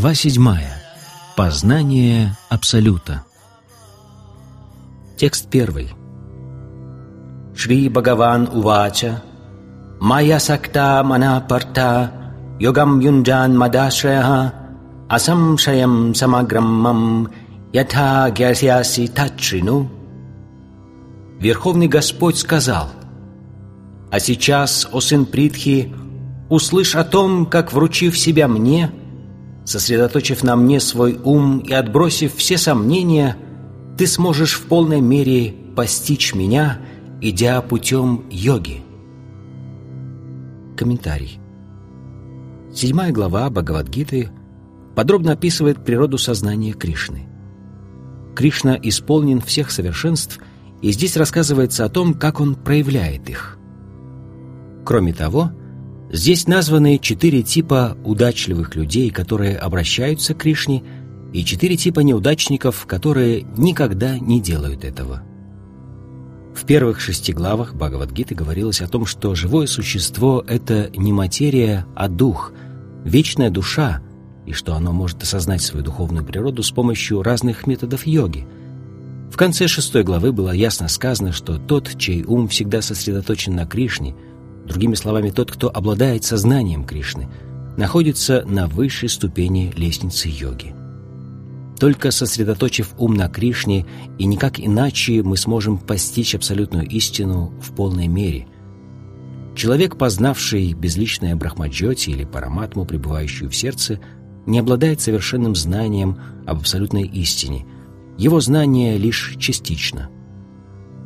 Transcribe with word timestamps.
Глава 0.00 0.14
седьмая. 0.14 0.82
Познание 1.36 2.34
Абсолюта. 2.48 3.22
Текст 5.18 5.50
первый. 5.50 5.90
Шри 7.54 7.90
Бхагаван 7.90 8.48
Увача 8.50 9.22
Майя 10.00 10.38
Сакта 10.38 11.02
Мана 11.04 11.44
Парта 11.46 12.12
Йогам 12.58 13.00
Юнджан 13.00 13.58
Мадашрая 13.58 14.54
Асамшаям 15.10 16.14
Самаграммам 16.14 17.28
Ятха 17.74 18.32
Гясяси 18.34 19.06
Тачрину 19.06 19.90
Верховный 21.38 21.88
Господь 21.88 22.38
сказал 22.38 22.88
«А 24.10 24.18
сейчас, 24.18 24.88
о 24.90 25.00
сын 25.00 25.26
Притхи, 25.26 25.94
услышь 26.48 26.94
о 26.94 27.04
том, 27.04 27.44
как, 27.44 27.74
вручив 27.74 28.18
себя 28.18 28.48
мне, 28.48 28.90
Сосредоточив 29.70 30.42
на 30.42 30.56
мне 30.56 30.80
свой 30.80 31.16
ум 31.22 31.60
и 31.60 31.72
отбросив 31.72 32.34
все 32.34 32.58
сомнения, 32.58 33.36
ты 33.96 34.08
сможешь 34.08 34.54
в 34.54 34.62
полной 34.62 35.00
мере 35.00 35.54
постичь 35.76 36.34
меня, 36.34 36.80
идя 37.20 37.62
путем 37.62 38.24
йоги. 38.32 38.82
Комментарий. 40.76 41.38
Седьмая 42.74 43.12
глава 43.12 43.48
Бхагавадгиты 43.48 44.30
подробно 44.96 45.34
описывает 45.34 45.84
природу 45.84 46.18
сознания 46.18 46.72
Кришны. 46.72 47.28
Кришна 48.34 48.76
исполнен 48.82 49.40
всех 49.40 49.70
совершенств, 49.70 50.40
и 50.82 50.90
здесь 50.90 51.16
рассказывается 51.16 51.84
о 51.84 51.88
том, 51.88 52.14
как 52.14 52.40
он 52.40 52.56
проявляет 52.56 53.30
их. 53.30 53.56
Кроме 54.84 55.12
того, 55.12 55.52
Здесь 56.12 56.48
названы 56.48 56.98
четыре 56.98 57.44
типа 57.44 57.96
удачливых 58.04 58.74
людей, 58.74 59.10
которые 59.10 59.56
обращаются 59.56 60.34
к 60.34 60.38
Кришне, 60.38 60.82
и 61.32 61.44
четыре 61.44 61.76
типа 61.76 62.00
неудачников, 62.00 62.84
которые 62.86 63.42
никогда 63.56 64.18
не 64.18 64.40
делают 64.40 64.84
этого. 64.84 65.22
В 66.52 66.64
первых 66.66 67.00
шести 67.00 67.32
главах 67.32 67.74
Бхагавадгиты 67.74 68.34
говорилось 68.34 68.80
о 68.80 68.88
том, 68.88 69.06
что 69.06 69.36
живое 69.36 69.68
существо— 69.68 70.44
это 70.48 70.90
не 70.96 71.12
материя, 71.12 71.86
а 71.94 72.08
дух, 72.08 72.52
вечная 73.04 73.50
душа, 73.50 74.02
и 74.46 74.52
что 74.52 74.74
оно 74.74 74.92
может 74.92 75.22
осознать 75.22 75.62
свою 75.62 75.84
духовную 75.84 76.26
природу 76.26 76.64
с 76.64 76.72
помощью 76.72 77.22
разных 77.22 77.68
методов 77.68 78.04
йоги. 78.04 78.48
В 79.30 79.36
конце 79.36 79.68
шестой 79.68 80.02
главы 80.02 80.32
было 80.32 80.50
ясно 80.50 80.88
сказано, 80.88 81.30
что 81.30 81.56
тот, 81.58 81.96
чей 81.96 82.24
ум 82.24 82.48
всегда 82.48 82.82
сосредоточен 82.82 83.54
на 83.54 83.64
Кришне— 83.64 84.16
Другими 84.70 84.94
словами, 84.94 85.30
тот, 85.30 85.50
кто 85.50 85.68
обладает 85.68 86.22
сознанием 86.22 86.84
Кришны, 86.84 87.28
находится 87.76 88.44
на 88.46 88.68
высшей 88.68 89.08
ступени 89.08 89.72
лестницы 89.76 90.28
йоги. 90.28 90.76
Только 91.80 92.12
сосредоточив 92.12 92.94
ум 92.96 93.14
на 93.14 93.28
Кришне 93.28 93.84
и 94.18 94.26
никак 94.26 94.60
иначе 94.60 95.24
мы 95.24 95.36
сможем 95.36 95.76
постичь 95.76 96.36
абсолютную 96.36 96.86
истину 96.88 97.52
в 97.60 97.74
полной 97.74 98.06
мере. 98.06 98.46
Человек, 99.56 99.96
познавший 99.96 100.72
безличное 100.74 101.34
Брахмаджоти 101.34 102.10
или 102.10 102.24
Параматму, 102.24 102.84
пребывающую 102.84 103.50
в 103.50 103.56
сердце, 103.56 103.98
не 104.46 104.60
обладает 104.60 105.00
совершенным 105.00 105.56
знанием 105.56 106.16
об 106.46 106.58
абсолютной 106.58 107.08
истине. 107.08 107.66
Его 108.18 108.40
знание 108.40 108.98
лишь 108.98 109.34
частично. 109.36 110.10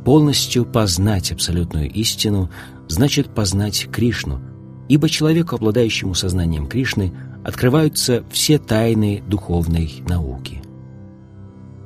Полностью 0.04 0.66
познать 0.66 1.32
абсолютную 1.32 1.90
истину 1.90 2.50
значит 2.88 3.34
познать 3.34 3.88
Кришну, 3.90 4.40
ибо 4.88 5.08
человеку, 5.08 5.56
обладающему 5.56 6.14
сознанием 6.14 6.66
Кришны, 6.66 7.12
открываются 7.44 8.24
все 8.30 8.58
тайны 8.58 9.22
духовной 9.26 10.02
науки. 10.08 10.62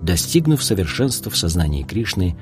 Достигнув 0.02 0.62
совершенства 0.62 1.30
в 1.30 1.36
сознании 1.36 1.82
Кришны, 1.82 2.36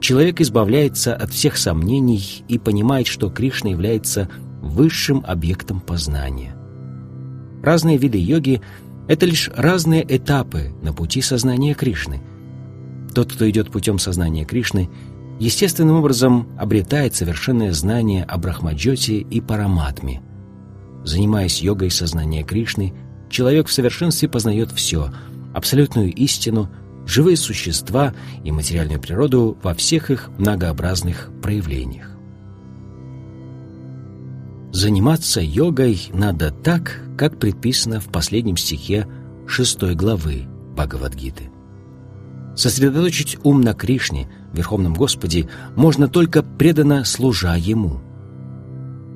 человек 0.00 0.40
избавляется 0.40 1.14
от 1.14 1.30
всех 1.30 1.56
сомнений 1.56 2.44
и 2.48 2.58
понимает, 2.58 3.06
что 3.06 3.30
Кришна 3.30 3.70
является 3.70 4.28
высшим 4.60 5.24
объектом 5.26 5.80
познания. 5.80 6.54
Разные 7.62 7.96
виды 7.96 8.18
йоги— 8.18 8.60
это 9.08 9.26
лишь 9.26 9.50
разные 9.54 10.04
этапы 10.16 10.74
на 10.82 10.92
пути 10.92 11.22
сознания 11.22 11.74
Кришны. 11.74 12.22
Тот, 13.14 13.32
кто 13.32 13.48
идет 13.48 13.70
путем 13.70 13.98
сознания 13.98 14.44
Кришны— 14.44 14.90
естественным 15.40 15.96
образом 15.96 16.48
обретает 16.58 17.14
совершенное 17.16 17.72
знание 17.72 18.24
о 18.24 18.38
Брахмаджоте 18.38 19.18
и 19.18 19.40
Параматме. 19.40 20.22
Занимаясь 21.02 21.62
йогой 21.62 21.90
сознания 21.90 22.44
Кришны, 22.44 22.92
человек 23.28 23.66
в 23.66 23.72
совершенстве 23.72 24.28
познает 24.28 24.70
все– 24.70 25.12
абсолютную 25.54 26.12
истину, 26.12 26.70
живые 27.06 27.36
существа 27.36 28.14
и 28.44 28.52
материальную 28.52 29.00
природу 29.00 29.58
во 29.62 29.74
всех 29.74 30.10
их 30.10 30.30
многообразных 30.38 31.30
проявлениях. 31.42 32.10
Заниматься 34.72 35.40
йогой 35.40 36.00
надо 36.12 36.52
так, 36.52 37.02
как 37.18 37.38
предписано 37.38 37.98
в 37.98 38.06
последнем 38.06 38.56
стихе 38.56 39.08
шестой 39.46 39.94
главы 39.96 40.46
Бхагавадгиты. 40.76 41.50
Сосредоточить 42.56 43.38
ум 43.42 43.60
на 43.60 43.74
Кришне, 43.74 44.28
Верховном 44.52 44.94
Господе, 44.94 45.48
можно 45.76 46.08
только 46.08 46.42
преданно 46.42 47.04
служа 47.04 47.54
Ему. 47.56 48.00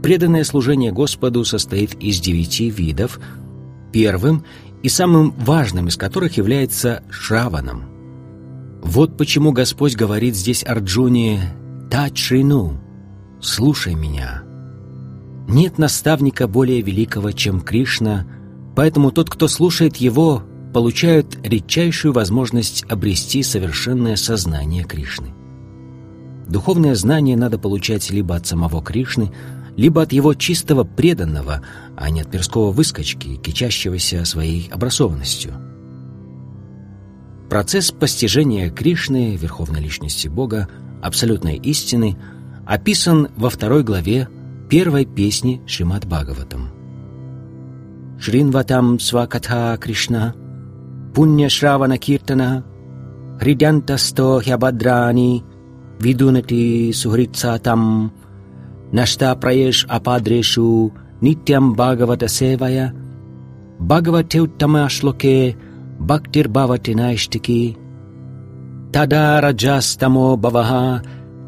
Преданное 0.02 0.44
служение 0.44 0.92
Господу 0.92 1.44
состоит 1.44 1.94
из 1.94 2.20
девяти 2.20 2.70
видов, 2.70 3.18
первым 3.92 4.44
и 4.82 4.88
самым 4.88 5.32
важным 5.32 5.88
из 5.88 5.96
которых 5.96 6.36
является 6.36 7.02
Шраваном. 7.10 7.84
Вот 8.82 9.16
почему 9.16 9.52
Господь 9.52 9.96
говорит 9.96 10.36
здесь 10.36 10.62
Арджуне 10.62 11.40
«Тачрину»— 11.90 12.80
«Слушай 13.40 13.94
меня». 13.94 14.42
Нет 15.48 15.78
наставника 15.78 16.48
более 16.48 16.82
великого, 16.82 17.32
чем 17.32 17.60
Кришна, 17.60 18.26
поэтому 18.76 19.10
тот, 19.10 19.30
кто 19.30 19.48
слушает 19.48 19.96
Его, 19.96 20.42
получают 20.74 21.38
редчайшую 21.44 22.12
возможность 22.12 22.84
обрести 22.88 23.44
совершенное 23.44 24.16
сознание 24.16 24.82
Кришны. 24.82 25.28
Духовное 26.48 26.96
знание 26.96 27.36
надо 27.36 27.58
получать 27.60 28.10
либо 28.10 28.34
от 28.34 28.48
самого 28.48 28.82
Кришны, 28.82 29.32
либо 29.76 30.02
от 30.02 30.12
его 30.12 30.34
чистого 30.34 30.82
преданного, 30.82 31.62
а 31.96 32.10
не 32.10 32.22
от 32.22 32.30
перского 32.30 32.72
выскочки, 32.72 33.36
кичащегося 33.36 34.24
своей 34.24 34.68
образованностью. 34.68 35.54
Процесс 37.48 37.92
постижения 37.92 38.68
Кришны, 38.68 39.36
Верховной 39.36 39.80
Личности 39.80 40.26
Бога, 40.26 40.68
абсолютной 41.02 41.56
истины, 41.56 42.16
описан 42.66 43.28
во 43.36 43.48
второй 43.48 43.84
главе 43.84 44.28
первой 44.68 45.04
песни 45.04 45.62
Шримад 45.66 46.04
Бхагаватам. 46.04 46.70
Шринватам 48.18 48.98
Свакатха 48.98 49.76
Кришна 49.80 50.34
पुण्यश्रावणकीर्तनः, 51.16 52.56
हृद्यन्तस्थो 53.42 54.38
ह्यभद्राणि, 54.38 55.42
विदुनति 56.02 56.92
सुहृत्सातम् 56.94 58.08
नष्टाप्रयेष् 58.94 59.86
अपाद्रेषु 59.90 60.90
नित्यं 61.22 61.72
भागवतसेवया 61.72 62.92
भगवते 63.82 64.38
उत्तमश्लोके 64.38 65.54
भक्तिर्भवति 66.00 66.94
नैष्टिकी 66.94 67.76
तदा 68.94 69.38
रजस्तमो 69.38 70.36
भवः 70.36 70.98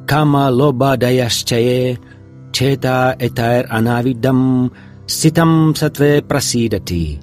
कामलोभदयश्चये 0.07 1.99
चेता 2.55 3.17
एतैरनाविदं 3.23 4.69
स्थितं 5.09 5.73
सत्त्वे 5.73 6.21
प्रसीदति। 6.21 7.21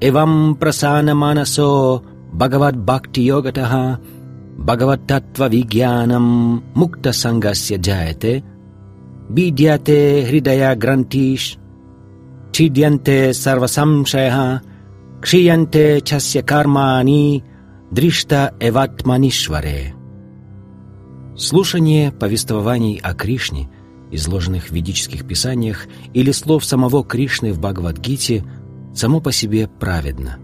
эвам 0.00 0.56
прасана 0.56 1.14
манасо 1.14 2.02
Бхагават 2.32 2.76
Бхакти 2.76 3.20
Йогатаха 3.20 3.98
Бхагават 4.58 5.06
Таттва 5.06 5.48
Вигьянам 5.48 6.62
Мукта 6.74 7.12
Сангасья 7.12 7.78
Джаяте 7.78 8.44
Бидьяте 9.28 10.24
Хридая 10.28 10.74
Грантиш 10.76 11.58
Чидьянте 12.52 13.32
Сарвасамшаяха 13.34 14.62
Кшиянте 15.22 16.00
Часья 16.00 16.42
Кармани 16.42 17.42
Дришта 17.90 18.54
Эватманишваре 18.60 19.94
Слушание 21.36 22.10
повествований 22.10 23.00
о 23.00 23.14
Кришне, 23.14 23.70
изложенных 24.10 24.64
в 24.64 24.72
ведических 24.72 25.24
писаниях, 25.24 25.86
или 26.12 26.32
слов 26.32 26.64
самого 26.64 27.04
Кришны 27.04 27.52
в 27.52 27.60
Бхагавадгите– 27.60 28.44
само 28.98 29.20
по 29.20 29.30
себе 29.30 29.68
праведно. 29.68 30.38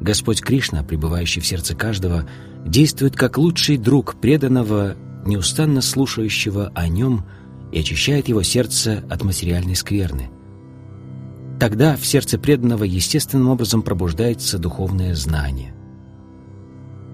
Господь 0.00 0.42
Кришна, 0.42 0.82
пребывающий 0.82 1.40
в 1.40 1.46
сердце 1.46 1.74
каждого, 1.74 2.28
действует 2.66 3.16
как 3.16 3.38
лучший 3.38 3.78
друг 3.78 4.20
преданного, 4.20 4.94
неустанно 5.24 5.80
слушающего 5.80 6.70
о 6.74 6.86
нем 6.86 7.24
и 7.72 7.80
очищает 7.80 8.28
его 8.28 8.42
сердце 8.42 9.02
от 9.08 9.24
материальной 9.24 9.74
скверны. 9.74 10.28
Тогда 11.58 11.96
в 11.96 12.04
сердце 12.04 12.38
преданного 12.38 12.84
естественным 12.84 13.48
образом 13.48 13.80
пробуждается 13.82 14.58
духовное 14.58 15.14
знание. 15.14 15.74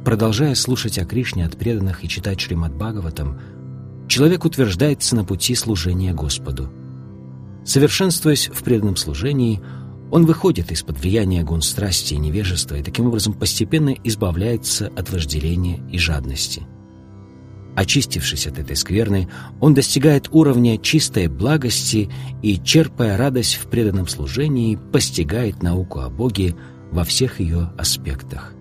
Продолжая 0.05 0.57
слушать 0.57 0.99
о 0.99 1.05
Кришне 1.05 1.47
от 1.47 1.57
преданных 1.57 2.05
и 2.05 2.09
читать 2.09 2.41
Шримад 2.41 2.75
Бхагаватам, 2.75 3.39
человек 4.09 4.45
утверждается 4.45 5.15
на 5.15 5.25
пути 5.25 5.55
служения 5.55 6.13
Господу. 6.13 6.69
Совершенствуясь 7.65 8.49
в 8.49 8.65
преданном 8.65 8.97
служении, 8.97 9.63
он 10.13 10.27
выходит 10.27 10.71
из-под 10.71 11.01
влияния 11.01 11.43
гун 11.43 11.63
страсти 11.63 12.13
и 12.13 12.19
невежества 12.19 12.75
и 12.75 12.83
таким 12.83 13.07
образом 13.07 13.33
постепенно 13.33 13.95
избавляется 14.05 14.93
от 14.95 15.11
вожделения 15.11 15.81
и 15.91 15.97
жадности. 15.97 16.65
Очистившись 17.75 18.47
от 18.47 18.59
этой 18.59 18.77
скверны, 18.77 19.31
он 19.59 19.73
достигает 19.73 20.29
уровня 20.31 20.77
чистой 20.77 21.29
благости 21.29 22.11
и, 22.43 22.61
черпая 22.63 23.17
радость 23.17 23.55
в 23.55 23.69
преданном 23.69 24.07
служении, 24.07 24.77
постигает 24.77 25.63
науку 25.63 26.01
о 26.01 26.11
Боге 26.11 26.55
во 26.91 27.05
всех 27.05 27.41
ее 27.41 27.73
аспектах. 27.79 28.53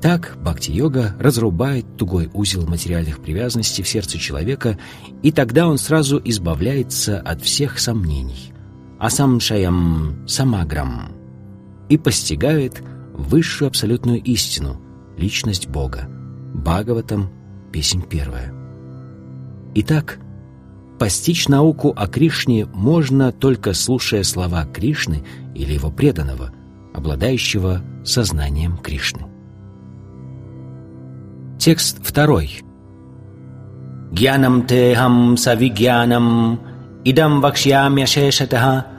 Так 0.00 0.36
бхакти-йога 0.44 1.16
разрубает 1.18 1.96
тугой 1.96 2.30
узел 2.32 2.68
материальных 2.68 3.20
привязанностей 3.20 3.82
в 3.82 3.88
сердце 3.88 4.16
человека, 4.16 4.78
и 5.24 5.32
тогда 5.32 5.66
он 5.66 5.78
сразу 5.78 6.22
избавляется 6.24 7.18
от 7.18 7.42
всех 7.42 7.80
сомнений. 7.80 8.52
Асамшаям 9.02 10.28
самаграм. 10.28 11.10
И 11.88 11.98
постигает 11.98 12.84
высшую 13.12 13.66
абсолютную 13.66 14.22
истину, 14.22 14.80
личность 15.16 15.66
Бога. 15.66 16.08
Бхагаватам, 16.54 17.28
песнь 17.72 18.04
первая. 18.08 18.54
Итак, 19.74 20.20
постичь 21.00 21.48
науку 21.48 21.92
о 21.96 22.06
Кришне 22.06 22.64
можно 22.66 23.32
только 23.32 23.72
слушая 23.72 24.22
слова 24.22 24.66
Кришны 24.66 25.24
или 25.56 25.72
его 25.72 25.90
преданного, 25.90 26.52
обладающего 26.94 27.82
сознанием 28.04 28.76
Кришны. 28.76 29.26
Текст 31.58 31.98
второй. 32.04 32.62
Гьянам 34.12 34.64
техам 34.64 35.36
савигьянам 35.36 36.60
идам 37.02 37.40
вакшьямя 37.40 38.06
шешатаха 38.06 38.91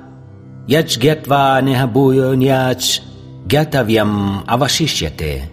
яч 0.68 0.98
гетва 0.98 1.62
нехабуйо 1.62 2.34
няч 2.36 3.02
гятавьям 3.46 4.44
авашишьяте. 4.48 5.50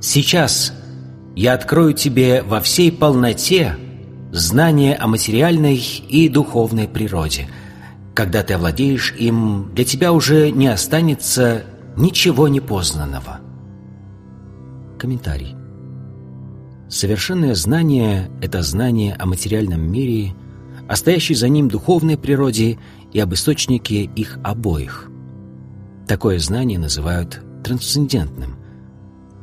Сейчас 0.00 0.72
я 1.34 1.54
открою 1.54 1.94
тебе 1.94 2.42
во 2.42 2.60
всей 2.60 2.92
полноте 2.92 3.76
знание 4.32 4.94
о 4.96 5.06
материальной 5.06 5.76
и 5.76 6.28
духовной 6.28 6.88
природе. 6.88 7.48
Когда 8.14 8.42
ты 8.42 8.54
овладеешь 8.54 9.14
им, 9.18 9.70
для 9.74 9.84
тебя 9.84 10.12
уже 10.12 10.50
не 10.50 10.68
останется 10.68 11.64
ничего 11.96 12.48
непознанного. 12.48 13.40
Комментарий. 14.98 15.54
Совершенное 16.88 17.54
знание— 17.54 18.30
это 18.42 18.62
знание 18.62 19.14
о 19.14 19.26
материальном 19.26 19.80
мире, 19.90 20.34
о 20.88 20.96
стоящей 20.96 21.34
за 21.34 21.48
ним 21.48 21.68
духовной 21.68 22.18
природе 22.18 22.78
и 23.12 23.20
об 23.20 23.34
источнике 23.34 24.04
их 24.04 24.38
обоих. 24.42 25.10
Такое 26.06 26.38
знание 26.38 26.78
называют 26.78 27.40
трансцендентным. 27.64 28.56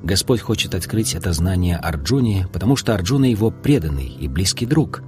Господь 0.03 0.41
хочет 0.41 0.75
открыть 0.75 1.13
это 1.13 1.33
знание 1.33 1.77
Арджуне, 1.77 2.47
потому 2.51 2.75
что 2.75 2.93
Арджуна 2.93 3.25
его 3.25 3.51
преданный 3.51 4.07
и 4.07 4.27
близкий 4.27 4.65
друг. 4.65 5.03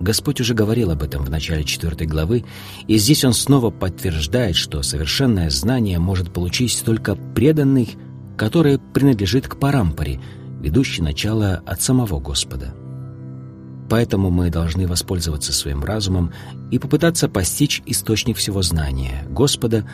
Господь 0.00 0.40
уже 0.40 0.54
говорил 0.54 0.90
об 0.90 1.02
этом 1.02 1.24
в 1.24 1.30
начале 1.30 1.64
четвертой 1.64 2.06
главы, 2.06 2.44
и 2.86 2.98
здесь 2.98 3.24
он 3.24 3.32
снова 3.32 3.70
подтверждает, 3.70 4.56
что 4.56 4.82
совершенное 4.82 5.48
знание 5.50 5.98
может 5.98 6.32
получить 6.32 6.82
только 6.84 7.14
преданный, 7.14 7.96
который 8.36 8.78
принадлежит 8.78 9.48
к 9.48 9.58
парампаре— 9.58 10.20
ведущий 10.60 11.02
начало 11.02 11.62
от 11.66 11.80
самого 11.80 12.18
Господа. 12.18 12.74
Поэтому 13.88 14.30
мы 14.30 14.50
должны 14.50 14.86
воспользоваться 14.86 15.52
своим 15.52 15.84
разумом 15.84 16.32
и 16.70 16.78
попытаться 16.78 17.28
постичь 17.28 17.82
источник 17.86 18.36
всего 18.36 18.62
знания 18.62 19.24
Господа, 19.28 19.88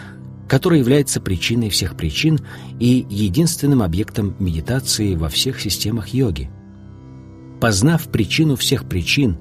который 0.48 0.78
является 0.78 1.20
причиной 1.20 1.68
всех 1.68 1.96
причин 1.96 2.40
и 2.78 3.06
единственным 3.08 3.82
объектом 3.82 4.34
медитации 4.38 5.14
во 5.14 5.28
всех 5.28 5.60
системах 5.60 6.08
йоги. 6.08 6.50
Познав 7.60 8.08
причину 8.08 8.56
всех 8.56 8.88
причин, 8.88 9.38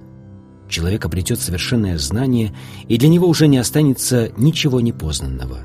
человек 0.70 1.06
обретет 1.06 1.40
совершенное 1.40 1.98
знание, 1.98 2.54
и 2.88 2.98
для 2.98 3.10
него 3.10 3.28
уже 3.28 3.48
не 3.48 3.58
останется 3.58 4.32
ничего 4.38 4.80
непознанного. 4.80 5.62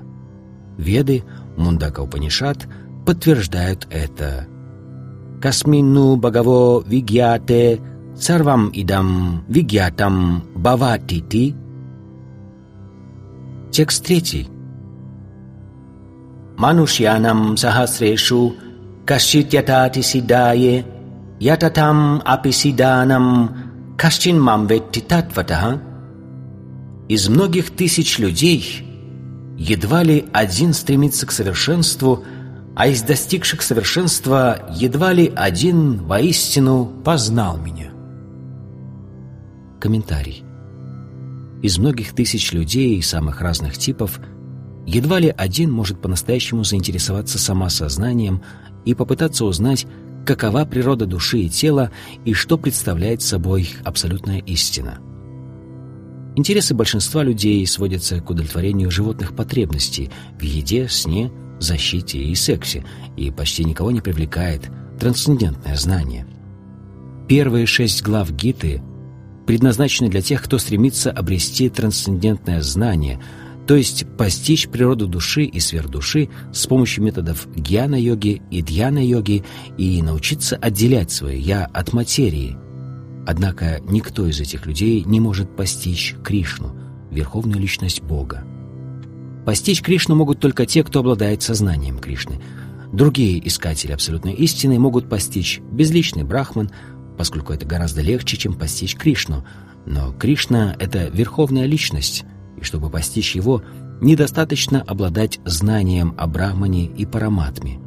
Веды, 0.79 1.25
Мундака 1.57 2.03
Упанишат 2.03 2.67
подтверждают 3.05 3.87
это 3.91 4.47
Касмину 5.41 6.17
Бхагаво 6.17 6.83
Вигьяте 6.87 7.81
Сарвам 8.19 8.71
Идам 8.73 9.45
Вигьятам 9.49 10.43
Баватити. 10.55 11.55
Текст 13.71 14.05
третий. 14.05 14.49
Манушьянам 16.57 17.57
Сахасрешу 17.57 18.55
Кашчит 19.05 19.53
Ятати 19.53 20.01
Сидае 20.01 20.87
Ятатам 21.39 22.23
Аписиданам 22.25 23.97
Кашчин 23.99 24.41
Мамветти 24.41 25.01
Татватаха. 25.01 25.81
Из 27.09 27.29
многих 27.29 27.71
тысяч 27.71 28.19
людей 28.19 28.85
едва 29.59 30.03
ли 30.03 30.27
один 30.33 30.73
стремится 30.73 31.27
к 31.27 31.33
совершенству– 31.33 32.25
а 32.77 32.89
из 32.89 33.01
достигших 33.01 33.63
совершенства 33.63 34.69
едва 34.71 35.15
ли 35.15 35.33
один 35.35 36.05
воистину 36.05 36.85
познал 36.85 37.57
меня. 37.57 37.96
Комментарий. 39.87 40.43
Из 41.63 41.79
многих 41.79 42.13
тысяч 42.13 42.51
людей 42.51 43.01
самых 43.05 43.41
разных 43.41 43.79
типов 43.79 44.19
едва 44.85 45.21
ли 45.21 45.29
один 45.29 45.71
может 45.71 46.03
по-настоящему 46.03 46.65
заинтересоваться 46.65 47.39
самосознанием 47.39 48.43
и 48.85 48.95
попытаться 48.95 49.45
узнать, 49.45 49.87
какова 50.27 50.65
природа 50.65 51.07
души 51.07 51.39
и 51.39 51.49
тела 51.49 51.93
и 52.25 52.33
что 52.33 52.59
представляет 52.59 53.23
собой 53.23 53.71
абсолютная 53.85 54.41
истина. 54.41 54.99
Интересы 56.35 56.75
большинства 56.75 57.23
людей 57.23 57.65
сводятся 57.65 58.21
к 58.21 58.29
удовлетворению 58.29 58.91
животных 58.91 59.37
потребностей 59.37 60.11
в 60.37 60.43
еде, 60.43 60.89
сне, 60.89 61.31
защите 61.61 62.19
и 62.19 62.35
сексе, 62.35 62.85
и 63.17 63.31
почти 63.31 63.63
никого 63.63 63.93
не 63.93 64.01
привлекает 64.01 64.69
трансцендентное 64.99 65.77
знание. 65.77 66.27
Первые 67.29 67.67
шесть 67.67 68.03
глав 68.03 68.33
Гиты 68.33 68.83
предназначены 69.47 70.11
для 70.11 70.23
тех, 70.23 70.43
кто 70.43 70.59
стремится 70.59 71.11
обрести 71.11 71.69
трансцендентное 71.69 72.61
знание, 72.63 73.21
то 73.67 73.75
есть 73.75 74.07
постичь 74.17 74.69
природу 74.69 75.09
души 75.09 75.45
и 75.45 75.59
сверхдуши 75.59 76.29
с 76.53 76.67
помощью 76.67 77.05
методов 77.05 77.49
гьяна-йоги 77.55 78.43
и 78.51 78.63
дьяна-йоги 78.63 79.45
и 79.77 80.03
научиться 80.03 80.57
отделять 80.57 81.11
свое 81.11 81.39
«я» 81.39 81.65
от 81.65 81.93
материи. 81.93 82.57
Однако 83.27 83.81
никто 83.89 84.27
из 84.27 84.41
этих 84.41 84.67
людей 84.67 85.03
не 85.05 85.19
может 85.19 85.57
постичь 85.57 86.15
Кришну, 86.23 86.77
верховную 87.11 87.61
личность 87.61 88.03
Бога. 88.03 88.45
Постичь 89.45 89.83
Кришну 89.83 90.15
могут 90.15 90.39
только 90.41 90.65
те, 90.67 90.85
кто 90.85 91.01
обладает 91.01 91.43
сознанием 91.43 91.99
Кришны. 91.99 92.41
Другие 92.93 93.47
искатели 93.47 93.93
абсолютной 93.93 94.33
истины 94.33 94.79
могут 94.79 95.09
постичь 95.09 95.61
безличный 95.73 96.23
брахман, 96.23 96.71
поскольку 97.17 97.53
это 97.53 97.67
гораздо 97.67 98.03
легче, 98.03 98.37
чем 98.37 98.55
постичь 98.55 98.97
Кришну. 98.97 99.45
Но 99.85 100.13
Кришна— 100.13 100.77
это 100.79 101.09
верховная 101.09 101.67
личность, 101.67 102.25
и 102.61 102.65
чтобы 102.65 102.91
постичь 102.91 103.35
его, 103.35 103.63
недостаточно 104.01 104.83
обладать 104.83 105.41
знанием 105.45 106.15
о 106.19 106.27
брахмане 106.27 106.87
и 106.87 107.07
параматме. 107.07 107.79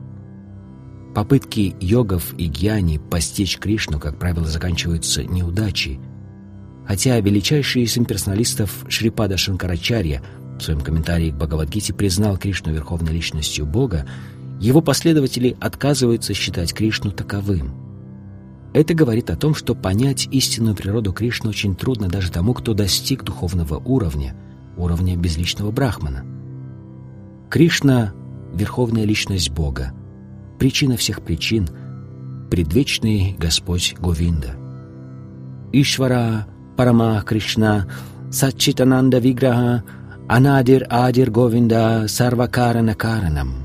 Попытки 1.13 1.75
йогов 1.79 2.33
и 2.37 2.47
гьяни 2.47 2.97
постичь 2.97 3.57
Кришну, 3.57 3.99
как 3.99 4.17
правило, 4.17 4.45
заканчиваются 4.45 5.23
неудачей. 5.23 5.99
Хотя 6.87 7.19
величайший 7.19 7.83
из 7.83 7.97
имперсоналистов 7.97 8.85
Шрипада 8.87 9.37
Шанкарачарья— 9.37 10.23
в 10.59 10.63
своем 10.63 10.81
комментарии 10.81 11.31
к 11.31 11.35
Бхагавадгите 11.35 11.93
признал 11.93 12.37
Кришну 12.37 12.73
верховной 12.73 13.13
личностью 13.13 13.65
Бога, 13.65 14.05
его 14.59 14.81
последователи 14.81 15.55
отказываются 15.59 16.33
считать 16.33 16.73
Кришну 16.73 17.11
таковым. 17.11 17.88
Это 18.73 18.93
говорит 18.93 19.29
о 19.29 19.35
том, 19.35 19.55
что 19.55 19.73
понять 19.73 20.27
истинную 20.31 20.75
природу 20.75 21.11
Кришны 21.11 21.49
очень 21.49 21.75
трудно 21.75 22.07
даже 22.07 22.31
тому, 22.31 22.53
кто 22.53 22.73
достиг 22.73 23.23
духовного 23.23 23.77
уровня, 23.77 24.35
уровня 24.77 25.17
безличного 25.17 25.71
брахмана. 25.71 26.23
Кришна— 27.49 28.13
верховная 28.53 29.05
личность 29.05 29.49
Бога, 29.49 29.93
причина 30.59 30.97
всех 30.97 31.23
причин, 31.23 31.67
предвечный 32.51 33.35
Господь 33.39 33.95
Говинда. 33.99 34.55
Ишвара 35.71 36.47
Парама 36.77 37.21
Кришна 37.25 37.87
Сачитананда 38.31 39.17
Виграха 39.17 39.83
Анадир 40.27 40.85
Адир 40.89 41.31
Говинда 41.31 42.05
Сарвакарана 42.07 42.93
Каранам. 42.93 43.63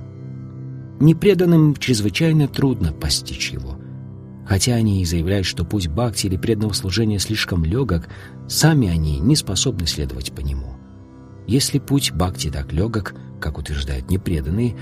Непреданным 0.98 1.76
чрезвычайно 1.76 2.48
трудно 2.48 2.92
постичь 2.92 3.50
его. 3.50 3.73
Хотя 4.46 4.74
они 4.74 5.00
и 5.00 5.04
заявляют, 5.04 5.46
что 5.46 5.64
путь 5.64 5.88
бхакти 5.88 6.26
или 6.26 6.36
преданного 6.36 6.74
служения 6.74 7.18
слишком 7.18 7.64
легок, 7.64 8.08
сами 8.46 8.88
они 8.88 9.18
не 9.18 9.36
способны 9.36 9.86
следовать 9.86 10.32
по 10.32 10.40
нему. 10.40 10.74
Если 11.46 11.78
путь 11.78 12.12
бхакти 12.12 12.50
так 12.50 12.72
легок, 12.72 13.14
как 13.40 13.58
утверждают 13.58 14.10
непреданные, 14.10 14.76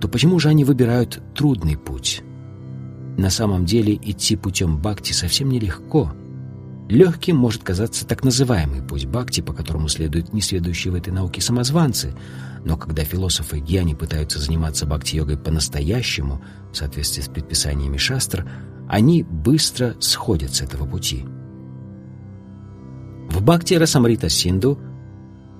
то 0.00 0.08
почему 0.08 0.38
же 0.38 0.48
они 0.48 0.64
выбирают 0.64 1.20
трудный 1.34 1.76
путь? 1.76 2.22
На 3.16 3.30
самом 3.30 3.66
деле 3.66 3.94
идти 3.94 4.36
путем 4.36 4.78
бхакти 4.78 5.12
совсем 5.12 5.50
нелегко. 5.50 6.12
Легким 6.88 7.36
может 7.36 7.62
казаться 7.62 8.06
так 8.06 8.24
называемый 8.24 8.82
путь 8.82 9.06
бхакти, 9.06 9.40
по 9.40 9.52
которому 9.52 9.88
следуют 9.88 10.32
несведущие 10.32 10.92
в 10.92 10.96
этой 10.96 11.12
науке 11.12 11.40
самозванцы, 11.40 12.14
но 12.64 12.76
когда 12.76 13.04
философы 13.04 13.58
и 13.58 13.60
гьяни 13.60 13.94
пытаются 13.94 14.38
заниматься 14.38 14.86
бхакти-йогой 14.86 15.36
по-настоящему, 15.36 16.42
в 16.72 16.76
соответствии 16.76 17.22
с 17.22 17.28
предписаниями 17.28 17.96
шастр, 17.96 18.46
они 18.92 19.22
быстро 19.22 19.94
сходят 20.00 20.54
с 20.54 20.60
этого 20.60 20.84
пути. 20.86 21.24
В 23.30 23.42
Бхакти 23.42 23.72
Расамрита 23.72 24.28
Синду 24.28 24.78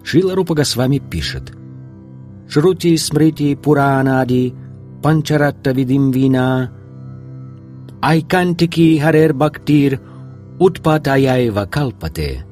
Шрила 0.04 0.34
Рупа 0.34 0.54
Госвами 0.54 0.98
пишет 0.98 1.50
«Шрути 2.46 2.94
смрити 2.98 3.54
пуранади 3.54 4.54
панчаратта 5.02 5.72
видим 5.72 6.10
вина 6.10 6.72
айкантики 8.02 8.98
харер 8.98 9.32
бхактир 9.32 9.98
утпатаяева 10.58 11.64
калпате». 11.64 12.44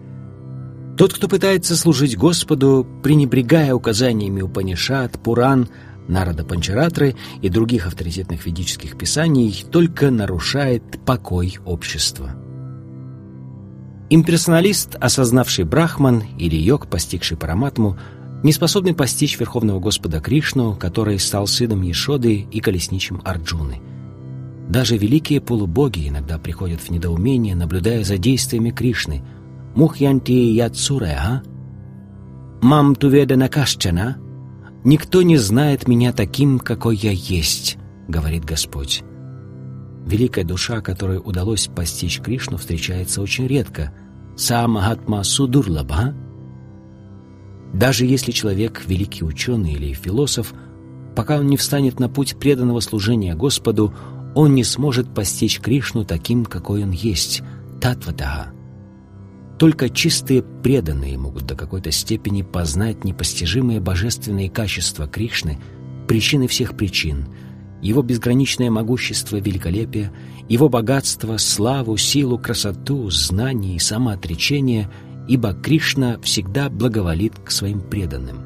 Тот, 0.96 1.12
кто 1.12 1.28
пытается 1.28 1.76
служить 1.76 2.16
Господу, 2.16 2.86
пренебрегая 3.02 3.74
указаниями 3.74 4.40
Упанишат, 4.40 5.18
Пуран, 5.18 5.68
Нарада 6.10 6.44
Панчаратры 6.44 7.14
и 7.40 7.48
других 7.48 7.86
авторитетных 7.86 8.44
ведических 8.44 8.98
писаний, 8.98 9.64
только 9.70 10.10
нарушает 10.10 10.82
покой 11.06 11.58
общества. 11.64 12.34
Имперсоналист, 14.10 14.96
осознавший 14.96 15.64
Брахман 15.64 16.24
или 16.36 16.56
йог, 16.56 16.88
постигший 16.88 17.36
Параматму, 17.36 17.96
не 18.42 18.52
способный 18.52 18.92
постичь 18.92 19.38
Верховного 19.38 19.78
Господа 19.78 20.20
Кришну, 20.20 20.74
который 20.74 21.18
стал 21.20 21.46
сыном 21.46 21.82
Ешоды 21.82 22.46
и 22.50 22.60
колесничем 22.60 23.22
Арджуны. 23.24 23.80
Даже 24.68 24.96
великие 24.96 25.40
полубоги 25.40 26.08
иногда 26.08 26.38
приходят 26.38 26.80
в 26.80 26.90
недоумение, 26.90 27.54
наблюдая 27.54 28.02
за 28.02 28.18
действиями 28.18 28.70
Кришны. 28.70 29.22
«Мухьянти 29.76 30.32
яцуреха? 30.32 31.42
Мам 32.62 32.96
туведа 32.96 33.36
накашчана?» 33.36 34.16
«Никто 34.82 35.22
не 35.22 35.36
знает 35.36 35.86
меня 35.88 36.12
таким, 36.12 36.58
какой 36.58 36.96
я 36.96 37.10
есть»,— 37.10 37.76
говорит 38.08 38.44
Господь. 38.44 39.02
Великая 40.06 40.44
душа, 40.44 40.80
которой 40.80 41.20
удалось 41.22 41.68
постичь 41.68 42.20
Кришну, 42.20 42.56
встречается 42.56 43.20
очень 43.20 43.46
редко. 43.46 43.92
Самахатма 44.36 45.22
Судурлабха. 45.22 46.14
Даже 47.74 48.06
если 48.06 48.32
человек— 48.32 48.82
великий 48.86 49.22
ученый 49.22 49.74
или 49.74 49.92
философ, 49.92 50.54
пока 51.14 51.38
он 51.38 51.46
не 51.48 51.58
встанет 51.58 52.00
на 52.00 52.08
путь 52.08 52.36
преданного 52.38 52.80
служения 52.80 53.34
Господу, 53.34 53.94
он 54.34 54.54
не 54.54 54.64
сможет 54.64 55.12
постичь 55.14 55.60
Кришну 55.60 56.04
таким, 56.04 56.46
какой 56.46 56.84
он 56.84 56.90
есть, 56.90 57.42
Татватаха. 57.80 58.52
Только 59.60 59.90
чистые 59.90 60.42
преданные 60.42 61.18
могут 61.18 61.44
до 61.44 61.54
какой-то 61.54 61.90
степени 61.90 62.40
познать 62.40 63.04
непостижимые 63.04 63.78
божественные 63.78 64.48
качества 64.48 65.06
Кришны, 65.06 65.58
причины 66.08 66.48
всех 66.48 66.78
причин— 66.78 67.26
его 67.82 68.02
безграничное 68.02 68.70
могущество, 68.70 69.36
великолепие, 69.36 70.12
его 70.48 70.70
богатство, 70.70 71.36
славу, 71.36 71.96
силу, 71.98 72.38
красоту, 72.38 73.10
знание 73.10 73.76
и 73.76 73.78
самоотречение, 73.78 74.90
ибо 75.28 75.52
Кришна 75.52 76.18
всегда 76.20 76.70
благоволит 76.70 77.38
к 77.38 77.50
своим 77.50 77.80
преданным. 77.82 78.40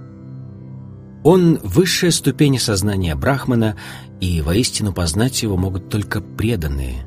Он— 1.22 1.58
высшая 1.62 2.10
ступень 2.10 2.58
сознания 2.58 3.14
Брахмана, 3.14 3.76
и 4.20 4.40
воистину 4.40 4.92
познать 4.92 5.42
его 5.42 5.56
могут 5.56 5.88
только 5.88 6.20
преданные. 6.20 7.06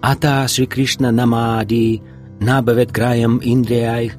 «Ата 0.00 0.46
Шри 0.48 0.66
Кришна 0.66 1.10
Намади 1.10 2.02
Граям 2.40 3.40
Индриай 3.42 4.12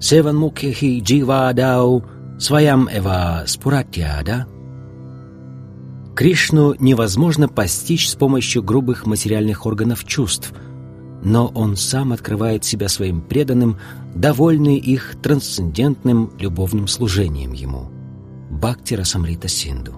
Севан 0.00 0.36
Мукхи 0.36 1.00
Дживадау 1.00 2.04
Своям 2.38 2.88
Эва 2.92 3.44
Спуратьяда» 3.46 4.46
Кришну 6.16 6.74
невозможно 6.78 7.46
постичь 7.46 8.08
с 8.08 8.14
помощью 8.14 8.62
грубых 8.62 9.04
материальных 9.04 9.66
органов 9.66 10.02
чувств, 10.06 10.54
но 11.22 11.48
он 11.48 11.76
сам 11.76 12.12
открывает 12.14 12.64
себя 12.64 12.88
своим 12.88 13.20
преданным, 13.20 13.76
довольный 14.14 14.78
их 14.78 15.16
трансцендентным 15.22 16.32
любовным 16.38 16.88
служением 16.88 17.52
ему. 17.52 17.90
Бхакти 18.50 19.02
Самрита 19.02 19.48
Синду. 19.48 19.92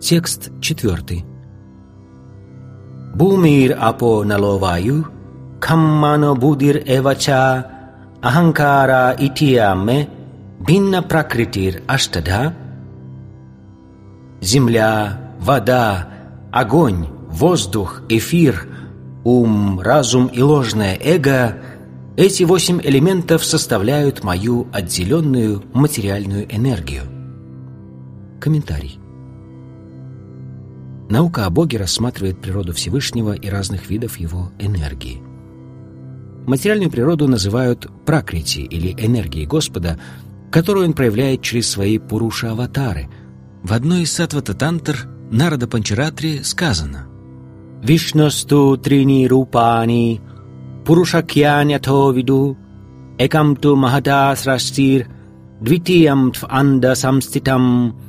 Текст 0.00 0.50
четвертый. 0.60 1.24
Бумир 3.18 3.76
апо 3.80 4.22
наловаю, 4.22 5.06
каммано 5.58 6.36
будир 6.36 6.76
эвача, 6.86 7.66
аханкара 8.22 9.16
итияме, 9.18 10.08
бинна 10.60 11.02
пракритир 11.02 11.82
аштадха, 11.88 12.54
земля, 14.40 15.18
вода, 15.40 16.08
огонь, 16.52 17.08
воздух, 17.28 18.02
эфир, 18.08 18.68
ум, 19.24 19.80
разум 19.80 20.26
и 20.28 20.40
ложное 20.40 20.96
эго— 21.02 21.56
эти 22.16 22.44
восемь 22.44 22.80
элементов 22.82 23.44
составляют 23.44 24.22
мою 24.22 24.68
отделенную 24.72 25.64
материальную 25.72 26.44
энергию. 26.54 27.02
Комментарий. 28.40 28.97
Наука 31.08 31.46
о 31.46 31.50
Боге 31.50 31.78
рассматривает 31.78 32.40
природу 32.40 32.72
Всевышнего 32.72 33.32
и 33.32 33.48
разных 33.48 33.88
видов 33.90 34.18
его 34.18 34.52
энергии. 34.58 35.22
Материальную 36.46 36.90
природу 36.90 37.28
называют 37.28 37.86
пракрити 38.04 38.60
или 38.60 38.92
энергией 38.92 39.46
Господа, 39.46 39.98
которую 40.50 40.86
он 40.86 40.92
проявляет 40.92 41.42
через 41.42 41.68
свои 41.68 41.98
пуруша-аватары— 41.98 43.08
в 43.62 43.72
одной 43.72 44.02
из 44.02 44.12
сатвата-тантр 44.12 45.08
Нарада 45.30 45.66
Панчаратри 45.66 46.42
сказано 46.42 47.06
«Вишносту 47.82 48.78
трини 48.78 49.26
рупани 49.26 50.20
пурушакьянято 50.86 52.10
виду 52.10 52.56
экам 53.18 53.56
ту 53.56 53.76
махата 53.76 54.34
срастир 54.36 55.08
двитиям 55.60 56.32
анда 56.48 56.94
самститам 56.94 58.00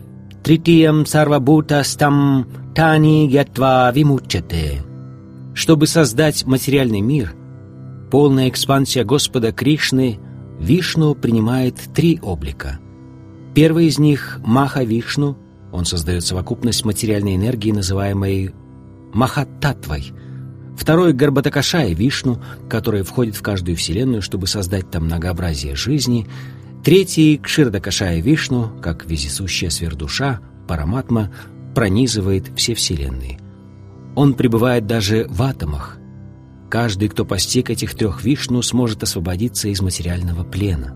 тритиям 0.44 1.06
сарвабутастам 1.06 2.48
тани 2.79 3.27
гятва 3.27 3.91
вимучате». 3.93 4.83
Чтобы 5.53 5.86
создать 5.86 6.45
материальный 6.45 7.01
мир, 7.01 7.36
полная 8.09 8.48
экспансия 8.48 9.03
Господа 9.03 9.51
Кришны, 9.51 10.19
Вишну 10.59 11.13
принимает 11.13 11.75
три 11.93 12.19
облика– 12.21 12.79
Первый 13.53 13.88
из 13.88 14.00
них— 14.00 14.39
Маха-Вишну. 14.45 15.38
Он 15.71 15.83
создает 15.83 16.24
совокупность 16.24 16.86
материальной 16.86 17.36
энергии, 17.36 17.71
называемой 17.71 18.53
Махаттатвой. 19.13 20.13
Второй— 20.77 21.12
Гарбатакашай 21.13 21.93
Вишну, 21.93 22.41
который 22.69 23.03
входит 23.03 23.36
в 23.36 23.41
каждую 23.41 23.75
вселенную, 23.75 24.21
чтобы 24.21 24.48
создать 24.48 24.89
там 24.89 25.05
многообразие 25.05 25.75
жизни. 25.75 26.27
Третий— 26.83 27.38
Кширдакашая 27.43 28.21
Вишну, 28.21 28.71
как 28.81 29.05
вездесущая 29.05 29.69
сверхдуша, 29.69 30.39
параматма, 30.67 31.29
пронизывает 31.79 32.51
все 32.57 32.74
вселенные. 32.74 33.39
Он 34.13 34.33
пребывает 34.33 34.86
даже 34.86 35.27
в 35.29 35.41
атомах. 35.43 35.98
Каждый, 36.69 37.07
кто 37.07 37.24
постиг 37.24 37.69
этих 37.69 37.95
трех 37.95 38.21
Вишну, 38.21 38.62
сможет 38.62 39.01
освободиться 39.03 39.69
из 39.69 39.81
материального 39.81 40.43
плена. 40.43 40.93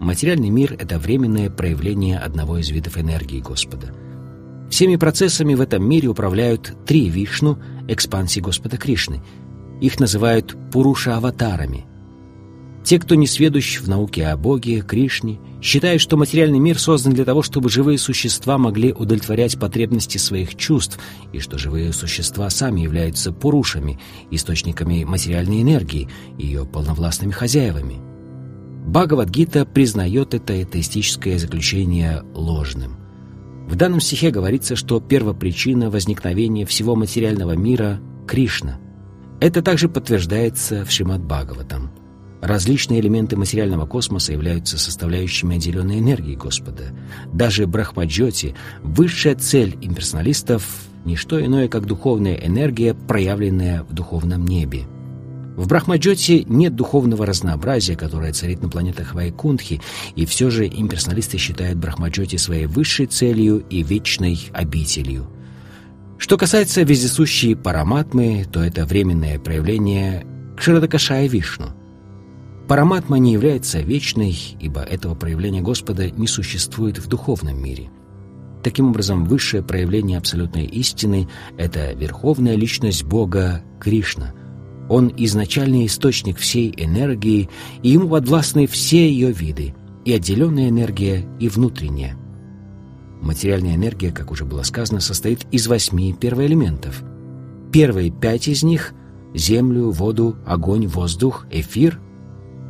Материальный 0.00 0.50
мир— 0.50 0.74
это 0.80 0.98
временное 0.98 1.50
проявление 1.50 2.18
одного 2.18 2.58
из 2.58 2.70
видов 2.70 2.98
энергии 2.98 3.38
Господа. 3.38 3.94
Всеми 4.70 4.96
процессами 4.96 5.54
в 5.54 5.60
этом 5.60 5.88
мире 5.88 6.08
управляют 6.08 6.74
три 6.84 7.08
Вишну, 7.08 7.60
экспансии 7.86 8.40
Господа 8.40 8.76
Кришны. 8.76 9.22
Их 9.80 10.00
называют 10.00 10.56
Пуруша-аватарами. 10.72 11.86
Те, 12.84 12.98
кто 12.98 13.14
не 13.14 13.26
сведущ 13.26 13.80
в 13.80 13.88
науке 13.88 14.26
о 14.28 14.36
Боге, 14.36 14.80
Кришне, 14.80 15.38
считают, 15.60 16.00
что 16.00 16.16
материальный 16.16 16.58
мир 16.58 16.78
создан 16.78 17.12
для 17.12 17.24
того, 17.24 17.42
чтобы 17.42 17.68
живые 17.68 17.98
существа 17.98 18.56
могли 18.56 18.92
удовлетворять 18.92 19.58
потребности 19.58 20.18
своих 20.18 20.54
чувств, 20.54 20.98
и 21.32 21.40
что 21.40 21.58
живые 21.58 21.92
существа 21.92 22.48
сами 22.50 22.80
являются 22.80 23.32
пурушами, 23.32 23.98
источниками 24.30 25.04
материальной 25.04 25.62
энергии, 25.62 26.08
ее 26.38 26.64
полновластными 26.64 27.32
хозяевами. 27.32 28.00
Бхагавадгита 28.86 29.66
признает 29.66 30.32
это 30.32 30.54
атеистическое 30.54 31.38
заключение 31.38 32.22
ложным. 32.32 32.96
В 33.68 33.76
данном 33.76 34.00
стихе 34.00 34.30
говорится, 34.30 34.76
что 34.76 34.98
первопричина 34.98 35.90
возникновения 35.90 36.64
всего 36.64 36.96
материального 36.96 37.52
мира— 37.52 38.00
Кришна. 38.26 38.78
Это 39.40 39.60
также 39.60 39.90
подтверждается 39.90 40.86
в 40.86 40.90
Шримад 40.90 41.22
Бхагаватам. 41.22 41.90
Различные 42.40 43.00
элементы 43.00 43.36
материального 43.36 43.86
космоса 43.86 44.32
являются 44.32 44.78
составляющими 44.78 45.56
отделенной 45.56 45.98
энергии 45.98 46.36
Господа. 46.36 46.94
Даже 47.32 47.66
Брахмаджоти, 47.66 48.54
высшая 48.82 49.34
цель 49.34 49.76
имперсоналистов, 49.80 50.64
не 51.04 51.16
что 51.16 51.44
иное, 51.44 51.68
как 51.68 51.86
духовная 51.86 52.34
энергия, 52.34 52.94
проявленная 52.94 53.82
в 53.82 53.92
духовном 53.92 54.46
небе. 54.46 54.86
В 55.56 55.66
Брахмаджоте 55.66 56.44
нет 56.44 56.76
духовного 56.76 57.26
разнообразия, 57.26 57.96
которое 57.96 58.32
царит 58.32 58.62
на 58.62 58.68
планетах 58.68 59.14
Вайкунтхи, 59.14 59.80
и 60.14 60.24
все 60.24 60.50
же 60.50 60.68
имперсоналисты 60.68 61.38
считают 61.38 61.78
Брахмаджоти 61.78 62.36
своей 62.36 62.66
высшей 62.66 63.06
целью 63.06 63.64
и 63.68 63.82
вечной 63.82 64.38
обителью. 64.52 65.26
Что 66.18 66.36
касается 66.36 66.82
вездесущей 66.82 67.56
параматмы, 67.56 68.46
то 68.52 68.62
это 68.62 68.86
временное 68.86 69.40
проявление 69.40 70.24
Кширадакашая 70.56 71.26
Вишну. 71.26 71.77
Параматма 72.68 73.18
не 73.18 73.32
является 73.32 73.80
вечной, 73.80 74.36
ибо 74.60 74.82
этого 74.82 75.14
проявления 75.14 75.62
Господа 75.62 76.10
не 76.10 76.26
существует 76.26 76.98
в 76.98 77.08
духовном 77.08 77.60
мире. 77.60 77.88
Таким 78.62 78.90
образом, 78.90 79.24
высшее 79.24 79.62
проявление 79.62 80.18
абсолютной 80.18 80.66
истины— 80.66 81.28
это 81.56 81.94
верховная 81.94 82.56
личность 82.56 83.04
Бога 83.04 83.62
Кришна. 83.80 84.34
Он 84.90 85.10
изначальный 85.16 85.86
источник 85.86 86.36
всей 86.36 86.74
энергии, 86.76 87.48
и 87.82 87.88
ему 87.88 88.10
подвластны 88.10 88.66
все 88.66 89.08
ее 89.08 89.32
виды— 89.32 89.74
и 90.04 90.12
отделенная 90.12 90.70
энергия, 90.70 91.26
и 91.38 91.48
внутренняя. 91.48 92.16
Материальная 93.20 93.74
энергия, 93.74 94.10
как 94.10 94.30
уже 94.30 94.46
было 94.46 94.62
сказано, 94.62 95.00
состоит 95.00 95.46
из 95.50 95.66
восьми 95.66 96.14
первоэлементов. 96.18 97.02
Первые 97.72 98.10
пять 98.10 98.48
из 98.48 98.62
них— 98.62 98.94
землю, 99.34 99.90
воду, 99.90 100.36
огонь, 100.46 100.86
воздух, 100.86 101.46
эфир— 101.50 102.00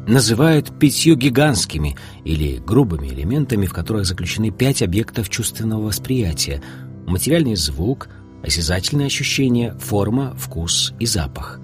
называют 0.09 0.77
пятью 0.79 1.16
гигантскими 1.16 1.97
или 2.25 2.57
грубыми 2.57 3.09
элементами, 3.09 3.66
в 3.66 3.73
которых 3.73 4.07
заключены 4.07 4.51
пять 4.51 4.83
объектов 4.83 5.29
чувственного 5.29 5.83
восприятия– 5.83 6.62
материальный 7.07 7.57
звук, 7.57 8.09
осязательное 8.42 9.07
ощущение, 9.07 9.75
форма, 9.79 10.35
вкус 10.37 10.94
и 10.99 11.07
запах. 11.07 11.61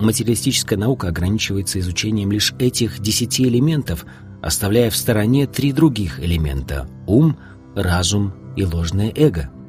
Материалистическая 0.00 0.78
наука 0.78 1.08
ограничивается 1.08 1.78
изучением 1.80 2.32
лишь 2.32 2.52
этих 2.58 3.00
десяти 3.00 3.44
элементов, 3.44 4.06
оставляя 4.42 4.90
в 4.90 4.96
стороне 4.96 5.46
три 5.46 5.72
других 5.72 6.20
элемента– 6.20 6.88
ум, 7.06 7.36
разум 7.74 8.32
и 8.56 8.64
ложное 8.64 9.12
эго– 9.14 9.50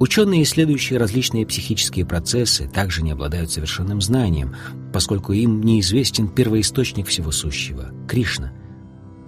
Ученые, 0.00 0.42
исследующие 0.42 0.98
различные 0.98 1.46
психические 1.46 2.04
процессы, 2.04 2.68
также 2.68 3.02
не 3.02 3.12
обладают 3.12 3.52
совершенным 3.52 4.00
знанием, 4.00 4.54
поскольку 4.92 5.32
им 5.32 5.62
неизвестен 5.62 6.28
первоисточник 6.28 7.06
всего 7.06 7.30
сущего— 7.30 7.92
Кришна. 8.08 8.52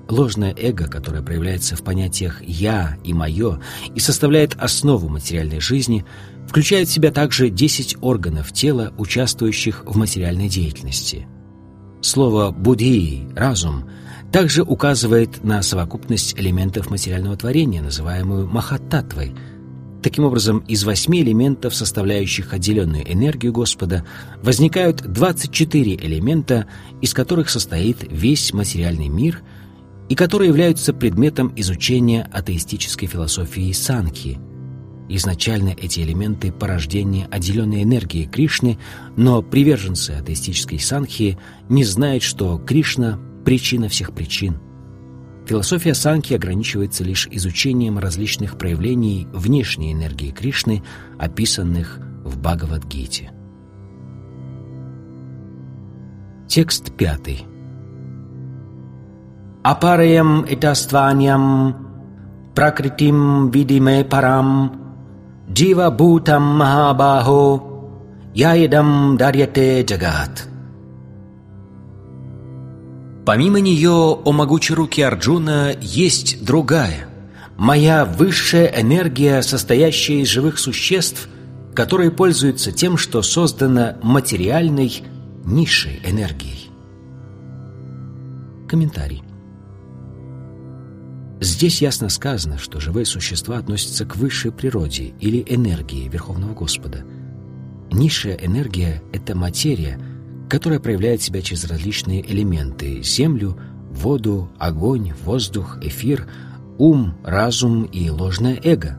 Ложное 0.08 0.54
эго, 0.56 0.86
которое 0.86 1.22
проявляется 1.22 1.76
в 1.76 1.82
понятиях 1.82 2.42
«я» 2.42 2.96
и 3.04 3.12
«моё» 3.12 3.60
и 3.94 4.00
составляет 4.00 4.54
основу 4.56 5.08
материальной 5.08 5.60
жизни, 5.60 6.04
включает 6.48 6.88
в 6.88 6.92
себя 6.92 7.10
также 7.10 7.48
10 7.50 7.96
органов 8.00 8.52
тела, 8.52 8.92
участвующих 8.98 9.84
в 9.84 9.96
материальной 9.96 10.48
деятельности. 10.48 11.26
Слово 12.02 12.50
«будхи»— 12.50 13.28
«разум» 13.36 13.88
также 14.32 14.62
указывает 14.62 15.42
на 15.44 15.62
совокупность 15.62 16.38
элементов 16.38 16.90
материального 16.90 17.36
творения, 17.36 17.82
называемую 17.82 18.48
«махаттатвой», 18.48 19.34
Таким 20.06 20.22
образом, 20.22 20.60
из 20.68 20.84
восьми 20.84 21.20
элементов, 21.20 21.74
составляющих 21.74 22.52
отделенную 22.52 23.12
энергию 23.12 23.52
Господа, 23.52 24.04
возникают 24.40 25.02
24 25.02 25.96
элемента, 25.96 26.68
из 27.02 27.12
которых 27.12 27.50
состоит 27.50 28.06
весь 28.08 28.52
материальный 28.52 29.08
мир 29.08 29.42
и 30.08 30.14
которые 30.14 30.50
являются 30.50 30.94
предметом 30.94 31.52
изучения 31.56 32.22
атеистической 32.32 33.08
философии 33.08 33.72
Санхи. 33.72 34.38
Изначально 35.08 35.70
эти 35.70 35.98
элементы– 35.98 36.52
порождение 36.56 37.26
отделенной 37.26 37.82
энергии 37.82 38.26
Кришны, 38.26 38.78
но 39.16 39.42
приверженцы 39.42 40.12
атеистической 40.12 40.78
Санхи 40.78 41.36
не 41.68 41.82
знают, 41.82 42.22
что 42.22 42.58
Кришна– 42.58 43.18
причина 43.44 43.88
всех 43.88 44.14
причин– 44.14 44.60
Философия 45.46 45.94
Санки 45.94 46.34
ограничивается 46.34 47.04
лишь 47.04 47.28
изучением 47.30 48.00
различных 48.00 48.58
проявлений 48.58 49.28
внешней 49.32 49.92
энергии 49.92 50.32
Кришны, 50.32 50.82
описанных 51.18 52.00
в 52.24 52.36
Бхагавадгите. 52.40 53.30
Текст 56.48 56.92
пятый. 56.96 57.46
Апараям 59.62 60.44
итастваньям 60.48 61.76
пракритим 62.56 63.50
видиме 63.50 64.04
парам 64.04 64.80
джива 65.48 65.90
бутам 65.90 66.42
махабахо 66.42 67.62
яедам 68.34 69.16
дарьяте 69.16 69.82
джагат. 69.82 70.55
Помимо 73.26 73.58
нее, 73.58 73.90
о 73.90 74.30
могучей 74.30 74.76
руки 74.76 75.02
Арджуна, 75.02 75.74
есть 75.80 76.44
другая, 76.44 77.08
моя 77.56 78.04
высшая 78.04 78.66
энергия, 78.66 79.42
состоящая 79.42 80.20
из 80.20 80.28
живых 80.28 80.60
существ, 80.60 81.28
которые 81.74 82.12
пользуются 82.12 82.70
тем, 82.70 82.96
что 82.96 83.22
создано 83.22 83.96
материальной 84.00 85.02
низшей 85.44 86.00
энергией. 86.04 86.70
Комментарий. 88.68 89.24
Здесь 91.40 91.82
ясно 91.82 92.08
сказано, 92.10 92.58
что 92.58 92.78
живые 92.78 93.06
существа 93.06 93.58
относятся 93.58 94.06
к 94.06 94.14
высшей 94.14 94.52
природе 94.52 95.14
или 95.18 95.44
энергии 95.48 96.08
Верховного 96.08 96.54
Господа. 96.54 97.04
Низшая 97.90 98.36
энергия— 98.36 99.02
это 99.12 99.34
материя— 99.34 99.98
которая 100.48 100.80
проявляет 100.80 101.22
себя 101.22 101.42
через 101.42 101.64
различные 101.64 102.28
элементы– 102.30 103.02
землю, 103.02 103.56
воду, 103.90 104.48
огонь, 104.58 105.12
воздух, 105.24 105.78
эфир, 105.82 106.28
ум, 106.78 107.14
разум 107.24 107.84
и 107.84 108.08
ложное 108.10 108.60
эго. 108.62 108.98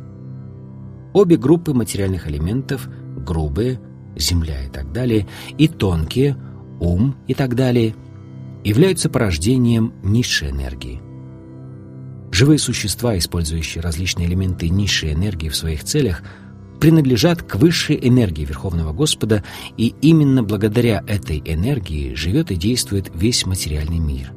Обе 1.13 1.37
группы 1.37 1.73
материальных 1.73 2.27
элементов– 2.27 2.89
грубые, 3.25 3.79
земля 4.15 4.65
и 4.65 4.69
так 4.69 4.91
далее, 4.91 5.27
и 5.57 5.67
тонкие, 5.67 6.37
ум 6.79 7.15
и 7.27 7.33
так 7.33 7.55
далее– 7.55 7.95
являются 8.63 9.09
порождением 9.09 9.93
низшей 10.03 10.49
энергии. 10.49 11.01
Живые 12.31 12.59
существа, 12.59 13.17
использующие 13.17 13.81
различные 13.81 14.27
элементы 14.27 14.67
низшей 14.67 15.13
энергии 15.13 15.49
в 15.49 15.55
своих 15.55 15.83
целях– 15.83 16.23
принадлежат 16.79 17.41
к 17.41 17.55
высшей 17.55 17.99
энергии 18.01 18.45
Верховного 18.45 18.93
Господа, 18.93 19.43
и 19.77 19.95
именно 20.01 20.43
благодаря 20.43 21.03
этой 21.07 21.41
энергии 21.45 22.13
живет 22.13 22.51
и 22.51 22.55
действует 22.55 23.11
весь 23.13 23.45
материальный 23.45 23.99
мир. 23.99 24.33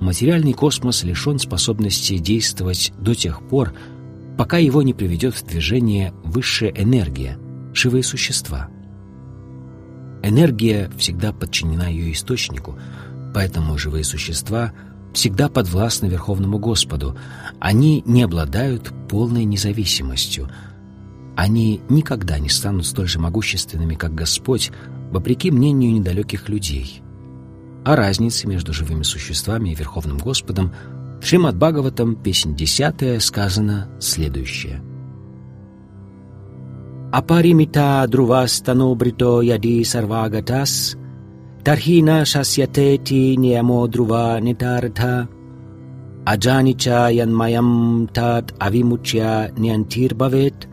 Материальный 0.00 0.52
космос 0.52 1.04
лишен 1.04 1.38
способности 1.38 2.18
действовать 2.18 2.92
до 2.98 3.14
тех 3.14 3.42
пор, 3.48 3.74
пока 4.36 4.58
его 4.58 4.82
не 4.82 4.94
приведет 4.94 5.34
в 5.34 5.46
движение 5.46 6.12
высшая 6.24 6.70
энергия, 6.70 7.38
живые 7.72 8.02
существа. 8.02 8.68
Энергия 10.22 10.90
всегда 10.98 11.32
подчинена 11.32 11.88
ее 11.88 12.12
источнику, 12.12 12.78
поэтому 13.34 13.78
живые 13.78 14.04
существа 14.04 14.72
всегда 15.14 15.48
подвластны 15.48 16.06
Верховному 16.06 16.58
Господу. 16.58 17.16
Они 17.58 18.02
не 18.06 18.22
обладают 18.22 18.92
полной 19.08 19.44
независимостью– 19.44 20.50
они 21.36 21.80
никогда 21.88 22.38
не 22.38 22.48
станут 22.48 22.86
столь 22.86 23.08
же 23.08 23.18
могущественными, 23.20 23.94
как 23.94 24.14
Господь, 24.14 24.72
вопреки 25.12 25.50
мнению 25.50 25.92
недалеких 25.92 26.48
людей. 26.48 27.02
о 27.86 27.94
разнице 27.94 28.48
между 28.48 28.72
живыми 28.72 29.04
существами 29.04 29.70
и 29.70 29.74
Верховным 29.76 30.18
Господом, 30.18 30.72
в 31.22 31.24
Шримад 31.24 31.56
Бхагаватам, 31.56 32.16
песнь 32.16 32.56
10, 32.56 33.22
сказано 33.22 33.88
следующее. 34.00 34.82
Апаримита 37.12 38.04
друвастано 38.08 38.92
брито 38.96 39.40
яди 39.40 39.84
сарвагатас, 39.84 40.96
тархина 41.62 42.24
шасьятети 42.24 43.36
ниамо 43.36 43.86
друва 43.86 44.40
нитарта, 44.40 45.28
аджанича 46.24 47.08
янмаям 47.08 48.08
тат 48.12 48.52
авимучья 48.58 49.52
бавет, 50.16 50.68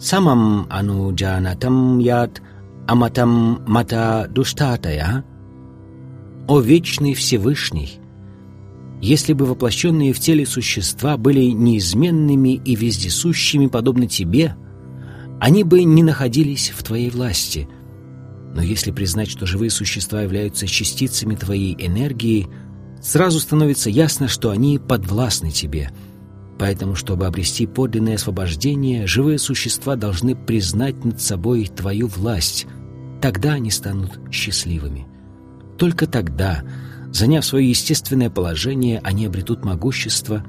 самам 0.00 0.66
ануджанатам 0.70 1.98
яд 1.98 2.40
аматам 2.88 3.62
мата 3.66 4.26
душтатая. 4.30 5.24
О 6.48 6.60
вечный 6.60 7.14
Всевышний! 7.14 8.00
Если 9.02 9.32
бы 9.32 9.46
воплощенные 9.46 10.12
в 10.12 10.18
теле 10.18 10.44
существа 10.44 11.16
были 11.16 11.44
неизменными 11.44 12.54
и 12.54 12.74
вездесущими, 12.74 13.66
подобно 13.66 14.06
тебе, 14.06 14.56
они 15.40 15.64
бы 15.64 15.84
не 15.84 16.02
находились 16.02 16.70
в 16.76 16.82
твоей 16.82 17.10
власти. 17.10 17.68
Но 18.54 18.62
если 18.62 18.90
признать, 18.90 19.30
что 19.30 19.46
живые 19.46 19.70
существа 19.70 20.22
являются 20.22 20.66
частицами 20.66 21.34
твоей 21.34 21.74
энергии, 21.78 22.48
сразу 23.00 23.40
становится 23.40 23.88
ясно, 23.88 24.28
что 24.28 24.50
они 24.50 24.78
подвластны 24.78 25.50
тебе. 25.50 25.90
Поэтому, 26.60 26.94
чтобы 26.94 27.26
обрести 27.26 27.66
подлинное 27.66 28.14
освобождение, 28.14 29.08
живые 29.08 29.40
существа 29.40 29.96
должны 29.96 30.36
признать 30.36 31.04
над 31.04 31.20
собой 31.20 31.66
твою 31.74 32.06
власть– 32.06 32.68
Тогда 33.20 33.52
они 33.52 33.70
станут 33.70 34.18
счастливыми. 34.32 35.06
Только 35.76 36.06
тогда, 36.06 36.62
заняв 37.12 37.44
свое 37.44 37.68
естественное 37.68 38.30
положение, 38.30 39.00
они 39.04 39.26
обретут 39.26 39.64
могущество. 39.64 40.44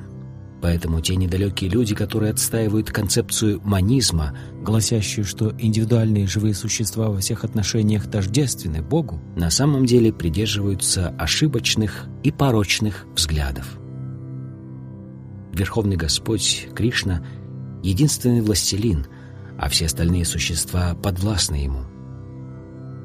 Поэтому 0.62 1.02
те 1.02 1.16
недалекие 1.16 1.70
люди, 1.70 1.96
которые 1.96 2.32
отстаивают 2.32 2.92
концепцию 2.92 3.60
манизма, 3.64 4.38
гласящую, 4.62 5.26
что 5.26 5.54
индивидуальные 5.58 6.28
живые 6.28 6.54
существа 6.54 7.10
во 7.10 7.20
всех 7.20 7.44
отношениях 7.44 8.10
тождественны 8.10 8.82
Богу, 8.82 9.22
на 9.36 9.50
самом 9.50 9.86
деле 9.86 10.14
придерживаются 10.14 11.10
ошибочных 11.18 12.06
и 12.24 12.32
порочных 12.32 13.06
взглядов. 13.16 13.81
Верховный 15.54 15.96
Господь 15.96 16.68
Кришна— 16.76 17.26
единственный 17.84 18.42
властелин, 18.42 19.06
а 19.58 19.70
все 19.70 19.86
остальные 19.86 20.26
существа 20.26 20.96
подвластны 20.96 21.56
Ему. 21.56 21.86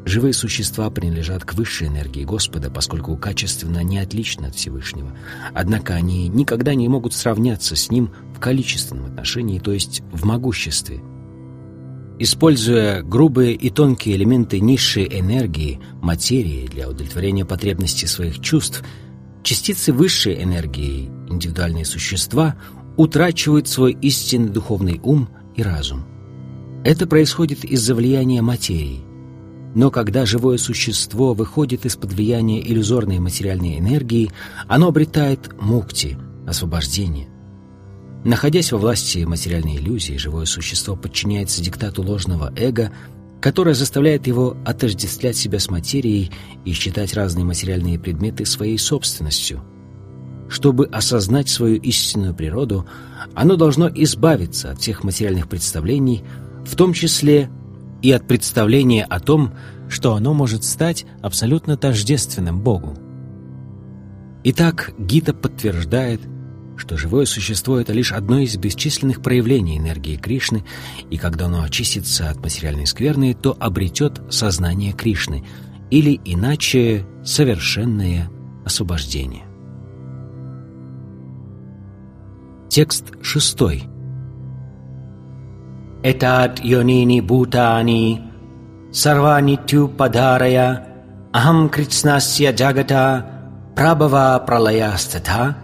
Живые 0.06 0.32
существа 0.32 0.88
принадлежат 0.88 1.44
к 1.44 1.54
высшей 1.54 1.88
энергии 1.88 2.22
Господа, 2.22 2.70
поскольку 2.70 3.16
качественно 3.16 3.82
не 3.82 3.98
отличны 3.98 4.46
от 4.46 4.54
Всевышнего. 4.54 5.10
Однако 5.52 5.94
они 5.94 6.28
никогда 6.28 6.74
не 6.74 6.86
могут 6.86 7.12
сравняться 7.12 7.74
с 7.74 7.90
Ним 7.90 8.12
в 8.32 8.38
количественном 8.38 9.06
отношении, 9.06 9.58
то 9.58 9.72
есть 9.72 10.02
в 10.12 10.24
могуществе. 10.24 11.00
Используя 12.20 13.02
грубые 13.02 13.54
и 13.54 13.68
тонкие 13.68 14.14
элементы 14.14 14.60
низшей 14.60 15.06
энергии, 15.06 15.80
материи 16.00 16.68
для 16.68 16.88
удовлетворения 16.88 17.44
потребностей 17.44 18.06
своих 18.06 18.40
чувств, 18.40 18.84
частицы 19.42 19.92
высшей 19.92 20.40
энергии, 20.40 21.10
индивидуальные 21.28 21.84
существа, 21.84 22.56
утрачивают 22.96 23.68
свой 23.68 23.92
истинный 23.92 24.50
духовный 24.50 25.00
ум 25.02 25.28
и 25.54 25.62
разум. 25.62 26.04
Это 26.84 27.06
происходит 27.06 27.64
из-за 27.64 27.94
влияния 27.94 28.42
материи. 28.42 29.02
Но 29.74 29.90
когда 29.90 30.24
живое 30.24 30.56
существо 30.56 31.34
выходит 31.34 31.84
из-под 31.84 32.12
влияния 32.12 32.60
иллюзорной 32.60 33.18
материальной 33.18 33.78
энергии, 33.78 34.30
оно 34.68 34.88
обретает 34.88 35.60
мукти, 35.60 36.16
освобождение. 36.46 37.28
Находясь 38.24 38.72
во 38.72 38.78
власти 38.78 39.18
материальной 39.24 39.76
иллюзии, 39.76 40.16
живое 40.16 40.46
существо 40.46 40.96
подчиняется 40.96 41.62
диктату 41.62 42.02
ложного 42.02 42.52
эго, 42.56 42.90
которое 43.40 43.74
заставляет 43.74 44.26
его 44.26 44.56
отождествлять 44.64 45.36
себя 45.36 45.60
с 45.60 45.70
материей 45.70 46.32
и 46.64 46.72
считать 46.72 47.14
разные 47.14 47.44
материальные 47.44 47.98
предметы 47.98 48.46
своей 48.46 48.78
собственностью. 48.78 49.62
Чтобы 50.48 50.86
осознать 50.86 51.48
свою 51.48 51.76
истинную 51.76 52.34
природу, 52.34 52.86
оно 53.34 53.56
должно 53.56 53.88
избавиться 53.88 54.70
от 54.70 54.80
всех 54.80 55.04
материальных 55.04 55.48
представлений, 55.48 56.24
в 56.64 56.76
том 56.76 56.92
числе 56.92 57.50
и 58.02 58.12
от 58.12 58.26
представления 58.26 59.04
о 59.04 59.20
том, 59.20 59.54
что 59.88 60.14
оно 60.14 60.34
может 60.34 60.64
стать 60.64 61.06
абсолютно 61.22 61.76
тождественным 61.76 62.60
Богу. 62.60 62.96
Итак, 64.44 64.92
Гита 64.98 65.34
подтверждает, 65.34 66.20
что 66.76 66.96
живое 66.96 67.24
существо— 67.24 67.78
это 67.80 67.92
лишь 67.92 68.12
одно 68.12 68.38
из 68.38 68.56
бесчисленных 68.56 69.22
проявлений 69.22 69.78
энергии 69.78 70.16
Кришны, 70.16 70.64
и 71.10 71.16
когда 71.16 71.46
оно 71.46 71.62
очистится 71.62 72.30
от 72.30 72.38
материальной 72.42 72.86
скверны, 72.86 73.34
то 73.34 73.56
обретет 73.58 74.20
сознание 74.30 74.92
Кришны, 74.92 75.44
или 75.90 76.20
иначе 76.24 77.06
совершенное 77.24 78.30
освобождение. 78.64 79.45
Текст 82.68 83.12
шестой. 83.22 83.88
Этат 86.02 86.60
йонини 86.64 87.20
бутани 87.20 88.22
сарва 88.92 89.40
нитю 89.40 89.88
падарая 89.88 90.86
ахам 91.32 91.68
крицнасья 91.68 92.52
джагата 92.52 93.26
прабава 93.76 94.44
пралаястата. 94.46 95.56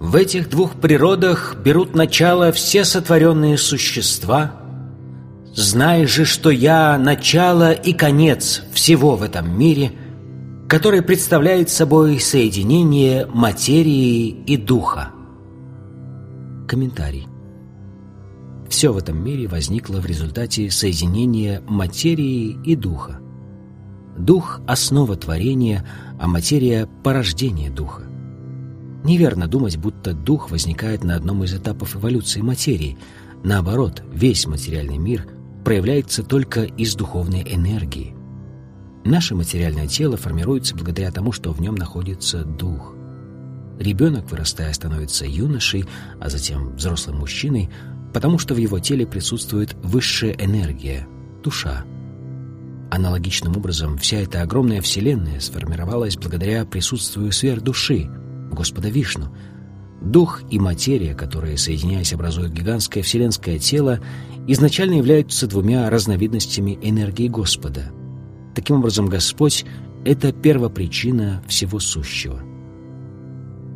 В 0.00 0.16
этих 0.16 0.50
двух 0.50 0.74
природах 0.74 1.56
берут 1.64 1.94
начало 1.94 2.52
все 2.52 2.84
сотворенные 2.84 3.56
существа. 3.56 4.52
Знай 5.54 6.06
же, 6.06 6.24
что 6.24 6.50
я— 6.50 6.98
начало 6.98 7.72
и 7.72 7.92
конец 7.92 8.62
всего 8.72 9.14
в 9.16 9.22
этом 9.22 9.56
мире, 9.56 9.92
который 10.68 11.00
представляет 11.00 11.70
собой 11.70 12.18
соединение 12.18 13.26
материи 13.26 14.26
и 14.46 14.56
духа. 14.56 15.10
Комментарий. 16.66 17.26
Все 18.68 18.92
в 18.92 18.96
этом 18.96 19.22
мире 19.22 19.46
возникло 19.46 20.00
в 20.00 20.06
результате 20.06 20.70
соединения 20.70 21.62
материи 21.68 22.56
и 22.64 22.74
духа. 22.74 23.20
Дух– 24.18 24.60
основа 24.66 25.16
творения, 25.16 25.86
а 26.18 26.26
материя– 26.26 26.88
порождение 27.04 27.70
духа. 27.70 28.02
Неверно 29.04 29.46
думать, 29.48 29.76
будто 29.76 30.14
дух 30.14 30.50
возникает 30.50 31.04
на 31.04 31.16
одном 31.16 31.44
из 31.44 31.54
этапов 31.54 31.96
эволюции 31.96 32.40
материи. 32.40 32.96
Наоборот, 33.42 34.02
весь 34.12 34.46
материальный 34.46 34.98
мир 34.98 35.28
проявляется 35.64 36.22
только 36.22 36.62
из 36.62 36.94
духовной 36.94 37.42
энергии. 37.42 38.14
Наше 39.04 39.34
материальное 39.34 39.86
тело 39.86 40.16
формируется 40.16 40.74
благодаря 40.74 41.10
тому, 41.10 41.32
что 41.32 41.52
в 41.52 41.60
нем 41.60 41.74
находится 41.74 42.44
дух. 42.44 42.94
Ребенок, 43.78 44.30
вырастая, 44.30 44.72
становится 44.72 45.26
юношей, 45.26 45.84
а 46.20 46.28
затем 46.28 46.76
взрослым 46.76 47.18
мужчиной– 47.18 47.70
потому 48.14 48.38
что 48.38 48.54
в 48.54 48.58
его 48.58 48.78
теле 48.78 49.06
присутствует 49.06 49.74
высшая 49.82 50.32
энергия, 50.38 51.06
душа. 51.42 51.84
Аналогичным 52.90 53.56
образом 53.56 53.98
вся 53.98 54.18
эта 54.18 54.40
огромная 54.40 54.80
вселенная 54.80 55.40
сформировалась 55.40 56.16
благодаря 56.16 56.64
присутствию 56.64 57.32
сверхдуши, 57.32 58.08
Господа 58.52 58.88
Вишну. 58.88 59.34
Дух 60.00 60.42
и 60.50 60.60
материя, 60.60 61.14
которые, 61.14 61.58
соединяясь, 61.58 62.12
образуют 62.12 62.52
гигантское 62.52 63.02
вселенское 63.02 63.58
тело, 63.58 63.98
изначально 64.46 64.94
являются 64.94 65.48
двумя 65.48 65.90
разновидностями 65.90 66.78
энергии 66.82 67.26
Господа. 67.26 67.90
Таким 68.54 68.76
образом, 68.76 69.06
Господь— 69.06 69.64
это 70.04 70.30
первопричина 70.30 71.42
всего 71.48 71.80
сущего. 71.80 72.40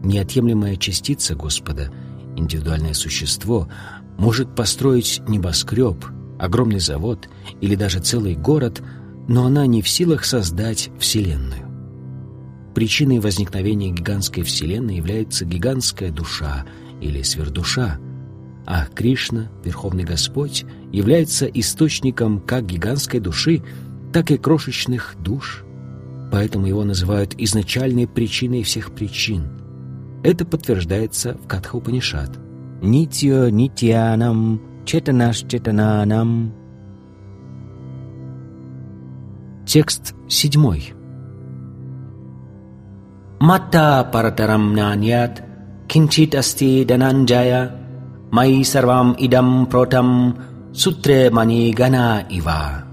Неотъемлемая 0.03 0.77
частица 0.77 1.35
Господа, 1.35 1.93
индивидуальное 2.37 2.95
существо— 2.95 3.69
может 4.19 4.55
построить 4.55 5.23
небоскреб, 5.29 6.05
огромный 6.39 6.81
завод 6.81 7.29
или 7.61 7.77
даже 7.77 8.01
целый 8.01 8.35
город, 8.35 8.83
но 9.29 9.47
она 9.47 9.67
не 9.67 9.81
в 9.81 9.89
силах 9.89 10.25
создать 10.25 10.91
Вселенную. 10.99 11.67
Причиной 12.75 13.21
возникновения 13.21 13.91
гигантской 13.91 14.43
Вселенной 14.43 14.97
является 14.97 15.45
гигантская 15.45 16.11
душа 16.11 16.67
или 17.01 17.23
сверхдуша, 17.23 17.99
а 18.67 18.87
Кришна, 18.87 19.51
Верховный 19.65 20.05
Господь, 20.05 20.65
является 20.93 21.47
источником 21.47 22.41
как 22.41 22.67
гигантской 22.67 23.21
души, 23.21 23.63
так 24.13 24.31
и 24.31 24.37
крошечных 24.37 25.17
душ. 25.21 25.65
Поэтому 26.31 26.67
его 26.67 26.85
называют 26.85 27.35
изначальной 27.39 28.07
причиной 28.07 28.63
всех 28.63 28.93
причин. 28.93 29.58
Это 30.23 30.45
подтверждается 30.45 31.35
в 31.35 31.47
Катха-Упанишат– 31.47 32.39
Нитьо 32.81 33.49
нитьянам, 33.49 34.61
четанаш-четананам. 34.85 36.53
Текст 39.67 40.15
седьмой. 40.29 40.95
Мата 43.41 44.09
паратарам 44.13 44.75
нанят, 44.75 45.43
кинчит 45.89 46.37
асти 46.37 46.85
дананджая, 46.85 47.75
мои 48.31 48.63
сарвам 48.63 49.13
идам 49.19 49.67
протам, 49.67 50.39
сутре 50.73 51.31
мани 51.31 51.73
гана 51.73 52.21
ива. 52.31 52.85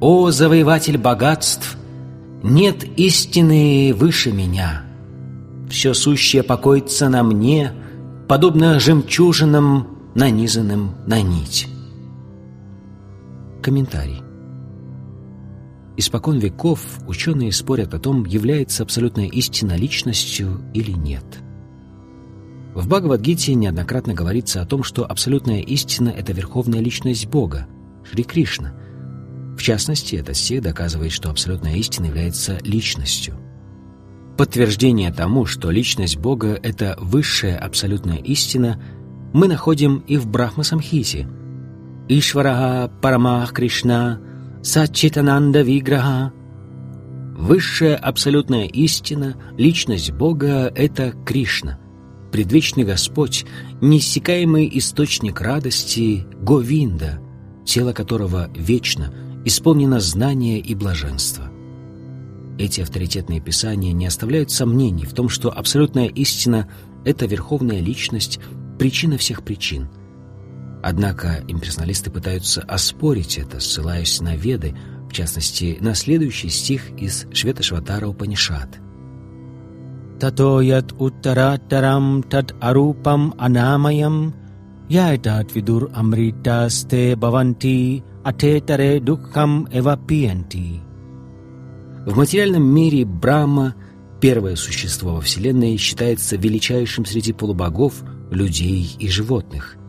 О, 0.00 0.32
завоеватель 0.32 0.98
богатств, 0.98 1.78
нет 2.42 2.82
истины 2.98 3.94
выше 3.96 4.32
меня. 4.32 4.82
Все 5.68 5.94
сущее 5.94 6.42
покоится 6.42 7.08
на 7.08 7.22
мне, 7.22 7.72
подобно 8.28 8.78
жемчужинам, 8.80 9.88
нанизанным 10.14 10.94
на 11.06 11.20
нить. 11.20 11.68
Комментарий. 13.62 14.22
Испокон 15.96 16.38
веков 16.38 16.80
ученые 17.06 17.52
спорят 17.52 17.94
о 17.94 17.98
том, 17.98 18.24
является 18.24 18.82
абсолютная 18.82 19.26
истина 19.26 19.76
личностью 19.76 20.60
или 20.74 20.90
нет. 20.90 21.24
В 22.74 22.88
Бхагавадгите 22.88 23.54
неоднократно 23.54 24.14
говорится 24.14 24.60
о 24.60 24.66
том, 24.66 24.82
что 24.82 25.06
абсолютная 25.06 25.60
истина— 25.60 26.08
это 26.16 26.32
верховная 26.32 26.80
личность 26.80 27.26
Бога, 27.26 27.68
Шри 28.10 28.24
Кришна. 28.24 28.74
В 29.56 29.62
частности, 29.62 30.16
этот 30.16 30.36
стих 30.36 30.62
доказывает, 30.62 31.12
что 31.12 31.30
абсолютная 31.30 31.76
истина 31.76 32.06
является 32.06 32.58
личностью. 32.64 33.38
Подтверждение 34.36 35.12
тому, 35.12 35.46
что 35.46 35.70
личность 35.70 36.16
Бога— 36.16 36.58
это 36.62 36.96
высшая 37.00 37.56
абсолютная 37.56 38.16
истина, 38.16 38.82
мы 39.32 39.46
находим 39.46 39.98
и 40.08 40.16
в 40.16 40.26
Брахма-самхите. 40.26 41.28
Ишварага 42.08 42.92
Парамах 43.00 43.52
Кришна— 43.52 44.20
Сачитананда 44.62 45.62
Виграха. 45.62 46.32
Высшая 47.36 47.94
абсолютная 47.94 48.66
истина, 48.66 49.36
личность 49.56 50.10
Бога— 50.10 50.72
это 50.74 51.12
Кришна, 51.24 51.78
предвечный 52.32 52.84
Господь, 52.84 53.44
неиссякаемый 53.80 54.68
источник 54.78 55.40
радости 55.40 56.26
Говинда, 56.40 57.20
тело 57.64 57.92
которого 57.92 58.50
вечно, 58.56 59.14
исполнено 59.44 60.00
знания 60.00 60.58
и 60.58 60.74
блаженства. 60.74 61.53
Эти 62.58 62.80
авторитетные 62.80 63.40
писания 63.40 63.92
не 63.92 64.06
оставляют 64.06 64.50
сомнений 64.50 65.04
в 65.04 65.12
том, 65.12 65.28
что 65.28 65.50
абсолютная 65.50 66.06
истина— 66.06 66.68
это 67.04 67.26
верховная 67.26 67.80
личность, 67.80 68.38
причина 68.78 69.18
всех 69.18 69.44
причин— 69.44 69.88
Однако 70.86 71.42
имперсоналисты 71.48 72.10
пытаются 72.10 72.60
оспорить 72.60 73.38
это, 73.38 73.58
ссылаясь 73.58 74.20
на 74.20 74.36
Веды, 74.36 74.76
в 75.08 75.14
частности, 75.14 75.78
на 75.80 75.94
следующий 75.94 76.50
стих 76.50 76.90
из 76.98 77.24
Швета-Шватара 77.32 78.06
Упанишат. 78.06 78.68
«Тато 80.20 80.60
яд 80.60 80.92
уттараттарам 80.92 82.22
тад 82.22 82.54
арупам 82.60 83.32
анамаям 83.38 84.34
яйтат 84.90 85.54
видур 85.54 85.88
амритасте 85.94 87.16
баванти 87.16 88.04
атетаре 88.22 89.00
дукхам 89.00 89.66
эвапиенти». 89.72 90.83
В 92.06 92.16
материальном 92.16 92.64
мире 92.64 93.04
Брахма, 93.04 93.74
первое 94.20 94.56
существо 94.56 95.14
во 95.14 95.20
Вселенной, 95.20 95.76
считается 95.76 96.36
величайшим 96.36 97.04
среди 97.04 97.32
полубогов, 97.32 98.02
людей 98.30 98.94
и 98.98 99.08
животных– 99.08 99.76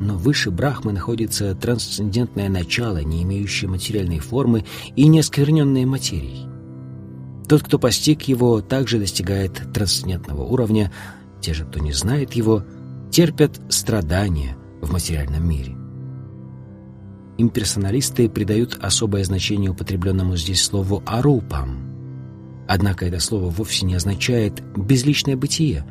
но 0.00 0.16
выше 0.16 0.50
Брахмы 0.50 0.92
находится 0.92 1.54
трансцендентное 1.54 2.48
начало, 2.48 2.98
не 2.98 3.22
имеющее 3.22 3.70
материальной 3.70 4.18
формы 4.18 4.64
и 4.96 5.06
не 5.06 5.20
оскверненное 5.20 5.86
материей. 5.86 6.48
Тот, 7.48 7.62
кто 7.62 7.78
постиг 7.78 8.22
его, 8.22 8.60
также 8.60 8.98
достигает 8.98 9.72
трансцендентного 9.72 10.42
уровня. 10.42 10.90
Те 11.40 11.54
же, 11.54 11.64
кто 11.64 11.78
не 11.78 11.92
знает 11.92 12.32
его, 12.32 12.64
терпят 13.10 13.60
страдания 13.68 14.56
в 14.80 14.92
материальном 14.92 15.46
мире. 15.48 15.76
Имперсоналисты 17.36 18.28
придают 18.28 18.78
особое 18.80 19.24
значение 19.24 19.70
употребленному 19.70 20.36
здесь 20.36 20.62
слову 20.62 21.02
«арупам». 21.04 21.94
Однако 22.68 23.06
это 23.06 23.18
слово 23.18 23.50
вовсе 23.50 23.86
не 23.86 23.94
означает 23.94 24.62
«безличное 24.76 25.36
бытие». 25.36 25.84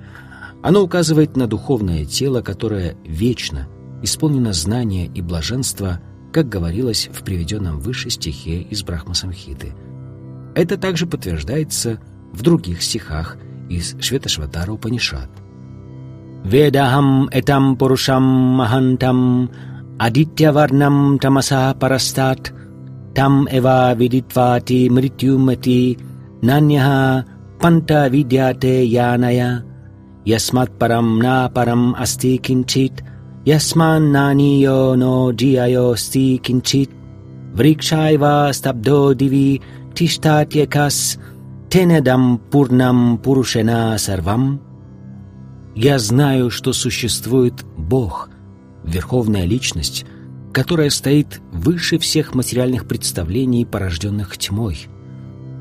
Оно 0.62 0.82
указывает 0.82 1.36
на 1.36 1.45
духовное 1.47 2.06
тело, 2.06 2.41
которое 2.41 2.95
вечно, 3.06 3.67
исполнено 4.01 4.53
знания 4.53 5.08
и 5.08 5.21
блаженства, 5.21 5.99
как 6.32 6.47
говорилось 6.47 7.10
в 7.12 7.23
приведенном 7.23 7.79
выше 7.79 8.10
стихе 8.10 8.62
из 8.62 8.82
Брахма-самхиты. 8.84 9.73
Это 10.56 10.77
также 10.77 11.06
подтверждается 11.06 11.99
в 12.32 12.41
других 12.41 12.82
стихах 12.82 13.38
из 13.69 13.95
Шветашватара 13.99 14.71
Упанишат. 14.71 15.29
«Ведахам 16.45 17.27
этам 17.27 17.77
пурушам 17.77 18.23
махантам 18.23 19.51
адитьяварнам 19.99 21.18
тамаса 21.18 21.75
парастат 21.81 22.53
там 23.14 23.49
эва 23.51 23.94
видитвати 23.94 24.88
мритюмати 24.94 25.99
наньяха 26.42 27.25
панта 27.61 28.09
видяте 28.09 28.85
яная 28.85 29.64
ясмат 30.25 30.71
парам 30.79 31.18
на 31.18 31.49
парам 31.55 31.94
асти 31.99 32.38
кинчит – 32.38 33.09
Yasmannaniyo 33.49 34.92
no 35.01 35.33
sti 35.97 36.38
kinchit 36.44 36.90
vrikshaiva 37.57 38.53
stabdo 38.53 39.14
divi 39.14 39.62
тиштатьякас 39.94 41.18
тенедам 41.71 42.38
пурнам 42.51 43.18
пурушена 43.18 43.97
сарвам. 43.99 44.61
Я 45.75 45.99
знаю, 45.99 46.51
что 46.51 46.73
существует 46.73 47.64
Бог, 47.77 48.29
Верховная 48.84 49.46
Личность, 49.46 50.06
которая 50.52 50.89
стоит 50.89 51.41
выше 51.52 51.98
всех 51.98 52.36
материальных 52.36 52.88
представлений, 52.88 53.65
порожденных 53.65 54.38
тьмой. 54.38 54.88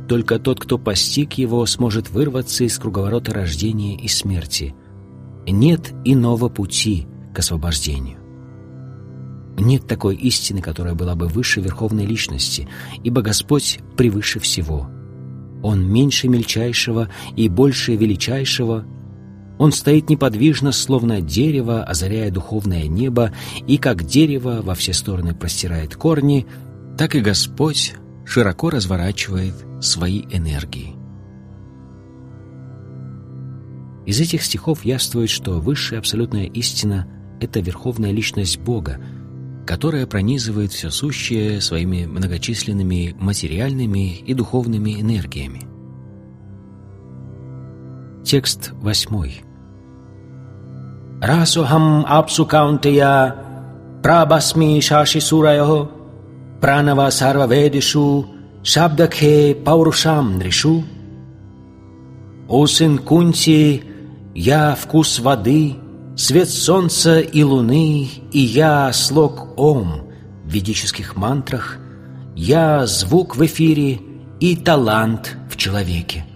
Только 0.08 0.38
тот, 0.38 0.60
кто 0.60 0.78
постиг 0.78 1.34
его, 1.34 1.64
сможет 1.66 2.10
вырваться 2.10 2.64
из 2.64 2.78
круговорота 2.78 3.32
рождения 3.32 3.96
и 3.96 4.08
смерти. 4.08 4.74
Нет 5.46 5.92
иного 6.04 6.48
пути— 6.48 7.06
к 7.34 7.38
освобождению. 7.38 8.18
Нет 9.58 9.86
такой 9.86 10.16
истины, 10.16 10.60
которая 10.60 10.94
была 10.94 11.14
бы 11.14 11.28
выше 11.28 11.60
верховной 11.60 12.06
личности, 12.06 12.68
ибо 13.02 13.22
Господь 13.22 13.80
превыше 13.96 14.40
всего. 14.40 14.88
Он 15.62 15.86
меньше 15.90 16.28
мельчайшего 16.28 17.08
и 17.36 17.48
больше 17.48 17.94
величайшего. 17.94 18.84
Он 19.58 19.72
стоит 19.72 20.08
неподвижно, 20.08 20.72
словно 20.72 21.20
дерево, 21.20 21.84
озаряя 21.84 22.30
духовное 22.30 22.88
небо, 22.88 23.32
и 23.66 23.78
как 23.78 24.04
дерево 24.04 24.60
во 24.62 24.74
все 24.74 24.92
стороны 24.92 25.34
простирает 25.34 25.94
корни, 25.94 26.46
так 26.98 27.14
и 27.14 27.20
Господь 27.20 27.94
широко 28.24 28.70
разворачивает 28.70 29.54
свои 29.80 30.22
энергии. 30.30 30.94
Из 34.04 34.20
этих 34.20 34.42
стихов 34.42 34.84
яствует, 34.84 35.30
что 35.30 35.60
высшая 35.60 35.98
абсолютная 35.98 36.46
истина— 36.46 37.06
это 37.40 37.60
верховная 37.60 38.10
личность 38.10 38.58
Бога, 38.58 39.00
которая 39.64 40.06
пронизывает 40.06 40.72
все 40.72 40.90
сущее 40.90 41.60
своими 41.60 42.04
многочисленными 42.06 43.14
материальными 43.18 44.16
и 44.16 44.34
духовными 44.34 45.00
энергиями. 45.00 45.71
Текст 48.24 48.72
восьмой. 48.80 49.42
Расухам 51.20 52.04
апсу 52.08 52.46
каунтея 52.46 53.36
прабасми 54.02 54.80
шаши 54.80 55.20
сурайо 55.20 55.90
пранава 56.60 57.10
сарваведишу 57.10 58.26
шабдакхе 58.62 59.54
паурушам 59.54 60.38
дришу. 60.38 60.84
О 62.48 62.66
сын 62.66 62.98
Кунти, 62.98 63.82
я 64.34 64.74
вкус 64.74 65.20
воды— 65.20 65.76
Свет 66.14 66.50
солнца 66.50 67.20
и 67.20 67.42
луны, 67.42 68.08
и 68.32 68.38
я 68.38 68.92
слог 68.92 69.58
Ом 69.58 70.08
в 70.44 70.48
ведических 70.48 71.16
мантрах, 71.16 71.78
я 72.36 72.86
звук 72.86 73.34
в 73.34 73.44
эфире 73.46 73.98
и 74.38 74.54
талант 74.56 75.38
в 75.50 75.56
человеке. 75.56 76.26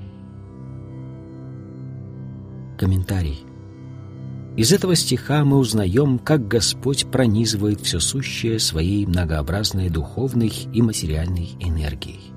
Комментарий. 2.77 3.45
Из 4.57 4.73
этого 4.73 4.97
стиха 4.97 5.45
мы 5.45 5.59
узнаем, 5.59 6.19
как 6.19 6.49
Господь 6.49 7.07
пронизывает 7.11 7.81
все 7.83 8.01
сущее 8.01 8.59
своей 8.59 9.05
многообразной 9.07 9.91
духовной 9.91 10.53
и 10.73 10.81
материальной 10.81 11.51
энергией. 11.61 12.33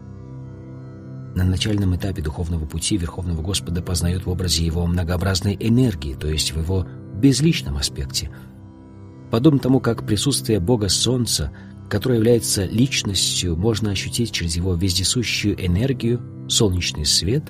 На 1.36 1.46
начальном 1.46 1.96
этапе 1.96 2.22
духовного 2.22 2.66
пути 2.66 2.98
Верховного 2.98 3.42
Господа 3.42 3.82
познает 3.82 4.26
в 4.26 4.30
образе 4.30 4.66
Его 4.66 4.86
многообразной 4.86 5.56
энергии, 5.60 6.14
то 6.14 6.28
есть 6.28 6.54
в 6.54 6.60
Его 6.60 6.86
безличном 7.16 7.78
аспекте. 7.78 8.32
Подобно 9.32 9.60
тому, 9.60 9.80
как 9.80 10.06
присутствие 10.06 10.60
Бога 10.60 10.90
Солнца, 10.90 11.52
которое 11.90 12.16
является 12.16 12.66
личностью, 12.66 13.56
можно 13.56 13.92
ощутить 13.92 14.32
через 14.32 14.56
его 14.56 14.74
вездесущую 14.76 15.56
энергию, 15.66 16.22
солнечный 16.50 17.06
свет, 17.06 17.44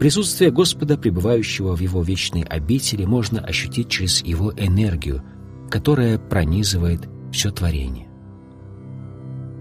Присутствие 0.00 0.50
Господа, 0.50 0.96
пребывающего 0.96 1.76
в 1.76 1.80
Его 1.80 2.02
вечной 2.02 2.40
обители, 2.40 3.04
можно 3.04 3.38
ощутить 3.38 3.90
через 3.90 4.24
Его 4.24 4.50
энергию, 4.56 5.22
которая 5.68 6.18
пронизывает 6.18 7.06
все 7.32 7.50
творение. 7.50 8.08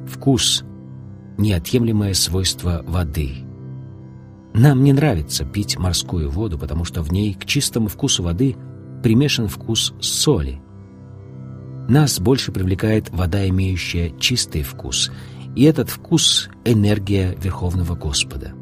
Вкус– 0.07 0.63
неотъемлемое 1.37 2.13
свойство 2.13 2.85
воды. 2.87 3.43
Нам 4.53 4.81
не 4.85 4.93
нравится 4.93 5.43
пить 5.43 5.77
морскую 5.77 6.29
воду, 6.29 6.57
потому 6.57 6.85
что 6.85 7.03
в 7.03 7.11
ней 7.11 7.33
к 7.33 7.43
чистому 7.43 7.89
вкусу 7.89 8.23
воды 8.23 8.55
примешан 9.03 9.49
вкус 9.49 9.93
соли. 9.99 10.61
Нас 11.89 12.17
больше 12.17 12.53
привлекает 12.53 13.09
вода, 13.09 13.45
имеющая 13.49 14.17
чистый 14.17 14.63
вкус, 14.63 15.11
и 15.57 15.63
этот 15.63 15.89
вкус– 15.89 16.49
энергия 16.63 17.35
Верховного 17.41 17.95
Господа. 17.95 18.53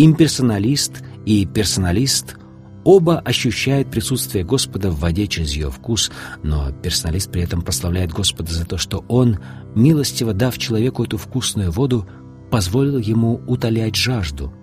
Имперсоналист 0.00 1.02
и 1.26 1.44
персоналист 1.44 2.36
оба 2.84 3.18
ощущают 3.18 3.90
присутствие 3.90 4.44
Господа 4.44 4.92
в 4.92 5.00
воде 5.00 5.26
через 5.26 5.54
ее 5.54 5.72
вкус, 5.72 6.12
но 6.44 6.70
персоналист 6.70 7.32
при 7.32 7.42
этом 7.42 7.62
прославляет 7.62 8.12
Господа 8.12 8.52
за 8.52 8.64
то, 8.64 8.78
что 8.78 9.04
Он, 9.08 9.38
милостиво 9.74 10.34
дав 10.34 10.56
человеку 10.56 11.02
эту 11.02 11.18
вкусную 11.18 11.72
воду, 11.72 12.06
позволил 12.48 12.98
ему 12.98 13.42
утолять 13.48 13.96
жажду. 13.96 14.54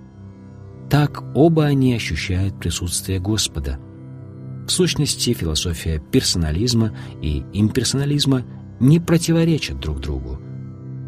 Так 0.89 1.21
оба 1.35 1.65
они 1.65 1.93
ощущают 1.93 2.57
присутствие 2.57 3.19
Господа. 3.19 3.77
В 4.65 4.69
сущности, 4.69 5.33
философия 5.33 5.99
персонализма 5.99 6.95
и 7.21 7.43
имперсонализма 7.51 8.43
не 8.79 9.01
противоречат 9.01 9.81
друг 9.81 9.99
другу. 9.99 10.39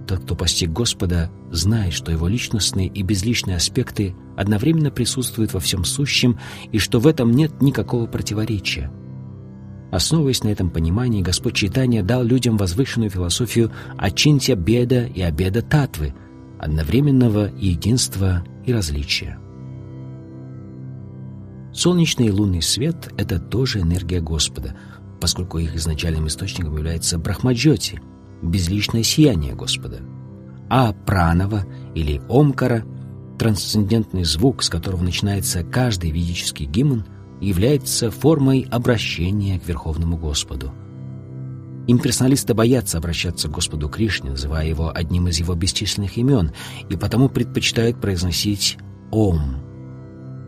Тот, 0.07 0.19
кто 0.19 0.35
постиг 0.35 0.71
Господа, 0.71 1.29
знает, 1.51 1.91
что 1.91 2.13
его 2.13 2.29
личностные 2.29 2.87
и 2.87 3.03
безличные 3.03 3.57
аспекты 3.57 4.15
одновременно 4.37 4.89
присутствуют 4.89 5.53
во 5.53 5.59
всем 5.59 5.83
сущем 5.83 6.39
и 6.71 6.79
что 6.79 6.99
в 6.99 7.07
этом 7.07 7.31
нет 7.31 7.61
никакого 7.61 8.07
противоречия. 8.07 8.89
Основываясь 9.91 10.43
на 10.43 10.49
этом 10.49 10.69
понимании, 10.69 11.21
Господь 11.21 11.55
Читания 11.55 12.03
дал 12.03 12.23
людям 12.23 12.55
возвышенную 12.55 13.09
философию 13.09 13.71
очинтия 13.97 14.55
беда 14.55 15.05
и 15.05 15.21
обеда 15.21 15.61
татвы, 15.61 16.13
одновременного 16.57 17.51
единства 17.57 18.45
и 18.65 18.71
различия. 18.73 19.37
Солнечный 21.73 22.27
и 22.27 22.31
лунный 22.31 22.61
свет— 22.61 23.13
это 23.17 23.39
тоже 23.39 23.81
энергия 23.81 24.21
Господа, 24.21 24.75
поскольку 25.19 25.57
их 25.57 25.75
изначальным 25.75 26.27
источником 26.27 26.75
является 26.75 27.17
Брахмаджоти— 27.17 28.01
безличное 28.41 29.03
сияние 29.03 29.55
Господа. 29.55 30.01
А 30.69 30.93
пранова 30.93 31.65
или 31.95 32.21
омкара, 32.29 32.83
трансцендентный 33.39 34.23
звук, 34.23 34.63
с 34.63 34.69
которого 34.69 35.03
начинается 35.03 35.63
каждый 35.63 36.11
ведический 36.11 36.65
гимн, 36.65 37.05
является 37.39 38.11
формой 38.11 38.67
обращения 38.71 39.59
к 39.59 39.67
Верховному 39.67 40.17
Господу. 40.17 40.71
Имперсоналисты 41.87 42.53
боятся 42.53 42.97
обращаться 42.97 43.47
к 43.47 43.51
Господу 43.51 43.87
Кришне, 43.87 44.31
называя 44.31 44.67
его 44.67 44.91
одним 44.93 45.29
из 45.29 45.39
его 45.39 45.55
бесчисленных 45.55 46.17
имен, 46.17 46.51
и 46.89 46.97
потому 46.97 47.29
предпочитают 47.29 48.01
произносить 48.01 48.77
«Ом». 49.11 49.63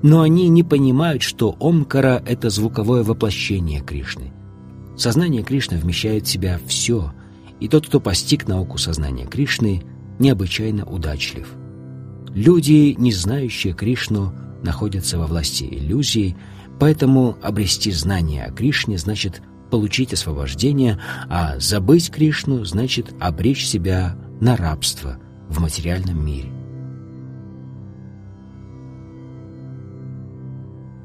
Но 0.02 0.22
они 0.22 0.50
не 0.50 0.64
понимают, 0.64 1.22
что 1.22 1.56
Омкара— 1.60 2.22
это 2.26 2.50
звуковое 2.50 3.04
воплощение 3.04 3.82
Кришны. 3.82 4.34
Сознание 4.98 5.44
Кришны 5.44 5.78
вмещает 5.78 6.26
в 6.26 6.30
себя 6.30 6.60
все— 6.68 7.14
и 7.60 7.68
тот, 7.68 7.88
кто 7.88 8.00
постиг 8.00 8.48
науку 8.48 8.78
сознания 8.78 9.26
Кришны, 9.26 9.84
необычайно 10.20 10.86
удачлив. 10.86 11.54
Люди, 12.34 12.96
не 12.98 13.12
знающие 13.12 13.74
Кришну, 13.74 14.34
находятся 14.64 15.18
во 15.18 15.28
власти 15.28 15.64
иллюзий, 15.64 16.36
поэтому 16.80 17.38
обрести 17.42 17.92
знание 17.92 18.46
о 18.46 18.52
Кришне 18.52 18.98
значит 18.98 19.42
получить 19.72 20.14
освобождение, 20.14 21.00
а 21.30 21.60
забыть 21.60 22.12
Кришну 22.12 22.64
значит 22.66 23.14
обречь 23.20 23.66
себя 23.66 24.16
на 24.42 24.56
рабство 24.56 25.18
в 25.48 25.60
материальном 25.60 26.26
мире. 26.26 26.50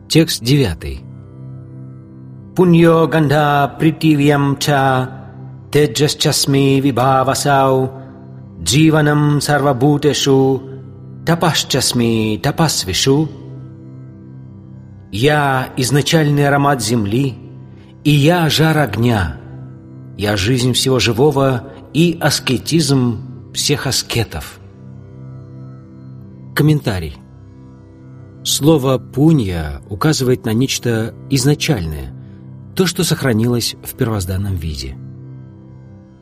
Текст 0.09 0.43
девятый. 0.45 1.01
Пуньо 2.55 3.09
ганда 3.09 3.77
притивьям 3.81 4.57
ча 4.59 5.24
Теджасчасми 5.75 6.81
вибхавасау, 6.81 7.91
дживанам 8.63 9.41
сарвабутешу, 9.41 10.63
тапашчасми 11.27 12.39
тапасвишу. 12.41 13.29
Я 15.11 15.71
изначальный 15.77 16.47
аромат 16.47 16.81
земли, 16.81 17.35
и 18.05 18.11
я 18.11 18.49
жар 18.51 18.79
огня, 18.79 19.41
я 20.17 20.37
жизнь 20.37 20.75
всего 20.75 21.01
живого 21.01 21.65
и 21.93 22.17
аскетизм 22.21 23.53
всех 23.53 23.89
аскетов. 23.89 24.61
Комментарий. 26.55 27.17
Слово 28.45 28.99
«пунья» 28.99 29.83
указывает 29.91 30.45
на 30.45 30.53
нечто 30.53 31.17
изначальное, 31.31 32.15
то, 32.77 32.87
что 32.87 33.03
сохранилось 33.03 33.75
в 33.83 33.97
первозданном 33.97 34.55
виде– 34.55 34.97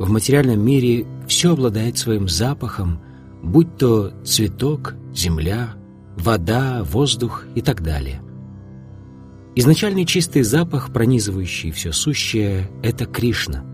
в 0.06 0.10
материальном 0.10 0.60
мире 0.60 1.06
все 1.28 1.52
обладает 1.52 1.96
своим 1.96 2.28
запахом, 2.28 3.00
будь 3.42 3.76
то 3.76 4.12
цветок, 4.24 4.94
земля, 5.14 5.74
вода, 6.16 6.82
воздух 6.84 7.44
и 7.54 7.62
так 7.62 7.82
далее. 7.82 8.20
Изначальный 9.54 10.04
чистый 10.04 10.42
запах, 10.42 10.92
пронизывающий 10.92 11.70
все 11.70 11.92
сущее,— 11.92 12.70
это 12.82 13.06
Кришна. 13.06 13.64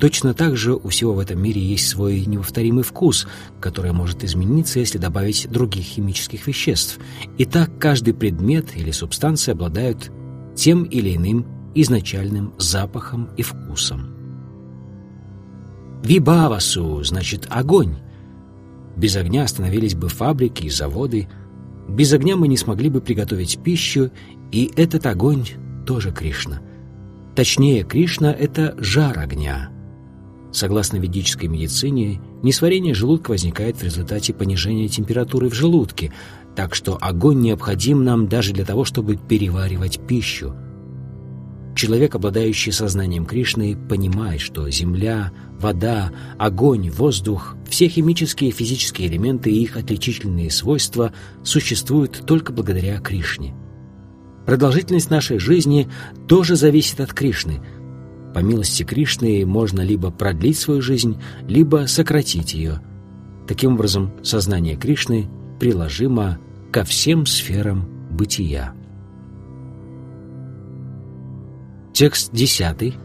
Точно 0.00 0.32
так 0.32 0.56
же 0.56 0.74
у 0.74 0.88
всего 0.88 1.12
в 1.12 1.18
этом 1.18 1.42
мире 1.42 1.60
есть 1.60 1.88
свой 1.88 2.24
неповторимый 2.24 2.84
вкус, 2.84 3.26
который 3.60 3.92
может 3.92 4.24
измениться, 4.24 4.78
если 4.78 4.98
добавить 4.98 5.48
других 5.50 5.84
химических 5.84 6.46
веществ. 6.46 6.98
И 7.36 7.44
так 7.44 7.78
каждый 7.78 8.14
предмет 8.14 8.76
или 8.76 8.92
субстанция 8.92 9.52
обладают 9.52 10.10
тем 10.56 10.84
или 10.84 11.16
иным 11.16 11.46
изначальным 11.74 12.54
запахом 12.58 13.28
и 13.36 13.42
вкусом. 13.42 14.17
Вибавасу 16.02 17.02
значит 17.02 17.46
огонь. 17.50 17.96
Без 18.96 19.16
огня 19.16 19.44
остановились 19.44 19.94
бы 19.94 20.08
фабрики 20.08 20.64
и 20.64 20.70
заводы. 20.70 21.28
Без 21.88 22.12
огня 22.12 22.36
мы 22.36 22.48
не 22.48 22.56
смогли 22.56 22.88
бы 22.88 23.00
приготовить 23.00 23.58
пищу, 23.62 24.10
и 24.52 24.70
этот 24.76 25.06
огонь 25.06 25.46
тоже 25.86 26.12
Кришна. 26.12 26.60
Точнее, 27.34 27.84
Кришна— 27.84 28.32
это 28.38 28.74
жар 28.78 29.18
огня. 29.18 29.70
Согласно 30.52 30.96
ведической 30.96 31.48
медицине, 31.48 32.20
несварение 32.42 32.94
желудка 32.94 33.30
возникает 33.30 33.76
в 33.76 33.84
результате 33.84 34.32
понижения 34.32 34.88
температуры 34.88 35.48
в 35.48 35.54
желудке, 35.54 36.12
так 36.56 36.74
что 36.74 36.98
огонь 37.00 37.40
необходим 37.40 38.04
нам 38.04 38.28
даже 38.28 38.52
для 38.52 38.64
того, 38.64 38.84
чтобы 38.84 39.16
переваривать 39.16 40.00
пищу— 40.06 40.54
Человек, 41.78 42.16
обладающий 42.16 42.72
сознанием 42.72 43.24
Кришны, 43.24 43.76
понимает, 43.76 44.40
что 44.40 44.68
земля, 44.68 45.30
вода, 45.60 46.10
огонь, 46.36 46.90
воздух, 46.90 47.54
все 47.68 47.86
химические 47.86 48.50
и 48.50 48.52
физические 48.52 49.06
элементы 49.06 49.52
и 49.52 49.62
их 49.62 49.76
отличительные 49.76 50.50
свойства 50.50 51.12
существуют 51.44 52.24
только 52.26 52.52
благодаря 52.52 52.98
Кришне. 52.98 53.54
Продолжительность 54.44 55.08
нашей 55.08 55.38
жизни 55.38 55.88
тоже 56.26 56.56
зависит 56.56 56.98
от 56.98 57.12
Кришны. 57.12 57.60
По 58.34 58.40
милости 58.40 58.82
Кришны 58.82 59.46
можно 59.46 59.80
либо 59.80 60.10
продлить 60.10 60.58
свою 60.58 60.82
жизнь, 60.82 61.22
либо 61.46 61.86
сократить 61.86 62.54
ее. 62.54 62.80
Таким 63.46 63.74
образом, 63.74 64.10
сознание 64.24 64.74
Кришны 64.74 65.28
приложимо 65.60 66.40
ко 66.72 66.82
всем 66.82 67.24
сферам 67.24 67.88
бытия. 68.10 68.74
Текст 71.98 72.30
десятый. 72.32 72.96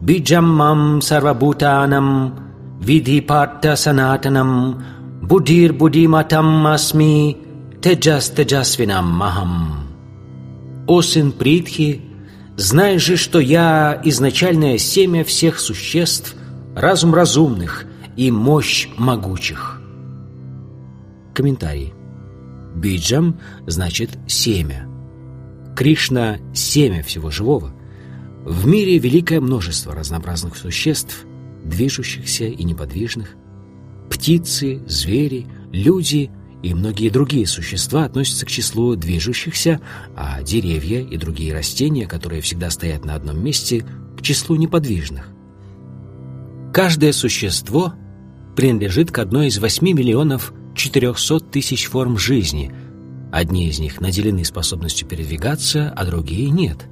Биджам 0.00 0.48
мам 0.48 1.02
сарвабутанам 1.02 2.38
види 2.80 3.20
парта 3.20 3.74
санатанам 3.74 4.84
будир 5.22 5.72
будиматам 5.72 6.64
асми 6.68 7.36
теджас 7.82 8.30
теджасвинам 8.30 9.06
махам. 9.20 9.88
О 10.86 11.02
сын 11.02 11.32
Притхи, 11.32 12.00
знай 12.56 12.98
же, 12.98 13.16
что 13.16 13.40
я 13.40 14.00
изначальное 14.04 14.78
семя 14.78 15.24
всех 15.24 15.58
существ, 15.58 16.36
разум 16.76 17.12
разумных 17.12 17.86
и 18.16 18.30
мощь 18.30 18.88
могучих. 18.96 19.80
Комментарий. 21.34 21.92
Биджам 22.76 23.40
значит 23.66 24.10
семя– 24.28 24.86
Кришна– 25.76 26.38
семя 26.54 27.02
всего 27.02 27.30
живого. 27.30 27.74
В 28.44 28.66
мире 28.66 28.98
великое 28.98 29.40
множество 29.40 29.94
разнообразных 29.94 30.56
существ, 30.56 31.24
движущихся 31.64 32.44
и 32.44 32.64
неподвижных. 32.64 33.36
Птицы, 34.10 34.82
звери, 34.86 35.46
люди 35.72 36.30
и 36.62 36.74
многие 36.74 37.08
другие 37.08 37.46
существа 37.46 38.04
относятся 38.04 38.46
к 38.46 38.50
числу 38.50 38.94
движущихся, 38.94 39.80
а 40.14 40.42
деревья 40.42 41.00
и 41.00 41.16
другие 41.16 41.54
растения, 41.54 42.06
которые 42.06 42.42
всегда 42.42 42.70
стоят 42.70 43.04
на 43.04 43.14
одном 43.14 43.42
месте, 43.42 43.84
к 44.16 44.22
числу 44.22 44.56
неподвижных. 44.56 45.28
Каждое 46.72 47.12
существо 47.12 47.94
принадлежит 48.56 49.10
к 49.10 49.18
одной 49.18 49.48
из 49.48 49.58
8 49.58 49.86
миллионов 49.86 50.52
400 50.74 51.40
тысяч 51.40 51.86
форм 51.86 52.16
жизни. 52.18 52.72
Одни 53.32 53.66
из 53.66 53.80
них 53.80 54.00
наделены 54.00 54.44
способностью 54.44 55.08
передвигаться, 55.08 55.90
а 55.90 56.04
другие 56.04 56.50
нет. 56.50 56.86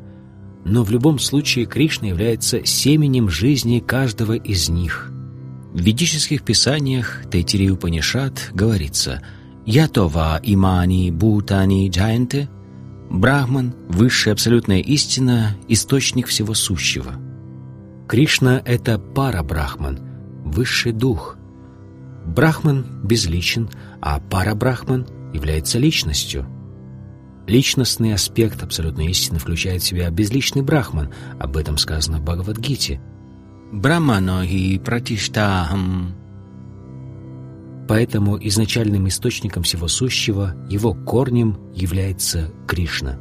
Но 0.64 0.82
в 0.82 0.90
любом 0.90 1.20
случае 1.20 1.66
Кришна 1.66 2.08
является 2.08 2.66
семенем 2.66 3.28
жизни 3.28 3.78
каждого 3.78 4.32
из 4.32 4.68
них. 4.68 5.12
В 5.72 5.80
ведических 5.80 6.42
писаниях 6.42 7.22
Тайтири 7.30 7.70
Упанишат 7.70 8.50
говорится– 8.52 9.22
Ятова 9.66 10.40
имани 10.42 11.10
бутани 11.10 11.88
джайнте 11.90 12.48
Брахман– 13.10 13.74
высшая 13.88 14.32
абсолютная 14.32 14.80
истина, 14.80 15.56
источник 15.68 16.26
всего 16.26 16.54
сущего. 16.54 17.12
Кришна– 18.08 18.62
это 18.64 18.98
пара 18.98 19.42
Брахман, 19.42 20.00
высший 20.44 20.92
дух. 20.92 21.36
Брахман 22.24 22.84
безличен, 23.04 23.68
а 24.00 24.18
пара 24.18 24.54
Брахман 24.54 25.06
является 25.32 25.78
личностью. 25.78 26.46
Личностный 27.46 28.14
аспект 28.14 28.62
абсолютной 28.62 29.06
истины 29.08 29.38
включает 29.38 29.82
в 29.82 29.86
себя 29.86 30.10
безличный 30.10 30.62
Брахман, 30.62 31.10
об 31.38 31.56
этом 31.56 31.78
сказано 31.78 32.18
в 32.18 32.22
Бхагавадгите. 32.22 33.00
«Брамано 33.72 34.44
и 34.44 34.78
пратиштахам 34.78 36.14
Поэтому 37.90 38.38
изначальным 38.40 39.08
источником 39.08 39.64
всего 39.64 39.88
сущего, 39.88 40.54
его 40.70 40.94
корнем 40.94 41.58
является 41.74 42.52
Кришна. 42.68 43.18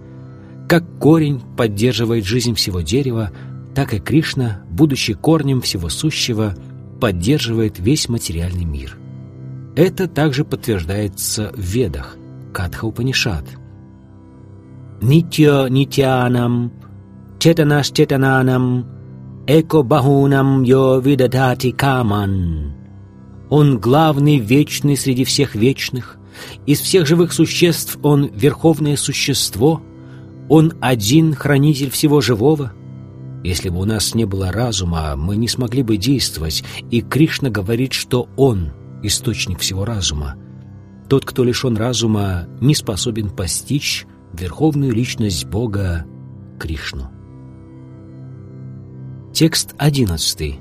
Как 0.67 0.99
корень 0.99 1.41
поддерживает 1.57 2.23
жизнь 2.23 2.53
всего 2.53 2.81
дерева, 2.81 3.31
так 3.73 3.95
и 3.95 3.99
Кришна, 3.99 4.61
будучи 4.69 5.15
корнем 5.15 5.61
всего 5.61 5.89
сущего, 5.89 6.55
поддерживает 7.01 7.79
весь 7.79 8.09
материальный 8.09 8.65
мир. 8.65 8.95
Это 9.79 10.09
также 10.09 10.43
подтверждается 10.43 11.53
в 11.55 11.61
Ведах, 11.61 12.17
Катха 12.51 12.83
Упанишат. 12.83 13.45
Нитьо 15.01 15.69
нитянам, 15.69 16.73
четанаш 17.39 17.91
четананам, 17.91 18.85
эко 19.47 19.81
бахунам 19.83 20.63
йо 20.63 20.99
видадати 20.99 21.71
каман. 21.71 22.73
Он 23.49 23.79
главный, 23.79 24.39
вечный 24.39 24.97
среди 24.97 25.23
всех 25.23 25.55
вечных. 25.55 26.17
Из 26.65 26.81
всех 26.81 27.07
живых 27.07 27.31
существ 27.31 27.97
Он 28.03 28.25
верховное 28.35 28.97
существо. 28.97 29.81
Он 30.49 30.73
один 30.81 31.33
хранитель 31.33 31.89
всего 31.89 32.19
живого. 32.19 32.73
Если 33.45 33.69
бы 33.69 33.79
у 33.79 33.85
нас 33.85 34.13
не 34.13 34.25
было 34.25 34.51
разума, 34.51 35.15
мы 35.15 35.37
не 35.37 35.47
смогли 35.47 35.83
бы 35.83 35.95
действовать, 35.95 36.65
и 36.91 36.99
Кришна 36.99 37.49
говорит, 37.49 37.93
что 37.93 38.27
Он— 38.35 38.73
источник 39.03 39.59
всего 39.59 39.85
разума. 39.85 40.35
Тот, 41.07 41.25
кто 41.25 41.43
лишен 41.43 41.75
разума, 41.77 42.47
не 42.61 42.75
способен 42.75 43.29
постичь 43.29 44.05
верховную 44.33 44.93
личность 44.93 45.45
Бога 45.45 46.05
Кришну. 46.59 47.09
Текст 49.33 49.73
одиннадцатый. 49.77 50.59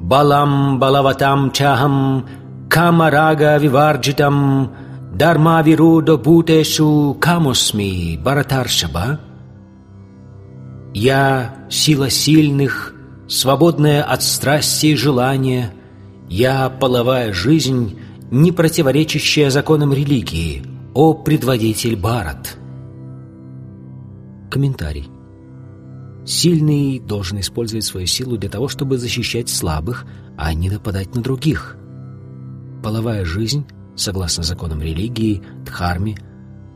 Балам 0.00 0.78
балаватам 0.78 1.50
чахам 1.50 2.26
камарага 2.68 3.56
виварджитам 3.56 4.74
дарма 5.14 5.62
вирудо 5.62 6.18
бутешу 6.18 7.16
камусми 7.20 8.16
баратаршаба. 8.16 9.20
Я— 10.92 11.54
сила 11.70 12.10
сильных, 12.10 12.94
свободная 13.28 14.02
от 14.02 14.22
страсти 14.22 14.86
и 14.86 14.96
желания, 14.96 15.72
я— 16.28 16.70
половая 16.80 17.32
жизнь, 17.32 17.98
не 18.30 18.52
противоречащая 18.52 19.50
законам 19.50 19.92
религии, 19.92 20.62
о 20.94 21.14
предводитель 21.14 21.96
Барат. 21.96 22.56
Комментарий. 24.50 25.08
Сильный 26.24 27.00
должен 27.00 27.40
использовать 27.40 27.84
свою 27.84 28.06
силу 28.06 28.38
для 28.38 28.48
того, 28.48 28.68
чтобы 28.68 28.96
защищать 28.96 29.48
слабых, 29.48 30.06
а 30.36 30.54
не 30.54 30.70
нападать 30.70 31.14
на 31.14 31.22
других. 31.22 31.76
Половая 32.82 33.24
жизнь, 33.24 33.66
согласно 33.96 34.42
законам 34.42 34.80
религии, 34.80 35.42
дхарме, 35.66 36.16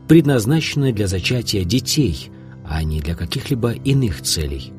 предназначена 0.07 0.91
для 0.91 1.07
зачатия 1.07 1.63
детей, 1.63 2.29
а 2.67 2.83
не 2.83 2.99
для 2.99 3.15
каких-либо 3.15 3.71
иных 3.71 4.21
целей. 4.21 4.73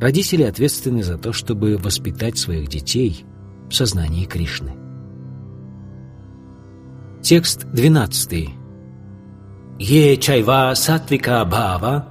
Родители 0.00 0.42
ответственны 0.42 1.02
за 1.02 1.18
то, 1.18 1.32
чтобы 1.32 1.76
воспитать 1.76 2.38
своих 2.38 2.68
детей 2.68 3.24
в 3.70 3.74
сознании 3.74 4.24
Кришны. 4.24 4.72
Текст 7.22 7.66
12. 7.72 8.48
Е 9.78 10.16
чайва 10.16 10.74
сатвика 10.74 11.44
бхава 11.44 12.04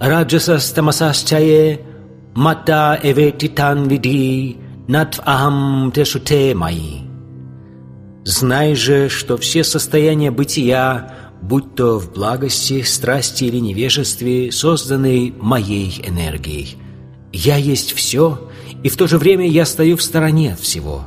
Раджасастамасасчае 0.00 1.78
мата 2.34 3.00
эветитан 3.02 3.88
види 3.88 4.56
нат 4.88 5.20
ахам 5.24 5.90
тешуте 5.94 6.54
мои. 6.54 7.00
Знай 8.24 8.74
же, 8.74 9.08
что 9.08 9.36
все 9.36 9.64
состояния 9.64 10.30
бытия, 10.30 11.12
будь 11.42 11.74
то 11.74 11.98
в 11.98 12.12
благости, 12.12 12.82
страсти 12.82 13.44
или 13.44 13.58
невежестве, 13.58 14.50
созданы 14.52 15.34
моей 15.40 16.00
энергией. 16.06 16.76
Я 17.32 17.56
есть 17.56 17.92
все, 17.92 18.48
и 18.84 18.90
в 18.90 18.96
то 18.96 19.06
же 19.08 19.16
время 19.18 19.48
я 19.48 19.64
стою 19.64 19.96
в 19.96 20.02
стороне 20.02 20.52
от 20.52 20.60
всего. 20.60 21.06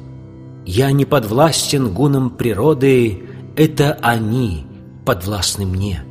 Я 0.66 0.92
не 0.92 1.06
подвластен 1.06 1.94
гунам 1.94 2.32
природы, 2.32 3.22
это 3.56 3.94
они 4.02 4.66
подвластны 5.06 5.66
мне. 5.68 6.04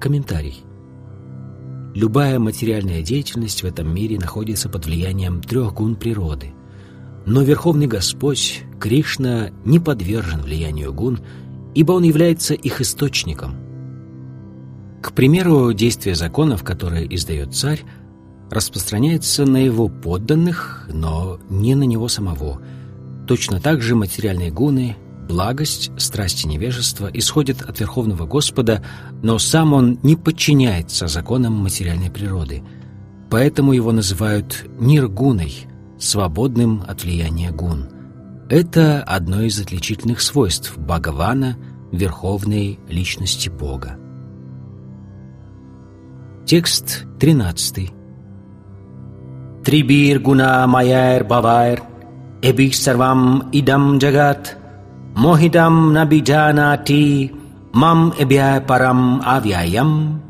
Комментарий. 0.00 0.62
Любая 1.92 2.38
материальная 2.38 3.02
деятельность 3.02 3.64
в 3.64 3.66
этом 3.66 3.92
мире 3.92 4.16
находится 4.16 4.68
под 4.68 4.86
влиянием 4.86 5.42
трех 5.42 5.74
гун 5.74 5.96
природы. 5.96 6.52
Но 7.26 7.42
Верховный 7.42 7.88
Господь, 7.88 8.62
Кришна, 8.78 9.50
не 9.64 9.80
подвержен 9.80 10.40
влиянию 10.40 10.92
гун, 10.92 11.18
ибо 11.74 11.92
Он 11.92 12.04
является 12.04 12.54
их 12.54 12.80
источником. 12.80 13.56
К 15.02 15.12
примеру, 15.12 15.72
действие 15.72 16.14
законов, 16.14 16.62
которые 16.62 17.12
издает 17.12 17.54
царь, 17.54 17.82
распространяется 18.50 19.44
на 19.44 19.58
его 19.58 19.88
подданных, 19.88 20.88
но 20.92 21.38
не 21.48 21.74
на 21.74 21.84
него 21.84 22.08
самого. 22.08 22.60
Точно 23.26 23.60
так 23.60 23.80
же 23.82 23.94
материальные 23.94 24.50
гуны 24.50 24.96
Благость, 25.28 25.90
страсть 25.96 26.44
и 26.44 26.48
невежество 26.48 27.10
исходят 27.12 27.62
от 27.62 27.80
Верховного 27.80 28.26
Господа, 28.26 28.84
но 29.22 29.38
сам 29.38 29.72
Он 29.72 29.98
не 30.02 30.16
подчиняется 30.16 31.06
законам 31.08 31.54
материальной 31.54 32.10
природы. 32.10 32.62
Поэтому 33.30 33.72
его 33.72 33.90
называют 33.90 34.66
ниргуной, 34.78 35.66
свободным 35.98 36.84
от 36.86 37.04
влияния 37.04 37.50
гун. 37.50 37.88
Это 38.50 39.02
одно 39.02 39.42
из 39.42 39.58
отличительных 39.58 40.20
свойств 40.20 40.76
Бхагавана, 40.76 41.56
Верховной 41.90 42.78
Личности 42.88 43.48
Бога. 43.48 43.96
Текст 46.44 47.06
13. 47.18 48.03
Майер 49.66 51.24
бавайр, 51.24 51.82
эбих 52.42 52.74
сарвам 52.74 53.48
идам 53.52 53.98
джагат– 53.98 54.58
Mohidam 55.14 55.92
nabиджанати 55.92 57.32
мам 57.72 58.12
эбя 58.18 58.60
парам 58.66 59.22
авяям. 59.24 60.22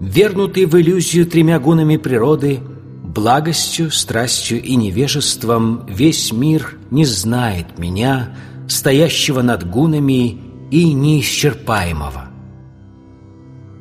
Вернутый 0.00 0.66
в 0.66 0.74
иллюзию 0.74 1.26
тремя 1.26 1.60
гунами 1.60 1.96
природы, 1.96 2.58
благостью, 3.04 3.92
страстью 3.92 4.60
и 4.60 4.74
невежеством, 4.74 5.86
весь 5.88 6.32
мир 6.32 6.76
не 6.90 7.04
знает 7.04 7.78
меня, 7.78 8.34
стоящего 8.68 9.42
над 9.42 9.68
гунами 9.70 10.40
и 10.72 10.92
неисчерпаемого. 10.92 12.30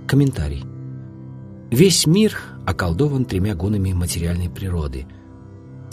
Комментарий. 0.08 0.64
Весь 1.72 2.06
мир 2.06 2.38
околдован 2.66 3.26
тремя 3.26 3.56
гунами 3.56 3.94
материальной 3.94 4.50
природы– 4.50 5.08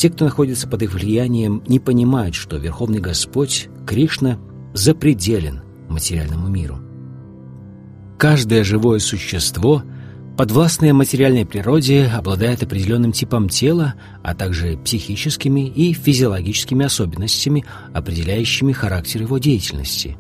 те, 0.03 0.11
кто 0.11 0.25
находится 0.25 0.67
под 0.67 0.83
их 0.83 0.95
влиянием, 0.95 1.63
не 1.69 1.79
понимают, 1.79 2.35
что 2.35 2.57
Верховный 2.57 2.99
Господь, 2.99 3.69
Кришна, 3.87 4.37
запределен 4.75 5.63
материальному 5.89 6.49
миру. 6.49 6.79
Каждое 8.19 8.65
живое 8.65 8.99
существо 8.99 9.85
подвластные 10.37 10.93
материальной 10.93 11.47
природе, 11.47 12.07
обладает 12.07 12.63
определенным 12.65 13.13
типом 13.13 13.49
тела, 13.49 13.95
а 14.25 14.35
также 14.35 14.77
психическими 14.77 15.69
и 15.69 15.93
физиологическими 15.93 16.87
особенностями, 16.87 17.65
определяющими 17.95 18.73
характер 18.73 19.23
его 19.23 19.39
деятельности. 19.39 20.17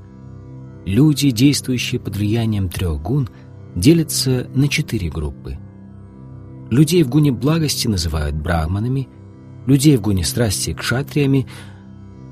Люди, 0.84 1.30
действующие 1.30 2.00
под 2.00 2.16
влиянием 2.16 2.68
трех 2.68 3.00
гун, 3.02 3.30
делятся 3.74 4.46
на 4.54 4.68
четыре 4.68 5.08
группы. 5.08 5.58
Людей 6.72 7.02
в 7.02 7.10
гуне 7.10 7.32
благости 7.32 7.86
называют 7.86 8.34
брахманами, 8.34 9.06
людей 9.66 9.94
в 9.98 10.00
гуне 10.00 10.24
страсти– 10.24 10.72
кшатриями, 10.74 11.46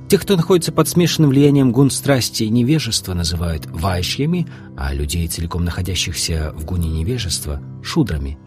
Тех, 0.08 0.22
кто 0.22 0.34
находится 0.34 0.72
под 0.72 0.88
смешанным 0.88 1.30
влиянием 1.30 1.70
гун 1.72 1.90
страсти 1.90 2.44
и 2.44 2.48
невежества, 2.48 3.12
называют 3.12 3.66
вайшьями, 3.66 4.48
а 4.78 4.94
людей, 4.94 5.28
целиком 5.28 5.64
находящихся 5.64 6.54
в 6.56 6.64
гуне 6.64 6.88
невежества– 6.88 7.60
шудрами. 7.82 8.38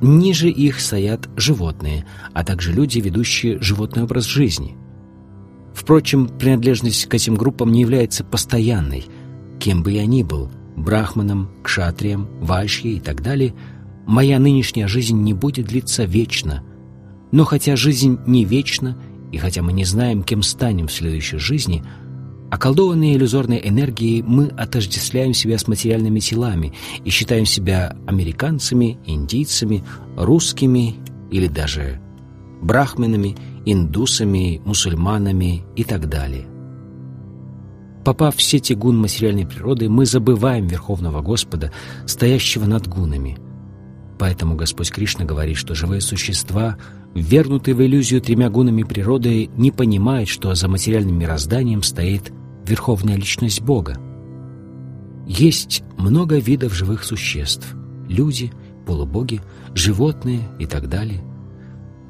Ниже 0.00 0.48
их 0.48 0.78
стоят 0.80 1.28
животные, 1.36 2.06
а 2.32 2.44
также 2.44 2.72
люди, 2.72 3.00
ведущие 3.00 3.60
животный 3.60 4.04
образ 4.04 4.26
жизни. 4.26 4.76
Впрочем, 5.74 6.28
принадлежность 6.28 7.06
к 7.06 7.14
этим 7.14 7.34
группам 7.34 7.72
не 7.72 7.80
является 7.80 8.22
постоянной. 8.22 9.06
Кем 9.58 9.82
бы 9.82 9.90
я 9.90 10.06
ни 10.06 10.22
был– 10.22 10.52
брахманом, 10.76 11.50
кшатрием, 11.64 12.28
вайшьей 12.40 12.98
и 12.98 13.00
так 13.00 13.22
далее– 13.22 13.54
моя 14.10 14.38
нынешняя 14.38 14.88
жизнь 14.88 15.20
не 15.22 15.32
будет 15.32 15.66
длиться 15.66 16.04
вечно. 16.04 16.62
Но 17.32 17.44
хотя 17.44 17.76
жизнь 17.76 18.18
не 18.26 18.44
вечна– 18.44 18.96
и 19.32 19.38
хотя 19.38 19.62
мы 19.62 19.72
не 19.72 19.84
знаем, 19.84 20.22
кем 20.22 20.42
станем 20.42 20.88
в 20.88 20.92
следующей 20.92 21.38
жизни, 21.38 21.84
околдованные 22.50 23.16
иллюзорной 23.16 23.60
энергией 23.62 24.22
мы 24.22 24.46
отождествляем 24.48 25.34
себя 25.34 25.56
с 25.58 25.68
материальными 25.68 26.20
телами 26.20 26.72
и 27.04 27.10
считаем 27.10 27.46
себя 27.46 27.96
американцами, 28.06 28.98
индийцами, 29.06 29.84
русскими 30.16 30.96
или 31.30 31.46
даже 31.46 32.00
брахминами, 32.60 33.36
индусами, 33.64 34.60
мусульманами 34.64 35.62
и 35.76 35.84
так 35.84 36.08
далее. 36.08 36.46
Попав 38.04 38.36
в 38.36 38.42
сети 38.42 38.72
гун 38.72 38.98
материальной 38.98 39.46
природы, 39.46 39.88
мы 39.88 40.06
забываем 40.06 40.66
Верховного 40.66 41.20
Господа, 41.20 41.70
стоящего 42.06 42.64
над 42.64 42.88
гунами. 42.88 43.38
Поэтому 44.20 44.54
Господь 44.54 44.92
Кришна 44.92 45.24
говорит, 45.24 45.56
что 45.56 45.74
живые 45.74 46.00
существа– 46.00 46.78
Вернутый 47.14 47.74
в 47.74 47.82
иллюзию 47.82 48.20
тремя 48.20 48.50
гунами 48.50 48.84
природы, 48.84 49.50
не 49.56 49.72
понимает, 49.72 50.28
что 50.28 50.54
за 50.54 50.68
материальным 50.68 51.18
мирозданием 51.18 51.82
стоит 51.82 52.32
верховная 52.64 53.16
личность 53.16 53.62
Бога. 53.62 53.98
Есть 55.26 55.82
много 55.98 56.38
видов 56.38 56.72
живых 56.72 57.02
существ– 57.02 57.74
люди, 58.08 58.52
полубоги, 58.86 59.40
животные 59.74 60.42
и 60.60 60.66
так 60.66 60.88
далее. 60.88 61.22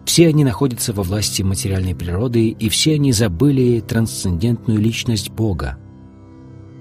Все 0.05 0.29
они 0.29 0.45
находятся 0.45 0.93
во 0.93 1.03
власти 1.03 1.43
материальной 1.43 1.95
природы, 1.95 2.49
и 2.49 2.69
все 2.69 2.95
они 2.95 3.13
забыли 3.13 3.81
трансцендентную 3.81 4.79
личность 4.79 5.31
Бога. 5.31 5.79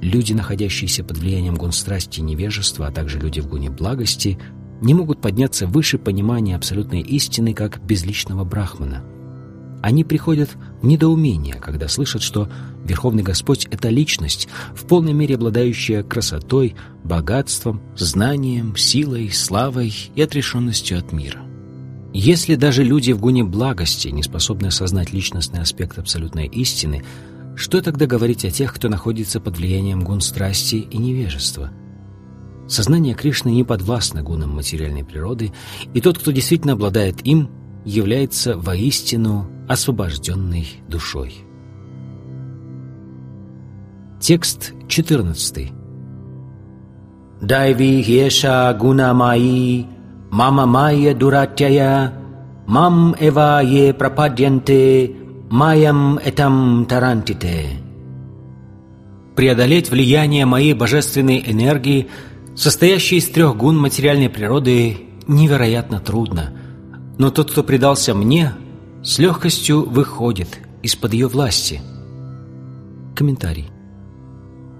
Люди, 0.01 0.33
находящиеся 0.33 1.03
под 1.03 1.19
влиянием 1.19 1.55
гун 1.55 1.71
страсти 1.71 2.19
и 2.19 2.23
невежества, 2.23 2.87
а 2.87 2.91
также 2.91 3.17
люди 3.19 3.39
в 3.39 3.47
гуне 3.47 3.69
благости– 3.69 4.37
не 4.81 4.93
могут 4.93 5.21
подняться 5.21 5.67
выше 5.67 5.97
понимания 5.97 6.55
абсолютной 6.55 7.01
истины 7.01 7.53
как 7.53 7.83
безличного 7.83 8.43
брахмана. 8.43 9.03
Они 9.81 10.03
приходят 10.03 10.49
в 10.81 10.85
недоумение, 10.85 11.55
когда 11.55 11.87
слышат, 11.87 12.21
что 12.21 12.49
Верховный 12.83 13.23
Господь— 13.23 13.65
это 13.71 13.89
личность, 13.89 14.49
в 14.73 14.85
полной 14.85 15.13
мере 15.13 15.35
обладающая 15.35 16.03
красотой, 16.03 16.75
богатством, 17.03 17.81
знанием, 17.95 18.75
силой, 18.75 19.29
славой 19.31 19.93
и 20.15 20.21
отрешенностью 20.21 20.97
от 20.97 21.13
мира. 21.13 21.39
Если 22.13 22.55
даже 22.55 22.83
люди 22.83 23.11
в 23.11 23.19
гуне 23.19 23.43
благости 23.43 24.09
не 24.09 24.23
способны 24.23 24.67
осознать 24.67 25.13
личностный 25.13 25.61
аспект 25.61 25.97
абсолютной 25.97 26.47
истины, 26.47 27.03
что 27.55 27.81
тогда 27.81 28.05
говорить 28.05 28.43
о 28.45 28.51
тех, 28.51 28.73
кто 28.73 28.89
находится 28.89 29.39
под 29.39 29.57
влиянием 29.57 30.03
гун 30.03 30.19
страсти 30.19 30.75
и 30.75 30.97
невежества— 30.97 31.71
Сознание 32.69 33.15
Кришны 33.15 33.49
не 33.49 33.63
подвластно 33.63 34.21
гунам 34.21 34.55
материальной 34.55 35.03
природы, 35.03 35.51
и 35.95 36.01
тот, 36.01 36.19
кто 36.19 36.31
действительно 36.31 36.73
обладает 36.73 37.25
им, 37.25 37.49
является 37.83 38.55
воистину 38.55 39.47
освобожденной 39.67 40.67
душой. 40.87 41.33
Текст 44.21 44.73
14. 44.87 45.71
Дайви 47.41 48.03
хеша 48.03 48.71
гуна 48.79 49.15
маи, 49.15 49.87
мама 50.29 50.67
майя 50.67 51.15
дуратяя, 51.15 52.13
мам 52.67 53.15
эва 53.19 53.63
е 53.63 53.93
пропадьянте, 53.95 55.15
маям 55.49 56.19
этам 56.19 56.85
тарантите. 56.85 57.65
Преодолеть 59.35 59.89
влияние 59.89 60.45
моей 60.45 60.73
божественной 60.75 61.43
энергии– 61.47 62.09
состоящий 62.59 63.15
из 63.15 63.27
трех 63.29 63.55
гун 63.55 63.77
материальной 63.77 64.29
природы, 64.29 64.97
невероятно 65.27 66.01
трудно. 66.01 66.53
Но 67.17 67.31
тот, 67.31 67.51
кто 67.51 67.63
предался 67.63 68.13
мне, 68.13 68.53
с 69.01 69.17
легкостью 69.17 69.89
выходит 69.89 70.59
из-под 70.83 71.13
ее 71.13 71.27
власти. 71.27 71.81
Комментарий. 73.15 73.69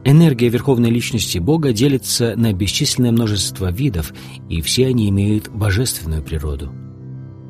Энергия 0.04 0.50
Верховной 0.50 0.90
Личности 0.90 1.38
Бога 1.38 1.72
делится 1.72 2.34
на 2.36 2.52
бесчисленное 2.52 3.12
множество 3.12 3.72
видов, 3.72 4.14
и 4.50 4.62
все 4.62 4.88
они 4.88 5.10
имеют 5.10 5.50
божественную 5.50 6.22
природу. 6.22 6.72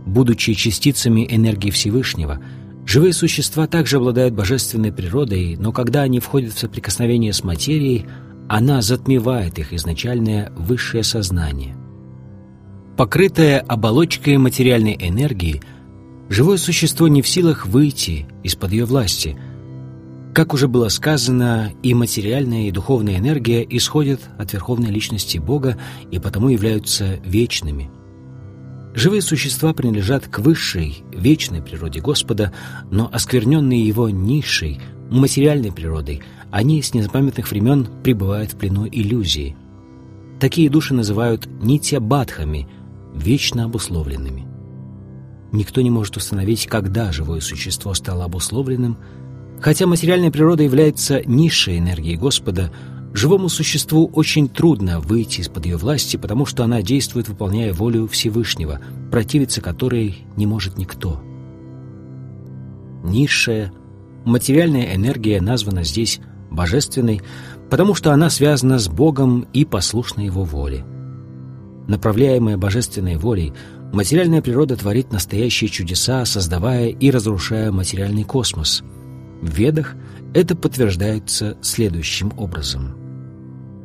Будучи 0.05 0.53
частицами 0.53 1.27
энергии 1.29 1.71
Всевышнего, 1.71 2.39
живые 2.85 3.13
существа 3.13 3.67
также 3.67 3.97
обладают 3.97 4.35
божественной 4.35 4.91
природой, 4.91 5.55
но 5.57 5.71
когда 5.71 6.01
они 6.01 6.19
входят 6.19 6.53
в 6.53 6.59
соприкосновение 6.59 7.33
с 7.33 7.43
материей– 7.43 8.05
она 8.49 8.81
затмевает 8.81 9.59
их 9.59 9.73
изначальное 9.73 10.51
высшее 10.57 11.03
сознание. 11.03 11.77
Покрытое 12.97 13.59
оболочкой 13.59 14.37
материальной 14.37 14.97
энергии, 14.99 15.61
живое 16.29 16.57
существо 16.57 17.07
не 17.07 17.21
в 17.21 17.27
силах 17.27 17.67
выйти 17.67 18.25
из-под 18.43 18.71
ее 18.71 18.85
власти. 18.85 19.37
Как 20.33 20.53
уже 20.53 20.67
было 20.67 20.89
сказано, 20.89 21.71
и 21.83 21.93
материальная, 21.93 22.67
и 22.67 22.71
духовная 22.71 23.17
энергия 23.17 23.65
исходят 23.69 24.21
от 24.39 24.51
Верховной 24.51 24.89
Личности 24.89 25.37
Бога 25.37 25.77
и 26.09 26.17
потому 26.17 26.49
являются 26.49 27.19
вечными. 27.23 27.91
Живые 28.95 29.21
существа 29.21 29.73
принадлежат 29.73 30.27
к 30.27 30.39
высшей, 30.39 31.03
вечной 31.13 31.61
природе 31.61 32.01
Господа, 32.01 32.51
но 32.89 33.09
оскверненные 33.13 33.85
его 33.85 34.09
низшей, 34.09 34.81
материальной 35.11 35.71
природой– 35.71 36.23
они 36.51 36.81
с 36.81 36.93
незапамятных 36.93 37.49
времен 37.51 37.87
пребывают 38.03 38.53
в 38.53 38.57
плену 38.57 38.87
иллюзии. 38.87 39.55
Такие 40.39 40.69
души 40.69 40.93
называют 40.93 41.47
нитя-бадхами, 41.61 42.67
вечно 43.13 43.65
обусловленными. 43.65 44.47
Никто 45.51 45.81
не 45.81 45.89
может 45.89 46.15
установить, 46.17 46.67
когда 46.67 47.11
живое 47.11 47.41
существо 47.41 47.93
стало 47.93 48.25
обусловленным, 48.25 48.97
хотя 49.61 49.87
материальная 49.87 50.31
природа 50.31 50.63
является 50.63 51.21
низшей 51.25 51.79
энергией 51.79 52.17
Господа, 52.17 52.71
живому 53.13 53.49
существу 53.49 54.07
очень 54.13 54.47
трудно 54.47 54.99
выйти 54.99 55.41
из-под 55.41 55.65
ее 55.65 55.77
власти, 55.77 56.17
потому 56.17 56.45
что 56.45 56.63
она 56.63 56.81
действует, 56.81 57.27
выполняя 57.27 57.73
волю 57.73 58.07
Всевышнего, 58.07 58.79
противиться 59.11 59.61
которой 59.61 60.19
не 60.37 60.45
может 60.45 60.77
никто. 60.77 61.21
Низшая, 63.03 63.73
материальная 64.25 64.95
энергия 64.95 65.41
названа 65.41 65.83
здесь 65.83 66.19
божественной, 66.49 67.21
потому 67.69 67.95
что 67.95 68.11
она 68.11 68.29
связана 68.29 68.79
с 68.79 68.87
Богом 68.87 69.47
и 69.53 69.65
послушна 69.65 70.21
Его 70.21 70.43
воле. 70.43 70.85
Направляемая 71.87 72.57
божественной 72.57 73.17
волей, 73.17 73.53
материальная 73.93 74.41
природа 74.41 74.75
творит 74.75 75.11
настоящие 75.11 75.69
чудеса, 75.69 76.25
создавая 76.25 76.89
и 76.89 77.11
разрушая 77.11 77.71
материальный 77.71 78.23
космос. 78.23 78.83
В 79.41 79.49
Ведах 79.53 79.95
это 80.33 80.55
подтверждается 80.55 81.57
следующим 81.61 82.31
образом. 82.37 82.95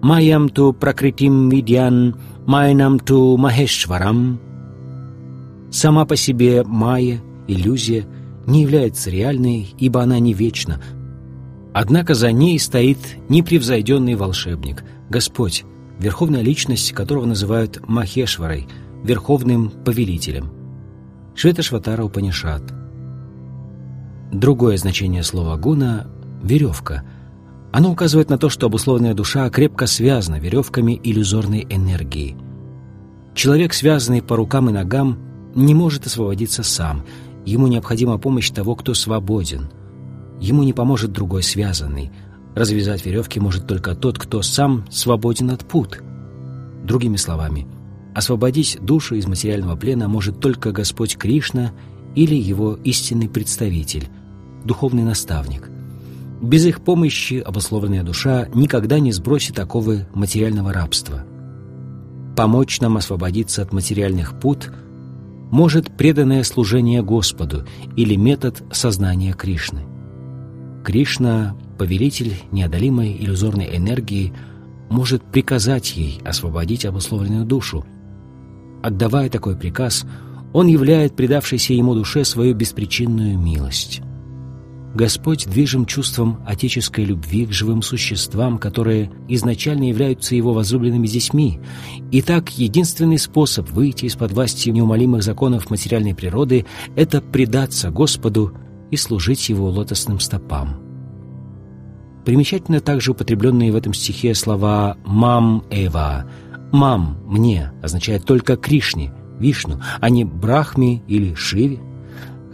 «Майям 0.02 0.50
ту 0.50 0.72
пракритим 0.74 1.48
видьян, 1.48 2.16
майнам 2.46 2.98
ту 2.98 3.36
махешварам» 3.36 4.40
Сама 5.74 6.06
по 6.06 6.14
себе 6.14 6.62
майя, 6.62 7.20
иллюзия, 7.48 8.06
не 8.46 8.62
является 8.62 9.10
реальной, 9.10 9.74
ибо 9.76 10.02
она 10.02 10.20
не 10.20 10.32
вечна, 10.32 10.80
Однако 11.74 12.14
за 12.14 12.30
ней 12.30 12.56
стоит 12.60 12.98
непревзойденный 13.28 14.14
волшебник, 14.14 14.84
Господь, 15.10 15.64
верховная 15.98 16.40
личность 16.40 16.92
которого 16.92 17.26
называют 17.26 17.80
Махешварой, 17.88 18.68
верховным 19.02 19.70
повелителем. 19.84 20.52
Шветашватара 21.34 22.04
Упанишат. 22.04 22.62
Другое 24.30 24.76
значение 24.76 25.24
слова 25.24 25.56
«гуна»— 25.56 26.06
«веревка». 26.44 27.02
Оно 27.72 27.90
указывает 27.90 28.30
на 28.30 28.38
то, 28.38 28.48
что 28.48 28.66
обусловленная 28.66 29.14
душа 29.14 29.50
крепко 29.50 29.88
связана 29.88 30.36
веревками 30.36 31.00
иллюзорной 31.02 31.66
энергии. 31.68 32.36
Человек, 33.34 33.74
связанный 33.74 34.22
по 34.22 34.36
рукам 34.36 34.70
и 34.70 34.72
ногам, 34.72 35.18
не 35.56 35.74
может 35.74 36.06
освободиться 36.06 36.62
сам. 36.62 37.04
Ему 37.44 37.66
необходима 37.66 38.18
помощь 38.18 38.50
того, 38.50 38.76
кто 38.76 38.94
свободен. 38.94 39.70
Ему 40.40 40.62
не 40.62 40.72
поможет 40.72 41.12
другой 41.12 41.42
связанный. 41.42 42.10
Развязать 42.54 43.04
веревки 43.04 43.40
может 43.40 43.66
только 43.66 43.94
тот, 43.94 44.18
кто 44.18 44.42
сам 44.42 44.84
свободен 44.90 45.50
от 45.50 45.64
пут. 45.64 46.02
Другими 46.84 47.16
словами, 47.16 47.66
освободить 48.14 48.78
душу 48.80 49.16
из 49.16 49.26
материального 49.26 49.76
плена 49.76 50.08
может 50.08 50.40
только 50.40 50.70
Господь 50.70 51.16
Кришна 51.16 51.72
или 52.14 52.34
его 52.34 52.74
истинный 52.84 53.28
представитель, 53.28 54.08
духовный 54.64 55.02
наставник. 55.02 55.70
Без 56.40 56.66
их 56.66 56.82
помощи 56.82 57.34
обусловленная 57.34 58.02
душа 58.02 58.48
никогда 58.54 58.98
не 58.98 59.12
сбросит 59.12 59.58
оковы 59.58 60.06
материального 60.14 60.72
рабства. 60.72 61.24
Помочь 62.36 62.80
нам 62.80 62.96
освободиться 62.96 63.62
от 63.62 63.72
материальных 63.72 64.38
пут 64.38 64.70
может 65.50 65.96
преданное 65.96 66.42
служение 66.42 67.02
Господу 67.02 67.64
или 67.96 68.16
метод 68.16 68.62
сознания 68.72 69.32
Кришны. 69.32 69.82
Кришна, 70.84 71.56
повелитель 71.78 72.34
неодолимой 72.52 73.16
иллюзорной 73.18 73.76
энергии, 73.76 74.32
может 74.90 75.22
приказать 75.22 75.96
ей 75.96 76.20
освободить 76.24 76.84
обусловленную 76.84 77.46
душу. 77.46 77.84
Отдавая 78.82 79.30
такой 79.30 79.56
приказ, 79.56 80.04
он 80.52 80.66
являет 80.66 81.16
предавшейся 81.16 81.72
ему 81.72 81.94
душе 81.94 82.24
свою 82.24 82.54
беспричинную 82.54 83.38
милость. 83.38 84.02
Господь 84.94 85.48
движим 85.48 85.86
чувством 85.86 86.38
отеческой 86.46 87.04
любви 87.04 87.46
к 87.46 87.52
живым 87.52 87.82
существам, 87.82 88.58
которые 88.58 89.10
изначально 89.28 89.88
являются 89.88 90.36
Его 90.36 90.52
возлюбленными 90.52 91.08
детьми. 91.08 91.58
И 92.12 92.22
так 92.22 92.50
единственный 92.50 93.18
способ 93.18 93.68
выйти 93.70 94.04
из-под 94.04 94.30
власти 94.30 94.70
неумолимых 94.70 95.24
законов 95.24 95.68
материальной 95.68 96.14
природы– 96.14 96.64
это 96.94 97.20
предаться 97.20 97.90
Господу 97.90 98.52
и 98.94 98.96
служить 98.96 99.48
Его 99.48 99.68
лотосным 99.68 100.20
стопам. 100.20 100.80
Примечательно 102.24 102.80
также 102.80 103.10
употребленные 103.10 103.70
в 103.70 103.76
этом 103.76 103.92
стихе 103.92 104.34
слова 104.34 104.96
«мам 105.04 105.64
Эва». 105.70 106.24
«Мам»– 106.72 107.18
«мне» 107.26 107.72
означает 107.82 108.24
только 108.24 108.56
Кришне, 108.56 109.12
Вишну, 109.38 109.80
а 110.00 110.08
не 110.08 110.24
Брахме 110.24 111.02
или 111.06 111.34
Шиве. 111.34 111.80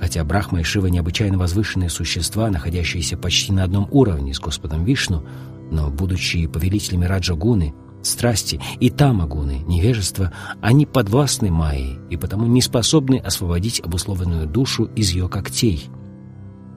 Хотя 0.01 0.25
Брахма 0.25 0.61
и 0.61 0.63
Шива 0.63 0.87
необычайно 0.87 1.39
возвышенные 1.39 1.91
существа, 1.91 2.51
находящиеся 2.51 3.17
почти 3.17 3.53
на 3.53 3.65
одном 3.65 3.87
уровне 3.91 4.35
с 4.35 4.41
Господом 4.41 4.85
Вишну, 4.85 5.25
но, 5.71 5.91
будучи 5.91 6.47
повелителями 6.47 7.05
Раджагуны, 7.05 7.75
страсти 8.03 8.61
и 8.81 8.91
тамагуны, 8.91 9.63
невежества, 9.67 10.33
они 10.61 10.87
подвластны 10.87 11.51
Майи 11.51 11.99
и 12.09 12.17
потому 12.17 12.47
не 12.47 12.63
способны 12.63 13.17
освободить 13.17 13.81
обусловленную 13.81 14.47
душу 14.47 14.85
из 14.97 15.11
ее 15.11 15.29
когтей. 15.29 15.91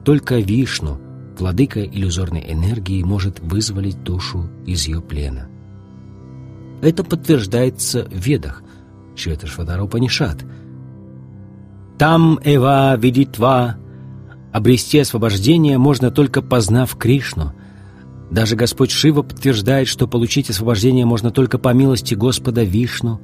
Только 0.04 0.36
Вишну, 0.36 0.98
владыка 1.38 1.84
иллюзорной 1.84 2.44
энергии, 2.52 3.02
может 3.02 3.40
вызволить 3.40 4.02
душу 4.02 4.48
из 4.66 4.86
ее 4.86 5.00
плена. 5.00 5.48
Это 6.82 7.04
подтверждается 7.04 8.04
в 8.04 8.14
Ведах, 8.14 8.62
Шветашвадара 9.16 9.86
Панишат– 9.86 10.44
там 11.98 12.40
эва 12.42 12.96
видитва. 12.96 13.76
Обрести 14.52 14.98
освобождение 14.98 15.78
можно 15.78 16.10
только 16.10 16.42
познав 16.42 16.96
Кришну. 16.96 17.52
Даже 18.30 18.56
Господь 18.56 18.90
Шива 18.90 19.22
подтверждает, 19.22 19.86
что 19.86 20.08
получить 20.08 20.50
освобождение 20.50 21.06
можно 21.06 21.30
только 21.30 21.58
по 21.58 21.72
милости 21.72 22.14
Господа 22.14 22.64
Вишну. 22.64 23.20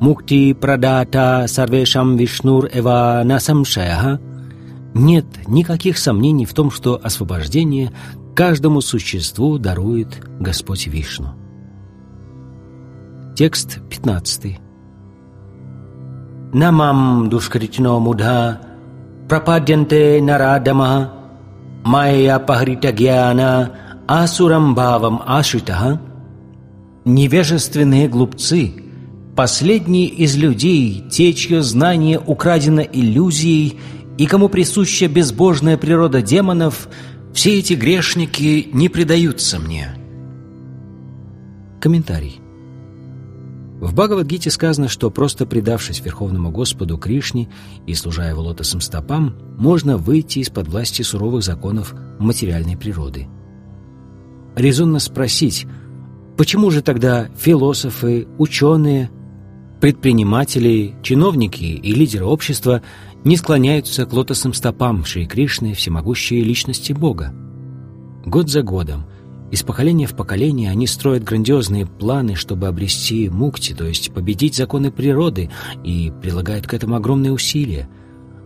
Мукти 0.00 0.54
прадата 0.54 1.44
сарвешам 1.48 2.16
вишнур 2.16 2.68
эва 2.72 3.22
насамшая. 3.24 4.20
Нет 4.98 5.26
никаких 5.46 5.98
сомнений 5.98 6.46
в 6.46 6.54
том, 6.54 6.70
что 6.70 6.98
освобождение 7.02 7.92
каждому 8.34 8.80
существу 8.80 9.58
дарует 9.58 10.26
Господь 10.40 10.86
Вишну. 10.86 11.34
Текст 13.36 13.78
15. 13.90 14.58
Намам 16.54 17.28
душкритно 17.28 17.98
мudha 17.98 18.58
прападьянте 19.28 20.18
нарадама 20.22 21.12
майя 21.84 22.38
пахрита 22.38 22.90
гьяна 22.90 23.72
асурам 24.08 24.74
бавам 24.74 25.20
ашитаха 25.26 26.00
Невежественные 27.04 28.08
глупцы, 28.08 28.72
последние 29.36 30.06
из 30.06 30.36
людей, 30.36 31.04
те, 31.10 31.34
чье 31.34 31.62
знание 31.62 32.18
украдено 32.18 32.80
иллюзией 32.80 33.78
и 34.18 34.26
кому 34.26 34.48
присуща 34.48 35.08
безбожная 35.08 35.76
природа 35.76 36.22
демонов, 36.22 36.88
все 37.32 37.58
эти 37.58 37.74
грешники 37.74 38.68
не 38.72 38.88
предаются 38.88 39.58
мне. 39.58 39.94
Комментарий. 41.80 42.40
В 43.78 43.94
Бхагавадгите 43.94 44.50
сказано, 44.50 44.88
что 44.88 45.10
просто 45.10 45.44
предавшись 45.44 46.00
Верховному 46.00 46.50
Господу 46.50 46.96
Кришне 46.96 47.50
и 47.86 47.92
служа 47.92 48.26
его 48.26 48.40
лотосом 48.40 48.80
стопам, 48.80 49.36
можно 49.58 49.98
выйти 49.98 50.38
из-под 50.38 50.68
власти 50.68 51.02
суровых 51.02 51.44
законов 51.44 51.94
материальной 52.18 52.76
природы. 52.78 53.28
Резонно 54.54 54.98
спросить, 54.98 55.66
почему 56.38 56.70
же 56.70 56.80
тогда 56.80 57.28
философы, 57.36 58.26
ученые, 58.38 59.10
предприниматели, 59.80 60.94
чиновники 61.02 61.64
и 61.64 61.92
лидеры 61.92 62.24
общества 62.24 62.80
не 63.26 63.36
склоняются 63.36 64.06
к 64.06 64.12
лотосным 64.14 64.54
стопам 64.54 65.04
Шри 65.04 65.26
Кришны, 65.26 65.74
всемогущей 65.74 66.40
личности 66.40 66.92
Бога? 66.92 67.34
Год 68.24 68.48
за 68.48 68.62
годом– 68.62 69.04
из 69.50 69.62
поколения 69.62 70.06
в 70.06 70.16
поколение 70.16 70.70
они 70.70 70.86
строят 70.86 71.22
грандиозные 71.22 71.86
планы, 71.86 72.34
чтобы 72.34 72.66
обрести 72.66 73.28
мукти, 73.28 73.74
то 73.74 73.84
есть 73.84 74.12
победить 74.12 74.56
законы 74.56 74.90
природы, 74.90 75.50
и 75.84 76.12
прилагают 76.20 76.66
к 76.66 76.74
этому 76.74 76.96
огромные 76.96 77.32
усилия. 77.32 77.88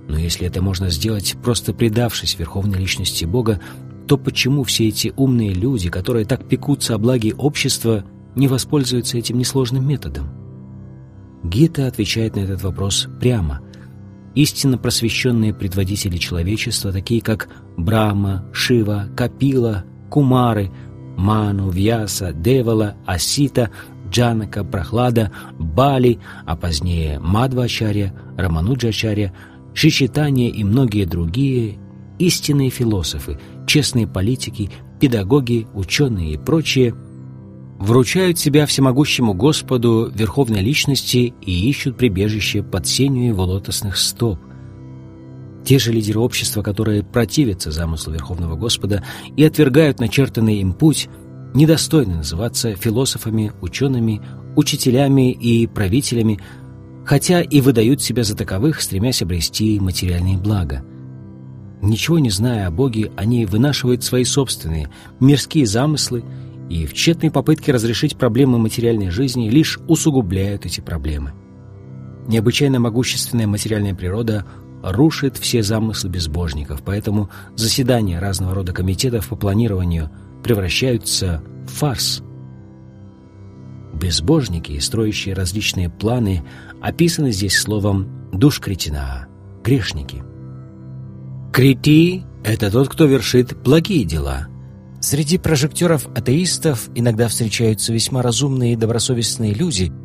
Но 0.09 0.18
если 0.18 0.47
это 0.47 0.61
можно 0.61 0.91
сделать, 0.91 1.37
просто 1.43 1.72
предавшись 1.72 2.39
верховной 2.39 2.78
личности 2.78 3.24
Бога, 3.24 3.61
то 4.07 4.18
почему 4.18 4.62
все 4.64 4.89
эти 4.89 5.12
умные 5.16 5.55
люди, 5.55 5.89
которые 5.89 6.26
так 6.26 6.47
пекутся 6.47 6.95
о 6.95 6.99
благе 6.99 7.33
общества, 7.35 8.05
не 8.35 8.49
воспользуются 8.49 9.16
этим 9.16 9.39
несложным 9.39 9.87
методом? 9.87 10.28
Гита 11.43 11.87
отвечает 11.87 12.37
на 12.37 12.41
этот 12.41 12.62
вопрос 12.62 13.09
прямо. 13.20 13.62
Истинно 14.35 14.78
просвещенные 14.78 15.53
предводители 15.53 16.16
человечества, 16.16 16.93
такие 16.93 17.20
как 17.20 17.49
Брахма, 17.76 18.45
Шива, 18.53 19.09
Капила, 19.16 19.85
Кумары– 20.09 20.70
Ману, 21.20 21.70
Вьяса, 21.70 22.33
Девала, 22.33 22.97
Асита, 23.07 23.70
Джанака, 24.09 24.64
Прохлада, 24.64 25.31
Бали, 25.59 26.18
а 26.47 26.57
позднее 26.57 27.18
Мадвачарья, 27.20 28.14
Рамануджачарья, 28.37 29.33
Шичитания 29.74 30.51
и 30.51 30.64
многие 30.64 31.05
другие 31.05 31.78
истинные 32.18 32.70
философы, 32.70 33.39
честные 33.66 34.07
политики, 34.09 34.70
педагоги, 34.99 35.66
ученые 35.74 36.33
и 36.33 36.39
прочие 36.39 36.95
вручают 37.81 38.39
себя 38.39 38.66
всемогущему 38.66 39.33
Господу 39.33 40.12
Верховной 40.14 40.61
Личности 40.61 41.35
и 41.41 41.68
ищут 41.68 41.97
прибежище 41.97 42.62
под 42.62 42.87
сенью 42.87 43.28
его 43.28 43.45
лотосных 43.45 43.97
стоп. 43.97 44.39
Те 45.64 45.78
же 45.78 45.91
лидеры 45.91 46.20
общества, 46.20 46.62
которые 46.62 47.03
противятся 47.03 47.70
замыслу 47.70 48.12
Верховного 48.12 48.55
Господа 48.55 49.03
и 49.37 49.45
отвергают 49.45 49.99
начертанный 49.99 50.59
им 50.59 50.74
путь, 50.74 51.09
недостойны 51.55 52.16
называться 52.16 52.76
философами, 52.76 53.53
учеными, 53.62 54.20
учителями 54.57 55.33
и 55.33 55.66
правителями, 55.66 56.39
хотя 57.05 57.41
и 57.41 57.61
выдают 57.61 58.03
себя 58.03 58.24
за 58.24 58.37
таковых, 58.37 58.83
стремясь 58.83 59.22
обрести 59.22 59.81
материальные 59.81 60.37
блага. 60.37 60.85
Ничего 61.83 62.18
не 62.18 62.28
зная 62.28 62.66
о 62.66 62.70
Боге, 62.70 63.11
они 63.16 63.47
вынашивают 63.47 64.05
свои 64.05 64.24
собственные 64.24 64.91
мирские 65.18 65.66
замыслы 65.66 66.24
и 66.71 66.87
в 66.87 66.95
тщетной 66.95 67.33
попытке 67.33 67.73
разрешить 67.73 68.16
проблемы 68.16 68.59
материальной 68.59 69.11
жизни 69.11 69.51
лишь 69.51 69.79
усугубляют 69.89 70.64
эти 70.64 70.81
проблемы. 70.81 71.33
Необычайно 72.29 72.79
могущественная 72.79 73.49
материальная 73.49 73.95
природа 73.95 74.47
рушит 74.83 75.37
все 75.37 75.64
замыслы 75.64 76.11
безбожников, 76.11 76.83
поэтому 76.85 77.29
заседания 77.57 78.21
разного 78.21 78.55
рода 78.55 78.73
комитетов 78.73 79.29
по 79.29 79.37
планированию 79.37 80.11
превращаются 80.45 81.43
в 81.66 81.73
фарс. 81.73 82.23
Безбожники, 83.93 84.79
строящие 84.79 85.35
различные 85.35 85.91
планы, 85.91 86.45
описаны 86.81 87.33
здесь 87.33 87.59
словом 87.59 88.31
«душкретина»— 88.33 89.27
грешники. 89.64 90.23
Крити— 91.53 92.23
это 92.45 92.71
тот, 92.71 92.89
кто 92.89 93.07
вершит 93.07 93.61
благие 93.61 94.05
дела. 94.05 94.47
Среди 95.01 95.38
прожекторов 95.38 96.07
атеистов 96.14 96.90
иногда 96.94 97.28
встречаются 97.28 97.92
весьма 97.92 98.22
разумные 98.22 98.74
и 98.74 98.76
добросовестные 98.76 99.55
люди— 99.55 99.92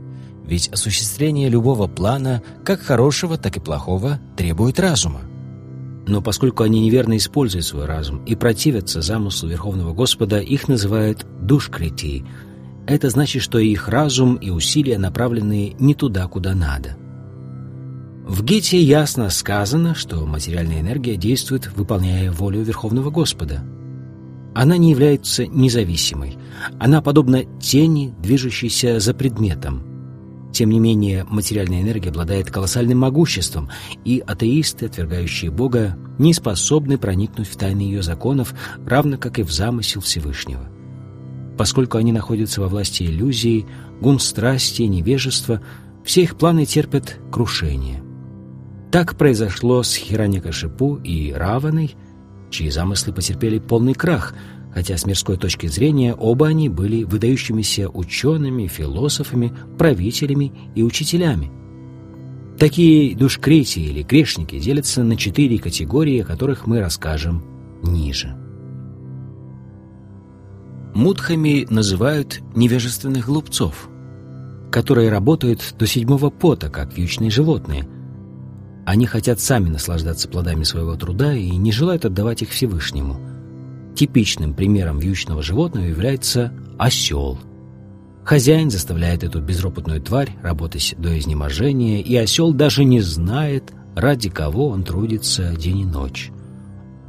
Ведь 0.48 0.68
осуществление 0.70 1.50
любого 1.50 1.88
плана, 1.88 2.44
как 2.64 2.82
хорошего, 2.82 3.38
так 3.38 3.58
и 3.58 3.60
плохого, 3.60 4.20
требует 4.38 4.80
разума. 4.80 5.22
Но 6.08 6.22
поскольку 6.22 6.62
они 6.62 6.82
неверно 6.82 7.18
используют 7.18 7.66
свой 7.66 7.86
разум 7.86 8.24
и 8.26 8.36
противятся 8.36 9.02
замыслу 9.02 9.50
Верховного 9.50 9.94
Господа, 9.94 10.40
их 10.40 10.68
называют 10.68 11.26
душкрити. 11.42 12.24
Это 12.86 13.10
значит, 13.10 13.42
что 13.42 13.58
их 13.58 13.90
разум 13.90 14.36
и 14.36 14.52
усилия 14.52 15.00
направлены 15.00 15.76
не 15.80 15.96
туда, 15.96 16.28
куда 16.28 16.54
надо. 16.54 16.96
В 18.28 18.44
Гите 18.44 18.80
ясно 18.80 19.32
сказано, 19.32 19.96
что 19.96 20.24
материальная 20.28 20.82
энергия 20.82 21.16
действует, 21.16 21.72
выполняя 21.76 22.32
волю 22.32 22.62
Верховного 22.62 23.10
Господа. 23.10 23.64
Она 24.56 24.78
не 24.78 24.90
является 24.90 25.46
независимой. 25.46 26.38
Она 26.80 27.02
подобна 27.02 27.44
тени, 27.60 28.16
движущейся 28.20 29.00
за 29.00 29.14
предметом– 29.14 29.84
тем 30.56 30.70
не 30.70 30.80
менее, 30.80 31.26
материальная 31.26 31.82
энергия 31.82 32.12
обладает 32.12 32.50
колоссальным 32.50 33.00
могуществом, 33.00 33.70
и 34.06 34.24
атеисты, 34.26 34.86
отвергающие 34.86 35.52
Бога, 35.52 35.98
не 36.18 36.34
способны 36.34 36.98
проникнуть 36.98 37.50
в 37.50 37.58
тайны 37.58 37.82
ее 37.82 38.02
законов, 38.02 38.54
равно 38.86 39.18
как 39.18 39.38
и 39.38 39.44
в 39.44 39.52
замысел 39.52 40.00
Всевышнего. 40.00 40.70
Поскольку 41.58 41.98
они 41.98 42.14
находятся 42.14 42.62
во 42.62 42.70
власти 42.70 43.04
иллюзий, 43.04 43.66
гун 44.00 44.18
страсти, 44.18 44.84
невежества, 44.84 45.62
все 46.06 46.24
их 46.24 46.38
планы 46.38 46.66
терпят 46.66 47.20
крушение. 47.34 48.02
Так 48.94 49.18
произошло 49.18 49.84
с 49.84 49.94
Хираникашипу 49.94 50.96
и 51.04 51.34
Раваной, 51.34 51.96
чьи 52.50 52.70
замыслы 52.70 53.14
потерпели 53.14 53.60
полный 53.60 53.94
крах– 53.94 54.34
хотя 54.76 54.98
с 54.98 55.06
мирской 55.06 55.38
точки 55.38 55.68
зрения 55.68 56.14
оба 56.14 56.48
они 56.48 56.68
были 56.68 57.06
выдающимися 57.06 57.88
учеными, 57.88 58.68
философами, 58.68 59.54
правителями 59.78 60.52
и 60.76 60.84
учителями. 60.84 61.50
Такие 62.60 63.16
душкрети 63.16 63.80
или 63.80 64.04
грешники 64.04 64.60
делятся 64.60 65.04
на 65.04 65.16
четыре 65.16 65.60
категории, 65.60 66.20
о 66.20 66.26
которых 66.26 66.68
мы 66.68 66.82
расскажем 66.82 67.46
ниже. 67.84 68.36
Мудхами 70.94 71.66
называют 71.70 72.42
невежественных 72.54 73.28
глупцов, 73.28 73.90
которые 74.72 75.10
работают 75.10 75.76
до 75.80 75.88
седьмого 75.88 76.30
пота, 76.30 76.70
как 76.70 76.98
вьючные 76.98 77.32
животные. 77.32 77.88
Они 78.86 79.06
хотят 79.06 79.40
сами 79.40 79.70
наслаждаться 79.70 80.28
плодами 80.28 80.64
своего 80.64 80.96
труда 80.96 81.34
и 81.34 81.50
не 81.56 81.72
желают 81.72 82.06
отдавать 82.06 82.42
их 82.42 82.50
Всевышнему– 82.50 83.20
Типичным 83.96 84.54
примером 84.54 85.00
вьючного 85.00 85.42
животного 85.42 85.86
является 85.86 86.52
осел. 86.78 87.40
Хозяин 88.26 88.70
заставляет 88.70 89.24
эту 89.24 89.40
безропотную 89.40 90.02
тварь 90.02 90.36
работать 90.44 90.96
до 90.98 91.18
изнеможения, 91.18 92.02
и 92.02 92.14
осел 92.18 92.52
даже 92.52 92.84
не 92.84 93.00
знает, 93.00 93.72
ради 93.96 94.30
кого 94.30 94.68
он 94.68 94.84
трудится 94.84 95.56
день 95.56 95.80
и 95.80 95.86
ночь. 95.86 96.32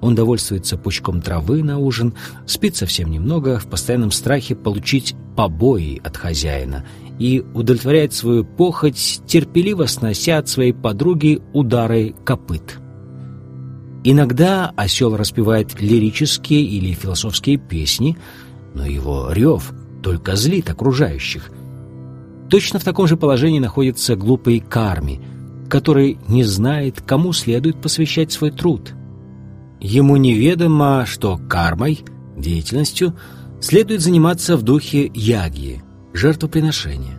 Он 0.00 0.14
довольствуется 0.14 0.78
пучком 0.78 1.20
травы 1.20 1.64
на 1.64 1.78
ужин, 1.78 2.14
спит 2.46 2.76
совсем 2.76 3.10
немного, 3.10 3.58
в 3.58 3.66
постоянном 3.66 4.12
страхе 4.12 4.54
получить 4.54 5.16
побои 5.36 6.00
от 6.02 6.16
хозяина 6.16 6.84
и 7.18 7.44
удовлетворяет 7.54 8.12
свою 8.12 8.44
похоть, 8.44 9.20
терпеливо 9.26 9.86
снося 9.86 10.38
от 10.38 10.48
своей 10.48 10.72
подруги 10.72 11.40
удары 11.52 12.14
копыт. 12.24 12.78
Иногда 14.04 14.72
осел 14.76 15.16
распевает 15.16 15.80
лирические 15.80 16.62
или 16.62 16.92
философские 16.92 17.56
песни, 17.56 18.16
но 18.74 18.86
его 18.86 19.32
рев 19.32 19.72
только 20.02 20.36
злит 20.36 20.70
окружающих. 20.70 21.50
Точно 22.48 22.78
в 22.78 22.84
таком 22.84 23.08
же 23.08 23.16
положении 23.16 23.58
находится 23.58 24.14
глупый 24.14 24.60
карми, 24.60 25.20
который 25.68 26.18
не 26.28 26.44
знает, 26.44 27.00
кому 27.00 27.32
следует 27.32 27.80
посвящать 27.80 28.30
свой 28.30 28.52
труд. 28.52 28.92
Ему 29.80 30.16
неведомо, 30.16 31.04
что 31.06 31.38
кармой, 31.38 32.04
деятельностью, 32.36 33.14
следует 33.66 34.00
заниматься 34.00 34.56
в 34.56 34.62
духе 34.62 35.10
ягьи, 35.12 35.82
жертвоприношения. 36.12 37.18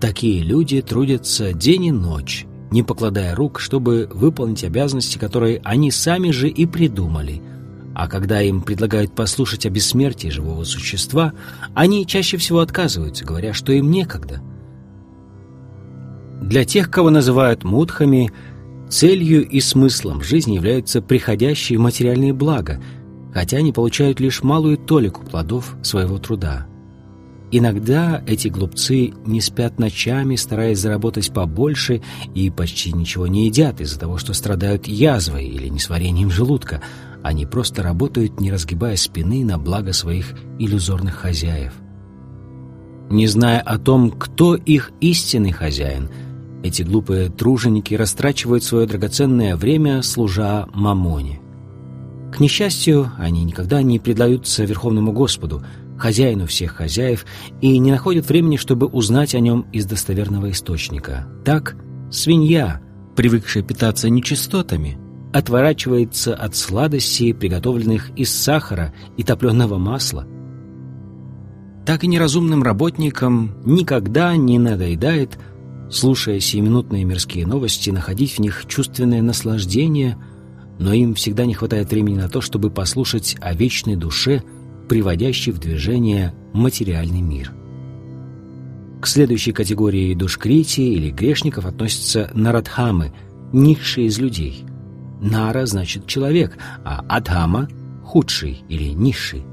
Такие 0.00 0.42
люди 0.42 0.82
трудятся 0.82 1.52
день 1.52 1.84
и 1.84 1.92
ночь, 1.92 2.44
не 2.72 2.82
покладая 2.82 3.36
рук, 3.36 3.60
чтобы 3.60 4.10
выполнить 4.12 4.64
обязанности, 4.64 5.16
которые 5.16 5.60
они 5.62 5.92
сами 5.92 6.32
же 6.32 6.48
и 6.48 6.66
придумали. 6.66 7.40
А 7.94 8.08
когда 8.08 8.42
им 8.42 8.62
предлагают 8.62 9.14
послушать 9.14 9.64
о 9.64 9.70
бессмертии 9.70 10.26
живого 10.26 10.64
существа, 10.64 11.34
они 11.72 12.04
чаще 12.04 12.36
всего 12.36 12.58
отказываются, 12.58 13.24
говоря, 13.24 13.52
что 13.52 13.72
им 13.72 13.92
некогда. 13.92 14.42
Для 16.42 16.64
тех, 16.64 16.90
кого 16.90 17.10
называют 17.10 17.62
мудхами, 17.62 18.32
целью 18.88 19.48
и 19.48 19.60
смыслом 19.60 20.20
жизни 20.20 20.54
являются 20.56 21.00
приходящие 21.00 21.78
материальные 21.78 22.32
блага, 22.32 22.80
хотя 23.32 23.58
они 23.58 23.72
получают 23.72 24.20
лишь 24.20 24.42
малую 24.42 24.78
толику 24.78 25.24
плодов 25.24 25.76
своего 25.82 26.18
труда. 26.18 26.66
Иногда 27.52 28.22
эти 28.28 28.46
глупцы 28.46 29.12
не 29.26 29.40
спят 29.40 29.80
ночами, 29.80 30.36
стараясь 30.36 30.78
заработать 30.78 31.32
побольше, 31.32 32.00
и 32.32 32.48
почти 32.48 32.92
ничего 32.92 33.26
не 33.26 33.46
едят 33.46 33.80
из-за 33.80 33.98
того, 33.98 34.18
что 34.18 34.34
страдают 34.34 34.86
язвой 34.86 35.46
или 35.46 35.68
несварением 35.68 36.30
желудка. 36.30 36.80
Они 37.24 37.46
просто 37.46 37.82
работают, 37.82 38.40
не 38.40 38.52
разгибая 38.52 38.96
спины 38.96 39.44
на 39.44 39.58
благо 39.58 39.92
своих 39.92 40.34
иллюзорных 40.60 41.16
хозяев. 41.16 41.72
Не 43.10 43.26
зная 43.26 43.60
о 43.60 43.78
том, 43.78 44.12
кто 44.12 44.54
их 44.54 44.92
истинный 45.00 45.50
хозяин, 45.50 46.08
эти 46.62 46.82
глупые 46.82 47.30
труженики 47.30 47.94
растрачивают 47.94 48.62
свое 48.62 48.86
драгоценное 48.86 49.56
время, 49.56 50.02
служа 50.02 50.68
мамоне. 50.72 51.40
К 52.32 52.40
несчастью, 52.40 53.10
они 53.18 53.44
никогда 53.44 53.82
не 53.82 53.98
предаются 53.98 54.64
Верховному 54.64 55.12
Господу– 55.12 55.62
хозяину 56.00 56.46
всех 56.46 56.72
хозяев, 56.72 57.26
и 57.60 57.78
не 57.78 57.92
находят 57.92 58.26
времени, 58.26 58.56
чтобы 58.56 58.86
узнать 58.86 59.34
о 59.34 59.40
нем 59.40 59.66
из 59.72 59.84
достоверного 59.84 60.50
источника. 60.50 61.28
Так 61.44 61.76
свинья, 62.10 62.80
привыкшая 63.14 63.62
питаться 63.62 64.08
нечистотами, 64.08 64.98
отворачивается 65.32 66.34
от 66.34 66.56
сладостей, 66.56 67.32
приготовленных 67.34 68.10
из 68.16 68.34
сахара 68.34 68.92
и 69.16 69.22
топленого 69.22 69.78
масла. 69.78 70.26
Так 71.86 72.02
и 72.02 72.08
неразумным 72.08 72.62
работникам 72.62 73.54
никогда 73.64 74.34
не 74.36 74.58
надоедает, 74.58 75.38
слушая 75.90 76.40
сиюминутные 76.40 77.04
мирские 77.04 77.46
новости, 77.46 77.90
находить 77.90 78.32
в 78.32 78.38
них 78.40 78.64
чувственное 78.66 79.22
наслаждение, 79.22 80.16
но 80.80 80.92
им 80.92 81.14
всегда 81.14 81.44
не 81.44 81.54
хватает 81.54 81.90
времени 81.90 82.16
на 82.16 82.28
то, 82.28 82.40
чтобы 82.40 82.70
послушать 82.70 83.36
о 83.40 83.54
вечной 83.54 83.94
душе– 83.94 84.42
приводящий 84.90 85.52
в 85.52 85.58
движение 85.60 86.34
материальный 86.52 87.20
мир. 87.20 87.52
К 89.00 89.06
следующей 89.06 89.52
категории 89.52 90.14
душкрити 90.14 90.80
или 90.80 91.10
грешников 91.10 91.64
относятся 91.64 92.28
нарадхамы, 92.34 93.12
низшие 93.52 94.08
из 94.08 94.18
людей. 94.18 94.64
Нара 95.20 95.64
значит 95.66 96.08
человек, 96.08 96.58
а 96.84 97.04
адхама– 97.08 97.68
худший 98.04 98.64
или 98.68 98.88
низший. 98.88 99.44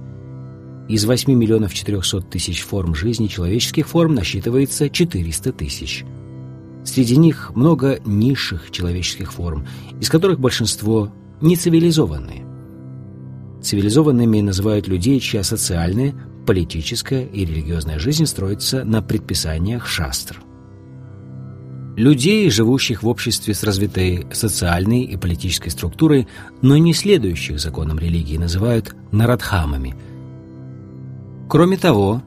Из 0.89 1.05
8 1.05 1.31
миллионов 1.31 1.71
400 1.71 2.21
тысяч 2.21 2.63
форм 2.63 2.95
жизни 2.95 3.27
человеческих 3.27 3.87
форм 3.87 4.15
насчитывается 4.15 4.89
400 4.89 5.53
тысяч. 5.53 6.03
Среди 6.87 7.17
них 7.17 7.51
много 7.53 7.99
низших 8.05 8.71
человеческих 8.71 9.33
форм, 9.33 9.67
из 9.99 10.09
которых 10.09 10.39
большинство 10.39 11.11
нецивилизованные. 11.41 12.45
Цивилизованными 13.61 14.39
называют 14.39 14.87
людей, 14.87 15.19
чья 15.19 15.43
социальная, 15.43 16.15
политическая 16.45 17.25
и 17.25 17.43
религиозная 17.43 17.99
жизнь 17.99 18.25
строится 18.25 18.85
на 18.85 19.01
предписаниях 19.01 19.85
шастр. 19.85 20.39
Людей, 21.97 22.49
живущих 22.49 23.03
в 23.03 23.07
обществе 23.09 23.53
с 23.53 23.63
развитой 23.63 24.25
социальной 24.31 25.01
и 25.01 25.17
политической 25.17 25.69
структурой, 25.69 26.29
но 26.61 26.77
не 26.77 26.93
следующих 26.93 27.59
законам 27.59 27.99
религии, 27.99 28.37
называют 28.37 28.95
нарадхамами. 29.11 29.93
Кроме 31.49 31.75
того, 31.75 32.23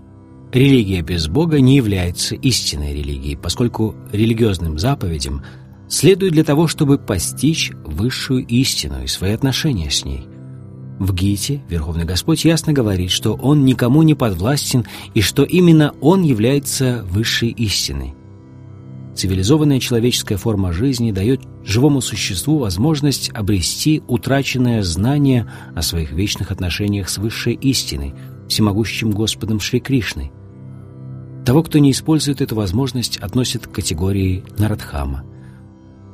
религия 0.53 1.03
без 1.03 1.29
Бога 1.29 1.61
не 1.61 1.77
является 1.77 2.35
истинной 2.35 2.95
религией, 2.95 3.37
поскольку 3.37 3.95
религиозным 4.13 4.79
заповедям 4.79 5.45
следует 5.89 6.33
для 6.33 6.45
того, 6.45 6.67
чтобы 6.67 6.99
постичь 6.99 7.73
высшую 7.85 8.47
истину 8.47 9.03
и 9.03 9.07
свои 9.07 9.33
отношения 9.33 9.91
с 9.91 10.05
ней– 10.05 10.27
в 11.01 11.15
Гите 11.15 11.63
Верховный 11.71 12.05
Господь 12.05 12.45
ясно 12.45 12.75
говорит, 12.75 13.11
что 13.11 13.33
Он 13.33 13.65
никому 13.65 14.03
не 14.03 14.15
подвластен 14.15 14.85
и 15.15 15.23
что 15.23 15.45
именно 15.45 15.95
Он 16.03 16.23
является 16.23 17.07
высшей 17.09 17.49
истиной. 17.49 18.15
Цивилизованная 19.15 19.81
человеческая 19.81 20.37
форма 20.37 20.75
жизни 20.75 21.11
дает 21.11 21.41
живому 21.65 22.03
существу 22.03 22.59
возможность 22.59 23.31
обрести 23.31 24.03
утраченное 24.09 24.83
знание 24.83 25.51
о 25.75 25.81
своих 25.81 26.13
вечных 26.13 26.51
отношениях 26.51 27.09
с 27.09 27.17
высшей 27.17 27.55
истиной, 27.55 28.15
всемогущим 28.47 29.11
Господом 29.11 29.59
Шри 29.59 29.81
Кришной. 29.81 30.31
Того, 31.45 31.63
кто 31.63 31.79
не 31.79 31.91
использует 31.91 32.41
эту 32.41 32.55
возможность, 32.55 33.17
относят 33.17 33.67
к 33.67 33.73
категории 33.73 34.45
Нарадхама. 34.59 35.25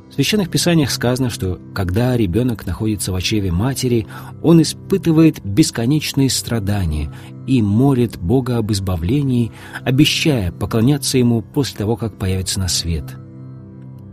В 0.09 0.15
священных 0.15 0.51
писаниях 0.51 0.91
сказано, 0.91 1.31
что 1.31 1.61
когда 1.75 2.17
ребенок 2.17 2.65
находится 2.65 3.13
в 3.13 3.17
очреве 3.17 3.51
матери, 3.51 4.07
он 4.43 4.63
испытывает 4.63 5.45
бесконечные 5.45 6.31
страдания 6.31 7.13
и 7.47 7.61
молит 7.61 8.19
Бога 8.19 8.59
об 8.59 8.71
избавлении, 8.71 9.51
обещая 9.83 10.53
поклоняться 10.53 11.19
Ему 11.19 11.43
после 11.43 11.79
того, 11.79 11.97
как 11.97 12.17
появится 12.17 12.61
на 12.61 12.69
свет. 12.69 13.17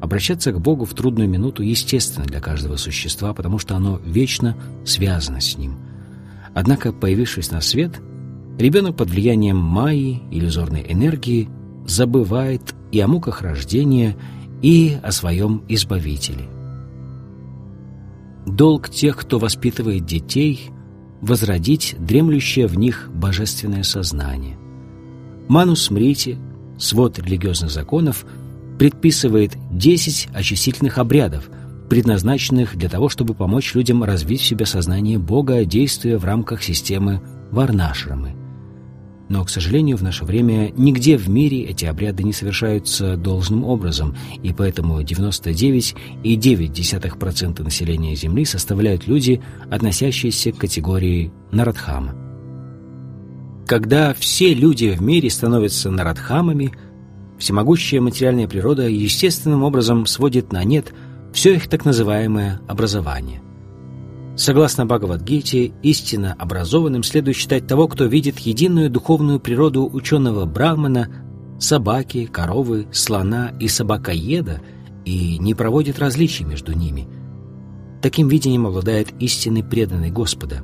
Обращаться 0.02 0.52
к 0.52 0.60
Богу 0.60 0.84
в 0.84 0.94
трудную 0.94 1.30
минуту 1.30 1.64
естественно 1.64 2.26
для 2.26 2.42
каждого 2.42 2.76
существа, 2.76 3.34
потому 3.34 3.60
что 3.60 3.76
оно 3.76 4.02
вечно 4.04 4.58
связано 4.84 5.40
с 5.40 5.58
Ним. 5.58 5.78
Однако, 6.56 6.92
появившись 6.92 7.52
на 7.52 7.62
свет– 7.62 8.02
Ребенок 8.58 8.96
под 8.96 9.10
влиянием 9.10 9.58
майи, 9.58 10.22
иллюзорной 10.30 10.86
энергии, 10.88 11.50
забывает 11.88 12.76
и 12.92 13.00
о 13.00 13.08
муках 13.08 13.42
рождения, 13.42 14.16
и 14.62 14.96
о 15.02 15.12
своем 15.12 15.64
Избавителе. 15.68 16.46
Долг 18.46 18.90
тех, 18.90 19.18
кто 19.18 19.40
воспитывает 19.40 20.06
детей, 20.06 20.70
возродить 21.22 21.96
дремлющее 21.98 22.68
в 22.68 22.78
них 22.78 23.10
божественное 23.14 23.84
сознание. 23.84 24.58
Манус 25.48 25.90
Мрити, 25.90 26.38
свод 26.78 27.18
религиозных 27.20 27.72
законов, 27.72 28.26
предписывает 28.78 29.58
10 29.72 30.30
очистительных 30.34 30.98
обрядов, 31.00 31.50
предназначенных 31.90 32.76
для 32.76 32.90
того, 32.90 33.10
чтобы 33.10 33.34
помочь 33.34 33.74
людям 33.74 34.04
развить 34.04 34.42
в 34.42 34.46
себе 34.46 34.66
сознание 34.66 35.18
Бога, 35.18 35.66
действуя 35.66 36.18
в 36.18 36.26
рамках 36.26 36.62
системы 36.62 37.22
Варнашрамы– 37.52 38.36
но, 39.30 39.46
к 39.46 39.50
сожалению, 39.50 39.96
в 39.98 40.04
наше 40.04 40.26
время 40.26 40.72
нигде 40.76 41.18
в 41.18 41.30
мире 41.30 41.64
эти 41.64 41.86
обряды 41.86 42.24
не 42.24 42.34
совершаются 42.34 43.16
должным 43.16 43.64
образом, 43.64 44.18
и 44.42 44.52
поэтому 44.54 45.02
99,9% 45.02 47.64
населения 47.64 48.16
Земли 48.16 48.44
составляют 48.46 49.08
люди, 49.08 49.42
относящиеся 49.70 50.52
к 50.52 50.58
категории 50.58 51.32
Нарадхама. 51.52 52.16
Когда 53.66 54.14
все 54.14 54.54
люди 54.54 54.92
в 54.92 55.02
мире 55.02 55.30
становятся 55.30 55.90
Нарадхамами, 55.90 56.74
всемогущая 57.40 58.02
материальная 58.02 58.50
природа 58.50 58.90
естественным 58.90 59.64
образом 59.64 60.06
сводит 60.06 60.52
на 60.52 60.66
нет 60.66 60.94
все 61.32 61.56
их 61.56 61.70
так 61.70 61.86
называемое 61.86 62.60
образование– 62.68 63.42
Согласно 64.36 64.86
Бхагавадгите, 64.86 65.74
истинно 65.84 66.34
образованным 66.34 67.04
следует 67.04 67.38
считать 67.38 67.68
того, 67.68 67.88
кто 67.88 68.06
видит 68.06 68.40
единую 68.40 68.90
духовную 68.90 69.40
природу 69.40 69.88
ученого 69.92 70.46
брахмана, 70.46 71.08
собаки, 71.60 72.26
коровы, 72.26 72.88
слона 72.92 73.54
и 73.60 73.68
собакоеда 73.68 74.62
и 75.06 75.38
не 75.38 75.54
проводит 75.54 76.00
различий 76.00 76.46
между 76.46 76.74
ними. 76.74 77.08
Таким 78.02 78.28
видением 78.28 78.66
обладает 78.66 79.14
истинный 79.20 79.64
преданный 79.64 80.10
Господа. 80.10 80.64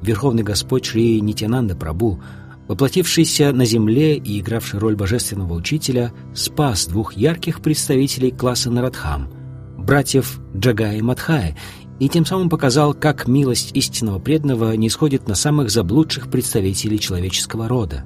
Верховный 0.00 0.44
Господь 0.44 0.86
Шри 0.86 1.20
Нитянанда 1.20 1.74
Прабу, 1.74 2.22
воплотившийся 2.68 3.52
на 3.52 3.64
земле 3.64 4.16
и 4.16 4.40
игравший 4.40 4.78
роль 4.78 4.94
божественного 4.94 5.54
учителя, 5.54 6.12
спас 6.34 6.86
двух 6.86 7.14
ярких 7.14 7.62
представителей 7.62 8.30
класса 8.30 8.70
Нарадхам– 8.70 9.28
братьев 9.76 10.40
Джагая 10.56 10.98
и 10.98 11.02
Мадхая– 11.02 11.56
и 11.98 12.08
тем 12.08 12.26
самым 12.26 12.48
показал, 12.48 12.94
как 12.94 13.26
милость 13.26 13.70
истинного 13.74 14.18
преданного 14.18 14.72
не 14.76 14.90
сходит 14.90 15.28
на 15.28 15.34
самых 15.34 15.70
заблудших 15.70 16.30
представителей 16.30 16.98
человеческого 16.98 17.68
рода. 17.68 18.04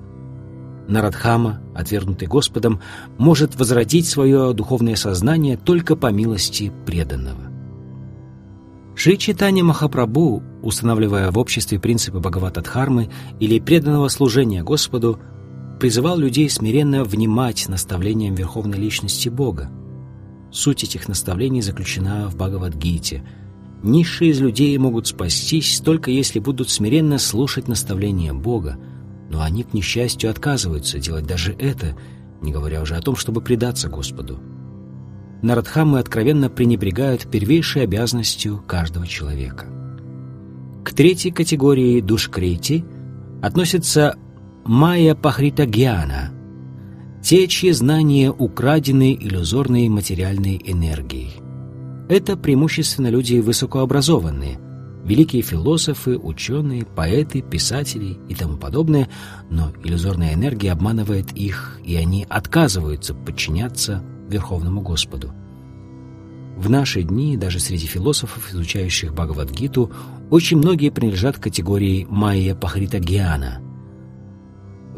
Нарадхама, 0.87 1.61
отвергнутый 1.75 2.29
Господом, 2.29 2.81
может 3.19 3.57
возродить 3.57 4.07
свое 4.07 4.53
духовное 4.53 4.97
сознание 4.97 5.57
только 5.57 5.97
по 5.97 6.11
милости 6.11 6.73
преданного. 6.87 7.51
Шри 8.95 9.19
Читани 9.19 9.63
Махапрабху, 9.63 10.43
устанавливая 10.63 11.31
в 11.31 11.39
обществе 11.39 11.79
принципы 11.79 12.19
Бхагаватадхармы 12.19 13.09
или 13.39 13.59
преданного 13.59 14.09
служения 14.09 14.63
Господу, 14.63 15.19
призывал 15.79 16.19
людей 16.19 16.51
смиренно 16.51 17.05
внимать 17.05 17.69
наставлениям 17.69 18.35
Верховной 18.35 18.79
Личности 18.79 19.29
Бога. 19.29 19.71
Суть 20.53 20.85
этих 20.85 21.09
наставлений 21.09 21.63
заключена 21.63 22.29
в 22.29 22.37
Бхагавадгите– 22.37 23.25
Низшие 23.83 24.33
из 24.33 24.41
людей 24.41 24.77
могут 24.77 25.07
спастись 25.07 25.81
только 25.81 26.11
если 26.11 26.39
будут 26.39 26.69
смиренно 26.69 27.19
слушать 27.19 27.67
наставления 27.67 28.35
Бога, 28.35 28.79
но 29.31 29.41
они, 29.43 29.63
к 29.63 29.73
несчастью, 29.73 30.31
отказываются 30.31 30.99
делать 30.99 31.27
даже 31.27 31.53
это, 31.53 31.97
не 32.43 32.53
говоря 32.53 32.83
уже 32.83 32.97
о 32.97 33.01
том, 33.01 33.17
чтобы 33.17 33.41
предаться 33.41 33.89
Господу. 33.89 34.39
Нарадхамы 35.43 35.99
откровенно 35.99 36.51
пренебрегают 36.51 37.31
первейшей 37.31 37.85
обязанностью 37.85 38.63
каждого 38.67 39.07
человека. 39.07 39.67
К 40.85 40.93
третьей 40.93 41.31
категории 41.31 42.03
душ 42.03 42.29
Крити 42.29 42.85
относятся 43.41 44.17
майя 44.65 45.15
пахритагьяна, 45.15 46.33
те, 47.23 47.49
чьи 47.49 47.71
знания 47.73 48.31
украдены 48.31 49.15
иллюзорной 49.15 49.89
материальной 49.89 50.61
энергией. 50.63 51.50
Это 52.11 52.37
преимущественно 52.37 53.07
люди 53.07 53.37
высокообразованные, 53.39 54.59
великие 55.05 55.43
философы, 55.43 56.19
ученые, 56.19 56.85
поэты, 56.85 57.41
писатели 57.41 58.19
и 58.29 58.35
тому 58.35 58.57
подобное, 58.57 59.09
но 59.49 59.73
иллюзорная 59.85 60.35
энергия 60.35 60.73
обманывает 60.73 61.31
их, 61.35 61.79
и 61.85 61.95
они 61.95 62.27
отказываются 62.29 63.15
подчиняться 63.15 64.03
Верховному 64.29 64.81
Господу. 64.81 65.33
В 66.57 66.69
наши 66.69 67.05
дни, 67.05 67.37
даже 67.37 67.61
среди 67.61 67.87
философов, 67.87 68.53
изучающих 68.53 69.15
Бхагавадгиту, 69.15 69.93
очень 70.31 70.59
многие 70.59 70.91
принадлежат 70.91 71.39
к 71.39 71.45
категории 71.45 72.09
майя 72.11 72.57
пахритагьяна– 72.57 73.63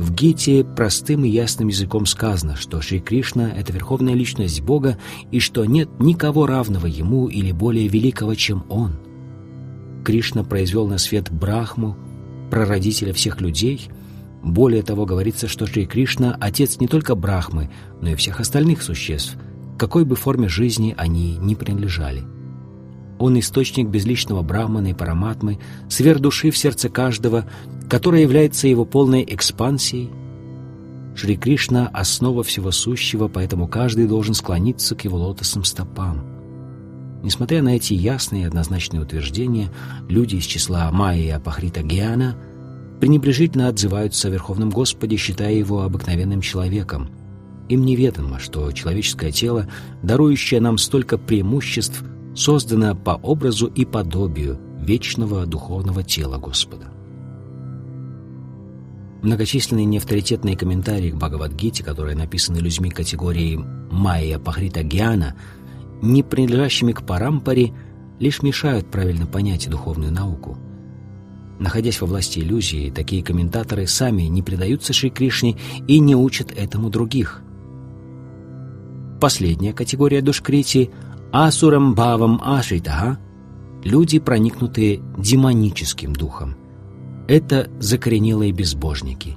в 0.03 0.13
Гите 0.13 0.65
простым 0.65 1.25
и 1.25 1.29
ясным 1.29 1.69
языком 1.69 2.07
сказано, 2.07 2.57
что 2.57 2.81
Шри 2.81 2.99
Кришна— 2.99 3.51
это 3.57 3.73
верховная 3.73 4.15
личность 4.15 4.61
Бога 4.61 4.99
и 5.31 5.39
что 5.39 5.65
нет 5.65 5.89
никого 6.01 6.47
равного 6.47 6.87
Ему 6.87 7.29
или 7.29 7.53
более 7.53 7.87
великого, 7.87 8.35
чем 8.35 8.65
Он. 8.69 8.97
Кришна 10.05 10.43
произвел 10.43 10.89
на 10.89 10.99
свет 10.99 11.31
Брахму, 11.31 11.97
прародителя 12.51 13.13
всех 13.13 13.41
людей. 13.41 13.89
Более 14.43 14.83
того, 14.83 15.07
говорится, 15.07 15.47
что 15.47 15.67
Шри 15.67 15.87
Кришна— 15.87 16.37
отец 16.41 16.81
не 16.81 16.89
только 16.89 17.15
Брахмы, 17.15 17.71
но 18.01 18.11
и 18.11 18.17
всех 18.17 18.41
остальных 18.41 18.83
существ, 18.83 19.37
какой 19.79 20.05
бы 20.05 20.17
форме 20.17 20.49
жизни 20.49 20.97
они 20.99 21.37
ни 21.37 21.55
принадлежали. 21.55 22.25
Он 23.23 23.39
источник 23.39 23.87
безличного 23.87 24.43
Брахмана 24.43 24.89
и 24.89 24.95
Параматмы, 24.95 25.61
сверх 25.89 26.19
души 26.19 26.51
в 26.51 26.59
сердце 26.59 26.89
каждого, 26.89 27.45
которая 27.89 28.23
является 28.23 28.67
его 28.67 28.85
полной 28.85 29.25
экспансией. 29.29 30.11
Шри 31.15 31.37
Кришна– 31.37 31.89
основа 31.93 32.43
всего 32.43 32.73
сущего, 32.73 33.29
поэтому 33.29 33.69
каждый 33.69 34.09
должен 34.09 34.35
склониться 34.35 34.97
к 34.97 35.05
его 35.05 35.19
лотосным 35.19 35.63
стопам. 35.63 36.25
Несмотря 37.23 37.63
на 37.63 37.77
эти 37.77 37.95
ясные 37.95 38.43
и 38.43 38.47
однозначные 38.47 39.01
утверждения, 39.01 39.71
люди 40.09 40.35
из 40.35 40.45
числа 40.45 40.91
Майя 40.91 41.23
и 41.23 41.29
Апахрита 41.29 41.83
Гьяна 41.83 42.37
пренебрежительно 43.01 43.69
отзываются 43.69 44.27
о 44.27 44.31
Верховном 44.33 44.71
Господе, 44.71 45.17
считая 45.17 45.55
его 45.55 45.83
обыкновенным 45.83 46.41
человеком. 46.41 47.09
Им 47.69 47.85
неведомо, 47.85 48.41
что 48.41 48.73
человеческое 48.73 49.31
тело, 49.31 49.69
дарующее 50.03 50.61
нам 50.61 50.77
столько 50.77 51.19
преимуществ, 51.19 52.03
создано 52.35 52.95
по 52.95 53.13
образу 53.13 53.67
и 53.67 53.85
подобию 53.85 54.59
вечного 54.79 55.47
духовного 55.47 56.03
тела 56.03 56.39
Господа. 56.39 56.87
Многочисленные 59.23 59.85
неавторитетные 59.85 60.57
комментарии 60.57 61.11
к 61.11 61.17
Бхагавадгите, 61.17 61.85
которые 61.85 62.17
написаны 62.17 62.59
людьми 62.59 62.91
категории 62.91 63.57
Майя 63.91 64.39
Пахрита 64.39 64.83
Гьяна, 64.83 65.37
не 66.01 66.25
принадлежащими 66.25 66.93
к 66.93 67.07
Парампаре, 67.07 67.73
лишь 68.19 68.43
мешают 68.43 68.91
правильно 68.91 69.27
понять 69.27 69.71
духовную 69.71 70.13
науку. 70.13 70.59
Находясь 71.61 72.01
во 72.01 72.09
власти 72.09 72.41
иллюзии, 72.41 72.91
такие 72.91 73.23
комментаторы 73.23 73.87
сами 73.87 74.23
не 74.23 74.43
предаются 74.43 74.93
Шри 74.93 75.11
Кришне 75.11 75.57
и 75.87 76.01
не 76.01 76.17
учат 76.17 76.51
этому 76.51 76.91
других. 76.91 77.43
Последняя 79.21 79.73
категория 79.73 80.23
душкрити– 80.23 80.91
асурам 81.33 81.95
бхавам 81.95 82.41
ашритага– 82.45 83.19
люди, 83.85 84.19
проникнутые 84.19 85.01
демоническим 85.17 86.13
духом– 86.13 86.57
это 87.29 87.71
закоренелые 87.81 88.53
безбожники. 88.53 89.37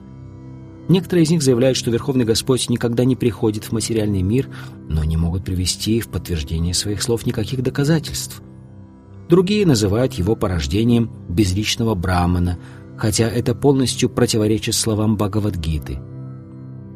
Некоторые 0.89 1.23
из 1.23 1.31
них 1.31 1.41
заявляют, 1.41 1.77
что 1.77 1.89
Верховный 1.89 2.25
Господь 2.25 2.69
никогда 2.69 3.05
не 3.05 3.15
приходит 3.15 3.63
в 3.63 3.71
материальный 3.71 4.21
мир, 4.21 4.49
но 4.87 5.03
не 5.03 5.17
могут 5.17 5.45
привести 5.45 5.99
в 5.99 6.09
подтверждение 6.09 6.73
своих 6.73 7.01
слов 7.01 7.25
никаких 7.25 7.63
доказательств. 7.63 8.41
Другие 9.29 9.65
называют 9.65 10.13
его 10.13 10.35
порождением 10.35 11.09
безличного 11.27 11.95
брамана, 11.95 12.59
хотя 12.97 13.27
это 13.27 13.55
полностью 13.55 14.09
противоречит 14.09 14.75
словам 14.75 15.15
Бхагавадгиты. 15.15 15.99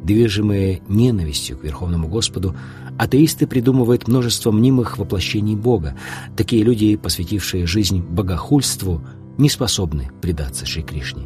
Движимые 0.04 0.82
ненавистью 0.88 1.58
к 1.58 1.64
Верховному 1.64 2.08
Господу, 2.08 2.54
атеисты 3.00 3.46
придумывают 3.46 4.08
множество 4.08 4.52
мнимых 4.52 4.98
воплощений 4.98 5.56
Бога. 5.56 5.96
Такие 6.36 6.62
люди, 6.62 6.96
посвятившие 6.96 7.66
жизнь 7.66 8.02
богохульству, 8.02 9.02
не 9.38 9.48
способны 9.48 10.10
предаться 10.20 10.66
Шри 10.66 10.82
Кришне. 10.82 11.22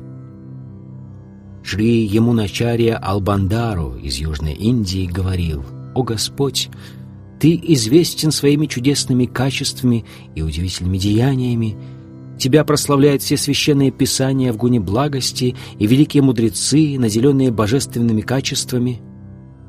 Шри 1.65 2.05
Ямуначарья 2.05 2.97
Албандару 2.97 3.97
из 3.97 4.17
Южной 4.17 4.53
Индии 4.53 5.07
говорил, 5.07 5.65
«О 5.95 6.05
Господь, 6.05 6.71
Ты 7.41 7.61
известен 7.63 8.31
своими 8.31 8.67
чудесными 8.67 9.27
качествами 9.27 10.05
и 10.37 10.43
удивительными 10.43 10.99
деяниями, 10.99 11.77
Тебя 12.39 12.63
прославляют 12.65 13.23
все 13.23 13.37
священные 13.37 13.91
писания 13.91 14.53
в 14.53 14.57
гуне 14.57 14.79
благости 14.79 15.57
и 15.79 15.87
великие 15.89 16.23
мудрецы, 16.23 16.99
наделенные 16.99 17.51
божественными 17.51 18.21
качествами 18.21 19.01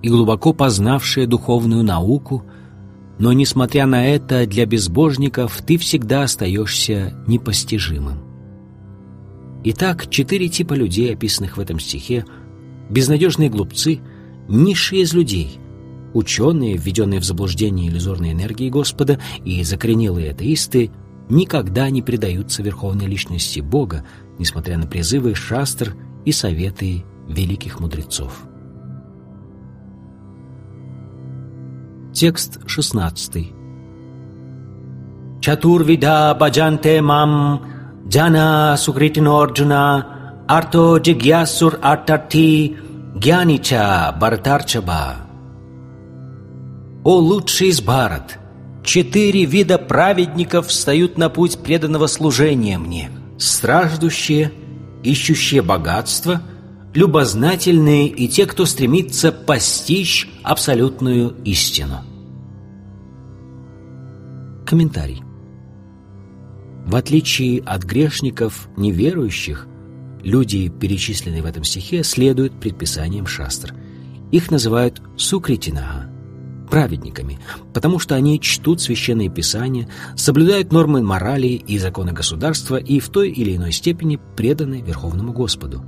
и 0.06 0.10
глубоко 0.10 0.53
познавшие 0.53 1.26
духовную 1.26 1.84
науку, 1.84 2.45
но, 3.18 3.34
несмотря 3.34 3.88
на 3.88 4.06
это, 4.08 4.45
для 4.45 4.68
безбожников 4.68 5.64
ты 5.66 5.80
всегда 5.80 6.22
остаешься 6.22 7.16
непостижимым. 7.26 8.20
Итак, 9.64 10.08
четыре 10.12 10.47
типа 10.47 10.76
людей, 10.76 11.12
описанных 11.12 11.58
в 11.58 11.60
этом 11.60 11.80
стихе, 11.80 12.24
безнадежные 12.88 13.49
глупцы, 13.49 13.99
низшие 14.47 15.01
из 15.01 15.14
людей, 15.16 15.58
ученые, 16.14 16.78
введенные 16.78 17.20
в 17.20 17.24
заблуждение 17.24 17.89
иллюзорной 17.89 18.34
энергии 18.34 18.70
Господа, 18.70 19.20
и 19.43 19.64
закоренелые 19.64 20.30
атеисты— 20.30 20.91
никогда 21.30 21.89
не 21.89 22.03
предаются 22.03 22.62
верховной 22.62 23.08
личности 23.08 23.60
Бога, 23.60 24.06
несмотря 24.38 24.78
на 24.78 24.86
призывы 24.86 25.34
шастр 25.34 25.95
и 26.26 26.32
советы 26.32 27.03
великих 27.28 27.80
мудрецов. 27.80 28.45
Текст 32.16 32.59
16. 32.66 33.53
Чатурвида 35.41 36.34
баджанте 36.39 37.01
мам 37.01 37.61
джана 38.07 38.78
сукритинорджуна 38.78 39.84
арто 40.47 40.97
джигьясур 40.97 41.78
артарти 41.82 42.78
гьянича 43.18 44.16
бартарчаба. 44.18 45.16
О 47.03 47.16
лучший 47.18 47.68
из 47.68 47.82
Бхарат! 47.82 48.39
Четыре 48.86 49.43
вида 49.43 49.78
праведников 49.78 50.68
встают 50.68 51.18
на 51.18 51.30
путь 51.30 51.59
преданного 51.59 52.07
служения 52.07 52.78
мне. 52.78 53.11
Страждущие, 53.38 54.53
ищущие 55.03 55.61
богатство, 55.61 56.41
любознательные 56.96 58.08
и 58.08 58.28
те, 58.28 58.46
кто 58.46 58.66
стремится 58.66 59.32
постичь 59.32 60.28
абсолютную 60.43 61.36
истину. 61.43 62.00
Комментарий. 64.66 65.22
В 66.86 66.96
отличие 66.96 67.62
от 67.62 67.84
грешников, 67.84 68.70
неверующих, 68.78 69.68
люди, 70.24 70.70
перечисленные 70.70 71.43
в 71.43 71.46
этом 71.46 71.64
стихе, 71.64 72.04
следуют 72.04 72.60
предписаниям 72.60 73.28
шастр. 73.28 73.76
Их 74.32 74.50
называют 74.50 75.02
сукритинага 75.18 76.10
праведниками, 76.70 77.39
потому 77.74 78.00
что 78.00 78.16
они 78.16 78.39
чтут 78.39 78.82
священные 78.82 79.30
писания, 79.30 79.88
соблюдают 80.16 80.72
нормы 80.72 81.02
морали 81.02 81.48
и 81.48 81.78
законы 81.78 82.12
государства 82.12 82.78
и 82.78 83.00
в 83.00 83.10
той 83.10 83.30
или 83.30 83.56
иной 83.56 83.72
степени 83.72 84.20
преданы 84.36 84.82
Верховному 84.82 85.34
Господу. 85.34 85.84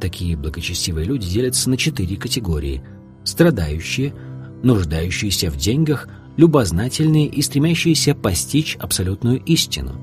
Такие 0.00 0.36
благочестивые 0.36 1.06
люди 1.06 1.28
делятся 1.28 1.70
на 1.70 1.76
четыре 1.76 2.16
категории– 2.16 2.82
страдающие, 3.24 4.14
нуждающиеся 4.62 5.50
в 5.50 5.56
деньгах, 5.56 6.08
любознательные 6.36 7.26
и 7.26 7.42
стремящиеся 7.42 8.14
постичь 8.14 8.76
абсолютную 8.76 9.42
истину. 9.44 10.00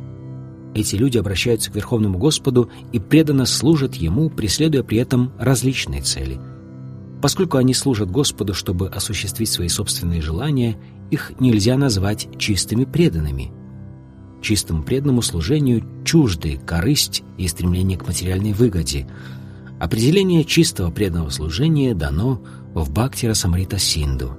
Эти 0.75 0.95
люди 0.95 1.17
обращаются 1.17 1.71
к 1.71 1.75
Верховному 1.75 2.17
Господу 2.17 2.69
и 2.91 2.99
преданно 2.99 3.45
служат 3.45 3.95
Ему, 3.95 4.29
преследуя 4.29 4.83
при 4.83 4.97
этом 4.97 5.31
различные 5.39 6.01
цели– 6.01 6.39
Поскольку 7.25 7.57
они 7.57 7.73
служат 7.73 8.11
Господу, 8.11 8.53
чтобы 8.53 8.87
осуществить 8.87 9.49
свои 9.49 9.67
собственные 9.67 10.21
желания, 10.21 10.77
их 11.09 11.31
нельзя 11.39 11.75
назвать 11.75 12.27
чистыми 12.37 12.85
преданными. 12.85 13.51
Чистому 14.43 14.83
преданному 14.83 15.23
служению 15.23 15.83
чужды 16.03 16.59
корысть 16.63 17.23
и 17.39 17.47
стремление 17.47 17.97
к 17.97 18.05
материальной 18.05 18.53
выгоде. 18.53 19.07
Определение 19.79 20.43
чистого 20.43 20.91
преданного 20.91 21.29
служения 21.29 21.93
дано 21.93 22.41
в 22.73 22.91
Бхакти 22.91 23.25
Расамрита 23.25 23.77
Синду. 23.77 24.37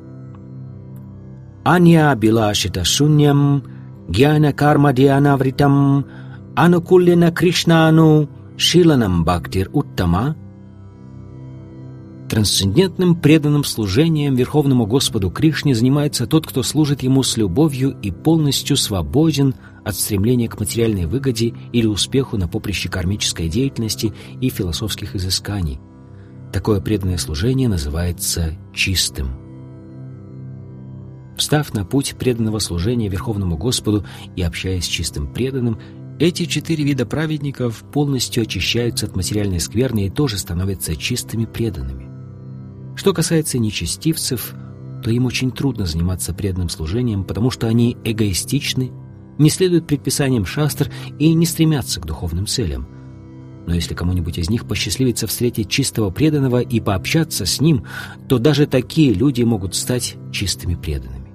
Анья 1.64 2.14
билашита 2.14 2.84
шуньям 2.84 3.64
гьяна 4.08 4.52
карма 4.52 4.92
дианавритам 4.92 6.06
анукулина 6.54 7.32
кришнану 7.32 8.28
шиланам 8.56 9.24
бхактир 9.24 9.68
уттама– 9.72 10.36
Трансцендентным 12.28 13.14
преданным 13.14 13.62
служением 13.62 14.34
Верховному 14.34 14.84
Господу 14.84 15.30
Кришне 15.30 15.76
занимается 15.76 16.26
тот, 16.26 16.44
кто 16.44 16.64
служит 16.64 17.04
Ему 17.04 17.22
с 17.22 17.36
любовью 17.36 17.96
и 18.02 18.10
полностью 18.10 18.76
свободен 18.76 19.54
от 19.84 19.94
стремления 19.94 20.48
к 20.48 20.58
материальной 20.58 21.06
выгоде 21.06 21.54
или 21.72 21.86
успеху 21.86 22.36
на 22.36 22.48
поприще 22.48 22.88
кармической 22.88 23.48
деятельности 23.48 24.12
и 24.40 24.48
философских 24.48 25.14
изысканий. 25.14 25.78
Такое 26.52 26.80
преданное 26.80 27.18
служение 27.18 27.68
называется 27.68 28.56
чистым. 28.74 29.30
Встав 31.36 31.74
на 31.74 31.84
путь 31.84 32.16
преданного 32.18 32.58
служения 32.58 33.08
Верховному 33.08 33.56
Господу 33.56 34.04
и 34.34 34.42
общаясь 34.42 34.86
с 34.86 34.88
чистым 34.88 35.32
преданным, 35.32 35.78
эти 36.18 36.46
четыре 36.46 36.82
вида 36.82 37.06
праведников 37.06 37.84
полностью 37.92 38.42
очищаются 38.42 39.06
от 39.06 39.14
материальной 39.14 39.60
скверны 39.60 40.06
и 40.06 40.10
тоже 40.10 40.38
становятся 40.38 40.96
чистыми 40.96 41.44
преданными. 41.44 42.05
Что 42.96 43.12
касается 43.12 43.58
нечестивцев, 43.58 44.54
то 45.04 45.10
им 45.10 45.26
очень 45.26 45.52
трудно 45.52 45.86
заниматься 45.86 46.34
преданным 46.34 46.70
служением, 46.70 47.22
потому 47.22 47.50
что 47.50 47.68
они 47.68 47.96
эгоистичны, 48.02 48.90
не 49.38 49.50
следуют 49.50 49.86
предписаниям 49.86 50.46
шастр 50.46 50.90
и 51.18 51.32
не 51.34 51.46
стремятся 51.46 52.00
к 52.00 52.06
духовным 52.06 52.46
целям. 52.46 52.88
Но 53.66 53.74
если 53.74 53.94
кому-нибудь 53.94 54.38
из 54.38 54.48
них 54.48 54.66
посчастливится 54.66 55.26
встретить 55.26 55.68
чистого 55.68 56.10
преданного 56.10 56.60
и 56.60 56.80
пообщаться 56.80 57.44
с 57.44 57.60
ним, 57.60 57.84
то 58.28 58.38
даже 58.38 58.66
такие 58.66 59.12
люди 59.12 59.42
могут 59.42 59.74
стать 59.74 60.16
чистыми 60.32 60.74
преданными. 60.74 61.26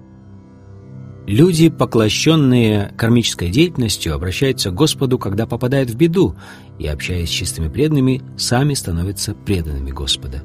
Люди, 1.27 1.69
поглощенные 1.69 2.93
кармической 2.97 3.49
деятельностью, 3.51 4.15
обращаются 4.15 4.71
к 4.71 4.75
Господу, 4.75 5.19
когда 5.19 5.45
попадают 5.45 5.91
в 5.91 5.95
беду, 5.95 6.35
и, 6.79 6.87
общаясь 6.87 7.29
с 7.29 7.31
чистыми 7.31 7.67
преданными, 7.67 8.23
сами 8.37 8.73
становятся 8.73 9.35
преданными 9.35 9.91
Господа. 9.91 10.43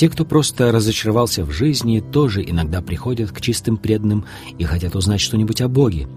Те, 0.00 0.08
кто 0.08 0.24
просто 0.24 0.72
разочаровался 0.72 1.44
в 1.44 1.50
жизни, 1.50 2.00
тоже 2.00 2.42
иногда 2.42 2.80
приходят 2.80 3.32
к 3.32 3.40
чистым 3.42 3.76
преданным 3.76 4.24
и 4.56 4.64
хотят 4.64 4.96
узнать 4.96 5.20
что-нибудь 5.20 5.60
о 5.60 5.68
Боге. 5.68 6.08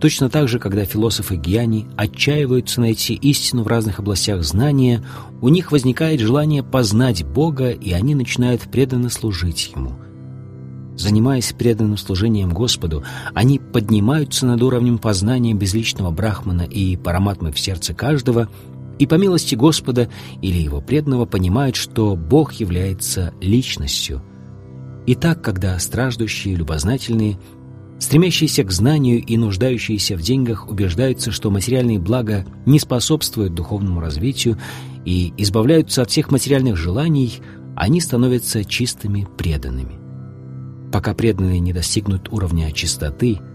Точно 0.00 0.30
так 0.30 0.48
же, 0.48 0.58
когда 0.58 0.86
философы 0.86 1.36
Гьяни 1.36 1.86
отчаиваются 1.98 2.80
найти 2.80 3.12
истину 3.12 3.62
в 3.62 3.66
разных 3.66 3.98
областях 3.98 4.42
знания, 4.42 5.04
у 5.42 5.50
них 5.50 5.70
возникает 5.70 6.20
желание 6.20 6.62
познать 6.62 7.22
Бога, 7.22 7.68
и 7.68 7.92
они 7.92 8.14
начинают 8.14 8.62
преданно 8.62 9.10
служить 9.10 9.70
Ему. 9.76 9.92
Занимаясь 10.96 11.52
преданным 11.52 11.98
служением 11.98 12.54
Господу, 12.54 13.04
они 13.34 13.58
поднимаются 13.58 14.46
над 14.46 14.62
уровнем 14.62 14.96
познания 14.96 15.52
безличного 15.52 16.10
Брахмана 16.10 16.62
и 16.62 16.96
Параматмы 16.96 17.52
в 17.52 17.60
сердце 17.60 17.92
каждого– 17.92 18.48
и 19.00 19.06
по 19.06 19.14
милости 19.14 19.54
Господа 19.54 20.10
или 20.42 20.58
его 20.58 20.82
преданного 20.82 21.24
понимают, 21.24 21.74
что 21.74 22.14
Бог 22.16 22.52
является 22.52 23.32
личностью. 23.40 24.22
И 25.06 25.14
так, 25.14 25.42
когда 25.42 25.78
страждущие, 25.78 26.54
любознательные, 26.54 27.38
стремящиеся 27.98 28.62
к 28.62 28.70
знанию 28.70 29.24
и 29.24 29.38
нуждающиеся 29.38 30.16
в 30.16 30.20
деньгах 30.20 30.68
убеждаются, 30.68 31.30
что 31.30 31.50
материальные 31.50 31.98
блага 31.98 32.44
не 32.66 32.78
способствуют 32.78 33.54
духовному 33.54 34.02
развитию 34.02 34.58
и 35.06 35.32
избавляются 35.38 36.02
от 36.02 36.10
всех 36.10 36.30
материальных 36.30 36.76
желаний, 36.76 37.40
они 37.76 38.02
становятся 38.02 38.66
чистыми 38.66 39.26
преданными. 39.38 39.98
Пока 40.92 41.14
преданные 41.14 41.58
не 41.58 41.72
достигнут 41.72 42.28
уровня 42.30 42.70
чистоты– 42.70 43.40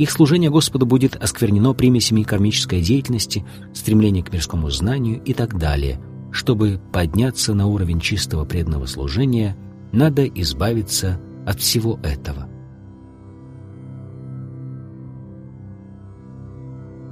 их 0.00 0.10
служение 0.10 0.48
Господу 0.48 0.86
будет 0.86 1.14
осквернено 1.22 1.74
примесями 1.74 2.22
кармической 2.22 2.80
деятельности, 2.80 3.44
стремления 3.74 4.22
к 4.22 4.32
мирскому 4.32 4.70
знанию 4.70 5.22
и 5.22 5.34
так 5.34 5.58
далее. 5.58 6.00
Чтобы 6.32 6.80
подняться 6.90 7.52
на 7.52 7.66
уровень 7.66 8.00
чистого 8.00 8.46
преданного 8.46 8.86
служения, 8.86 9.58
надо 9.92 10.26
избавиться 10.26 11.20
от 11.46 11.60
всего 11.60 12.00
этого. 12.02 12.48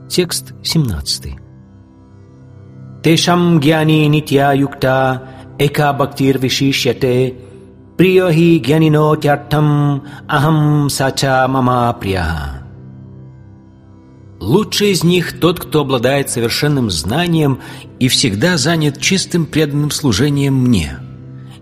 Текст 0.08 0.54
17. 0.62 1.34
Тешам 3.02 3.60
гьяни 3.60 4.06
нитья 4.06 4.54
юкта 4.54 5.28
Эка 5.58 5.92
бхактир 5.92 6.38
вишишьяте 6.38 7.34
прио 7.98 8.30
хи 8.30 8.58
гьянино 8.58 9.14
тяртам 9.16 10.04
ахам 10.26 10.88
сача 10.88 11.46
мама 11.48 11.94
прия. 12.00 12.57
Лучший 14.40 14.92
из 14.92 15.02
них 15.02 15.40
тот, 15.40 15.58
кто 15.58 15.80
обладает 15.80 16.30
совершенным 16.30 16.90
знанием 16.90 17.60
и 17.98 18.08
всегда 18.08 18.56
занят 18.56 19.00
чистым 19.00 19.46
преданным 19.46 19.90
служением 19.90 20.54
мне. 20.54 20.98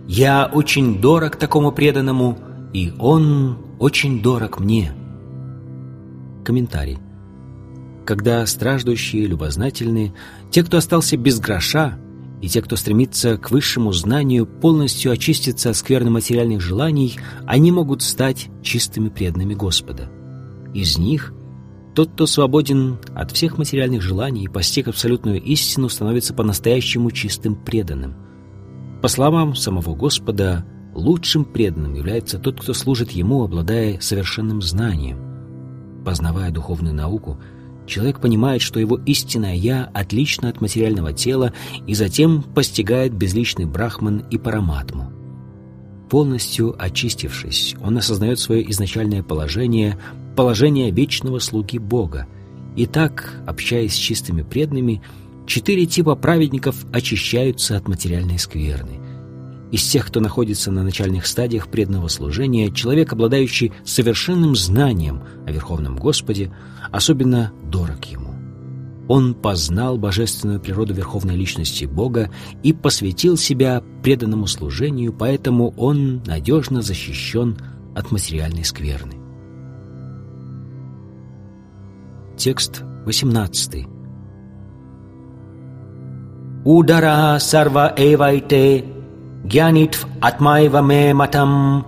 Я 0.06 0.46
очень 0.46 1.00
дорог 1.00 1.36
такому 1.36 1.72
преданному, 1.72 2.38
и 2.72 2.92
он 2.98 3.58
очень 3.78 4.22
дорог 4.22 4.60
мне. 4.60 4.92
Комментарий. 6.44 6.98
Когда 8.04 8.46
страждущие, 8.46 9.26
любознательные, 9.26 10.14
те, 10.50 10.62
кто 10.62 10.76
остался 10.76 11.16
без 11.16 11.40
гроша, 11.40 11.98
и 12.42 12.48
те, 12.48 12.60
кто 12.60 12.76
стремится 12.76 13.38
к 13.38 13.50
высшему 13.50 13.92
знанию, 13.92 14.46
полностью 14.46 15.10
очиститься 15.10 15.70
от 15.70 15.76
скверных 15.76 16.12
материальных 16.12 16.60
желаний, 16.60 17.18
они 17.46 17.72
могут 17.72 18.02
стать 18.02 18.48
чистыми 18.62 19.08
преданными 19.08 19.54
Господа. 19.54 20.10
Из 20.74 20.98
них 20.98 21.32
тот, 21.96 22.10
кто 22.12 22.26
свободен 22.26 22.98
от 23.14 23.32
всех 23.32 23.58
материальных 23.58 24.02
желаний 24.02 24.44
и 24.44 24.48
постиг 24.48 24.86
абсолютную 24.86 25.42
истину, 25.42 25.88
становится 25.88 26.34
по-настоящему 26.34 27.10
чистым 27.10 27.56
преданным. 27.56 28.14
По 29.02 29.08
словам 29.08 29.56
самого 29.56 29.94
Господа, 29.96 30.64
лучшим 30.94 31.44
преданным 31.44 31.94
является 31.94 32.38
тот, 32.38 32.60
кто 32.60 32.74
служит 32.74 33.12
Ему, 33.12 33.42
обладая 33.42 33.98
совершенным 34.00 34.60
знанием. 34.62 35.18
Познавая 36.04 36.52
духовную 36.52 36.94
науку– 36.94 37.40
Человек 37.86 38.20
понимает, 38.20 38.62
что 38.62 38.80
его 38.80 38.96
истинное 39.06 39.54
«я» 39.54 39.88
отлично 39.94 40.48
от 40.48 40.60
материального 40.60 41.12
тела 41.12 41.52
и 41.86 41.94
затем 41.94 42.42
постигает 42.42 43.14
безличный 43.14 43.64
брахман 43.64 44.24
и 44.28 44.38
параматму. 44.38 45.12
Полностью 46.10 46.74
очистившись, 46.78 47.76
он 47.80 47.96
осознает 47.96 48.40
свое 48.40 48.68
изначальное 48.70 49.22
положение, 49.22 49.98
положение 50.36 50.90
вечного 50.90 51.40
слуги 51.40 51.78
Бога. 51.78 52.26
И 52.76 52.86
так, 52.86 53.40
общаясь 53.46 53.94
с 53.94 53.96
чистыми 53.96 54.42
преданными, 54.42 55.02
четыре 55.46 55.86
типа 55.86 56.14
праведников 56.14 56.84
очищаются 56.92 57.76
от 57.76 57.88
материальной 57.88 58.38
скверны. 58.38 59.00
Из 59.72 59.82
тех, 59.82 60.06
кто 60.06 60.20
находится 60.20 60.70
на 60.70 60.84
начальных 60.84 61.26
стадиях 61.26 61.68
преданного 61.68 62.08
служения, 62.08 62.70
человек, 62.70 63.12
обладающий 63.12 63.72
совершенным 63.84 64.54
знанием 64.54 65.22
о 65.44 65.50
Верховном 65.50 65.96
Господе, 65.96 66.52
особенно 66.92 67.52
дорог 67.64 68.04
ему. 68.04 68.34
Он 69.08 69.34
познал 69.34 69.98
божественную 69.98 70.60
природу 70.60 70.94
Верховной 70.94 71.36
Личности 71.36 71.84
Бога 71.84 72.30
и 72.62 72.72
посвятил 72.72 73.36
себя 73.36 73.82
преданному 74.02 74.46
служению, 74.46 75.12
поэтому 75.12 75.74
он 75.76 76.22
надежно 76.26 76.82
защищен 76.82 77.56
от 77.94 78.10
материальной 78.10 78.64
скверны. 78.64 79.25
Текст 82.36 82.82
18. 83.06 83.86
Ударах 86.64 87.40
сарва 87.40 87.94
эвайте 87.96 88.84
гьянитв 89.44 90.06
атмаева 90.20 90.82
ме 90.82 91.14
матам 91.14 91.86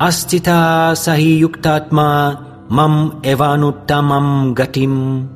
астита 0.00 0.94
сахи 0.96 1.38
юктатма 1.48 2.64
мам 2.68 3.20
эвануттамам 3.22 4.52
гатим. 4.54 5.28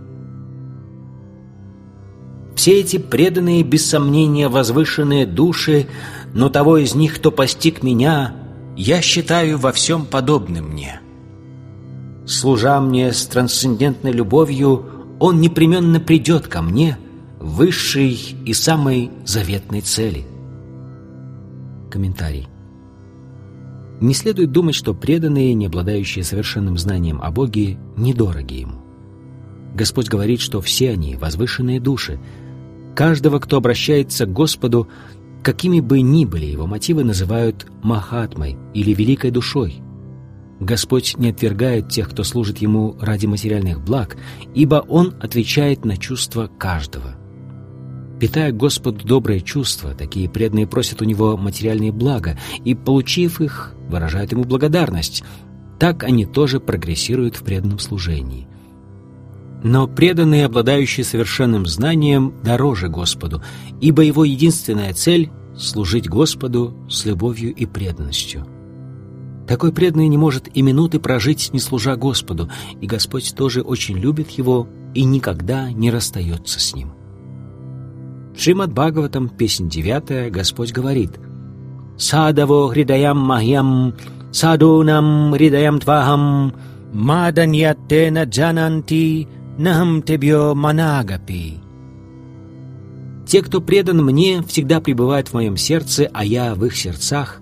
Все 2.56 2.80
эти 2.80 2.98
преданные, 2.98 3.62
без 3.62 3.88
сомнения, 3.88 4.48
возвышенные 4.48 5.24
души, 5.24 5.86
но 6.34 6.48
того 6.48 6.78
из 6.78 6.94
них, 6.96 7.14
кто 7.14 7.30
постиг 7.30 7.82
меня, 7.84 8.34
я 8.76 9.00
считаю 9.02 9.58
во 9.58 9.70
всем 9.70 10.04
подобным 10.04 10.70
мне. 10.70 11.01
Служа 12.26 12.80
мне 12.80 13.12
с 13.12 13.26
трансцендентной 13.26 14.12
любовью, 14.12 14.84
он 15.18 15.40
непременно 15.40 16.00
придет 16.00 16.46
ко 16.46 16.62
мне, 16.62 16.96
высшей 17.40 18.18
и 18.44 18.52
самой 18.52 19.10
заветной 19.24 19.80
цели. 19.80 20.24
Комментарий. 21.90 22.48
Не 24.00 24.14
следует 24.14 24.50
думать, 24.50 24.74
что 24.74 24.94
преданные, 24.94 25.54
не 25.54 25.66
обладающие 25.66 26.24
совершенным 26.24 26.78
знанием 26.78 27.20
о 27.22 27.30
Боге, 27.30 27.78
недороги 27.96 28.54
Ему. 28.54 28.82
Господь 29.74 30.08
говорит, 30.08 30.40
что 30.40 30.60
все 30.60 30.90
они— 30.90 31.16
возвышенные 31.20 31.80
души. 31.80 32.18
Каждого, 32.94 33.38
кто 33.38 33.56
обращается 33.56 34.26
к 34.26 34.32
Господу, 34.32 34.88
какими 35.42 35.80
бы 35.80 36.00
ни 36.00 36.24
были 36.24 36.46
его 36.46 36.66
мотивы, 36.66 37.04
называют 37.04 37.66
Махатмой 37.82 38.56
или 38.74 38.92
Великой 38.92 39.30
Душой. 39.30 39.82
Господь 40.64 41.16
не 41.18 41.30
отвергает 41.30 41.88
тех, 41.88 42.10
кто 42.10 42.24
служит 42.24 42.58
Ему 42.58 42.96
ради 43.00 43.26
материальных 43.26 43.80
благ, 43.82 44.16
ибо 44.54 44.76
Он 44.88 45.14
отвечает 45.20 45.84
на 45.84 45.96
чувства 45.96 46.46
каждого— 46.58 47.16
Питая 48.22 48.52
Господу 48.52 49.04
добрые 49.04 49.40
чувства, 49.40 49.94
такие 49.94 50.30
преданные 50.30 50.68
просят 50.68 51.02
у 51.02 51.04
Него 51.04 51.36
материальные 51.36 51.90
блага, 51.90 52.38
и, 52.64 52.72
получив 52.72 53.40
их, 53.40 53.74
выражают 53.88 54.30
Ему 54.30 54.44
благодарность. 54.44 55.24
Так 55.80 56.04
они 56.04 56.24
тоже 56.24 56.60
прогрессируют 56.60 57.34
в 57.34 57.42
преданном 57.42 57.80
служении. 57.80 58.46
Но 59.64 59.88
преданные, 59.88 60.46
обладающие 60.46 61.02
совершенным 61.02 61.66
знанием, 61.66 62.34
дороже 62.44 62.86
Господу, 62.86 63.42
ибо 63.80 64.02
Его 64.02 64.24
единственная 64.24 64.94
цель— 64.94 65.32
служить 65.58 66.08
Господу 66.08 66.76
с 66.88 67.04
любовью 67.04 67.52
и 67.52 67.66
преданностью. 67.66 68.46
Такой 69.46 69.72
преданный 69.72 70.08
не 70.08 70.16
может 70.16 70.48
и 70.54 70.62
минуты 70.62 71.00
прожить, 71.00 71.50
не 71.52 71.58
служа 71.58 71.96
Господу, 71.96 72.48
и 72.80 72.86
Господь 72.86 73.34
тоже 73.34 73.62
очень 73.62 73.98
любит 73.98 74.30
его 74.30 74.68
и 74.94 75.04
никогда 75.04 75.70
не 75.72 75.90
расстается 75.90 76.60
с 76.60 76.74
ним. 76.74 76.92
Шримад 78.36 78.72
Бхагаватам, 78.72 79.28
песнь 79.28 79.68
девятая, 79.68 80.30
Господь 80.30 80.72
говорит 80.72 81.18
«Садаво 81.98 82.70
хридаям 82.70 83.18
махьям, 83.18 83.94
садунам 84.32 85.32
хридаям 85.34 85.80
твахам, 85.80 86.54
маданьяттена 86.92 88.24
джананти, 88.24 89.28
нахам 89.58 90.02
тебьё 90.02 90.54
манагапи». 90.54 91.58
Те, 93.26 93.42
кто 93.42 93.60
предан 93.60 94.04
мне, 94.04 94.42
всегда 94.42 94.80
пребывают 94.80 95.28
в 95.28 95.34
моем 95.34 95.56
сердце, 95.56 96.08
а 96.12 96.24
я 96.24 96.54
в 96.54 96.64
их 96.64 96.76
сердцах. 96.76 97.41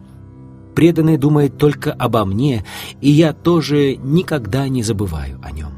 Преданный 0.80 1.18
думает 1.18 1.58
только 1.58 1.92
обо 1.92 2.24
мне, 2.24 2.64
и 3.02 3.10
я 3.10 3.34
тоже 3.34 3.96
никогда 3.96 4.66
не 4.66 4.82
забываю 4.82 5.38
о 5.42 5.50
нем. 5.50 5.72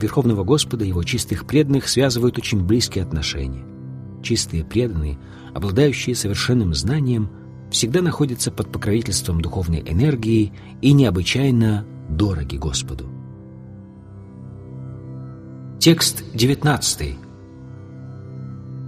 Верховного 0.00 0.44
Господа 0.44 0.84
и 0.84 0.88
его 0.88 1.02
чистых 1.02 1.44
преданных 1.44 1.88
связывают 1.88 2.38
очень 2.38 2.64
близкие 2.64 3.02
отношения 3.02 3.64
чистые 4.22 4.64
преданные, 4.64 5.18
обладающие 5.52 6.16
совершенным 6.16 6.72
знанием, 6.72 7.28
всегда 7.70 8.00
находятся 8.00 8.52
под 8.52 8.72
покровительством 8.72 9.40
духовной 9.40 9.82
энергии 9.84 10.52
и 10.80 10.92
необычайно 10.92 11.84
дороги 12.08 12.56
Господу. 12.56 13.04
Текст 15.80 16.24
19. 16.32 17.16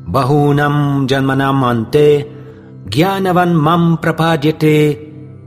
Бахунам 0.06 1.06
джанманам 1.06 1.64
анте 1.64 2.35
гьянаван 2.92 3.58
мам 3.58 3.98
прападьяте 3.98 4.76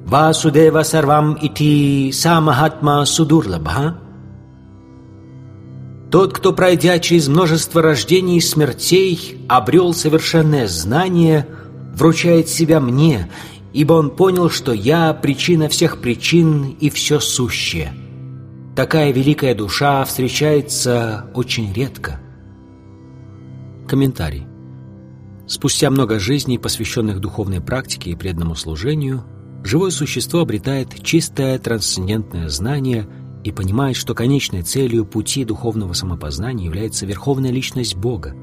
Васудева 0.06 0.84
сарвам 0.84 1.36
ити 1.36 2.12
самахатма 2.12 3.06
судурлабха 3.06 3.98
тот, 6.12 6.34
кто, 6.34 6.54
пройдя 6.54 6.98
через 7.00 7.28
множество 7.28 7.82
рождений 7.82 8.38
и 8.38 8.42
смертей, 8.42 9.46
обрел 9.48 9.94
совершенное 9.94 10.68
знание, 10.68 11.48
вручает 11.94 12.50
себя 12.50 12.80
мне, 12.80 13.30
ибо 13.74 13.94
он 13.94 14.10
понял, 14.10 14.50
что 14.50 14.74
я— 14.74 15.14
причина 15.22 15.70
всех 15.70 16.02
причин 16.02 16.76
и 16.80 16.90
все 16.90 17.20
сущее. 17.20 17.94
Такая 18.76 19.12
великая 19.12 19.54
душа 19.54 20.04
встречается 20.04 21.26
очень 21.36 21.72
редко. 21.74 22.20
Комментарий. 23.88 24.48
Спустя 25.50 25.90
много 25.90 26.20
жизней, 26.20 26.58
посвященных 26.58 27.20
духовной 27.20 27.60
практике 27.60 28.12
и 28.12 28.16
преданному 28.16 28.56
служению, 28.56 29.26
живое 29.64 29.92
существо 29.92 30.40
обретает 30.40 31.04
чистое 31.04 31.60
трансцендентное 31.60 32.48
знание— 32.48 33.08
и 33.44 33.52
понимает, 33.52 33.96
что 33.96 34.14
конечной 34.14 34.64
целью 34.64 35.06
пути 35.06 35.46
духовного 35.46 35.94
самопознания 35.94 36.66
является 36.66 37.06
верховная 37.06 37.52
личность 37.52 37.96
Бога. 37.96 38.36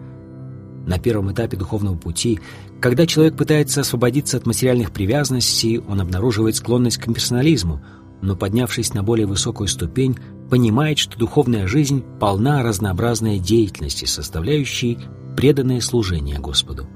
На 0.86 0.98
первом 0.98 1.32
этапе 1.32 1.56
духовного 1.56 1.96
пути, 1.96 2.40
когда 2.80 3.06
человек 3.06 3.36
пытается 3.36 3.80
освободиться 3.80 4.36
от 4.36 4.46
материальных 4.46 4.92
привязанностей, 4.92 5.78
он 5.78 6.00
обнаруживает 6.00 6.56
склонность 6.56 6.98
к 6.98 7.08
имперсонализму, 7.08 7.82
но, 8.22 8.36
поднявшись 8.36 8.94
на 8.94 9.02
более 9.02 9.26
высокую 9.26 9.68
ступень, 9.68 10.16
понимает, 10.48 10.98
что 10.98 11.18
духовная 11.18 11.66
жизнь 11.66 12.04
полна 12.20 12.62
разнообразной 12.62 13.38
деятельности, 13.38 14.04
составляющей 14.04 14.98
преданное 15.36 15.80
служение 15.80 16.38
Господу. 16.38 16.88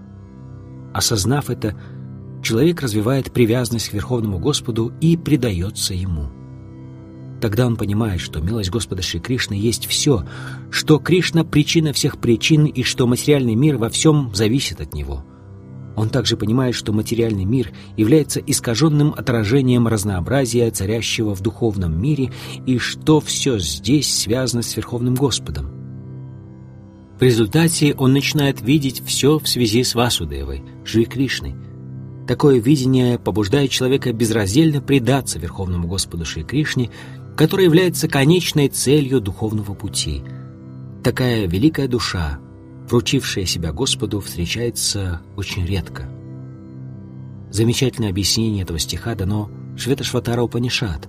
Осознав 0.92 1.50
это, 1.50 1.76
человек 2.42 2.82
развивает 2.82 3.32
привязанность 3.32 3.90
к 3.90 3.92
Верховному 3.92 4.38
Господу 4.38 4.92
и 5.00 5.16
предается 5.16 5.94
Ему. 5.94 6.30
Тогда 7.40 7.66
он 7.66 7.76
понимает, 7.76 8.20
что 8.20 8.40
милость 8.40 8.70
Господа 8.70 9.02
Шри 9.02 9.20
Кришны 9.20 9.54
есть 9.54 9.86
все, 9.86 10.26
что 10.70 10.98
Кришна— 10.98 11.44
причина 11.44 11.92
всех 11.92 12.18
причин 12.18 12.66
и 12.66 12.82
что 12.82 13.06
материальный 13.06 13.54
мир 13.54 13.78
во 13.78 13.88
всем 13.88 14.34
зависит 14.34 14.80
от 14.80 14.92
Него. 14.92 15.24
Он 15.96 16.08
также 16.08 16.36
понимает, 16.36 16.74
что 16.74 16.92
материальный 16.92 17.44
мир 17.44 17.72
является 17.96 18.40
искаженным 18.40 19.12
отражением 19.16 19.88
разнообразия, 19.88 20.70
царящего 20.70 21.34
в 21.34 21.40
духовном 21.40 22.00
мире, 22.00 22.30
и 22.66 22.78
что 22.78 23.20
все 23.20 23.58
здесь 23.58 24.14
связано 24.14 24.62
с 24.62 24.76
Верховным 24.76 25.14
Господом. 25.14 25.79
В 27.20 27.22
результате 27.22 27.94
он 27.98 28.14
начинает 28.14 28.62
видеть 28.62 29.02
все 29.04 29.38
в 29.38 29.46
связи 29.46 29.84
с 29.84 29.94
Васудевой, 29.94 30.62
Шри 30.86 31.04
Кришной. 31.04 31.54
Такое 32.26 32.58
видение 32.60 33.18
побуждает 33.18 33.70
человека 33.70 34.10
безраздельно 34.14 34.80
предаться 34.80 35.38
Верховному 35.38 35.86
Господу 35.86 36.24
Шри 36.24 36.44
Кришне, 36.44 36.88
который 37.36 37.66
является 37.66 38.08
конечной 38.08 38.68
целью 38.68 39.20
духовного 39.20 39.74
пути. 39.74 40.22
Такая 41.04 41.46
великая 41.46 41.88
душа, 41.88 42.38
вручившая 42.88 43.44
себя 43.44 43.70
Господу, 43.72 44.20
встречается 44.20 45.20
очень 45.36 45.66
редко. 45.66 46.08
Замечательное 47.50 48.08
объяснение 48.08 48.62
этого 48.62 48.78
стиха 48.78 49.14
дано 49.14 49.50
Шветашватара 49.76 50.40
Упанишат. 50.40 51.06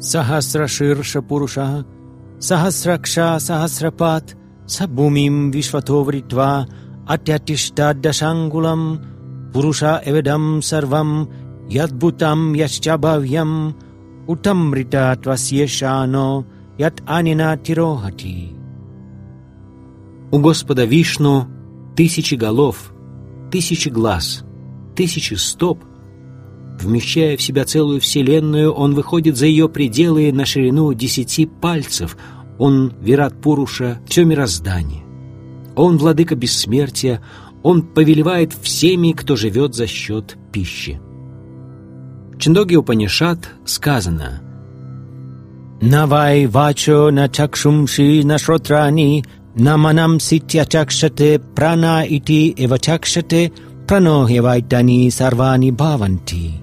Сахасраширша 0.00 1.22
Пуруша, 1.22 1.86
Сахасракша 2.40 3.38
Сахасрапат– 3.38 4.36
Sabumim 4.72 5.52
Vishvatovritva 5.52 6.66
Atyatishta 7.06 7.92
Purusha 9.52 10.00
Evedam 10.06 10.62
Sarvam 10.62 11.28
Yadbhutam 11.68 12.56
Yaschabhavyam 12.56 13.74
Utamrita 14.26 15.14
Tvasyeshano 15.16 16.46
Yat 16.78 17.02
Anina 17.06 17.58
Tirohati 17.58 18.56
У 20.30 20.38
Господа 20.38 20.86
Вишну 20.86 21.46
тысячи 21.94 22.36
голов, 22.36 22.94
тысячи 23.50 23.90
глаз, 23.90 24.42
тысячи 24.96 25.34
стоп. 25.34 25.84
Вмещая 26.80 27.36
в 27.36 27.42
себя 27.42 27.66
целую 27.66 28.00
вселенную, 28.00 28.72
он 28.72 28.94
выходит 28.94 29.36
за 29.36 29.44
ее 29.44 29.68
пределы 29.68 30.32
на 30.32 30.46
ширину 30.46 30.94
десяти 30.94 31.44
пальцев– 31.44 32.16
он 32.62 32.92
Вират 33.00 33.34
Пуруша, 33.40 33.98
все 34.06 34.24
мироздание. 34.24 35.02
Он 35.74 35.98
владыка 35.98 36.36
бессмертия, 36.36 37.20
он 37.64 37.82
повелевает 37.82 38.52
всеми, 38.52 39.10
кто 39.10 39.34
живет 39.34 39.74
за 39.74 39.88
счет 39.88 40.36
пищи. 40.52 41.00
В 42.32 42.38
Чиндоге 42.38 42.76
Упанишат 42.76 43.50
сказано 43.64 44.42
«Навай 45.80 46.46
вачо 46.46 47.10
на 47.10 47.28
чакшумши 47.28 48.22
на 48.24 48.38
шротрани 48.38 49.24
наманам 49.56 50.20
ситья 50.20 50.64
чакшате 50.64 51.40
прана 51.56 52.04
ити 52.04 52.54
эва 52.56 52.78
чакшате 52.78 53.50
прано 53.88 54.28
хевайтани 54.28 55.10
сарвани 55.10 55.72
баванти». 55.72 56.62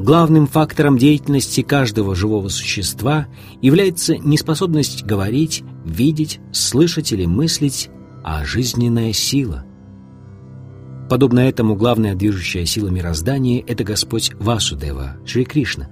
Главным 0.00 0.46
фактором 0.46 0.96
деятельности 0.96 1.60
каждого 1.60 2.14
живого 2.14 2.48
существа 2.48 3.28
является 3.60 4.16
неспособность 4.16 5.04
говорить, 5.04 5.62
видеть, 5.84 6.40
слышать 6.52 7.12
или 7.12 7.26
мыслить, 7.26 7.90
а 8.24 8.46
жизненная 8.46 9.12
сила. 9.12 9.66
Подобно 11.10 11.40
этому 11.40 11.76
главная 11.76 12.14
движущая 12.14 12.64
сила 12.64 12.88
мироздания– 12.88 13.62
это 13.66 13.84
Господь 13.84 14.30
Васудева, 14.40 15.18
Шри 15.26 15.44
Кришна. 15.44 15.90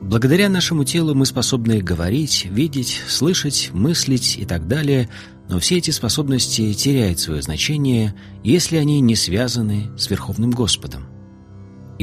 Благодаря 0.00 0.48
нашему 0.48 0.84
телу 0.84 1.14
мы 1.14 1.26
способны 1.26 1.82
говорить, 1.82 2.46
видеть, 2.50 3.02
слышать, 3.06 3.68
мыслить 3.74 4.38
и 4.38 4.46
так 4.46 4.66
далее, 4.66 5.10
но 5.50 5.58
все 5.58 5.76
эти 5.76 5.90
способности 5.90 6.72
теряют 6.72 7.20
свое 7.20 7.42
значение, 7.42 8.14
если 8.42 8.78
они 8.78 9.00
не 9.02 9.14
связаны 9.14 9.90
с 9.98 10.08
Верховным 10.08 10.52
Господом. 10.52 11.11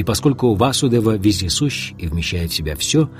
И 0.00 0.02
поскольку 0.02 0.54
Васудева 0.54 1.18
вездесущ 1.18 1.92
и 1.98 2.06
вмещает 2.06 2.50
в 2.50 2.54
себя 2.54 2.74
все, 2.74 3.10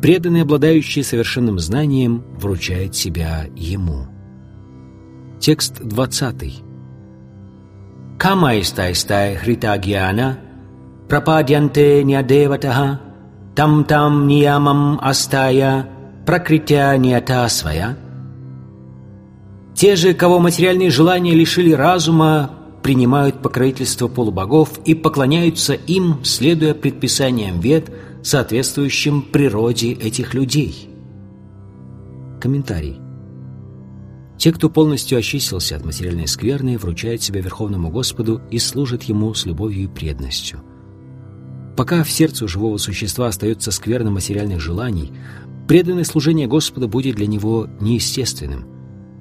преданный, 0.00 0.42
обладающий 0.42 1.02
совершенным 1.02 1.58
знанием, 1.58 2.22
вручает 2.38 2.94
себя 2.94 3.46
ему. 3.56 4.06
Текст 5.40 5.80
20. 5.82 6.62
Камайстайстай 8.16 9.34
хритагьяна 9.34 10.38
прападьянте 11.08 12.04
нядеватаха 12.04 13.00
там 13.56 13.82
там 13.82 14.28
ниямам 14.28 15.00
астая 15.02 15.88
пракритя 16.24 16.96
нията 16.96 17.48
своя. 17.48 17.96
Те 19.74 19.96
же, 19.96 20.14
кого 20.14 20.38
материальные 20.38 20.90
желания 20.90 21.34
лишили 21.34 21.72
разума, 21.72 22.52
принимают 22.84 23.40
покровительство 23.40 24.08
полубогов 24.08 24.78
и 24.84 24.94
поклоняются 24.94 25.72
им, 25.72 26.22
следуя 26.22 26.74
предписаниям 26.74 27.58
вед, 27.58 27.90
соответствующим 28.22 29.22
природе 29.22 29.92
этих 29.92 30.34
людей. 30.34 30.90
Комментарий. 32.42 33.00
Те, 34.36 34.52
кто 34.52 34.68
полностью 34.68 35.16
очистился 35.16 35.76
от 35.76 35.86
материальной 35.86 36.28
скверны, 36.28 36.76
вручают 36.76 37.22
себя 37.22 37.40
Верховному 37.40 37.88
Господу 37.88 38.42
и 38.50 38.58
служат 38.58 39.04
Ему 39.04 39.32
с 39.32 39.46
любовью 39.46 39.84
и 39.84 39.86
преданностью. 39.86 40.60
Пока 41.78 42.04
в 42.04 42.10
сердце 42.10 42.46
живого 42.46 42.76
существа 42.76 43.28
остается 43.28 43.70
скверна 43.70 44.10
материальных 44.10 44.60
желаний, 44.60 45.10
преданное 45.66 46.04
служение 46.04 46.46
Господа 46.46 46.86
будет 46.86 47.16
для 47.16 47.28
него 47.28 47.66
неестественным– 47.80 48.66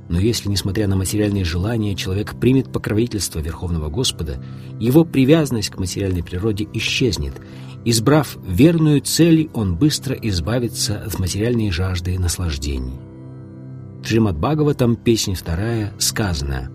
но 0.10 0.20
если, 0.20 0.50
несмотря 0.50 0.88
на 0.88 0.96
материальные 0.96 1.46
желания, 1.46 1.96
человек 1.96 2.36
примет 2.40 2.72
покровительство 2.72 3.40
Верховного 3.40 3.90
Господа, 3.90 4.44
его 4.80 5.06
привязанность 5.06 5.70
к 5.70 5.80
материальной 5.80 6.24
природе 6.24 6.68
исчезнет. 6.74 7.34
Избрав 7.86 8.38
верную 8.46 9.02
цель, 9.02 9.50
он 9.54 9.76
быстро 9.76 10.16
избавится 10.16 11.02
от 11.06 11.20
материальной 11.20 11.72
жажды 11.72 12.16
и 12.16 12.18
наслаждений. 12.18 13.00
Шримад 14.04 14.38
Бхагаватам, 14.38 14.96
песня 14.96 15.36
вторая, 15.36 15.94
сказано 15.98 16.70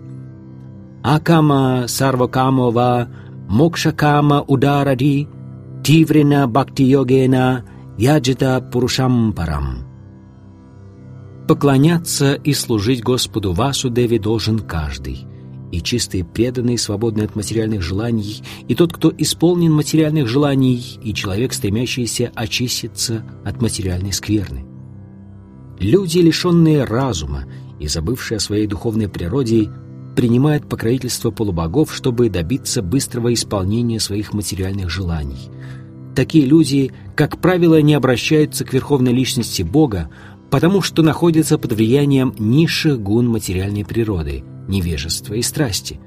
«Акама 1.03 1.85
сарвакамова 1.87 3.09
мокшакама 3.47 4.41
ударади 4.41 5.27
тиврина 5.83 6.47
бхакти-йогена 6.47 7.63
яджита 7.97 8.61
пурушам 8.61 9.33
парам» 9.33 9.88
Поклоняться 11.49 12.35
и 12.35 12.53
служить 12.53 13.01
Господу 13.01 13.53
Васудеве 13.53 14.19
должен 14.19 14.59
каждый. 14.59 15.25
И 15.71 15.81
чистый, 15.81 16.23
преданный, 16.23 16.77
свободный 16.77 17.25
от 17.25 17.35
материальных 17.35 17.81
желаний, 17.81 18.43
и 18.67 18.75
тот, 18.75 18.93
кто 18.93 19.11
исполнен 19.17 19.73
материальных 19.73 20.27
желаний, 20.27 20.99
и 21.03 21.11
человек, 21.11 21.53
стремящийся 21.53 22.31
очиститься 22.35 23.25
от 23.43 23.63
материальной 23.63 24.13
скверны. 24.13 24.63
Люди, 25.79 26.19
лишенные 26.19 26.83
разума 26.83 27.45
и 27.79 27.87
забывшие 27.87 28.37
о 28.37 28.41
своей 28.41 28.67
духовной 28.67 29.09
природе, 29.09 29.71
принимают 30.15 30.69
покровительство 30.69 31.31
полубогов, 31.31 31.95
чтобы 31.95 32.29
добиться 32.29 32.83
быстрого 32.83 33.33
исполнения 33.33 33.99
своих 33.99 34.33
материальных 34.33 34.91
желаний. 34.91 35.49
Такие 36.15 36.45
люди, 36.45 36.91
как 37.15 37.41
правило, 37.41 37.81
не 37.81 37.95
обращаются 37.95 38.65
к 38.65 38.73
верховной 38.73 39.13
личности 39.13 39.63
Бога, 39.63 40.11
потому 40.49 40.81
что 40.81 41.03
находятся 41.03 41.57
под 41.57 41.73
влиянием 41.73 42.33
низших 42.37 42.99
гун 42.99 43.27
материальной 43.27 43.85
природы, 43.85 44.43
невежества 44.67 45.35
и 45.35 45.41
страсти. 45.41 45.99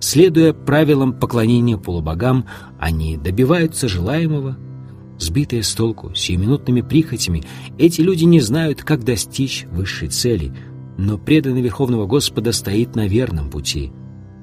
Следуя 0.00 0.52
правилам 0.52 1.12
поклонения 1.18 1.76
полубогам, 1.76 2.46
они 2.78 3.16
добиваются 3.16 3.88
желаемого. 3.88 4.56
Сбитые 5.18 5.62
с 5.62 5.72
толку 5.74 6.14
сиюминутными 6.14 6.80
прихотями, 6.80 7.44
эти 7.78 8.00
люди 8.00 8.24
не 8.24 8.40
знают, 8.40 8.82
как 8.82 9.04
достичь 9.04 9.66
высшей 9.70 10.08
цели, 10.08 10.52
но 10.98 11.18
преданный 11.18 11.62
Верховного 11.62 12.06
Господа 12.06 12.52
стоит 12.52 12.96
на 12.96 13.06
верном 13.06 13.50
пути. 13.50 13.92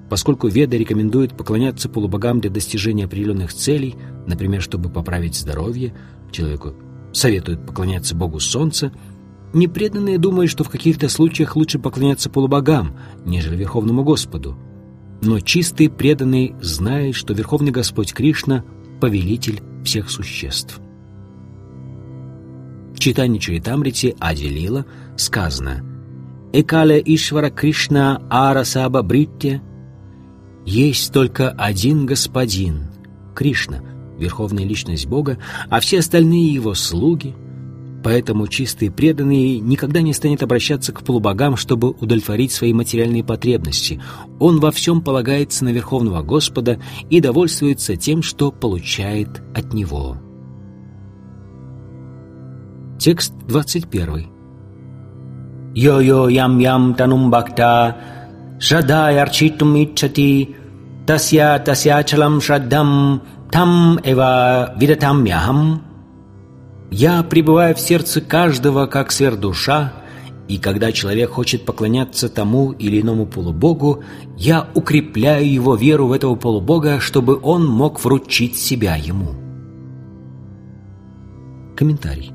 Поскольку 0.10 0.48
Веда 0.48 0.78
рекомендует 0.78 1.36
поклоняться 1.38 1.90
полубогам 1.90 2.42
для 2.42 2.50
достижения 2.50 3.06
определенных 3.06 3.54
целей, 3.54 3.96
например, 4.28 4.62
чтобы 4.62 4.90
поправить 4.90 5.36
здоровье, 5.36 5.94
человеку 6.32 6.74
советуют 7.14 7.66
поклоняться 7.66 8.16
Богу 8.16 8.40
Солнца– 8.40 8.92
Непреданные 9.54 10.18
думают, 10.18 10.50
что 10.50 10.64
в 10.64 10.70
каких-то 10.70 11.10
случаях 11.10 11.56
лучше 11.56 11.78
поклоняться 11.78 12.30
полубогам, 12.30 12.98
нежели 13.26 13.58
Верховному 13.58 14.04
Господу. 14.04 14.58
Но 15.22 15.40
чистый 15.40 15.90
преданный 15.90 16.56
знает, 16.62 17.16
что 17.16 17.34
Верховный 17.34 17.72
Господь 17.72 18.14
Кришна– 18.14 18.64
повелитель 19.02 19.62
всех 19.84 20.10
существ. 20.10 20.80
В 22.94 23.00
читании 23.00 23.40
Чаритамрити 23.40 24.16
Ади 24.20 24.48
Лила 24.48 24.86
сказано 25.18 25.84
«Экале 26.54 27.02
Ишвара 27.04 27.50
Кришна 27.50 28.22
Арасаба 28.30 29.02
Бритте 29.02 29.62
Есть 30.66 31.12
только 31.12 31.50
один 31.50 32.06
Господин, 32.06 32.84
Кришна, 33.36 33.82
Верховная 34.20 34.66
Личность 34.66 35.08
Бога, 35.08 35.40
а 35.70 35.80
все 35.80 36.00
остальные 36.00 36.54
Его 36.54 36.76
слуги. 36.76 37.34
Поэтому 38.04 38.48
чистые 38.48 38.92
преданные 38.92 39.60
никогда 39.60 40.02
не 40.02 40.14
станет 40.14 40.42
обращаться 40.42 40.92
к 40.92 41.04
полубогам, 41.04 41.56
чтобы 41.56 41.92
удовлетворить 41.92 42.52
свои 42.52 42.74
материальные 42.74 43.24
потребности. 43.24 44.02
Он 44.40 44.60
во 44.60 44.72
всем 44.72 45.02
полагается 45.02 45.64
на 45.66 45.70
Верховного 45.70 46.24
Господа 46.24 46.80
и 47.10 47.22
довольствуется 47.22 47.96
тем, 47.96 48.24
что 48.24 48.52
получает 48.52 49.42
от 49.56 49.74
Него. 49.74 50.18
Текст 53.00 53.34
21. 53.48 54.28
Йо-йо 55.74 56.28
ям-ям 56.28 56.96
танум 56.96 57.32
бхакта 57.32 57.98
шраддай 58.60 59.20
арчитум 59.20 59.76
иччати 59.82 60.56
тасья 61.08 61.58
тасьячалам 61.60 62.42
шраддам 62.42 63.22
там 63.52 64.00
эва 64.04 64.76
видатам 64.78 65.24
яхам 65.24 65.91
Я 66.92 67.24
пребываю 67.24 67.74
в 67.74 67.80
сердце 67.80 68.20
каждого, 68.20 68.86
как 68.86 69.14
сверхдуша, 69.14 69.94
и 70.50 70.58
когда 70.58 70.92
человек 70.92 71.30
хочет 71.30 71.64
поклоняться 71.64 72.28
тому 72.28 72.74
или 72.74 73.00
иному 73.00 73.26
полубогу, 73.26 74.04
я 74.38 74.68
укрепляю 74.76 75.50
его 75.50 75.76
веру 75.76 76.08
в 76.08 76.12
этого 76.12 76.36
полубога, 76.36 77.00
чтобы 77.00 77.40
он 77.42 77.66
мог 77.66 78.04
вручить 78.04 78.58
себя 78.58 78.98
ему. 78.98 79.30
Комментарий. 81.78 82.34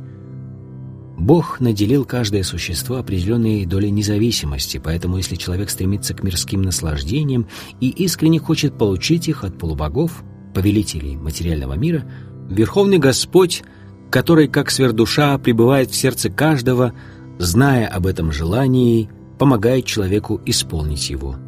Бог 1.18 1.60
наделил 1.60 2.06
каждое 2.06 2.42
существо 2.42 2.96
определенной 2.96 3.66
долей 3.66 3.90
независимости, 3.90 4.80
поэтому 4.82 5.18
если 5.18 5.36
человек 5.36 5.68
стремится 5.68 6.14
к 6.14 6.22
мирским 6.22 6.62
наслаждениям 6.62 7.46
и 7.80 7.90
искренне 7.90 8.38
хочет 8.38 8.78
получить 8.78 9.28
их 9.28 9.44
от 9.44 9.58
полубогов, 9.58 10.24
повелителей 10.54 11.16
материального 11.16 11.74
мира, 11.74 12.10
Верховный 12.48 12.98
Господь, 12.98 13.62
который, 14.16 14.48
как 14.48 14.70
сверхдуша, 14.70 15.36
пребывает 15.36 15.90
в 15.90 15.94
сердце 15.94 16.30
каждого, 16.30 16.94
зная 17.38 17.86
об 17.86 18.06
этом 18.06 18.32
желании, 18.32 19.10
помогает 19.38 19.84
человеку 19.84 20.40
исполнить 20.46 21.10
его– 21.10 21.36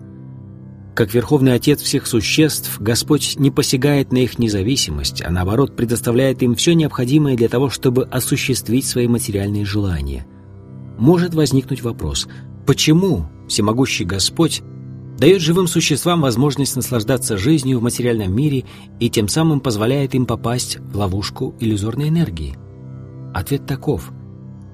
как 0.95 1.15
Верховный 1.15 1.55
Отец 1.55 1.81
всех 1.81 2.07
существ, 2.09 2.79
Господь 2.81 3.37
не 3.39 3.53
посягает 3.53 4.13
на 4.13 4.19
их 4.19 4.39
независимость, 4.41 5.23
а 5.25 5.31
наоборот 5.31 5.77
предоставляет 5.77 6.43
им 6.43 6.57
все 6.57 6.75
необходимое 6.75 7.37
для 7.37 7.49
того, 7.49 7.71
чтобы 7.71 8.03
осуществить 8.05 8.85
свои 8.85 9.07
материальные 9.07 9.65
желания. 9.65 10.27
Может 10.99 11.35
возникнуть 11.35 11.83
вопрос, 11.83 12.27
почему 12.67 13.29
всемогущий 13.49 14.05
Господь 14.05 14.63
дает 15.19 15.43
живым 15.43 15.67
существам 15.67 16.21
возможность 16.21 16.77
наслаждаться 16.77 17.37
жизнью 17.37 17.81
в 17.81 17.83
материальном 17.83 18.35
мире 18.35 18.65
и 19.01 19.11
тем 19.11 19.27
самым 19.29 19.61
позволяет 19.61 20.15
им 20.15 20.27
попасть 20.27 20.79
в 20.79 20.97
ловушку 20.97 21.57
иллюзорной 21.59 22.09
энергии? 22.09 22.57
Ответ 23.35 23.67
таков. 23.67 24.13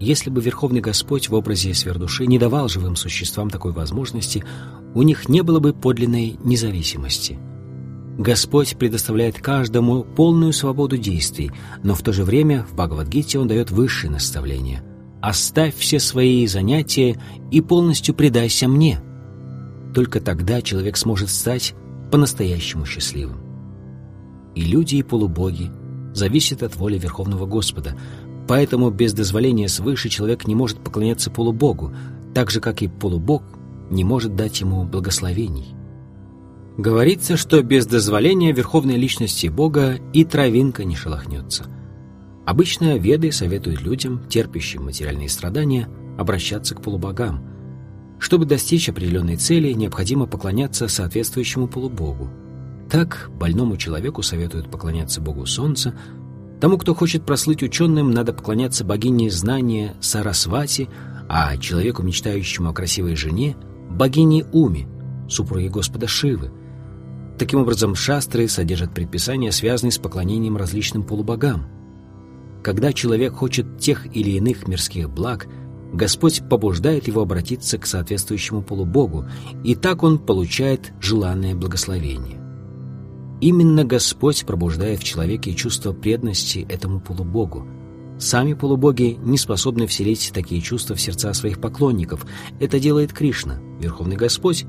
Если 0.00 0.28
бы 0.28 0.42
Верховный 0.42 0.80
Господь 0.80 1.30
в 1.30 1.34
образе 1.34 1.72
свердуши 1.72 2.26
не 2.26 2.38
давал 2.38 2.68
живым 2.68 2.94
существам 2.94 3.48
такой 3.48 3.72
возможности, 3.72 4.44
у 4.94 5.02
них 5.02 5.28
не 5.30 5.42
было 5.42 5.60
бы 5.60 5.72
подлинной 5.72 6.36
независимости. 6.44 7.38
Господь 8.18 8.76
предоставляет 8.76 9.40
каждому 9.40 10.04
полную 10.04 10.52
свободу 10.52 10.98
действий, 10.98 11.52
но 11.82 11.94
в 11.94 12.02
то 12.02 12.12
же 12.12 12.22
время 12.22 12.66
в 12.70 12.74
Бхагавадгите 12.74 13.38
Он 13.38 13.48
дает 13.48 13.70
высшее 13.70 14.12
наставление. 14.12 14.84
«Оставь 15.22 15.74
все 15.74 15.98
свои 15.98 16.46
занятия 16.46 17.18
и 17.50 17.62
полностью 17.62 18.14
предайся 18.14 18.68
мне». 18.68 19.00
Только 19.94 20.20
тогда 20.20 20.60
человек 20.60 20.96
сможет 20.96 21.30
стать 21.30 21.74
по-настоящему 22.10 22.84
счастливым. 22.84 23.38
И 24.54 24.62
люди, 24.62 24.96
и 24.96 25.02
полубоги 25.02 25.70
зависят 26.12 26.62
от 26.62 26.76
воли 26.76 26.98
Верховного 26.98 27.46
Господа, 27.46 27.96
поэтому 28.46 28.90
без 28.90 29.12
дозволения 29.12 29.68
свыше 29.68 30.08
человек 30.08 30.46
не 30.46 30.54
может 30.54 30.78
поклоняться 30.78 31.30
полубогу, 31.30 31.92
так 32.34 32.50
же, 32.50 32.60
как 32.60 32.82
и 32.82 32.88
полубог 32.88 33.42
не 33.90 34.04
может 34.04 34.34
дать 34.34 34.60
ему 34.60 34.84
благословений. 34.84 35.74
Говорится, 36.76 37.36
что 37.36 37.62
без 37.62 37.86
дозволения 37.86 38.52
Верховной 38.52 38.96
Личности 38.96 39.46
Бога 39.46 39.98
и 40.12 40.24
травинка 40.24 40.84
не 40.84 40.96
шелохнется. 40.96 41.66
Обычно 42.44 42.98
веды 42.98 43.30
советуют 43.30 43.80
людям, 43.80 44.22
терпящим 44.28 44.84
материальные 44.84 45.28
страдания, 45.28 45.88
обращаться 46.18 46.74
к 46.74 46.82
полубогам. 46.82 47.53
Чтобы 48.19 48.47
достичь 48.47 48.89
определенной 48.89 49.36
цели, 49.36 49.73
необходимо 49.73 50.27
поклоняться 50.27 50.89
соответствующему 50.89 51.69
полубогу. 51.69 52.28
Так, 52.91 53.31
больному 53.39 53.77
человеку 53.77 54.23
советуют 54.23 54.70
поклоняться 54.70 55.20
Богу 55.20 55.47
Солнца, 55.47 55.95
тому, 56.61 56.78
кто 56.78 56.95
хочет 56.95 57.27
прослыть 57.27 57.62
ученым, 57.62 58.11
надо 58.12 58.32
поклоняться 58.32 58.85
богине 58.85 59.31
знания 59.31 59.95
Сарасвати, 60.01 60.89
а 61.28 61.57
человеку, 61.57 62.03
мечтающему 62.03 62.70
о 62.70 62.73
красивой 62.73 63.16
жене, 63.16 63.57
богини 63.91 64.45
Уми, 64.53 64.86
супруги 65.28 65.69
Господа 65.69 66.07
Шивы. 66.07 66.51
Таким 67.39 67.61
образом, 67.61 67.95
шастры 67.95 68.49
содержат 68.49 68.95
предписания, 68.95 69.51
связанные 69.51 69.93
с 69.93 69.99
поклонением 69.99 70.57
различным 70.57 71.03
полубогам. 71.03 71.66
Когда 72.62 72.93
человек 72.93 73.35
хочет 73.35 73.78
тех 73.78 74.07
или 74.16 74.31
иных 74.31 74.69
мирских 74.69 75.11
благ, 75.11 75.49
Господь 75.94 76.42
побуждает 76.50 77.06
его 77.06 77.22
обратиться 77.22 77.78
к 77.78 77.86
соответствующему 77.86 78.62
полубогу, 78.62 79.26
и 79.62 79.76
так 79.76 80.02
он 80.02 80.18
получает 80.18 80.92
желанное 81.00 81.54
благословение. 81.54 82.40
Именно 83.40 83.84
Господь 83.84 84.44
пробуждает 84.44 84.98
в 84.98 85.04
человеке 85.04 85.54
чувство 85.54 85.92
преданности 85.92 86.66
этому 86.68 87.00
полубогу, 87.00 87.68
Сами 88.16 88.54
полубоги 88.54 89.18
не 89.24 89.36
способны 89.36 89.88
вселить 89.88 90.30
такие 90.32 90.60
чувства 90.60 90.94
в 90.94 91.00
сердца 91.00 91.34
своих 91.34 91.60
поклонников. 91.60 92.24
Это 92.60 92.78
делает 92.78 93.12
Кришна, 93.12 93.58
Верховный 93.80 94.14
Господь, 94.14 94.66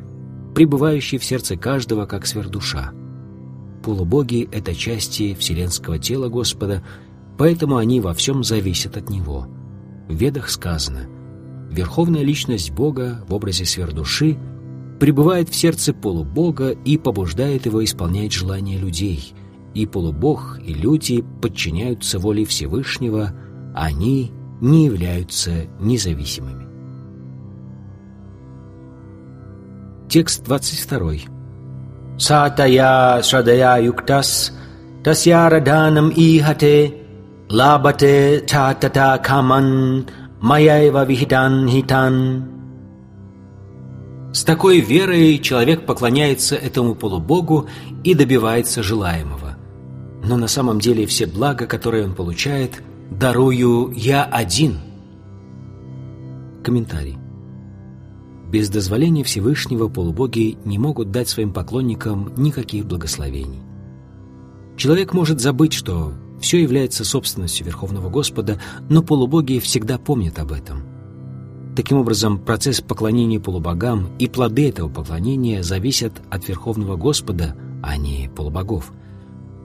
пребывающий 0.56 1.19
в 1.19 1.23
сердце 1.23 1.56
каждого 1.56 2.07
как 2.07 2.26
сверхдуша. 2.26 2.91
Полубоги— 3.84 4.49
это 4.52 4.73
части 4.73 5.35
вселенского 5.35 5.99
тела 5.99 6.27
Господа, 6.27 6.84
поэтому 7.38 7.77
они 7.77 8.02
во 8.02 8.15
всем 8.15 8.43
зависят 8.43 8.97
от 8.97 9.11
Него. 9.11 9.47
В 10.10 10.15
Ведах 10.15 10.49
сказано 10.49 11.07
«Верховная 11.76 12.23
личность 12.23 12.72
Бога 12.72 13.23
в 13.27 13.34
образе 13.34 13.65
сверхдуши 13.65 14.38
пребывает 14.99 15.49
в 15.49 15.56
сердце 15.56 15.93
полубога 15.93 16.69
и 16.72 16.97
побуждает 16.97 17.65
его 17.65 17.84
исполнять 17.84 18.31
желания 18.31 18.77
людей— 18.77 19.34
и 19.76 19.85
полубог, 19.85 20.57
и 20.65 20.73
люди 20.73 21.23
подчиняются 21.41 22.18
воле 22.18 22.45
Всевышнего, 22.45 23.34
они 23.76 24.31
не 24.61 24.85
являются 24.85 25.52
независимыми. 25.80 26.65
Текст 30.10 30.45
22. 30.45 31.11
Сатая 32.18 33.22
шрадая 33.22 33.81
юктас 33.84 34.53
тасья 35.03 35.49
раданам 35.49 36.10
ихате 36.10 36.93
лабате 37.49 38.45
чатата 38.47 39.19
каман 39.22 40.07
маяева 40.50 41.04
вихидан 41.06 41.68
хитан 41.68 42.16
С 44.32 44.44
такой 44.44 44.80
верой 44.80 45.40
человек 45.40 45.86
поклоняется 45.86 46.56
этому 46.56 46.96
полубогу 46.96 47.68
и 48.04 48.14
добивается 48.14 48.84
желаемого 48.84 49.56
но 50.28 50.38
на 50.38 50.48
самом 50.48 50.80
деле 50.80 51.06
все 51.06 51.28
блага, 51.28 51.68
которые 51.68 52.06
он 52.06 52.16
получает, 52.16 52.82
дарую 53.12 53.92
я 53.96 54.24
один. 54.24 54.80
Комментарий. 56.64 57.18
Без 58.52 58.70
дозволения 58.70 59.24
Всевышнего 59.24 59.88
полубоги 59.88 60.58
не 60.66 60.80
могут 60.80 61.12
дать 61.12 61.30
своим 61.30 61.54
поклонникам 61.54 62.34
никаких 62.38 62.86
благословений. 62.86 63.62
Человек 64.78 65.14
может 65.14 65.40
забыть, 65.40 65.74
что 65.74 66.14
все 66.40 66.62
является 66.62 67.06
собственностью 67.06 67.66
Верховного 67.66 68.10
Господа, 68.10 68.60
но 68.90 69.02
полубоги 69.02 69.60
всегда 69.60 69.98
помнят 69.98 70.40
об 70.40 70.52
этом. 70.52 70.84
Таким 71.76 71.98
образом, 71.98 72.40
процесс 72.40 72.82
поклонения 72.82 73.40
полубогам 73.40 74.10
и 74.18 74.28
плоды 74.28 74.70
этого 74.70 74.90
поклонения 74.90 75.62
зависят 75.62 76.14
от 76.30 76.48
Верховного 76.48 76.95
Господа, 76.95 77.56
а 77.82 77.98
не 77.98 78.30
полубогов– 78.36 78.91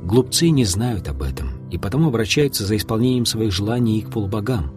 Глупцы 0.03 0.49
не 0.49 0.65
знают 0.65 1.09
об 1.09 1.23
этом 1.23 1.69
и 1.71 1.77
потому 1.77 2.09
обращаются 2.09 2.65
за 2.65 2.77
исполнением 2.77 3.27
своих 3.27 3.53
желаний 3.53 4.01
к 4.01 4.11
полубогам. 4.11 4.73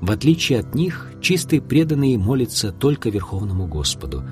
В 0.00 0.10
отличие 0.10 0.58
от 0.58 0.74
них, 0.74 1.12
чистые 1.20 1.62
преданные 1.62 2.18
молятся 2.18 2.72
только 2.72 3.08
Верховному 3.08 3.68
Господу. 3.68 4.24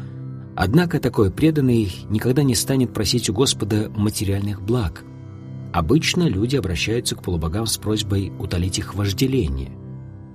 Однако 0.56 0.98
такой 0.98 1.30
преданный 1.30 1.92
никогда 2.08 2.42
не 2.42 2.56
станет 2.56 2.92
просить 2.92 3.30
у 3.30 3.32
Господа 3.32 3.88
материальных 3.94 4.60
благ. 4.60 5.04
Обычно 5.72 6.28
люди 6.28 6.56
обращаются 6.56 7.14
к 7.14 7.22
полубогам 7.22 7.66
с 7.66 7.76
просьбой 7.76 8.32
утолить 8.38 8.78
их 8.78 8.94
вожделение. 8.94 9.70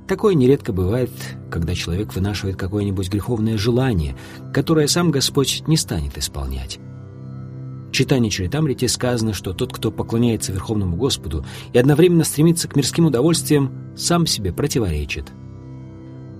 Такое 0.08 0.36
нередко 0.36 0.72
бывает, 0.72 1.10
когда 1.50 1.74
человек 1.74 2.14
вынашивает 2.14 2.56
какое-нибудь 2.56 3.10
греховное 3.10 3.58
желание, 3.58 4.16
которое 4.54 4.88
сам 4.88 5.12
Господь 5.12 5.64
не 5.68 5.78
станет 5.78 6.18
исполнять. 6.18 6.80
Читание 7.92 8.30
Чаритамрити 8.30 8.86
сказано, 8.86 9.34
что 9.34 9.54
тот, 9.54 9.74
кто 9.74 9.90
поклоняется 9.90 10.52
Верховному 10.52 10.96
Господу 10.96 11.46
и 11.74 11.78
одновременно 11.78 12.24
стремится 12.24 12.68
к 12.68 12.76
мирским 12.76 13.06
удовольствиям, 13.06 13.72
сам 13.96 14.28
себе 14.28 14.54
противоречит. 14.54 15.32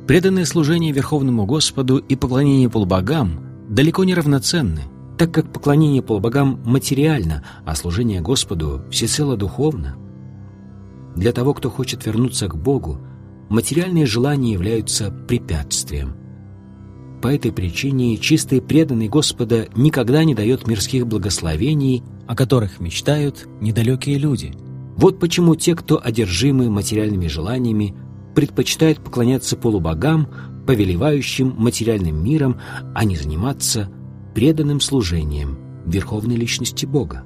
Преданное 0.06 0.46
служение 0.46 0.92
Верховному 0.92 1.46
Господу 1.46 1.98
и 1.98 2.16
поклонение 2.16 2.70
полубогам 2.70 3.40
далеко 3.70 4.04
не 4.04 4.14
равноценны, 4.14 4.82
так 5.18 5.32
как 5.32 5.52
поклонение 5.52 6.02
полубогам 6.02 6.62
материально, 6.66 7.44
а 7.66 7.76
служение 7.76 8.22
Господу 8.22 8.82
всецело 8.92 9.38
духовно. 9.38 9.96
Для 11.16 11.32
того, 11.32 11.54
кто 11.54 11.70
хочет 11.70 12.06
вернуться 12.06 12.48
к 12.48 12.56
Богу, 12.58 13.00
материальные 13.50 14.06
желания 14.06 14.54
являются 14.54 15.12
препятствием– 15.12 16.16
по 17.26 17.30
этой 17.30 17.52
причине 17.52 18.18
чистый 18.18 18.62
преданный 18.62 19.08
Господа 19.08 19.68
никогда 19.76 20.24
не 20.24 20.36
дает 20.36 20.68
мирских 20.68 21.08
благословений, 21.08 22.04
о 22.28 22.36
которых 22.36 22.80
мечтают 22.80 23.48
недалекие 23.62 24.20
люди. 24.20 24.54
Вот 24.96 25.20
почему 25.20 25.56
те, 25.56 25.76
кто 25.76 26.00
одержимы 26.00 26.70
материальными 26.70 27.26
желаниями, 27.26 27.96
предпочитают 28.36 29.00
поклоняться 29.00 29.58
полубогам, 29.58 30.28
повелевающим 30.68 31.56
материальным 31.58 32.24
миром, 32.24 32.60
а 32.94 33.04
не 33.06 33.16
заниматься 33.16 33.90
преданным 34.36 34.82
служением 34.82 35.58
Верховной 35.86 36.36
Личности 36.36 36.86
Бога. 36.86 37.24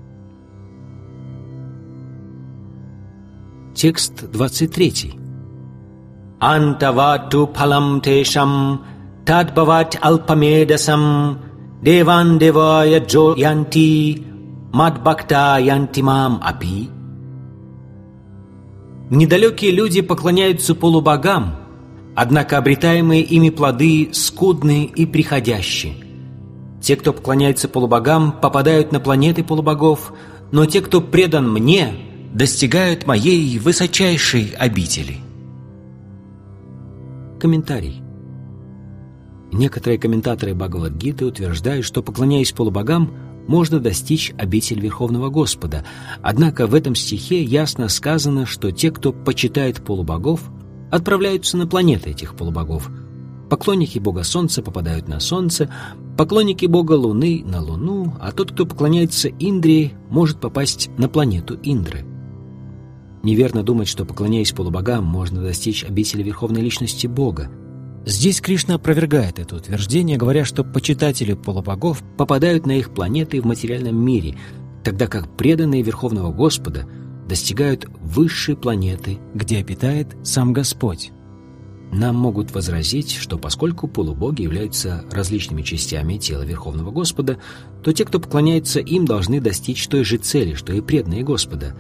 Текст 3.76 4.30
23. 4.32 5.16
«Антавату 6.40 7.48
палам 7.48 8.00
тешам 8.02 8.86
Тадбават 9.26 9.98
алпамедасам 10.00 11.40
деван 11.82 12.38
девая 12.38 13.00
джо 13.04 13.34
янти 13.36 14.24
мадбакта 14.72 15.58
янтимам 15.60 16.40
апи. 16.44 16.90
Недалекие 19.10 19.72
люди 19.72 20.02
поклоняются 20.02 20.76
полубогам, 20.76 21.56
однако 22.16 22.60
обретаемые 22.60 23.24
ими 23.24 23.50
плоды 23.50 24.10
скудные 24.14 24.86
и 24.86 25.08
приходящие. 25.08 26.09
Те, 26.82 26.96
кто 26.96 27.14
поклоняется 27.14 27.68
полубогам, 27.68 28.32
попадают 28.32 28.92
на 28.92 29.00
планеты 29.00 29.44
полубогов, 29.44 30.14
но 30.52 30.66
те, 30.66 30.82
кто 30.82 31.02
предан 31.02 31.52
мне, 31.52 31.94
достигают 32.34 33.06
моей 33.06 33.60
высочайшей 33.60 34.54
обители. 34.58 35.18
Комментарий. 37.40 38.02
Некоторые 39.52 39.98
комментаторы 39.98 40.54
Бхагавадгиты 40.54 41.26
утверждают, 41.26 41.86
что, 41.86 42.04
поклоняясь 42.04 42.52
полубогам, 42.52 43.12
можно 43.48 43.80
достичь 43.80 44.32
обитель 44.38 44.80
Верховного 44.80 45.30
Господа. 45.30 45.84
Однако 46.22 46.68
в 46.68 46.76
этом 46.76 46.94
стихе 46.94 47.42
ясно 47.44 47.90
сказано, 47.90 48.46
что 48.46 48.72
те, 48.72 48.92
кто 48.92 49.12
почитает 49.12 49.84
полубогов, 49.84 50.42
отправляются 50.92 51.58
на 51.58 51.66
планеты 51.66 52.12
этих 52.12 52.36
полубогов. 52.36 52.92
Поклонники 53.50 53.98
Бога 53.98 54.24
Солнца 54.24 54.62
попадают 54.62 55.08
на 55.08 55.20
Солнце, 55.20 55.74
поклонники 56.20 56.66
Бога 56.66 56.96
Луны— 56.96 57.44
на 57.46 57.62
Луну, 57.62 58.14
а 58.20 58.34
тот, 58.34 58.52
кто 58.52 58.66
поклоняется 58.66 59.30
Индре, 59.30 59.94
может 60.10 60.42
попасть 60.42 60.90
на 60.98 61.08
планету 61.08 61.58
Индры. 61.64 62.06
Неверно 63.24 63.64
думать, 63.64 63.88
что, 63.88 64.04
поклоняясь 64.04 64.52
полубогам, 64.52 65.06
можно 65.06 65.42
достичь 65.42 65.86
обители 65.86 66.22
Верховной 66.22 66.60
Личности 66.60 67.08
Бога. 67.08 67.50
Здесь 68.06 68.42
Кришна 68.42 68.76
опровергает 68.76 69.40
это 69.40 69.56
утверждение, 69.56 70.18
говоря, 70.18 70.44
что 70.44 70.66
почитатели 70.66 71.36
полубогов 71.36 72.04
попадают 72.18 72.66
на 72.66 72.74
их 72.74 72.94
планеты 72.94 73.42
в 73.42 73.46
материальном 73.46 73.96
мире, 73.96 74.38
тогда 74.84 75.08
как 75.08 75.38
преданные 75.38 75.84
Верховного 75.84 76.34
Господа 76.34 76.86
достигают 77.30 77.88
высшей 78.02 78.58
планеты, 78.58 79.20
где 79.34 79.60
обитает 79.60 80.18
сам 80.26 80.52
Господь. 80.52 81.14
Нам 81.92 82.16
могут 82.16 82.54
возразить, 82.54 83.16
что 83.16 83.38
поскольку 83.38 83.88
полубоги 83.88 84.44
являются 84.44 85.04
различными 85.12 85.64
частями 85.64 86.18
тела 86.18 86.44
Верховного 86.44 86.92
Господа, 86.92 87.40
то 87.84 87.92
те, 87.92 88.06
кто 88.06 88.20
поклоняется 88.20 88.80
им, 88.80 89.06
должны 89.06 89.42
достичь 89.42 89.88
той 89.88 90.04
же 90.04 90.18
цели, 90.18 90.54
что 90.54 90.72
и 90.72 90.82
преданные 90.82 91.24
Господа. 91.24 91.76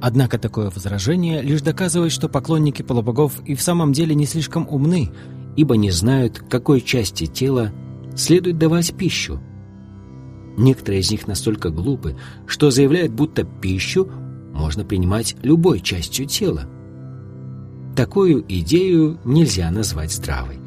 Однако 0.00 0.38
такое 0.38 0.70
возражение 0.70 1.42
лишь 1.42 1.60
доказывает, 1.60 2.10
что 2.10 2.30
поклонники 2.30 2.80
полубогов 2.80 3.34
и 3.44 3.54
в 3.54 3.60
самом 3.60 3.92
деле 3.92 4.14
не 4.14 4.24
слишком 4.24 4.66
умны, 4.66 5.10
ибо 5.56 5.76
не 5.76 5.90
знают, 5.90 6.42
какой 6.48 6.80
части 6.80 7.26
тела 7.26 7.70
следует 8.16 8.56
давать 8.56 8.94
пищу. 8.94 9.40
Некоторые 10.56 11.00
из 11.00 11.10
них 11.10 11.26
настолько 11.26 11.68
глупы, 11.68 12.16
что 12.46 12.70
заявляют, 12.70 13.12
будто 13.12 13.44
пищу 13.44 14.10
можно 14.54 14.84
принимать 14.84 15.36
любой 15.42 15.80
частью 15.80 16.26
тела. 16.26 16.66
Такую 17.96 18.44
идею 18.48 19.18
нельзя 19.24 19.70
назвать 19.70 20.12
здравой. 20.12 20.58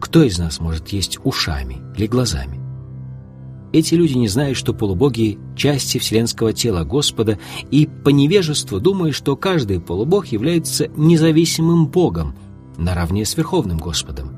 Кто 0.00 0.22
из 0.22 0.38
нас 0.38 0.60
может 0.60 0.88
есть 0.88 1.18
ушами 1.24 1.78
или 1.96 2.06
глазами? 2.06 2.60
Эти 3.72 3.94
люди 3.94 4.14
не 4.14 4.28
знают, 4.28 4.58
что 4.58 4.74
полубоги– 4.74 5.38
части 5.56 5.98
вселенского 5.98 6.52
тела 6.52 6.84
Господа, 6.84 7.38
и 7.70 7.86
по 7.86 8.10
невежеству 8.10 8.80
думают, 8.80 9.14
что 9.14 9.34
каждый 9.34 9.80
полубог 9.80 10.26
является 10.26 10.88
независимым 10.88 11.86
богом, 11.86 12.34
наравне 12.76 13.24
с 13.24 13.36
Верховным 13.36 13.78
Господом. 13.78 14.36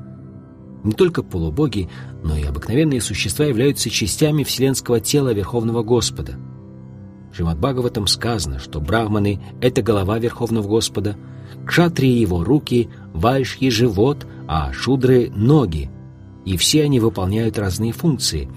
Не 0.85 0.93
только 0.93 1.21
полубоги, 1.21 1.89
но 2.23 2.37
и 2.37 2.43
обыкновенные 2.43 3.01
существа 3.01 3.45
являются 3.45 3.89
частями 3.89 4.43
вселенского 4.43 5.01
тела 5.01 5.33
Верховного 5.33 5.83
Господа. 5.83 6.37
Шримад 7.35 7.59
Бхагаватам 7.59 8.07
сказано, 8.07 8.59
что 8.59 8.79
брахманы— 8.79 9.41
это 9.61 9.81
голова 9.81 10.19
Верховного 10.19 10.67
Господа, 10.67 11.17
кшатрии— 11.65 12.19
его 12.21 12.45
руки, 12.45 12.89
вайшьи— 13.13 13.69
живот, 13.71 14.25
а 14.47 14.71
шудры— 14.71 15.29
ноги. 15.35 15.89
И 16.45 16.55
все 16.55 16.83
они 16.83 17.01
выполняют 17.01 17.59
разные 17.59 17.91
функции. 17.91 18.49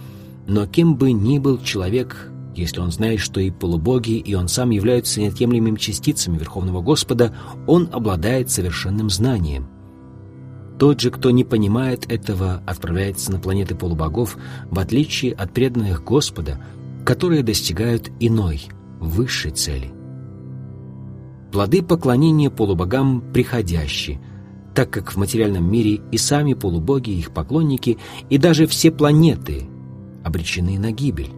Но 0.46 0.66
кем 0.66 0.94
бы 0.94 1.10
ни 1.10 1.40
был 1.40 1.58
человек, 1.58 2.30
если 2.54 2.78
он 2.78 2.92
знает, 2.92 3.18
что 3.18 3.40
и 3.40 3.50
полубоги, 3.50 4.12
и 4.12 4.34
он 4.34 4.46
сам 4.46 4.70
являются 4.70 5.20
неотъемлемыми 5.20 5.76
частицами 5.76 6.38
Верховного 6.38 6.80
Господа, 6.80 7.34
он 7.66 7.88
обладает 7.90 8.48
совершенным 8.48 9.10
знанием— 9.10 9.66
тот 10.78 11.00
же, 11.00 11.10
кто 11.10 11.32
не 11.32 11.42
понимает 11.42 12.10
этого, 12.10 12.62
отправляется 12.64 13.32
на 13.32 13.40
планеты 13.40 13.74
полубогов, 13.74 14.36
в 14.70 14.78
отличие 14.78 15.32
от 15.32 15.52
преданных 15.52 16.04
Господа, 16.04 16.60
которые 17.08 17.42
достигают 17.42 18.10
иной, 18.20 18.64
высшей 19.00 19.50
цели. 19.50 19.90
Плоды 21.50 21.82
поклонения 21.82 22.50
полубогам 22.50 23.22
приходящие, 23.32 24.20
так 24.74 24.90
как 24.90 25.12
в 25.12 25.16
материальном 25.16 25.72
мире 25.72 26.02
и 26.12 26.18
сами 26.18 26.52
полубоги, 26.52 27.08
их 27.12 27.30
поклонники, 27.30 27.96
и 28.28 28.36
даже 28.36 28.66
все 28.66 28.90
планеты 28.90 29.66
обречены 30.22 30.78
на 30.78 30.92
гибель. 30.92 31.30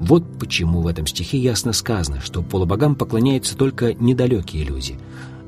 Вот 0.00 0.38
почему 0.38 0.82
в 0.82 0.86
этом 0.86 1.06
стихе 1.06 1.38
ясно 1.38 1.72
сказано, 1.72 2.20
что 2.20 2.42
полубогам 2.42 2.94
поклоняются 2.94 3.56
только 3.56 3.94
недалекие 3.94 4.64
люди, 4.64 4.98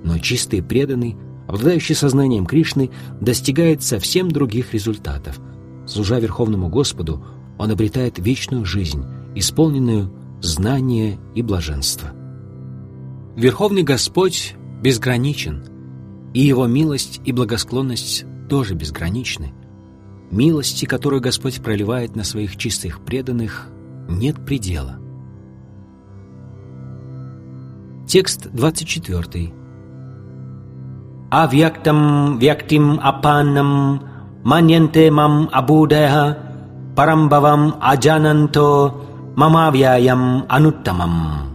но 0.03 0.19
чистый 0.19 0.63
преданный 0.63 1.15
обладающий 1.47 1.95
сознанием 1.95 2.47
Кришны, 2.47 2.89
достигает 3.21 3.83
совсем 3.83 4.31
других 4.31 4.73
результатов. 4.73 5.39
Служа 5.87 6.21
Верховному 6.21 6.71
Господу, 6.71 7.23
он 7.59 7.71
обретает 7.71 8.19
вечную 8.19 8.65
жизнь, 8.65 9.05
исполненную 9.37 10.11
знания 10.41 11.19
и 11.35 11.43
блаженства. 11.43 12.11
Верховный 13.37 13.83
Господь 13.83 14.55
безграничен, 14.83 15.63
и 16.33 16.41
Его 16.41 16.67
милость 16.67 17.21
и 17.25 17.33
благосклонность 17.33 18.25
тоже 18.49 18.75
безграничны. 18.75 19.53
Милости, 20.31 20.87
которую 20.87 21.21
Господь 21.21 21.63
проливает 21.63 22.17
на 22.17 22.25
своих 22.25 22.57
чистых 22.57 23.05
преданных, 23.05 23.69
нет 24.09 24.45
предела. 24.45 24.99
Текст 28.07 28.49
24 28.53 29.53
Авьяктам 31.31 32.39
вяктим 32.39 33.01
апанам 33.03 34.03
маньянте 34.45 35.11
мам 35.11 35.51
абудая 35.53 36.39
парамбавам 36.95 37.77
аджананто 37.81 39.06
мамавьяям 39.37 40.47
ануттамам. 40.49 41.55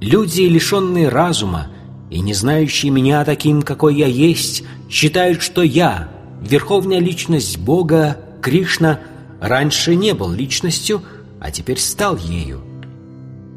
Люди, 0.00 0.42
лишенные 0.42 1.08
разума 1.08 1.68
и 2.10 2.20
не 2.20 2.34
знающие 2.34 2.90
меня 2.90 3.24
таким, 3.24 3.62
какой 3.62 3.94
я 3.94 4.06
есть, 4.06 4.64
считают, 4.90 5.42
что 5.42 5.62
я, 5.62 6.08
верховная 6.40 6.98
личность 6.98 7.58
Бога, 7.58 8.16
Кришна, 8.42 8.98
раньше 9.40 9.94
не 9.94 10.12
был 10.12 10.32
личностью, 10.32 11.02
а 11.40 11.52
теперь 11.52 11.78
стал 11.78 12.16
ею– 12.16 12.62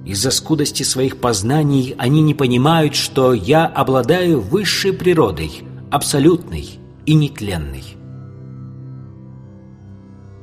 из-за 0.05 0.29
скудости 0.29 0.83
своих 0.83 1.17
познаний 1.17 1.95
они 1.97 2.21
не 2.21 2.35
понимают, 2.35 2.93
что 2.95 3.33
я 3.33 3.65
обладаю 3.65 4.39
высшей 4.39 4.93
природой, 4.93 5.63
абсолютной 5.89 6.79
и 7.07 7.15
нетленной. 7.15 7.83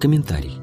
Комментарий. 0.00 0.61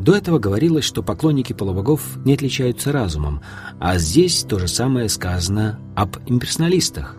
До 0.00 0.16
этого 0.16 0.38
говорилось, 0.38 0.86
что 0.86 1.02
поклонники 1.02 1.52
полубогов 1.52 2.16
не 2.24 2.32
отличаются 2.32 2.90
разумом, 2.90 3.42
а 3.78 3.98
здесь 3.98 4.44
то 4.48 4.58
же 4.58 4.66
самое 4.66 5.10
сказано 5.10 5.78
об 5.94 6.16
имперсоналистах. 6.26 7.16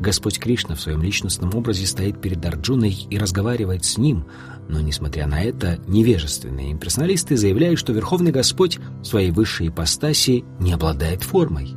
Господь 0.00 0.38
Кришна 0.38 0.76
в 0.76 0.80
своем 0.80 1.02
личностном 1.02 1.52
образе 1.54 1.86
стоит 1.86 2.20
перед 2.20 2.44
Арджуной 2.46 2.92
и 3.10 3.18
разговаривает 3.18 3.84
с 3.84 3.98
ним, 3.98 4.24
но, 4.68 4.80
несмотря 4.80 5.26
на 5.26 5.42
это, 5.42 5.80
невежественные 5.88 6.70
имперсоналисты 6.70 7.36
заявляют, 7.36 7.80
что 7.80 7.92
Верховный 7.92 8.30
Господь 8.30 8.78
в 9.00 9.04
своей 9.04 9.32
высшей 9.32 9.68
ипостаси 9.68 10.44
не 10.60 10.72
обладает 10.72 11.24
формой. 11.24 11.74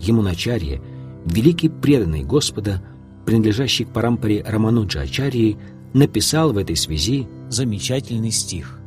Ему 0.00 0.22
начарье, 0.22 0.80
великий 1.26 1.68
преданный 1.68 2.22
Господа, 2.22 2.82
принадлежащий 3.26 3.84
к 3.84 3.92
парампаре 3.92 4.44
Рамануджа 4.46 5.00
Ачарьи, 5.00 5.58
написал 5.92 6.52
в 6.52 6.58
этой 6.58 6.76
связи 6.76 7.28
замечательный 7.50 8.30
стих. 8.30 8.78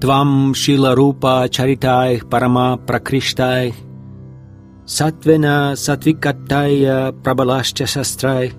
«Твам 0.00 0.54
шила 0.54 0.94
рупа 0.94 1.48
чаритай 1.50 2.20
парама 2.20 2.76
пракриштай, 2.76 3.74
сатвена 4.84 5.74
сатвикаттая 5.76 7.12
прабалашча 7.12 7.86
састрай, 7.86 8.52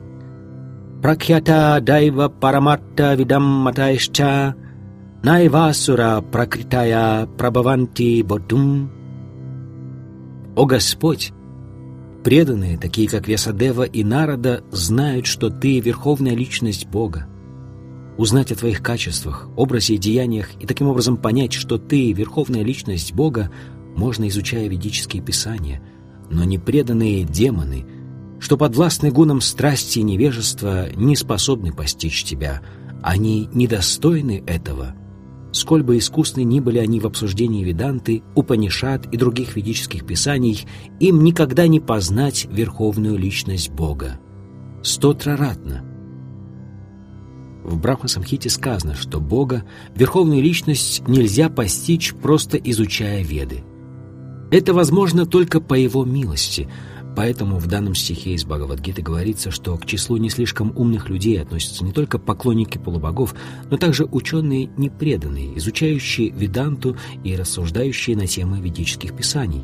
пракьята 1.01 1.79
дайва 1.79 2.27
параматта 2.27 3.13
видам 3.13 3.43
матайшча, 3.43 4.55
найвасура 5.23 6.21
пракритая 6.21 7.27
прабаванти 7.27 8.23
бодум». 8.23 8.91
«О 10.55 10.65
Господь, 10.65 11.31
Преданные, 12.27 12.77
такие 12.77 13.07
как 13.07 13.25
Весадева 13.27 13.83
и 13.83 14.03
Нарада, 14.03 14.61
знают, 14.69 15.27
что 15.27 15.49
ты— 15.49 15.79
верховная 15.81 16.35
личность 16.35 16.85
Бога. 16.85 17.25
Узнать 18.17 18.51
о 18.51 18.55
твоих 18.55 18.81
качествах, 18.81 19.47
образе 19.55 19.95
и 19.95 19.97
деяниях 19.97 20.49
и 20.59 20.65
таким 20.65 20.87
образом 20.87 21.17
понять, 21.17 21.53
что 21.53 21.77
ты— 21.77 22.11
верховная 22.13 22.63
личность 22.63 23.13
Бога, 23.13 23.51
можно, 23.95 24.27
изучая 24.27 24.67
ведические 24.67 25.21
писания, 25.21 25.81
но 26.29 26.43
непреданные 26.43 27.23
демоны, 27.23 27.85
что 28.39 28.57
подвластны 28.57 29.11
гунам 29.11 29.41
страсти 29.41 29.99
и 29.99 30.03
невежества, 30.03 30.87
не 30.95 31.15
способны 31.15 31.73
постичь 31.73 32.23
тебя, 32.23 32.61
они 33.03 33.49
недостойны 33.53 34.43
этого— 34.45 34.95
Сколь 35.51 35.81
бы 35.81 35.97
искусны 35.97 36.43
ни 36.43 36.59
были 36.59 36.77
они 36.77 36.99
в 36.99 37.07
обсуждении 37.07 37.63
Веданты, 37.63 38.21
Упанишат 38.35 39.07
и 39.07 39.17
других 39.17 39.55
ведических 39.55 40.05
писаний, 40.05 40.67
им 40.99 41.23
никогда 41.23 41.67
не 41.67 41.79
познать 41.79 42.47
верховную 42.51 43.17
личность 43.17 43.71
Бога. 43.71 44.19
Стотраратно. 44.83 45.83
В 47.67 47.77
Брахма-самхите 47.77 48.49
сказано, 48.49 48.95
что 48.95 49.19
Бога, 49.19 49.63
верховную 49.93 50.41
личность, 50.41 51.07
нельзя 51.07 51.49
постичь, 51.49 52.15
просто 52.15 52.57
изучая 52.57 53.23
Веды. 53.23 53.63
Это 54.49 54.73
возможно 54.73 55.27
только 55.27 55.61
по 55.61 55.75
Его 55.75 56.03
милости– 56.03 56.67
Поэтому 57.17 57.57
в 57.57 57.65
данном 57.65 57.95
стихе 57.95 58.35
из 58.35 58.45
Бхагавадгиты 58.45 59.01
говорится, 59.01 59.49
что 59.49 59.75
к 59.75 59.87
числу 59.87 60.17
не 60.17 60.29
слишком 60.29 60.71
умных 60.77 61.09
людей 61.09 61.41
относятся 61.41 61.83
не 61.83 61.91
только 61.91 62.19
поклонники 62.19 62.77
полубогов, 62.77 63.33
но 63.71 63.77
также 63.77 64.05
ученые 64.05 64.69
непреданные, 64.77 65.57
изучающие 65.57 66.29
веданту 66.29 66.95
и 67.23 67.35
рассуждающие 67.35 68.15
на 68.15 68.27
темы 68.27 68.61
ведических 68.61 69.15
писаний. 69.15 69.63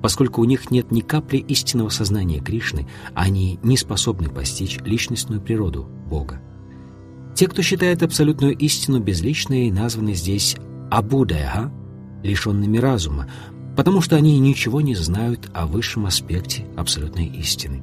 Поскольку 0.00 0.42
у 0.42 0.44
них 0.44 0.70
нет 0.70 0.92
ни 0.92 1.00
капли 1.00 1.38
истинного 1.38 1.88
сознания 1.88 2.38
Кришны, 2.38 2.86
они 3.14 3.58
не 3.64 3.76
способны 3.76 4.28
постичь 4.28 4.78
личностную 4.84 5.40
природу 5.40 5.88
Бога. 6.08 6.40
Те, 7.34 7.48
кто 7.48 7.62
считает 7.62 8.02
абсолютную 8.02 8.56
истину 8.56 9.00
безличной, 9.00 9.70
названы 9.70 10.14
здесь 10.14 10.56
Абудайха, 10.90 11.72
лишенными 12.22 12.78
разума, 12.78 13.28
потому 13.76 14.00
что 14.00 14.16
они 14.16 14.38
ничего 14.38 14.80
не 14.80 14.94
знают 14.94 15.50
о 15.54 15.66
высшем 15.66 16.06
аспекте 16.06 16.66
абсолютной 16.76 17.26
истины. 17.26 17.82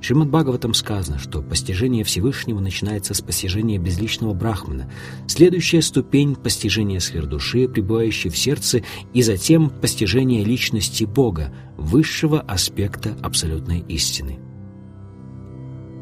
Шримад 0.00 0.30
Бхагаватам 0.30 0.74
сказано, 0.74 1.20
что 1.20 1.42
постижение 1.42 2.02
Всевышнего 2.02 2.58
начинается 2.58 3.14
с 3.14 3.20
постижения 3.20 3.78
безличного 3.78 4.34
Брахмана, 4.34 4.90
следующая 5.28 5.80
ступень— 5.80 6.34
постижения 6.42 6.98
сфер 6.98 7.28
пребывающей 7.28 8.28
в 8.28 8.36
сердце, 8.36 8.82
и 9.14 9.22
затем 9.22 9.70
постижение 9.70 10.42
личности 10.42 11.04
Бога, 11.04 11.54
высшего 11.76 12.40
аспекта 12.40 13.16
абсолютной 13.22 13.84
истины. 13.88 14.40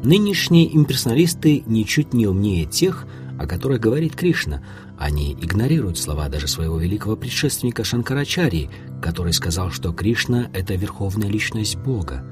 Нынешние 0.03 0.75
имперсоналисты 0.75 1.63
ничуть 1.67 2.13
не 2.13 2.25
умнее 2.25 2.65
тех, 2.65 3.05
о 3.37 3.45
которых 3.45 3.79
говорит 3.79 4.15
Кришна. 4.15 4.63
Они 4.97 5.33
игнорируют 5.33 5.99
слова 5.99 6.27
даже 6.27 6.47
своего 6.47 6.79
великого 6.79 7.15
предшественника 7.15 7.83
Шанкарачари, 7.83 8.69
который 9.01 9.33
сказал, 9.33 9.69
что 9.69 9.93
Кришна— 9.93 10.49
это 10.53 10.73
верховная 10.73 11.29
личность 11.29 11.75
Бога. 11.75 12.23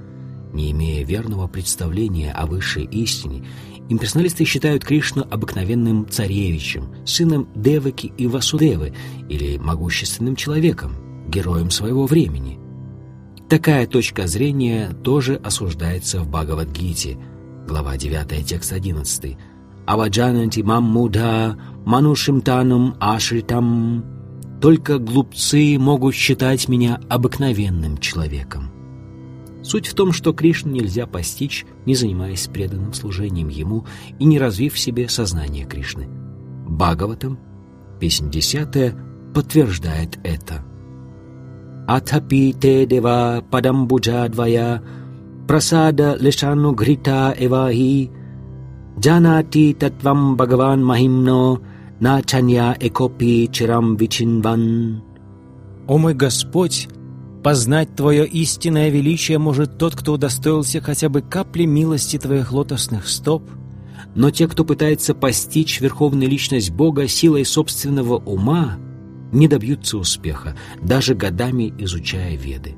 Не 0.52 0.72
имея 0.72 1.06
верного 1.06 1.48
представления 1.48 2.32
о 2.32 2.48
высшей 2.48 2.86
истине, 2.86 3.46
имперсоналисты 3.88 4.46
считают 4.46 4.84
Кришну 4.84 5.28
обыкновенным 5.30 6.08
царевичем, 6.10 6.96
сыном 7.06 7.50
Деваки 7.56 8.12
и 8.18 8.26
Васудевы 8.26 8.94
или 9.30 9.58
могущественным 9.60 10.36
человеком, 10.36 10.96
героем 11.28 11.70
своего 11.70 12.08
времени. 12.08 12.60
Такая 13.48 13.88
точка 13.88 14.28
зрения 14.28 14.92
тоже 15.04 15.36
осуждается 15.36 16.22
в 16.22 16.30
Бхагавадгите, 16.30 17.18
глава 17.70 17.98
9, 17.98 18.46
текст 18.48 18.74
11, 18.74 19.38
аваджананти 19.86 20.62
маммуда 20.62 21.56
манушимтанум 21.86 22.96
ашритам. 23.00 24.04
Только 24.60 24.98
глупцы 24.98 25.78
могут 25.78 26.16
считать 26.16 26.68
меня 26.68 27.00
обыкновенным 27.10 28.00
человеком. 28.00 28.72
Суть 29.62 29.86
в 29.86 29.94
том, 29.94 30.14
что 30.14 30.34
Кришну 30.34 30.72
нельзя 30.72 31.06
постичь, 31.06 31.66
не 31.86 31.94
занимаясь 31.94 32.48
преданным 32.48 32.94
служением 32.94 33.50
Ему 33.50 33.86
и 34.18 34.26
не 34.26 34.40
развив 34.40 34.74
в 34.74 34.80
себе 34.80 35.08
сознание 35.08 35.66
Кришны. 35.66 36.08
Бхагаватам, 36.68 37.38
песнь 38.00 38.32
десятая, 38.32 38.96
подтверждает 39.36 40.18
это. 40.24 40.66
Атхапи 41.88 42.56
те 42.60 42.88
дева 42.88 43.44
падамбуджа 43.52 44.28
двая 44.28 44.82
прасада 45.50 46.16
лишану 46.20 46.74
грита 46.74 47.34
эвахи 47.36 48.12
Джанати 49.00 49.74
татвам 49.74 50.36
Бхагаван 50.38 50.86
Махимно 50.86 51.60
Начанья 52.00 52.78
Экопи 52.80 53.50
Чирам 53.52 53.96
Вичинван. 53.96 55.02
О 55.88 55.98
мой 55.98 56.14
Господь, 56.14 56.88
познать 57.44 57.96
Твое 57.96 58.28
истинное 58.28 58.90
величие 58.90 59.40
может 59.40 59.80
тот, 59.80 59.96
кто 59.96 60.14
удостоился 60.14 60.82
хотя 60.82 61.10
бы 61.10 61.22
капли 61.24 61.66
милости 61.66 62.20
Твоих 62.20 62.52
лотосных 62.52 63.08
стоп, 63.08 63.50
но 64.14 64.30
те, 64.30 64.48
кто 64.48 64.64
пытается 64.64 65.16
постичь 65.16 65.82
верховную 65.82 66.30
личность 66.30 66.70
Бога 66.70 67.08
силой 67.08 67.44
собственного 67.44 68.18
ума, 68.18 68.78
не 69.32 69.48
добьются 69.48 69.98
успеха, 69.98 70.56
даже 70.84 71.16
годами 71.16 71.74
изучая 71.80 72.38
Веды. 72.38 72.76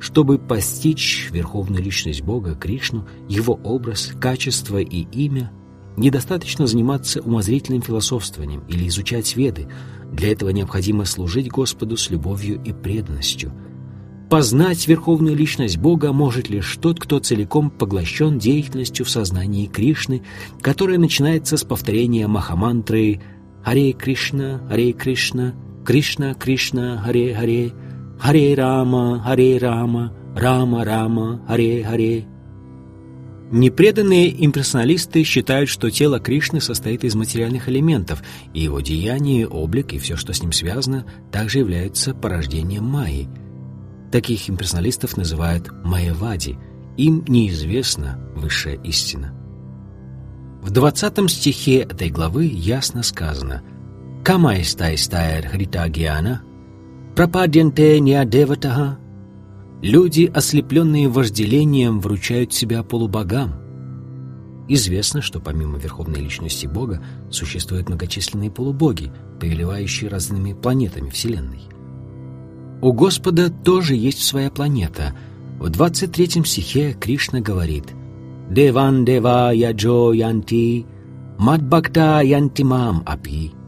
Чтобы 0.00 0.38
постичь 0.38 1.28
верховную 1.30 1.82
личность 1.82 2.22
Бога, 2.22 2.54
Кришну, 2.54 3.06
его 3.28 3.60
образ, 3.62 4.12
качество 4.18 4.78
и 4.78 5.02
имя, 5.12 5.52
недостаточно 5.98 6.66
заниматься 6.66 7.20
умозрительным 7.20 7.82
философствованием 7.82 8.64
или 8.66 8.88
изучать 8.88 9.36
веды. 9.36 9.68
Для 10.10 10.32
этого 10.32 10.48
необходимо 10.50 11.04
служить 11.04 11.48
Господу 11.48 11.98
с 11.98 12.08
любовью 12.08 12.60
и 12.64 12.72
преданностью. 12.72 13.52
Познать 14.30 14.86
верховную 14.88 15.36
личность 15.36 15.76
Бога 15.76 16.12
может 16.12 16.48
лишь 16.48 16.78
тот, 16.80 16.98
кто 16.98 17.18
целиком 17.18 17.68
поглощен 17.68 18.38
деятельностью 18.38 19.04
в 19.04 19.10
сознании 19.10 19.66
Кришны, 19.66 20.22
которая 20.62 20.98
начинается 20.98 21.56
с 21.56 21.64
повторения 21.64 22.26
Махамантры 22.26 23.20
«Харе 23.62 23.92
Кришна, 23.92 24.62
Харе 24.68 24.92
Кришна, 24.92 25.54
Кришна 25.84 26.34
Кришна, 26.34 26.98
Харе 26.98 27.34
Харе», 27.34 27.72
Харе 28.20 28.54
Рама, 28.54 29.22
Харе 29.24 29.56
Рама, 29.56 30.12
Рама 30.36 30.84
Рама, 30.84 31.40
Харе 31.48 31.82
Харе. 31.82 32.26
Непреданные 33.50 34.44
имперсоналисты 34.44 35.24
считают, 35.24 35.70
что 35.70 35.90
тело 35.90 36.20
Кришны 36.20 36.60
состоит 36.60 37.02
из 37.02 37.14
материальных 37.14 37.68
элементов, 37.68 38.22
и 38.52 38.60
его 38.60 38.80
деяние, 38.80 39.48
облик 39.48 39.94
и 39.94 39.98
все, 39.98 40.16
что 40.16 40.34
с 40.34 40.42
ним 40.42 40.52
связано, 40.52 41.06
также 41.32 41.60
являются 41.60 42.14
порождением 42.14 42.84
Майи. 42.84 43.28
Таких 44.12 44.50
имперсоналистов 44.50 45.16
называют 45.16 45.70
Майявади. 45.82 46.58
Им 46.98 47.24
неизвестна 47.26 48.20
высшая 48.36 48.76
истина. 48.84 49.32
В 50.60 50.70
20 50.70 51.30
стихе 51.30 51.78
этой 51.78 52.10
главы 52.10 52.44
ясно 52.44 53.02
сказано 53.02 53.62
«Камайстай 54.22 54.98
стайр 54.98 55.48
хрита 55.48 55.88
гьяна 55.88 56.42
Пропаденте 57.20 58.00
неадеватаха. 58.00 58.98
Люди, 59.82 60.32
ослепленные 60.34 61.06
вожделением, 61.06 62.00
вручают 62.00 62.54
себя 62.54 62.82
полубогам. 62.82 63.52
Известно, 64.68 65.20
что 65.20 65.38
помимо 65.38 65.76
Верховной 65.76 66.18
Личности 66.18 66.66
Бога 66.66 67.02
существуют 67.30 67.90
многочисленные 67.90 68.50
полубоги, 68.50 69.12
повелевающие 69.38 70.08
разными 70.08 70.54
планетами 70.54 71.10
Вселенной. 71.10 71.60
У 72.80 72.90
Господа 72.94 73.50
тоже 73.50 73.96
есть 73.96 74.24
своя 74.24 74.50
планета. 74.50 75.14
В 75.58 75.68
23 75.68 76.42
стихе 76.46 76.96
Кришна 76.98 77.42
говорит 77.42 77.84
«Деван 78.48 79.04
дева 79.04 79.52
яджо 79.52 80.14
янти, 80.14 80.86
мадбакта 81.36 82.22
янтимам 82.22 83.02
апи». 83.04 83.59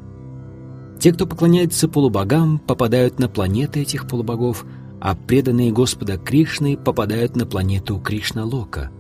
Те, 1.03 1.13
кто 1.13 1.27
поклоняется 1.27 1.89
полубогам, 1.89 2.61
попадают 2.61 3.19
на 3.19 3.29
планеты 3.29 3.81
этих 3.81 4.07
полубогов, 4.07 4.65
а 5.01 5.17
преданные 5.17 5.73
Господа 5.73 6.17
Кришны 6.17 6.77
попадают 6.77 7.35
на 7.35 7.45
планету 7.45 7.99
Кришна-Лока. 7.99 8.93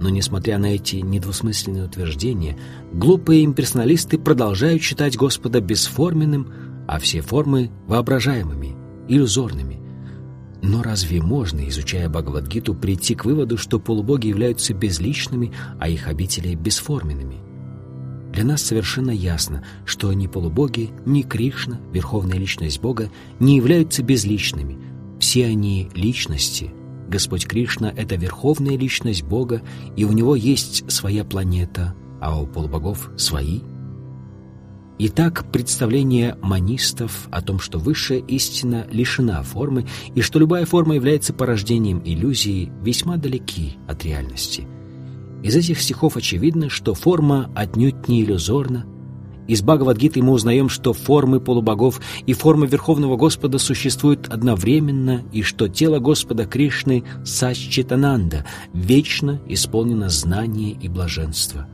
Но, 0.00 0.08
несмотря 0.08 0.56
на 0.56 0.74
эти 0.74 0.96
недвусмысленные 0.96 1.84
утверждения, 1.84 2.56
глупые 2.94 3.44
имперсоналисты 3.44 4.16
продолжают 4.18 4.80
считать 4.80 5.18
Господа 5.18 5.60
бесформенным, 5.60 6.50
а 6.86 6.98
все 6.98 7.20
формы— 7.20 7.70
воображаемыми, 7.86 8.74
иллюзорными. 9.06 9.82
Но 10.62 10.82
разве 10.82 11.20
можно, 11.20 11.68
изучая 11.68 12.08
Бхагавадгиту, 12.08 12.74
прийти 12.74 13.14
к 13.14 13.26
выводу, 13.26 13.58
что 13.58 13.78
полубоги 13.78 14.28
являются 14.28 14.72
безличными, 14.72 15.52
а 15.78 15.90
их 15.90 16.08
обители— 16.08 16.54
бесформенными? 16.54 17.47
Для 18.32 18.44
нас 18.44 18.62
совершенно 18.62 19.10
ясно, 19.10 19.64
что 19.84 20.12
ни 20.12 20.26
полубоги, 20.26 20.90
ни 21.06 21.22
Кришна, 21.22 21.80
Верховная 21.92 22.38
Личность 22.38 22.80
Бога, 22.80 23.10
не 23.40 23.56
являются 23.56 24.02
безличными. 24.02 24.78
Все 25.18 25.46
они— 25.46 25.90
личности. 25.94 26.70
Господь 27.08 27.46
Кришна— 27.46 27.92
это 27.96 28.16
Верховная 28.16 28.76
Личность 28.76 29.22
Бога, 29.22 29.62
и 29.96 30.04
у 30.04 30.12
Него 30.12 30.36
есть 30.36 30.90
своя 30.90 31.24
планета, 31.24 31.94
а 32.20 32.40
у 32.40 32.46
полубогов— 32.46 33.10
свои. 33.16 33.60
Итак, 35.00 35.46
представление 35.50 36.36
манистов 36.42 37.28
о 37.30 37.40
том, 37.40 37.60
что 37.60 37.78
высшая 37.78 38.18
истина 38.18 38.86
лишена 38.90 39.42
формы 39.42 39.86
и 40.14 40.20
что 40.22 40.38
любая 40.38 40.66
форма 40.66 40.96
является 40.96 41.32
порождением 41.32 42.02
иллюзии, 42.04 42.70
весьма 42.82 43.16
далеки 43.16 43.78
от 43.86 44.04
реальности— 44.04 44.66
из 45.42 45.56
этих 45.56 45.80
стихов 45.80 46.16
очевидно, 46.16 46.68
что 46.68 46.94
форма 46.94 47.50
отнюдь 47.54 48.08
не 48.08 48.22
иллюзорна. 48.22 48.86
Из 49.46 49.62
Бхагавадгиты 49.62 50.22
мы 50.22 50.32
узнаем, 50.32 50.68
что 50.68 50.92
формы 50.92 51.40
полубогов 51.40 52.00
и 52.26 52.34
формы 52.34 52.66
Верховного 52.66 53.16
Господа 53.16 53.58
существуют 53.58 54.28
одновременно, 54.28 55.22
и 55.32 55.42
что 55.42 55.68
тело 55.68 56.00
Господа 56.00 56.44
Кришны 56.44 57.04
Саччитананда 57.24 58.44
вечно 58.74 59.40
исполнено 59.46 60.10
знания 60.10 60.72
и 60.72 60.88
блаженства. 60.88 61.66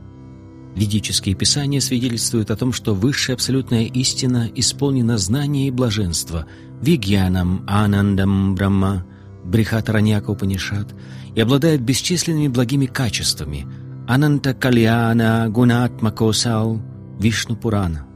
Ведические 0.73 1.35
писания 1.35 1.81
свидетельствуют 1.81 2.49
о 2.51 2.55
том, 2.55 2.71
что 2.71 2.93
высшая 2.93 3.33
абсолютная 3.33 3.85
истина 3.85 4.49
исполнена 4.55 5.17
знания 5.17 5.67
и 5.67 5.71
блаженства– 5.71 6.45
Вигьянам, 6.81 7.63
Анандам, 7.67 8.55
Брахма, 8.55 9.05
Брихатараньяка 9.45 10.31
Упанишат– 10.31 10.93
и 11.35 11.41
обладает 11.41 11.81
бесчисленными 11.81 12.47
благими 12.47 12.85
качествами 12.85 13.67
Ананта 14.07 14.53
Кальяна 14.53 15.47
Гунатмакосау 15.49 16.81
Вишну 17.19 17.55
Пурана. 17.55 18.07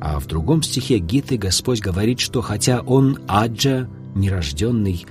А 0.00 0.18
в 0.18 0.26
другом 0.26 0.62
стихе 0.62 0.98
Гиты 0.98 1.36
Господь 1.36 1.80
говорит, 1.80 2.20
что 2.20 2.40
хотя 2.42 2.80
он 2.80 3.18
Аджа, 3.26 3.88
нерожденный, 4.14 5.06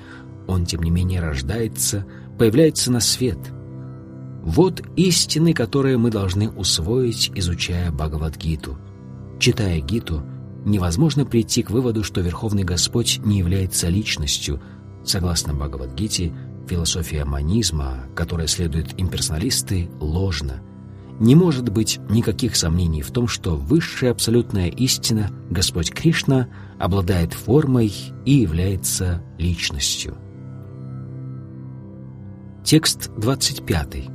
он, 0.47 0.65
тем 0.65 0.81
не 0.81 0.91
менее, 0.91 1.21
рождается, 1.21 2.05
появляется 2.37 2.91
на 2.91 2.99
свет. 2.99 3.37
Вот 4.41 4.81
истины, 4.95 5.53
которые 5.53 5.97
мы 5.97 6.11
должны 6.11 6.49
усвоить, 6.49 7.31
изучая 7.35 7.91
Бхагавадгиту. 7.91 8.77
Читая 9.39 9.79
Гиту, 9.79 10.23
невозможно 10.65 11.25
прийти 11.25 11.61
к 11.61 11.69
выводу, 11.69 12.03
что 12.03 12.21
Верховный 12.21 12.63
Господь 12.63 13.19
не 13.23 13.39
является 13.39 13.89
личностью. 13.89 14.59
Согласно 15.03 15.53
Бхагавадгите, 15.53 16.33
Философия 16.69 17.25
манизма, 17.25 18.05
которой 18.15 18.47
следуют 18.47 18.93
имперсоналисты, 18.97 19.89
ложна. 19.99 20.61
Не 21.19 21.33
может 21.33 21.67
быть 21.69 21.99
никаких 22.09 22.55
сомнений 22.55 23.01
в 23.01 23.11
том, 23.11 23.27
что 23.27 23.55
высшая 23.55 24.11
абсолютная 24.11 24.67
истина, 24.67 25.31
Господь 25.49 25.91
Кришна, 25.91 26.47
обладает 26.77 27.33
формой 27.33 27.91
и 28.23 28.33
является 28.33 29.23
личностью. 29.39 30.15
Текст 32.63 33.09
25. 33.17 34.09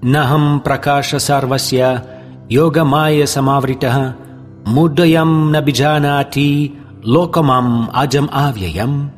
Нахам 0.00 0.60
пракаша 0.60 1.18
сарвасья 1.18 2.04
йога 2.48 2.84
майя 2.84 3.26
самавритаха 3.26 4.16
муддаям 4.64 5.52
набиджанати 5.52 6.72
локамам 7.02 7.90
аджам 7.92 8.30
авьяям 8.32 9.17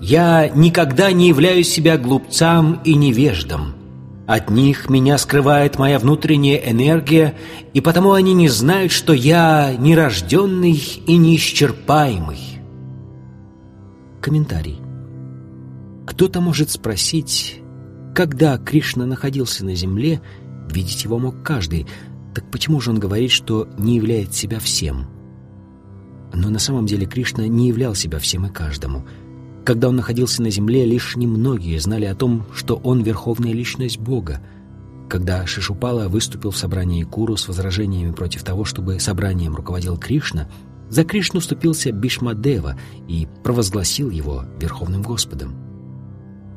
я 0.00 0.48
никогда 0.48 1.12
не 1.12 1.28
являю 1.28 1.64
себя 1.64 1.96
глупцам 1.96 2.80
и 2.84 2.94
невеждом. 2.94 3.74
От 4.26 4.50
них 4.50 4.88
меня 4.88 5.18
скрывает 5.18 5.78
моя 5.78 5.98
внутренняя 5.98 6.56
энергия, 6.56 7.34
и 7.74 7.80
потому 7.80 8.12
они 8.12 8.32
не 8.32 8.48
знают, 8.48 8.90
что 8.90 9.12
я 9.12 9.74
нерожденный 9.78 10.72
и 11.06 11.16
неисчерпаемый. 11.16 12.38
Комментарий. 14.20 14.80
Кто-то 16.06 16.40
может 16.40 16.70
спросить, 16.70 17.60
когда 18.14 18.56
Кришна 18.56 19.04
находился 19.04 19.64
на 19.64 19.74
земле, 19.74 20.22
видеть 20.70 21.04
его 21.04 21.18
мог 21.18 21.42
каждый, 21.42 21.86
так 22.34 22.50
почему 22.50 22.80
же 22.80 22.90
он 22.90 22.98
говорит, 22.98 23.30
что 23.30 23.68
не 23.78 23.96
являет 23.96 24.34
себя 24.34 24.58
всем? 24.58 25.06
Но 26.32 26.48
на 26.48 26.58
самом 26.58 26.86
деле 26.86 27.06
Кришна 27.06 27.46
не 27.46 27.68
являл 27.68 27.94
себя 27.94 28.18
всем 28.18 28.46
и 28.46 28.50
каждому– 28.50 29.06
когда 29.64 29.88
он 29.88 29.96
находился 29.96 30.42
на 30.42 30.50
земле, 30.50 30.84
лишь 30.84 31.16
немногие 31.16 31.80
знали 31.80 32.04
о 32.04 32.14
том, 32.14 32.44
что 32.54 32.76
он 32.76 33.02
верховная 33.02 33.52
личность 33.52 33.98
Бога. 33.98 34.40
Когда 35.08 35.46
Шишупала 35.46 36.08
выступил 36.08 36.50
в 36.50 36.56
собрании 36.56 37.02
Куру 37.04 37.36
с 37.36 37.48
возражениями 37.48 38.12
против 38.12 38.42
того, 38.42 38.64
чтобы 38.64 39.00
собранием 39.00 39.54
руководил 39.54 39.96
Кришна, 39.96 40.48
за 40.88 41.04
Кришну 41.04 41.40
вступился 41.40 41.92
Бишмадева 41.92 42.78
и 43.08 43.26
провозгласил 43.42 44.10
его 44.10 44.44
Верховным 44.60 45.02
Господом. 45.02 45.56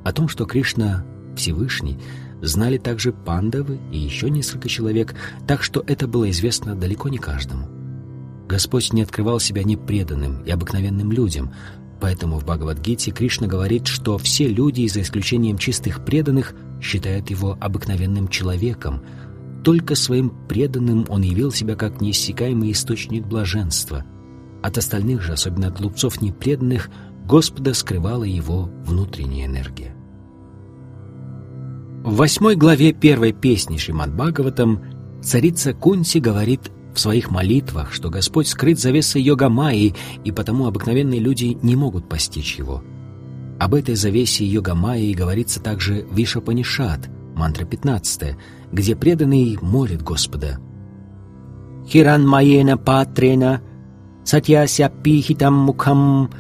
О 0.03 0.11
том, 0.11 0.27
что 0.27 0.45
Кришна 0.45 1.05
Всевышний, 1.35 1.97
знали 2.41 2.77
также 2.77 3.13
пандавы 3.13 3.79
и 3.91 3.97
еще 3.97 4.29
несколько 4.29 4.67
человек, 4.67 5.15
так 5.47 5.63
что 5.63 5.83
это 5.87 6.07
было 6.07 6.29
известно 6.29 6.75
далеко 6.75 7.09
не 7.09 7.17
каждому. 7.17 7.67
Господь 8.47 8.93
не 8.93 9.01
открывал 9.01 9.39
себя 9.39 9.63
непреданным 9.63 10.43
и 10.43 10.51
обыкновенным 10.51 11.11
людям, 11.11 11.51
Поэтому 11.99 12.39
в 12.39 12.45
Бхагавадгите 12.45 13.11
Кришна 13.11 13.47
говорит, 13.47 13.87
что 13.87 14.17
все 14.17 14.47
люди, 14.47 14.87
за 14.87 15.01
исключением 15.01 15.57
чистых 15.57 16.05
преданных, 16.05 16.53
считают 16.81 17.29
его 17.29 17.57
обыкновенным 17.59 18.27
человеком. 18.27 19.01
Только 19.63 19.95
своим 19.95 20.31
преданным 20.47 21.05
он 21.09 21.21
явил 21.21 21.51
себя 21.51 21.75
как 21.75 21.99
неиссякаемый 21.99 22.71
источник 22.71 23.25
блаженства. 23.25 24.05
От 24.61 24.77
остальных 24.77 25.21
же, 25.21 25.33
особенно 25.33 25.67
от 25.67 25.79
глупцов 25.79 26.21
непреданных, 26.21 26.89
Господа 27.25 27.73
скрывала 27.73 28.23
его 28.23 28.69
внутренняя 28.85 29.47
энергия. 29.47 29.93
В 32.03 32.15
восьмой 32.15 32.55
главе 32.55 32.93
первой 32.93 33.33
песни 33.33 33.77
Шримад 33.77 34.15
Бхагаватам 34.15 34.81
царица 35.21 35.73
Кунти 35.73 36.19
говорит 36.19 36.71
в 36.97 36.99
своих 36.99 37.29
молитвах, 37.29 37.93
что 37.93 38.09
Господь 38.09 38.47
скрыт 38.47 38.79
завесой 38.79 39.21
йога 39.21 39.49
Майи, 39.49 39.93
и 40.23 40.31
потому 40.31 40.65
обыкновенные 40.65 41.19
люди 41.19 41.55
не 41.61 41.75
могут 41.75 42.09
постичь 42.09 42.55
его. 42.55 42.83
Об 43.59 43.75
этой 43.75 43.93
завесе 43.93 44.45
йога 44.45 44.73
Майи 44.73 45.13
говорится 45.13 45.61
также 45.61 46.07
в 46.09 46.17
Ишапанишат, 46.17 47.07
мантра 47.35 47.65
15, 47.65 48.35
где 48.71 48.95
преданный 48.95 49.59
молит 49.61 50.01
Господа. 50.01 50.57
«Хиран 51.87 52.27
маена 52.27 52.77
патрена, 52.77 53.61
сатьяся 54.25 54.91
пихитам 55.03 55.53
мукхам, 55.53 56.31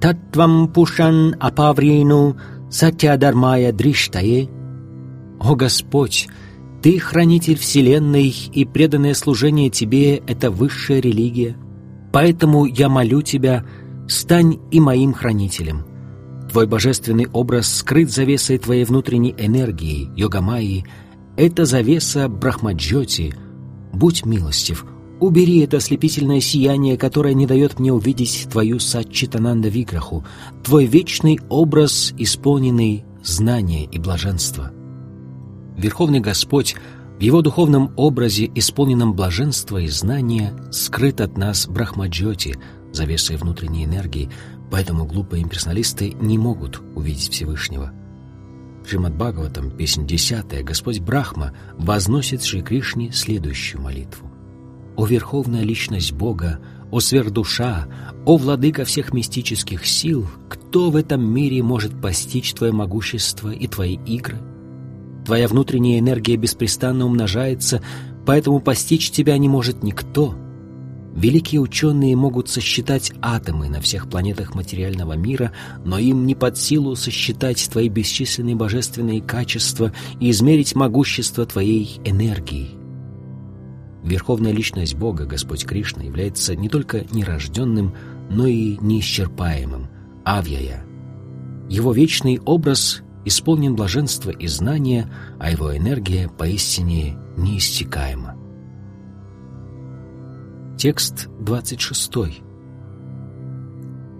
татвам 0.00 0.68
пушан 0.68 1.34
апаврину, 1.40 2.36
сатья 2.70 3.16
дармая 3.16 3.72
дриштае». 3.72 4.48
«О 5.40 5.56
Господь!» 5.56 6.28
Ты 6.84 6.98
хранитель 6.98 7.56
Вселенной, 7.56 8.28
и 8.52 8.66
преданное 8.66 9.14
служение 9.14 9.70
Тебе— 9.70 10.16
это 10.26 10.50
высшая 10.50 11.00
религия. 11.00 11.56
Поэтому 12.12 12.66
я 12.66 12.90
молю 12.90 13.22
Тебя, 13.22 13.64
стань 14.06 14.58
и 14.70 14.80
моим 14.80 15.14
хранителем. 15.14 15.86
Твой 16.50 16.66
божественный 16.66 17.26
образ 17.32 17.74
скрыт 17.74 18.10
завесой 18.10 18.58
Твоей 18.58 18.84
внутренней 18.84 19.34
энергии, 19.38 20.10
йогамайи. 20.14 20.84
Это 21.38 21.64
завеса 21.64 22.28
Брахмаджоти. 22.28 23.34
Будь 23.94 24.26
милостив, 24.26 24.84
убери 25.20 25.60
это 25.60 25.78
ослепительное 25.78 26.40
сияние, 26.40 26.98
которое 26.98 27.32
не 27.32 27.46
дает 27.46 27.78
мне 27.78 27.94
увидеть 27.94 28.46
Твою 28.52 28.78
Саччитананда 28.78 29.70
Виграху, 29.70 30.26
Твой 30.62 30.84
вечный 30.84 31.40
образ, 31.48 32.12
исполненный 32.18 33.06
знания 33.22 33.86
и 33.86 33.98
блаженства. 33.98 34.70
Верховный 35.76 36.20
Господь 36.20 36.76
в 37.18 37.20
Его 37.20 37.42
духовном 37.42 37.92
образе, 37.96 38.50
исполненном 38.54 39.14
блаженства 39.14 39.78
и 39.78 39.88
знания, 39.88 40.54
скрыт 40.70 41.20
от 41.20 41.36
нас 41.36 41.66
Брахмаджоти, 41.66 42.56
завесой 42.92 43.36
внутренней 43.36 43.84
энергии, 43.84 44.30
поэтому 44.70 45.04
глупые 45.04 45.42
имперсоналисты 45.42 46.12
не 46.20 46.38
могут 46.38 46.80
увидеть 46.94 47.30
Всевышнего. 47.30 47.92
Шримад 48.86 49.14
Бхагаватам, 49.16 49.70
песнь 49.70 50.06
10, 50.06 50.64
Господь 50.64 51.00
Брахма 51.00 51.54
возносит 51.78 52.42
Шри 52.42 52.62
Кришне 52.62 53.12
следующую 53.12 53.80
молитву. 53.80 54.30
«О 54.96 55.06
Верховная 55.06 55.62
Личность 55.62 56.12
Бога, 56.12 56.60
о 56.92 57.00
Сверхдуша, 57.00 57.88
о 58.24 58.36
Владыка 58.36 58.84
всех 58.84 59.12
мистических 59.12 59.86
сил, 59.86 60.28
кто 60.48 60.90
в 60.90 60.96
этом 60.96 61.24
мире 61.28 61.62
может 61.62 62.00
постичь 62.00 62.52
Твое 62.52 62.72
могущество 62.72 63.50
и 63.50 63.66
Твои 63.66 63.96
игры?» 64.06 64.38
Твоя 65.24 65.48
внутренняя 65.48 65.98
энергия 65.98 66.36
беспрестанно 66.36 67.06
умножается, 67.06 67.82
поэтому 68.26 68.60
постичь 68.60 69.10
тебя 69.10 69.36
не 69.38 69.48
может 69.48 69.82
никто. 69.82 70.34
Великие 71.14 71.60
ученые 71.60 72.16
могут 72.16 72.48
сосчитать 72.48 73.12
атомы 73.22 73.68
на 73.68 73.80
всех 73.80 74.10
планетах 74.10 74.54
материального 74.54 75.12
мира, 75.12 75.52
но 75.84 75.98
им 75.98 76.26
не 76.26 76.34
под 76.34 76.58
силу 76.58 76.96
сосчитать 76.96 77.70
твои 77.70 77.88
бесчисленные 77.88 78.56
божественные 78.56 79.22
качества 79.22 79.92
и 80.18 80.30
измерить 80.30 80.74
могущество 80.74 81.46
твоей 81.46 82.00
энергии. 82.04 82.70
Верховная 84.02 84.52
личность 84.52 84.96
Бога, 84.96 85.24
Господь 85.24 85.64
Кришна, 85.64 86.02
является 86.02 86.56
не 86.56 86.68
только 86.68 87.06
нерожденным, 87.12 87.94
но 88.28 88.46
и 88.46 88.76
неисчерпаемым, 88.78 89.86
авьяя. 90.24 90.84
Его 91.70 91.92
вечный 91.92 92.40
образ 92.44 93.02
исполнен 93.24 93.74
блаженства 93.74 94.30
и 94.30 94.46
знания, 94.46 95.10
а 95.38 95.50
его 95.50 95.76
энергия 95.76 96.28
поистине 96.28 97.16
неистекаема. 97.36 98.34
Текст 100.76 101.28
26. 101.40 102.12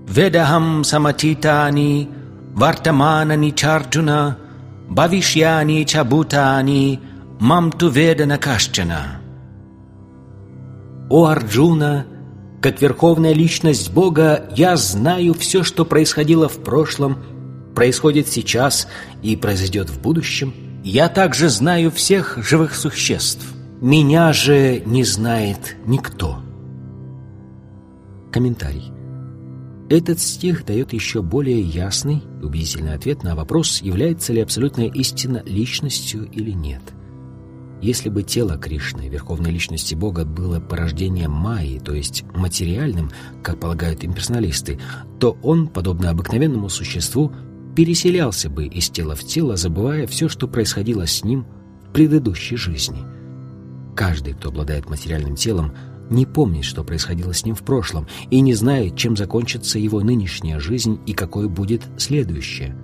Ведахам 0.08 0.84
саматитани 0.84 2.08
вартаманани 2.54 3.52
чарджуна 3.52 4.36
бавишьяни 4.88 5.84
чабутани 5.84 7.00
мамту 7.40 7.88
ведана 7.88 8.38
кашчана. 8.38 9.20
О 11.10 11.26
Арджуна, 11.26 12.06
как 12.62 12.80
верховная 12.80 13.34
личность 13.34 13.92
Бога, 13.92 14.48
я 14.56 14.76
знаю 14.76 15.34
все, 15.34 15.62
что 15.62 15.84
происходило 15.84 16.48
в 16.48 16.62
прошлом– 16.62 17.18
происходит 17.74 18.28
сейчас 18.28 18.88
и 19.22 19.36
произойдет 19.36 19.90
в 19.90 20.00
будущем. 20.00 20.54
Я 20.84 21.08
также 21.08 21.48
знаю 21.48 21.90
всех 21.90 22.38
живых 22.42 22.74
существ. 22.74 23.46
Меня 23.80 24.32
же 24.32 24.80
не 24.86 25.04
знает 25.04 25.76
никто. 25.86 26.38
Комментарий. 28.32 28.92
Этот 29.90 30.18
стих 30.18 30.64
дает 30.64 30.92
еще 30.92 31.22
более 31.22 31.60
ясный 31.60 32.22
и 32.40 32.44
убедительный 32.44 32.94
ответ 32.94 33.22
на 33.22 33.36
вопрос, 33.36 33.82
является 33.82 34.32
ли 34.32 34.40
абсолютная 34.40 34.86
истина 34.86 35.42
личностью 35.44 36.24
или 36.32 36.52
нет. 36.52 36.82
Если 37.82 38.08
бы 38.08 38.22
тело 38.22 38.56
Кришны, 38.56 39.08
верховной 39.08 39.50
личности 39.50 39.94
Бога, 39.94 40.24
было 40.24 40.58
порождением 40.58 41.32
Майи, 41.32 41.78
то 41.78 41.92
есть 41.92 42.24
материальным, 42.34 43.10
как 43.42 43.60
полагают 43.60 44.04
имперсоналисты, 44.04 44.80
то 45.20 45.36
он, 45.42 45.68
подобно 45.68 46.08
обыкновенному 46.08 46.70
существу, 46.70 47.30
переселялся 47.74 48.48
бы 48.48 48.66
из 48.66 48.88
тела 48.90 49.14
в 49.14 49.24
тело, 49.24 49.56
забывая 49.56 50.06
все, 50.06 50.28
что 50.28 50.48
происходило 50.48 51.06
с 51.06 51.24
ним 51.24 51.46
в 51.86 51.92
предыдущей 51.92 52.56
жизни. 52.56 52.98
Каждый, 53.94 54.34
кто 54.34 54.48
обладает 54.48 54.88
материальным 54.88 55.36
телом, 55.36 55.72
не 56.10 56.26
помнит, 56.26 56.64
что 56.64 56.84
происходило 56.84 57.32
с 57.32 57.44
ним 57.44 57.54
в 57.54 57.62
прошлом, 57.62 58.06
и 58.30 58.40
не 58.40 58.54
знает, 58.54 58.96
чем 58.96 59.16
закончится 59.16 59.78
его 59.78 60.00
нынешняя 60.00 60.60
жизнь 60.60 61.00
и 61.06 61.14
какой 61.14 61.48
будет 61.48 61.82
следующее. 61.96 62.76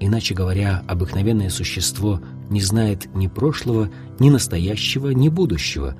Иначе 0.00 0.34
говоря, 0.34 0.82
обыкновенное 0.88 1.50
существо 1.50 2.20
не 2.48 2.62
знает 2.62 3.14
ни 3.14 3.28
прошлого, 3.28 3.90
ни 4.18 4.30
настоящего, 4.30 5.10
ни 5.10 5.28
будущего. 5.28 5.96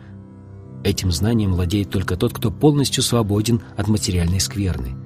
Этим 0.83 1.13
знанием 1.13 1.53
владеет 1.53 1.91
только 1.91 2.17
тот, 2.17 2.33
кто 2.33 2.51
полностью 2.51 3.03
свободен 3.03 3.61
от 3.77 3.89
материальной 3.89 4.41
скверны. 4.41 4.97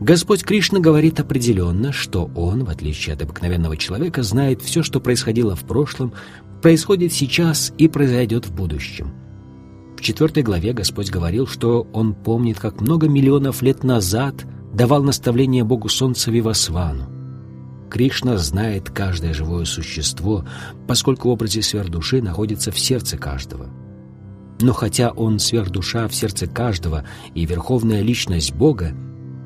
Господь 0.00 0.44
Кришна 0.44 0.78
говорит 0.78 1.18
определенно, 1.18 1.92
что 1.92 2.30
Он, 2.36 2.64
в 2.64 2.70
отличие 2.70 3.14
от 3.14 3.22
обыкновенного 3.22 3.76
человека, 3.76 4.22
знает 4.22 4.62
все, 4.62 4.84
что 4.84 5.00
происходило 5.00 5.56
в 5.56 5.64
прошлом, 5.64 6.12
происходит 6.62 7.12
сейчас 7.12 7.72
и 7.78 7.88
произойдет 7.88 8.46
в 8.46 8.54
будущем. 8.54 9.10
В 9.96 10.00
четвертой 10.00 10.44
главе 10.44 10.72
Господь 10.72 11.10
говорил, 11.10 11.48
что 11.48 11.88
Он 11.92 12.14
помнит, 12.14 12.60
как 12.60 12.80
много 12.80 13.08
миллионов 13.08 13.60
лет 13.60 13.82
назад 13.82 14.46
давал 14.72 15.02
наставление 15.02 15.64
Богу 15.64 15.88
Солнца 15.88 16.30
Вивасвану. 16.30 17.10
Кришна 17.90 18.36
знает 18.36 18.90
каждое 18.90 19.34
живое 19.34 19.64
существо, 19.64 20.46
поскольку 20.86 21.30
образе 21.30 21.60
сверхдуши 21.60 22.22
находится 22.22 22.70
в 22.70 22.78
сердце 22.78 23.18
каждого. 23.18 23.66
Но 24.60 24.72
хотя 24.72 25.10
Он 25.10 25.40
сверхдуша 25.40 26.06
в 26.06 26.14
сердце 26.14 26.46
каждого 26.46 27.04
и 27.34 27.46
верховная 27.46 28.02
личность 28.02 28.54
Бога, 28.54 28.94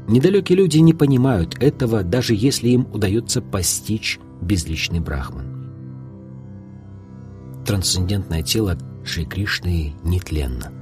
Недалекие 0.09 0.59
люди 0.59 0.79
не 0.79 0.95
понимают 0.95 1.57
этого, 1.61 2.03
даже 2.03 2.35
если 2.35 2.69
им 2.70 2.89
удается 2.93 3.41
постичь 3.41 4.19
безличный 4.41 5.01
брахман. 5.01 5.47
Трансцендентное 7.65 8.43
тело 8.43 8.77
Шри 9.05 9.24
Кришны 9.24 9.95
нетленно. 10.03 10.73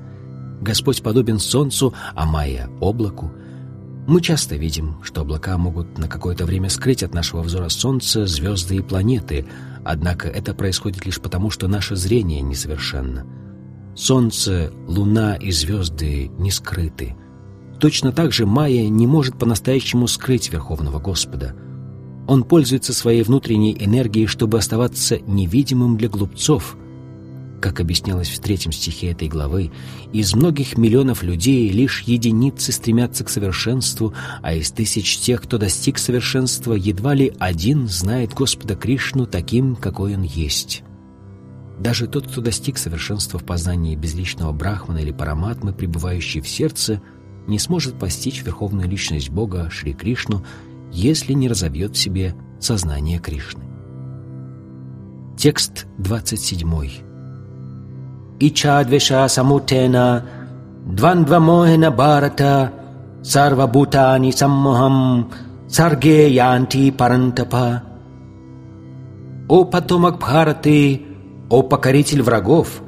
Господь 0.62 1.02
подобен 1.02 1.38
солнцу, 1.38 1.94
а 2.14 2.26
майя— 2.26 2.70
облаку. 2.80 3.30
Мы 4.06 4.22
часто 4.22 4.56
видим, 4.56 4.96
что 5.02 5.20
облака 5.20 5.56
могут 5.58 5.98
на 5.98 6.08
какое-то 6.08 6.46
время 6.46 6.70
скрыть 6.70 7.02
от 7.02 7.14
нашего 7.14 7.42
взора 7.42 7.68
солнце, 7.68 8.26
звезды 8.26 8.76
и 8.76 8.82
планеты, 8.82 9.46
однако 9.84 10.28
это 10.28 10.54
происходит 10.54 11.04
лишь 11.04 11.20
потому, 11.20 11.50
что 11.50 11.68
наше 11.68 11.96
зрение 11.96 12.40
несовершенно. 12.40 13.26
Солнце, 13.94 14.72
луна 14.86 15.36
и 15.36 15.50
звезды 15.50 16.28
не 16.38 16.50
скрыты— 16.50 17.14
Точно 17.80 18.12
так 18.12 18.30
же 18.32 18.44
Майя 18.44 18.86
не 18.90 19.06
может 19.06 19.38
по-настоящему 19.38 20.06
скрыть 20.06 20.52
Верховного 20.52 21.00
Господа. 21.00 21.56
Он 22.28 22.44
пользуется 22.44 22.92
своей 22.92 23.22
внутренней 23.22 23.74
энергией, 23.80 24.26
чтобы 24.26 24.58
оставаться 24.58 25.18
невидимым 25.18 25.96
для 25.96 26.10
глупцов. 26.10 26.76
Как 27.62 27.80
объяснялось 27.80 28.28
в 28.28 28.38
третьем 28.38 28.72
стихе 28.72 29.10
этой 29.10 29.28
главы, 29.28 29.70
из 30.12 30.34
многих 30.34 30.76
миллионов 30.76 31.22
людей 31.22 31.70
лишь 31.70 32.02
единицы 32.02 32.70
стремятся 32.70 33.24
к 33.24 33.30
совершенству, 33.30 34.12
а 34.42 34.54
из 34.54 34.70
тысяч 34.70 35.18
тех, 35.18 35.42
кто 35.42 35.56
достиг 35.56 35.98
совершенства, 35.98 36.74
едва 36.74 37.14
ли 37.14 37.32
один 37.38 37.88
знает 37.88 38.34
Господа 38.34 38.76
Кришну 38.76 39.26
таким, 39.26 39.74
какой 39.74 40.14
он 40.14 40.22
есть. 40.22 40.82
Даже 41.78 42.06
тот, 42.06 42.28
кто 42.28 42.42
достиг 42.42 42.76
совершенства 42.76 43.38
в 43.38 43.44
познании 43.44 43.96
безличного 43.96 44.52
брахмана 44.52 44.98
или 44.98 45.12
параматмы, 45.12 45.72
пребывающий 45.72 46.42
в 46.42 46.48
сердце– 46.48 47.00
не 47.46 47.58
сможет 47.58 47.98
постичь 47.98 48.42
верховную 48.42 48.88
личность 48.88 49.30
Бога 49.30 49.68
Шри 49.70 49.92
Кришну, 49.92 50.44
если 50.92 51.32
не 51.32 51.48
разовьет 51.48 51.94
в 51.94 51.98
себе 51.98 52.34
сознание 52.58 53.18
Кришны. 53.18 53.64
Текст 55.36 55.86
27. 55.98 56.90
Ичадвеша 58.40 59.28
самутена 59.28 60.26
двандвамохена 60.86 61.90
барата 61.90 62.72
сарвабутани 63.22 64.32
саммохам 64.32 65.30
сарге 65.68 66.30
янти 66.30 66.90
парантапа. 66.90 67.82
О 69.48 69.64
потомок 69.64 70.18
Бхараты, 70.18 71.02
о 71.48 71.62
покоритель 71.62 72.22
врагов, 72.22 72.82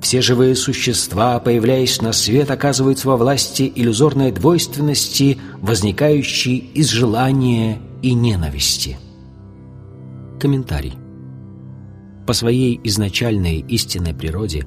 все 0.00 0.22
живые 0.22 0.56
существа, 0.56 1.38
появляясь 1.38 2.00
на 2.00 2.12
свет, 2.12 2.50
оказываются 2.50 3.08
во 3.08 3.16
власти 3.16 3.70
иллюзорной 3.74 4.32
двойственности, 4.32 5.38
возникающей 5.60 6.56
из 6.56 6.88
желания 6.88 7.80
и 8.02 8.14
ненависти. 8.14 8.98
Комментарий. 10.40 10.94
По 12.26 12.32
своей 12.32 12.80
изначальной 12.84 13.58
истинной 13.58 14.14
природе 14.14 14.66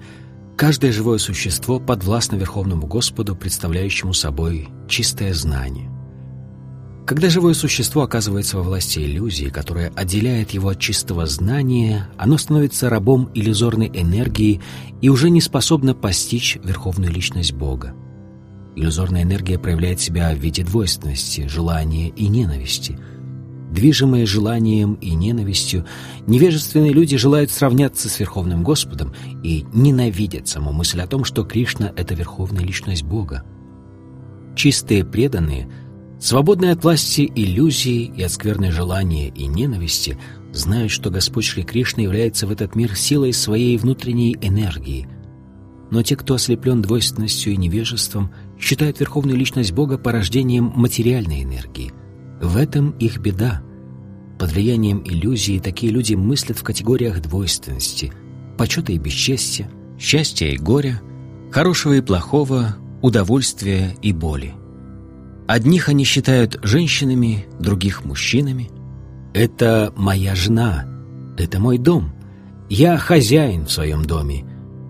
каждое 0.55 0.91
живое 0.91 1.18
существо 1.18 1.80
подвластно 1.80 2.35
Верховному 2.35 2.85
Господу, 2.85 3.35
представляющему 3.35 4.14
собой 4.14 4.69
чистое 4.88 5.34
знание. 5.34 5.93
Когда 7.05 7.30
живое 7.30 7.53
существо 7.53 8.03
оказывается 8.03 8.55
во 8.55 8.63
власти 8.63 8.99
иллюзии, 8.99 9.47
которая 9.47 9.91
отделяет 9.93 10.51
его 10.51 10.69
от 10.69 10.80
чистого 10.80 11.25
знания, 11.25 12.09
оно 12.17 12.38
становится 12.38 12.89
рабом 12.89 13.30
иллюзорной 13.34 13.91
энергии 13.93 14.61
и 15.01 15.09
уже 15.09 15.30
не 15.30 15.41
способно 15.41 15.93
постичь 15.95 16.57
верховную 16.63 17.11
личность 17.11 17.51
Бога. 17.51 17.93
Иллюзорная 18.77 19.23
энергия 19.23 19.59
проявляет 19.59 19.99
себя 19.99 20.34
в 20.34 20.39
виде 20.39 20.63
двойственности, 20.63 21.47
желания 21.47 22.07
и 22.07 22.27
ненависти. 22.27 22.97
Движимые 23.69 24.25
желанием 24.25 24.93
и 24.93 25.11
ненавистью, 25.11 25.85
невежественные 26.25 26.93
люди 26.93 27.17
желают 27.17 27.51
сравняться 27.51 28.07
с 28.07 28.17
Верховным 28.19 28.63
Господом 28.63 29.13
и 29.43 29.65
ненавидят 29.73 30.47
саму 30.47 30.71
мысль 30.71 31.01
о 31.01 31.07
том, 31.07 31.25
что 31.25 31.43
Кришна— 31.43 31.91
это 31.97 32.13
Верховная 32.13 32.63
Личность 32.63 33.03
Бога. 33.03 33.43
Чистые 34.55 35.03
преданные, 35.03 35.67
свободные 36.24 36.72
от 36.72 36.84
власти 36.84 37.30
иллюзии 37.36 38.06
и 38.16 38.24
от 38.24 38.32
скверной 38.32 38.72
желания 38.72 39.28
и 39.28 39.45
ненависти, 39.45 40.18
знают, 40.54 40.90
что 40.90 41.10
Господь 41.10 41.44
Шри 41.44 41.64
Кришна 41.64 42.04
является 42.04 42.48
в 42.48 42.52
этот 42.52 42.76
мир 42.76 42.95
силой 42.95 43.34
своей 43.34 43.78
внутренней 43.78 44.38
энергии. 44.41 45.08
Но 45.91 46.02
те, 46.02 46.16
кто 46.16 46.36
ослеплен 46.36 46.82
двойственностью 46.82 47.52
и 47.52 47.58
невежеством, 47.58 48.32
считают 48.58 49.02
Верховную 49.02 49.38
Личность 49.38 49.74
Бога 49.74 49.98
порождением 49.98 50.72
материальной 50.76 51.44
энергии— 51.44 51.91
в 52.41 52.58
этом 52.58 52.91
их 53.00 53.20
беда. 53.20 53.62
Под 54.40 54.52
влиянием 54.52 55.04
иллюзии 55.06 55.60
такие 55.60 55.91
люди 55.91 56.16
мыслят 56.16 56.58
в 56.58 56.64
категориях 56.64 57.22
двойственности, 57.22 58.14
почета 58.58 58.94
и 58.94 58.98
бесчестия, 58.98 59.70
счастья 60.00 60.48
и 60.48 60.58
горя, 60.58 61.02
хорошего 61.52 61.94
и 61.94 62.02
плохого, 62.02 62.78
удовольствия 63.02 63.95
и 64.02 64.14
боли. 64.14 64.54
Одних 65.48 65.90
они 65.90 66.03
считают 66.03 66.60
женщинами, 66.64 67.45
других– 67.60 68.03
мужчинами. 68.06 68.70
«Это 69.34 69.94
моя 69.95 70.36
жена, 70.36 70.86
это 71.38 71.60
мой 71.60 71.78
дом, 71.78 72.14
я 72.70 72.98
хозяин 72.98 73.65
в 73.65 73.72
своем 73.72 74.06
доме, 74.06 74.45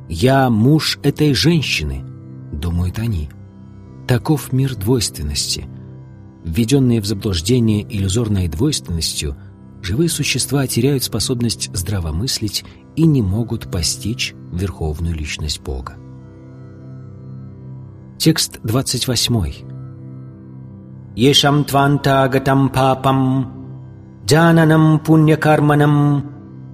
я 0.09 0.49
муж 0.49 0.99
этой 1.03 1.33
женщины»,– 1.33 2.03
думают 2.51 2.99
они. 2.99 3.29
Таков 4.07 4.51
мир 4.51 4.75
двойственности– 4.75 5.65
Введенные 6.43 6.99
в 6.99 7.05
заблуждение 7.05 7.83
иллюзорной 7.83 8.49
двойственностью, 8.49 9.37
живые 9.81 10.09
существа 10.09 10.67
теряют 10.67 11.03
способность 11.03 11.69
здравомыслить 11.73 12.65
и 12.95 13.05
не 13.05 13.21
могут 13.21 13.71
постичь 13.71 14.33
верховную 14.51 15.15
личность 15.15 15.61
Бога. 15.61 15.95
Текст 18.17 18.59
28. 18.63 19.72
Папам 22.73 23.51
джананам 24.25 24.99
пуньякарманам 24.99 26.25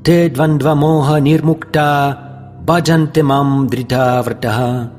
те 0.03 0.29
двандвамоха 0.29 1.19
нирмукта 1.19 2.59
баджанте 2.61 3.23
мам 3.23 3.67
дрита 3.67 4.21
вратаха 4.23 4.91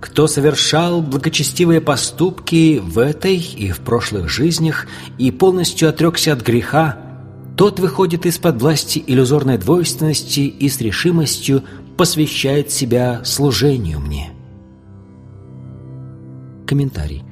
кто 0.00 0.26
совершал 0.26 1.02
благочестивые 1.02 1.80
поступки 1.80 2.78
в 2.82 2.98
этой 2.98 3.36
и 3.36 3.70
в 3.70 3.80
прошлых 3.80 4.28
жизнях 4.28 4.86
и 5.18 5.30
полностью 5.30 5.88
отрекся 5.90 6.32
от 6.32 6.40
греха, 6.42 6.96
тот 7.56 7.78
выходит 7.78 8.24
из-под 8.24 8.60
власти 8.62 9.02
иллюзорной 9.06 9.58
двойственности 9.58 10.40
и 10.40 10.68
с 10.68 10.80
решимостью 10.80 11.62
посвящает 11.98 12.70
себя 12.70 13.22
служению 13.24 14.00
мне. 14.00 14.32
Комментарий. 16.66 17.22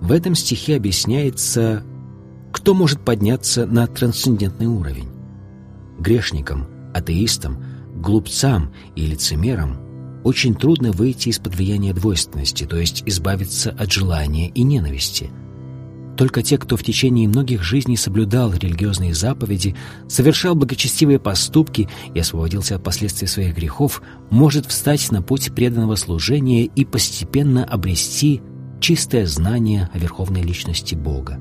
В 0.00 0.12
этом 0.12 0.34
стихе 0.34 0.76
объясняется, 0.76 1.84
кто 2.52 2.74
может 2.74 3.00
подняться 3.00 3.66
на 3.66 3.86
трансцендентный 3.86 4.66
уровень. 4.66 5.08
Грешникам, 5.98 6.66
атеистам, 6.94 7.62
глупцам 7.96 8.72
и 8.94 9.06
лицемерам– 9.06 9.78
очень 10.24 10.54
трудно 10.54 10.92
выйти 10.92 11.30
из-под 11.30 11.56
влияния 11.56 11.92
двойственности, 11.92 12.64
то 12.64 12.76
есть 12.76 13.02
избавиться 13.06 13.70
от 13.70 13.92
желания 13.92 14.48
и 14.48 14.62
ненависти. 14.62 15.30
Только 16.16 16.42
те, 16.42 16.58
кто 16.58 16.76
в 16.76 16.82
течение 16.82 17.28
многих 17.28 17.62
жизней 17.62 17.96
соблюдал 17.96 18.52
религиозные 18.52 19.14
заповеди, 19.14 19.76
совершал 20.08 20.56
благочестивые 20.56 21.20
поступки 21.20 21.88
и 22.12 22.18
освободился 22.18 22.74
от 22.74 22.82
последствий 22.82 23.28
своих 23.28 23.54
грехов, 23.54 24.02
может 24.28 24.66
встать 24.66 25.12
на 25.12 25.22
путь 25.22 25.54
преданного 25.54 25.94
служения 25.94 26.64
и 26.64 26.84
постепенно 26.84 27.64
обрести 27.64 28.42
чистое 28.80 29.26
знание 29.26 29.88
о 29.92 29.98
верховной 29.98 30.42
личности 30.42 30.94
Бога. 30.94 31.38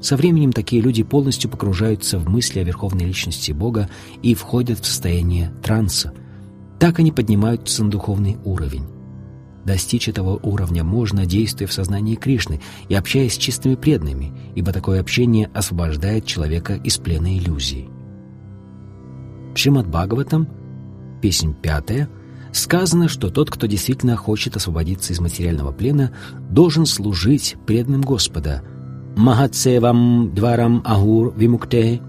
Со 0.00 0.16
временем 0.16 0.52
такие 0.52 0.80
люди 0.80 1.02
полностью 1.02 1.50
погружаются 1.50 2.18
в 2.18 2.28
мысли 2.28 2.60
о 2.60 2.64
верховной 2.64 3.04
личности 3.04 3.52
Бога 3.52 3.88
и 4.22 4.34
входят 4.34 4.80
в 4.80 4.86
состояние 4.86 5.52
транса– 5.62 6.12
так 6.80 6.98
они 6.98 7.12
поднимаются 7.12 7.84
на 7.84 7.90
духовный 7.90 8.38
уровень. 8.42 8.86
Достичь 9.66 10.08
этого 10.08 10.40
уровня 10.42 10.82
можно, 10.82 11.26
действуя 11.26 11.68
в 11.68 11.72
сознании 11.74 12.14
Кришны 12.14 12.62
и 12.88 12.94
общаясь 12.94 13.34
с 13.34 13.36
чистыми 13.36 13.74
преданными, 13.74 14.32
ибо 14.54 14.72
такое 14.72 15.00
общение 15.00 15.50
освобождает 15.52 16.24
человека 16.24 16.80
из 16.82 16.96
плена 16.96 17.36
иллюзий. 17.36 17.90
Шримад 19.54 19.88
Бхагаватам, 19.88 20.48
песнь 21.20 21.54
пятая, 21.54 22.08
сказано, 22.52 23.08
что 23.08 23.30
тот, 23.30 23.50
кто 23.50 23.66
действительно 23.66 24.16
хочет 24.16 24.56
освободиться 24.56 25.12
из 25.12 25.20
материального 25.20 25.72
плена, 25.72 26.12
должен 26.50 26.86
служить 26.86 27.56
преданным 27.66 28.02
Господа. 28.02 28.62
«Махатсевам 29.16 30.34
дварам 30.34 30.82
агур 30.84 31.34
вимукте» 31.36 32.00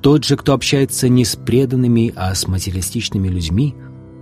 Тот 0.00 0.24
же, 0.24 0.36
кто 0.36 0.54
общается 0.54 1.08
не 1.08 1.24
с 1.24 1.34
преданными, 1.36 2.12
а 2.14 2.34
с 2.34 2.46
материалистичными 2.46 3.28
людьми, 3.28 3.74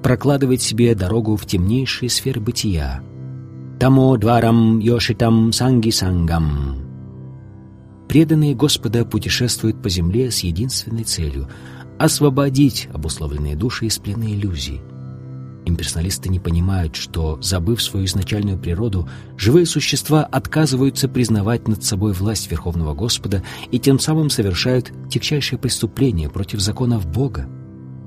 прокладывает 0.03 0.63
себе 0.63 0.95
дорогу 0.95 1.37
в 1.37 1.45
темнейшие 1.45 2.09
сферы 2.09 2.41
бытия. 2.41 3.03
Тамо 3.79 4.17
дварам 4.17 4.79
йошитам 4.79 5.53
санги 5.53 5.91
сангам. 5.91 6.77
Преданные 8.09 8.55
Господа 8.55 9.05
путешествуют 9.05 9.83
по 9.83 9.91
земле 9.91 10.31
с 10.31 10.41
единственной 10.41 11.05
целью— 11.05 11.49
освободить 11.99 12.89
обусловленные 12.93 13.57
души 13.57 13.87
из 13.87 13.99
плена 13.99 14.25
иллюзий— 14.25 14.81
Имперсоналисты 15.67 16.29
не 16.29 16.39
понимают, 16.39 16.95
что, 16.95 17.41
забыв 17.43 17.83
свою 17.83 18.07
изначальную 18.07 18.57
природу, 18.57 19.09
живые 19.37 19.67
существа 19.67 20.23
отказываются 20.23 21.09
признавать 21.09 21.67
над 21.67 21.85
собой 21.85 22.13
власть 22.13 22.49
Верховного 22.51 22.95
Господа 22.95 23.43
и 23.73 23.81
тем 23.81 23.99
самым 23.99 24.31
совершают 24.31 24.93
тягчайшее 25.11 25.59
преступление 25.59 26.31
против 26.31 26.61
законов 26.61 27.05
Бога. 27.07 27.49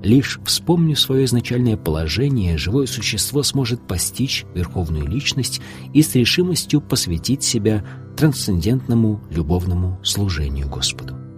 Лишь 0.02 0.40
вспомнив 0.46 0.98
свое 0.98 1.26
изначальное 1.26 1.76
положение, 1.76 2.58
живое 2.58 2.88
существо 2.88 3.44
сможет 3.44 3.86
постичь 3.86 4.46
Верховную 4.56 5.06
Личность 5.06 5.60
и 5.94 6.02
с 6.02 6.16
решимостью 6.16 6.80
посвятить 6.80 7.44
себя 7.44 7.84
трансцендентному 8.16 9.22
любовному 9.30 10.00
служению 10.02 10.70
Господу. 10.70 11.29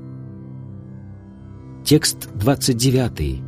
Текст 1.83 2.29
29 2.35 3.41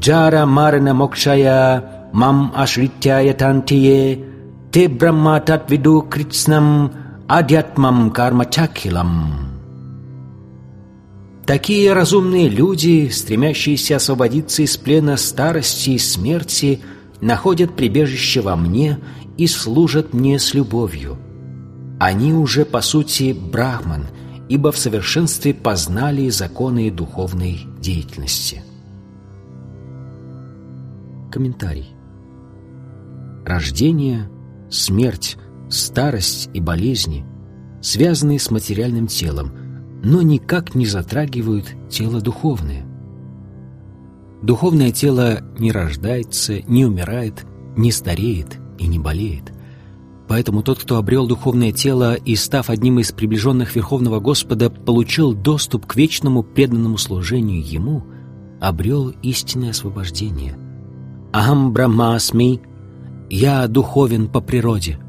Jara 0.00 0.46
marana 0.46 0.94
mokshaya 0.94 1.82
mam 2.12 2.52
ashrityaya 2.54 3.34
tantiye 3.34 4.18
te 4.70 4.88
brahma 4.88 5.40
tat 5.44 5.70
vidu 5.70 6.02
kritsnam 6.08 6.90
адьятмам 7.28 8.10
кармачакхилам. 8.10 9.54
Такие 11.46 11.92
разумные 11.92 12.48
люди, 12.48 13.08
стремящиеся 13.08 13.96
освободиться 13.96 14.62
из 14.62 14.76
плена 14.76 15.16
старости 15.16 15.90
и 15.90 15.98
смерти, 15.98 16.80
находят 17.20 17.76
прибежище 17.76 18.40
во 18.40 18.56
мне 18.56 18.98
и 19.36 19.46
служат 19.46 20.14
мне 20.14 20.38
с 20.38 20.54
любовью. 20.54 21.18
Они 22.00 22.32
уже, 22.32 22.64
по 22.64 22.80
сути, 22.80 23.32
брахман, 23.32 24.06
ибо 24.48 24.72
в 24.72 24.78
совершенстве 24.78 25.54
познали 25.54 26.28
законы 26.28 26.90
духовной 26.90 27.66
деятельности. 27.80 28.62
Комментарий. 31.30 31.88
Рождение, 33.44 34.28
смерть, 34.70 35.36
старость 35.68 36.48
и 36.54 36.60
болезни 36.60 37.24
связаны 37.80 38.38
с 38.38 38.50
материальным 38.50 39.06
телом, 39.06 39.52
но 40.02 40.22
никак 40.22 40.74
не 40.74 40.86
затрагивают 40.86 41.66
тело 41.90 42.20
духовное. 42.20 42.84
Духовное 44.42 44.92
тело 44.92 45.40
не 45.58 45.72
рождается, 45.72 46.60
не 46.68 46.84
умирает, 46.84 47.46
не 47.76 47.90
стареет 47.90 48.58
и 48.78 48.86
не 48.86 48.98
болеет. 48.98 49.53
Поэтому 50.28 50.62
тот, 50.62 50.78
кто 50.78 50.96
обрел 50.96 51.26
духовное 51.26 51.72
тело 51.72 52.14
и, 52.14 52.34
став 52.36 52.70
одним 52.70 52.98
из 52.98 53.12
приближенных 53.12 53.74
Верховного 53.76 54.20
Господа, 54.20 54.70
получил 54.70 55.34
доступ 55.34 55.86
к 55.86 55.96
вечному 55.96 56.42
преданному 56.42 56.96
служению 56.98 57.62
Ему, 57.62 58.04
обрел 58.60 59.10
истинное 59.22 59.70
освобождение– 59.70 60.56
«Ахам 61.34 61.72
Брахмасми»— 61.72 62.60
«Я 63.28 63.66
духовен 63.66 64.28
по 64.28 64.40
природе». 64.40 65.00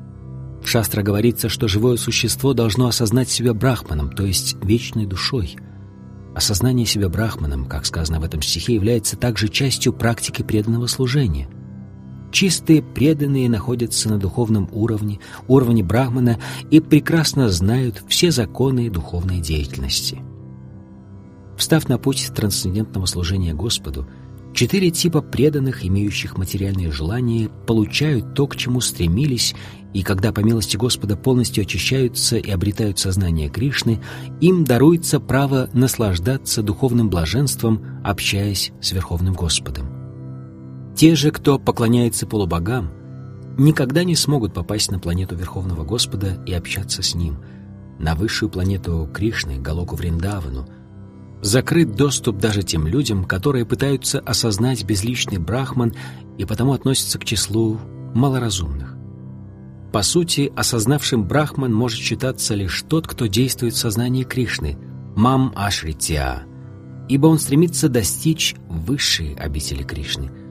В 0.64 0.68
шастра 0.68 1.04
говорится, 1.04 1.50
что 1.50 1.68
живое 1.68 1.98
существо 1.98 2.56
должно 2.56 2.88
осознать 2.88 3.30
себя 3.30 3.54
брахманом, 3.54 4.10
то 4.10 4.26
есть 4.26 4.56
вечной 4.64 5.06
душой. 5.06 5.56
Осознание 6.34 6.88
себя 6.88 7.10
брахманом, 7.10 7.68
как 7.68 7.86
сказано 7.86 8.20
в 8.20 8.24
этом 8.24 8.42
стихе, 8.42 8.74
является 8.74 9.18
также 9.18 9.50
частью 9.50 9.94
практики 9.94 10.42
преданного 10.42 10.88
служения. 10.88 11.48
Чистые 12.31 12.81
преданные 12.81 13.49
находятся 13.49 14.10
на 14.10 14.18
духовном 14.18 14.69
уровне, 14.72 15.19
уровне 15.47 15.84
Брахмана 15.84 16.39
и 16.69 16.80
прекрасно 16.80 17.49
знают 17.49 18.03
все 18.07 18.31
законы 18.31 18.89
духовной 18.89 19.39
деятельности. 19.39 20.22
Встав 21.57 21.88
на 21.88 21.97
путь 21.97 22.31
трансцендентного 22.35 23.06
служения 23.06 23.53
Господу, 23.53 24.07
четыре 24.53 24.91
типа 24.91 25.22
преданных, 25.22 25.85
имеющих 25.85 26.38
материальные 26.38 26.91
желания, 26.91 27.49
получают 27.65 28.34
то, 28.34 28.47
к 28.47 28.56
чему 28.56 28.81
стремились, 28.81 29.56
и 29.93 30.03
когда 30.03 30.34
по 30.34 30.41
милости 30.41 30.76
Господа 30.76 31.15
полностью 31.15 31.61
очищаются 31.61 32.38
и 32.38 32.52
обретают 32.52 32.99
сознание 32.99 33.49
Кришны, 33.49 34.02
им 34.41 34.65
даруется 34.65 35.22
право 35.22 35.69
наслаждаться 35.72 36.61
духовным 36.61 37.10
блаженством, 37.10 38.02
общаясь 38.03 38.73
с 38.81 38.91
Верховным 38.91 39.34
Господом. 39.34 39.94
Те 40.95 41.13
же, 41.15 41.31
кто 41.31 41.59
поклоняется 41.59 42.26
полубогам, 42.26 42.89
никогда 43.57 44.05
не 44.05 44.15
смогут 44.15 44.53
попасть 44.53 44.91
на 44.91 44.97
планету 44.97 45.35
Верховного 45.35 45.84
Господа 45.84 46.41
и 46.45 46.53
общаться 46.53 47.03
с 47.03 47.15
Ним, 47.15 47.38
на 47.99 48.15
высшую 48.15 48.49
планету 48.49 49.09
Кришны, 49.13 49.59
Галоку 49.59 49.97
Вриндавану. 49.97 50.69
Закрыт 51.41 51.95
доступ 51.95 52.38
даже 52.38 52.63
тем 52.63 52.88
людям, 52.88 53.26
которые 53.26 53.65
пытаются 53.65 54.22
осознать 54.22 54.85
безличный 54.85 55.38
брахман 55.38 55.93
и 56.38 56.45
потому 56.45 56.72
относятся 56.72 57.19
к 57.19 57.26
числу 57.26 57.77
малоразумных. 58.13 58.95
По 59.91 60.01
сути, 60.01 60.51
осознавшим 60.55 61.27
брахман 61.27 61.73
может 61.73 61.99
считаться 61.99 62.55
лишь 62.55 62.84
тот, 62.88 63.05
кто 63.05 63.27
действует 63.27 63.73
в 63.73 63.77
сознании 63.77 64.23
Кришны, 64.23 64.77
мам 65.17 65.51
ашритя, 65.57 66.43
ибо 67.09 67.27
он 67.27 67.38
стремится 67.38 67.89
достичь 67.89 68.55
высшей 68.69 69.34
обители 69.35 69.84
Кришны– 69.84 70.31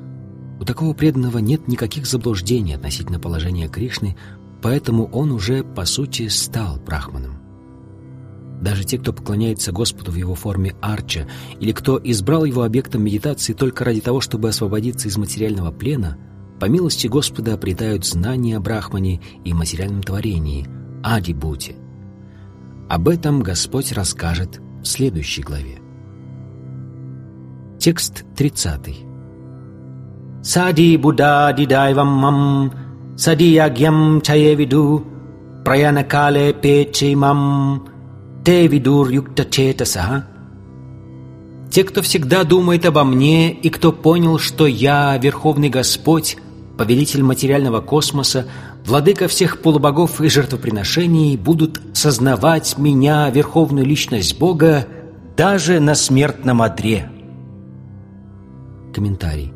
у 0.61 0.65
такого 0.65 0.95
преданного 0.95 1.39
нет 1.39 1.69
никаких 1.69 2.07
заблуждений 2.07 2.75
относительно 2.75 3.19
положения 3.19 3.69
Кришны, 3.69 4.17
поэтому 4.63 5.07
он 5.07 5.33
уже, 5.33 5.63
по 5.63 5.85
сути, 5.85 6.29
стал 6.29 6.77
брахманом. 6.79 7.39
Даже 8.61 8.85
те, 8.85 8.99
кто 8.99 9.13
поклоняется 9.13 9.73
Господу 9.73 10.13
в 10.13 10.15
его 10.15 10.35
форме 10.35 10.75
арча, 10.81 11.29
или 11.61 11.73
кто 11.73 12.01
избрал 12.03 12.45
его 12.45 12.63
объектом 12.63 13.03
медитации 13.03 13.53
только 13.53 13.85
ради 13.85 14.01
того, 14.01 14.21
чтобы 14.21 14.49
освободиться 14.49 15.09
из 15.09 15.17
материального 15.17 15.71
плена, 15.71 16.17
по 16.61 16.67
милости 16.67 17.09
Господа 17.09 17.53
обретают 17.53 18.07
знания 18.07 18.57
о 18.57 18.61
Брахмане 18.61 19.21
и 19.45 19.53
материальном 19.53 20.03
творении, 20.03 20.67
Адибути. 21.03 21.77
Об 22.89 23.09
этом 23.09 23.43
Господь 23.43 23.93
расскажет 23.93 24.61
в 24.83 24.87
следующей 24.87 25.43
главе. 25.43 25.81
Текст 27.79 28.25
30. 28.37 29.04
Сади 30.45 30.99
Буддади 30.99 31.65
Дайвам 31.65 32.71
Сади 33.17 33.57
Агьям 33.57 34.21
Чаевиду 34.21 35.03
Праянакале 35.65 36.53
Печимам 36.53 37.89
Тевидур 38.45 39.09
Юкта 39.09 39.47
Четасаха 39.47 40.27
Те, 41.71 41.85
кто 41.85 42.03
всегда 42.03 42.45
думает 42.45 42.85
обо 42.85 43.05
мне 43.05 43.53
и 43.53 43.71
кто 43.71 43.91
понял, 43.91 44.39
что 44.39 44.67
я, 44.67 45.17
Верховный 45.17 45.71
Господь, 45.71 46.37
повелитель 46.77 47.23
материального 47.23 47.81
космоса, 47.81 48.47
владыка 48.85 49.29
всех 49.29 49.63
полубогов 49.63 50.21
и 50.21 50.29
жертвоприношений, 50.29 51.39
будут 51.39 51.81
сознавать 51.95 52.77
меня, 52.77 53.31
Верховную 53.31 53.87
Личность 53.87 54.39
Бога, 54.39 54.87
даже 55.39 55.81
на 55.81 55.95
смертном 55.95 56.61
одре. 56.61 57.11
Комментарий. 58.95 59.54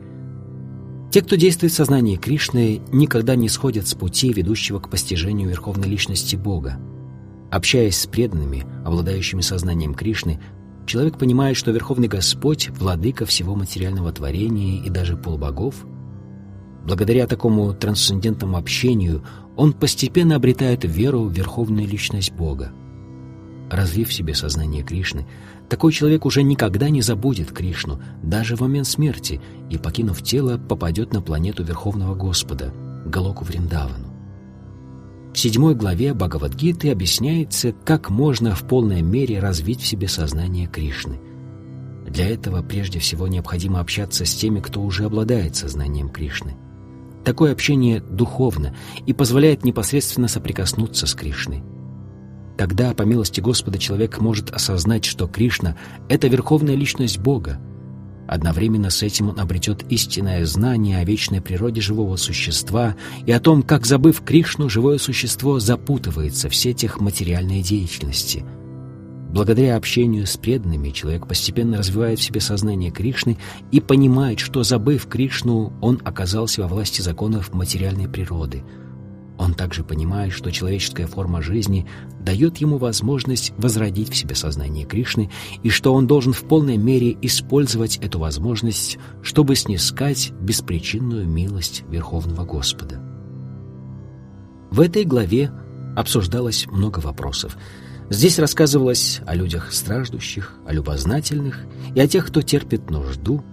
Те, 1.10 1.22
кто 1.22 1.36
действует 1.36 1.72
в 1.72 1.76
сознании 1.76 2.16
Кришны, 2.16 2.82
никогда 2.92 3.34
не 3.34 3.48
сходят 3.48 3.86
с 3.86 3.94
пути, 3.94 4.30
ведущего 4.30 4.78
к 4.78 4.90
постижению 4.90 5.48
Верховной 5.48 5.88
Личности 5.88 6.36
Бога. 6.36 6.78
Общаясь 7.50 7.98
с 7.98 8.06
преданными, 8.06 8.66
обладающими 8.84 9.40
сознанием 9.40 9.94
Кришны, 9.94 10.38
человек 10.84 11.16
понимает, 11.16 11.56
что 11.56 11.70
Верховный 11.70 12.08
Господь– 12.08 12.68
владыка 12.78 13.24
всего 13.24 13.54
материального 13.54 14.12
творения 14.12 14.82
и 14.82 14.90
даже 14.90 15.16
полубогов. 15.16 15.86
Благодаря 16.84 17.26
такому 17.26 17.72
трансцендентному 17.72 18.58
общению 18.58 19.24
он 19.56 19.72
постепенно 19.72 20.36
обретает 20.36 20.84
веру 20.84 21.22
в 21.22 21.32
Верховную 21.32 21.88
Личность 21.88 22.32
Бога. 22.32 22.72
Развив 23.70 24.10
в 24.10 24.12
себе 24.12 24.34
сознание 24.34 24.82
Кришны– 24.82 25.26
такой 25.68 25.92
человек 25.92 26.24
уже 26.24 26.42
никогда 26.42 26.88
не 26.88 27.02
забудет 27.02 27.52
Кришну, 27.52 28.00
даже 28.22 28.56
в 28.56 28.60
момент 28.60 28.86
смерти, 28.86 29.40
и, 29.70 29.78
покинув 29.78 30.22
тело, 30.22 30.58
попадет 30.58 31.12
на 31.12 31.20
планету 31.20 31.62
Верховного 31.62 32.14
Господа, 32.14 32.72
Галоку 33.06 33.44
Вриндавану. 33.44 34.08
В 35.32 35.38
седьмой 35.38 35.74
главе 35.74 36.14
Бхагавадгиты 36.14 36.90
объясняется, 36.90 37.72
как 37.84 38.10
можно 38.10 38.54
в 38.54 38.66
полной 38.66 39.02
мере 39.02 39.38
развить 39.38 39.80
в 39.80 39.86
себе 39.86 40.08
сознание 40.08 40.66
Кришны. 40.66 41.20
Для 42.08 42.28
этого 42.28 42.62
прежде 42.62 42.98
всего 42.98 43.28
необходимо 43.28 43.80
общаться 43.80 44.24
с 44.24 44.34
теми, 44.34 44.60
кто 44.60 44.80
уже 44.80 45.04
обладает 45.04 45.54
сознанием 45.54 46.08
Кришны. 46.08 46.56
Такое 47.24 47.52
общение 47.52 48.00
духовно 48.00 48.74
и 49.06 49.12
позволяет 49.12 49.64
непосредственно 49.64 50.28
соприкоснуться 50.28 51.06
с 51.06 51.14
Кришной. 51.14 51.62
Тогда, 52.58 52.92
по 52.92 53.02
милости 53.02 53.40
Господа, 53.40 53.78
человек 53.78 54.18
может 54.20 54.50
осознать, 54.50 55.04
что 55.04 55.28
Кришна— 55.28 55.76
это 56.08 56.26
верховная 56.26 56.74
личность 56.74 57.18
Бога. 57.18 57.60
Одновременно 58.26 58.90
с 58.90 59.04
этим 59.04 59.28
он 59.28 59.38
обретет 59.38 59.84
истинное 59.90 60.44
знание 60.44 60.98
о 60.98 61.04
вечной 61.04 61.40
природе 61.40 61.80
живого 61.80 62.16
существа 62.16 62.96
и 63.24 63.30
о 63.30 63.38
том, 63.38 63.62
как, 63.62 63.86
забыв 63.86 64.22
Кришну, 64.24 64.68
живое 64.68 64.98
существо 64.98 65.60
запутывается 65.60 66.48
в 66.48 66.54
сетях 66.54 67.00
материальной 67.00 67.62
деятельности. 67.62 68.44
Благодаря 69.30 69.76
общению 69.76 70.26
с 70.26 70.36
преданными 70.36 70.90
человек 70.90 71.28
постепенно 71.28 71.78
развивает 71.78 72.18
в 72.18 72.24
себе 72.24 72.40
сознание 72.40 72.90
Кришны 72.90 73.38
и 73.70 73.78
понимает, 73.78 74.40
что, 74.40 74.64
забыв 74.64 75.06
Кришну, 75.06 75.72
он 75.80 76.00
оказался 76.04 76.62
во 76.62 76.68
власти 76.68 77.02
законов 77.02 77.54
материальной 77.54 78.08
природы— 78.08 78.64
он 79.38 79.54
также 79.54 79.84
понимает, 79.84 80.32
что 80.32 80.50
человеческая 80.50 81.06
форма 81.06 81.40
жизни 81.40 81.86
дает 82.20 82.58
ему 82.58 82.76
возможность 82.76 83.52
возродить 83.56 84.10
в 84.10 84.16
себе 84.16 84.34
сознание 84.34 84.84
Кришны 84.84 85.30
и 85.62 85.70
что 85.70 85.94
он 85.94 86.06
должен 86.08 86.32
в 86.32 86.42
полной 86.42 86.76
мере 86.76 87.16
использовать 87.22 87.98
эту 87.98 88.18
возможность, 88.18 88.98
чтобы 89.22 89.54
снискать 89.54 90.32
беспричинную 90.40 91.26
милость 91.26 91.84
Верховного 91.88 92.44
Господа. 92.44 93.00
В 94.70 94.80
этой 94.80 95.04
главе 95.04 95.52
обсуждалось 95.96 96.66
много 96.66 96.98
вопросов. 96.98 97.56
Здесь 98.10 98.38
рассказывалось 98.38 99.20
о 99.24 99.34
людях 99.34 99.72
страждущих, 99.72 100.54
о 100.66 100.72
любознательных 100.72 101.64
и 101.94 102.00
о 102.00 102.08
тех, 102.08 102.26
кто 102.26 102.42
терпит 102.42 102.90
нужду, 102.90 103.44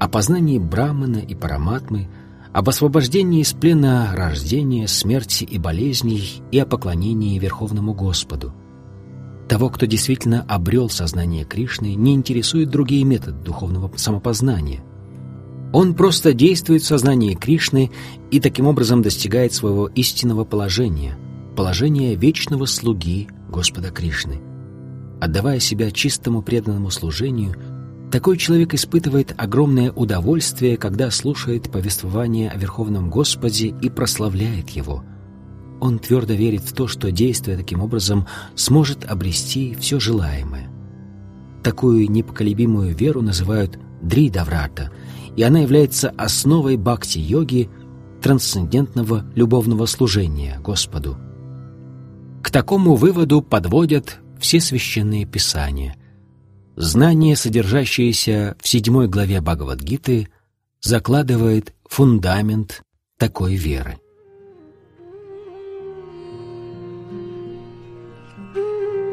о 0.00 0.08
познании 0.08 0.58
Брамана 0.58 1.18
и 1.18 1.34
Параматмы– 1.34 2.08
об 2.56 2.70
освобождении 2.70 3.42
из 3.42 3.52
плена 3.52 4.14
рождения, 4.14 4.88
смерти 4.88 5.44
и 5.44 5.58
болезней 5.58 6.42
и 6.50 6.58
о 6.58 6.64
поклонении 6.64 7.38
Верховному 7.38 7.92
Господу. 7.92 8.54
Того, 9.46 9.68
кто 9.68 9.84
действительно 9.84 10.40
обрел 10.48 10.88
сознание 10.88 11.44
Кришны, 11.44 11.94
не 11.94 12.14
интересуют 12.14 12.70
другие 12.70 13.04
методы 13.04 13.36
духовного 13.44 13.94
самопознания. 13.96 14.80
Он 15.74 15.92
просто 15.92 16.32
действует 16.32 16.80
в 16.80 16.86
сознании 16.86 17.34
Кришны 17.34 17.90
и 18.30 18.40
таким 18.40 18.68
образом 18.68 19.02
достигает 19.02 19.52
своего 19.52 19.88
истинного 19.88 20.44
положения, 20.46 21.18
положения 21.56 22.14
вечного 22.14 22.64
слуги 22.64 23.28
Господа 23.50 23.90
Кришны. 23.90 24.40
Отдавая 25.20 25.60
себя 25.60 25.90
чистому 25.90 26.40
преданному 26.40 26.88
служению– 26.88 27.54
такой 28.10 28.36
человек 28.36 28.74
испытывает 28.74 29.34
огромное 29.36 29.90
удовольствие, 29.92 30.76
когда 30.76 31.10
слушает 31.10 31.70
повествование 31.70 32.50
о 32.50 32.56
Верховном 32.56 33.10
Господе 33.10 33.68
и 33.68 33.90
прославляет 33.90 34.70
Его. 34.70 35.04
Он 35.80 35.98
твердо 35.98 36.34
верит 36.34 36.62
в 36.62 36.72
то, 36.72 36.86
что, 36.86 37.10
действуя 37.10 37.56
таким 37.56 37.80
образом, 37.80 38.26
сможет 38.54 39.04
обрести 39.04 39.76
все 39.78 40.00
желаемое. 40.00 40.70
Такую 41.62 42.10
непоколебимую 42.10 42.94
веру 42.94 43.22
называют 43.22 43.78
дридаврата, 44.00 44.90
и 45.36 45.42
она 45.42 45.58
является 45.60 46.10
основой 46.10 46.76
бхакти-йоги, 46.76 47.68
трансцендентного 48.22 49.26
любовного 49.34 49.86
служения 49.86 50.58
Господу. 50.60 51.18
К 52.42 52.50
такому 52.50 52.94
выводу 52.94 53.42
подводят 53.42 54.20
все 54.38 54.60
священные 54.60 55.26
писания– 55.26 55.96
Знание, 56.76 57.36
содержащееся 57.36 58.54
в 58.60 58.68
седьмой 58.68 59.08
главе 59.08 59.40
Бхагавадгиты, 59.40 60.28
закладывает 60.82 61.72
фундамент 61.88 62.82
такой 63.18 63.54
веры. 63.54 63.98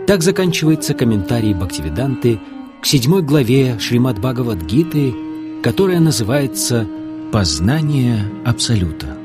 Так 0.05 0.21
заканчивается 0.21 0.93
комментарий 0.93 1.53
Бхактивиданты 1.53 2.37
к 2.81 2.85
седьмой 2.85 3.21
главе 3.21 3.79
Шримад 3.79 4.19
Бхагавадгиты, 4.19 5.13
которая 5.63 6.01
называется 6.01 6.85
Познание 7.31 8.25
Абсолюта 8.45 9.22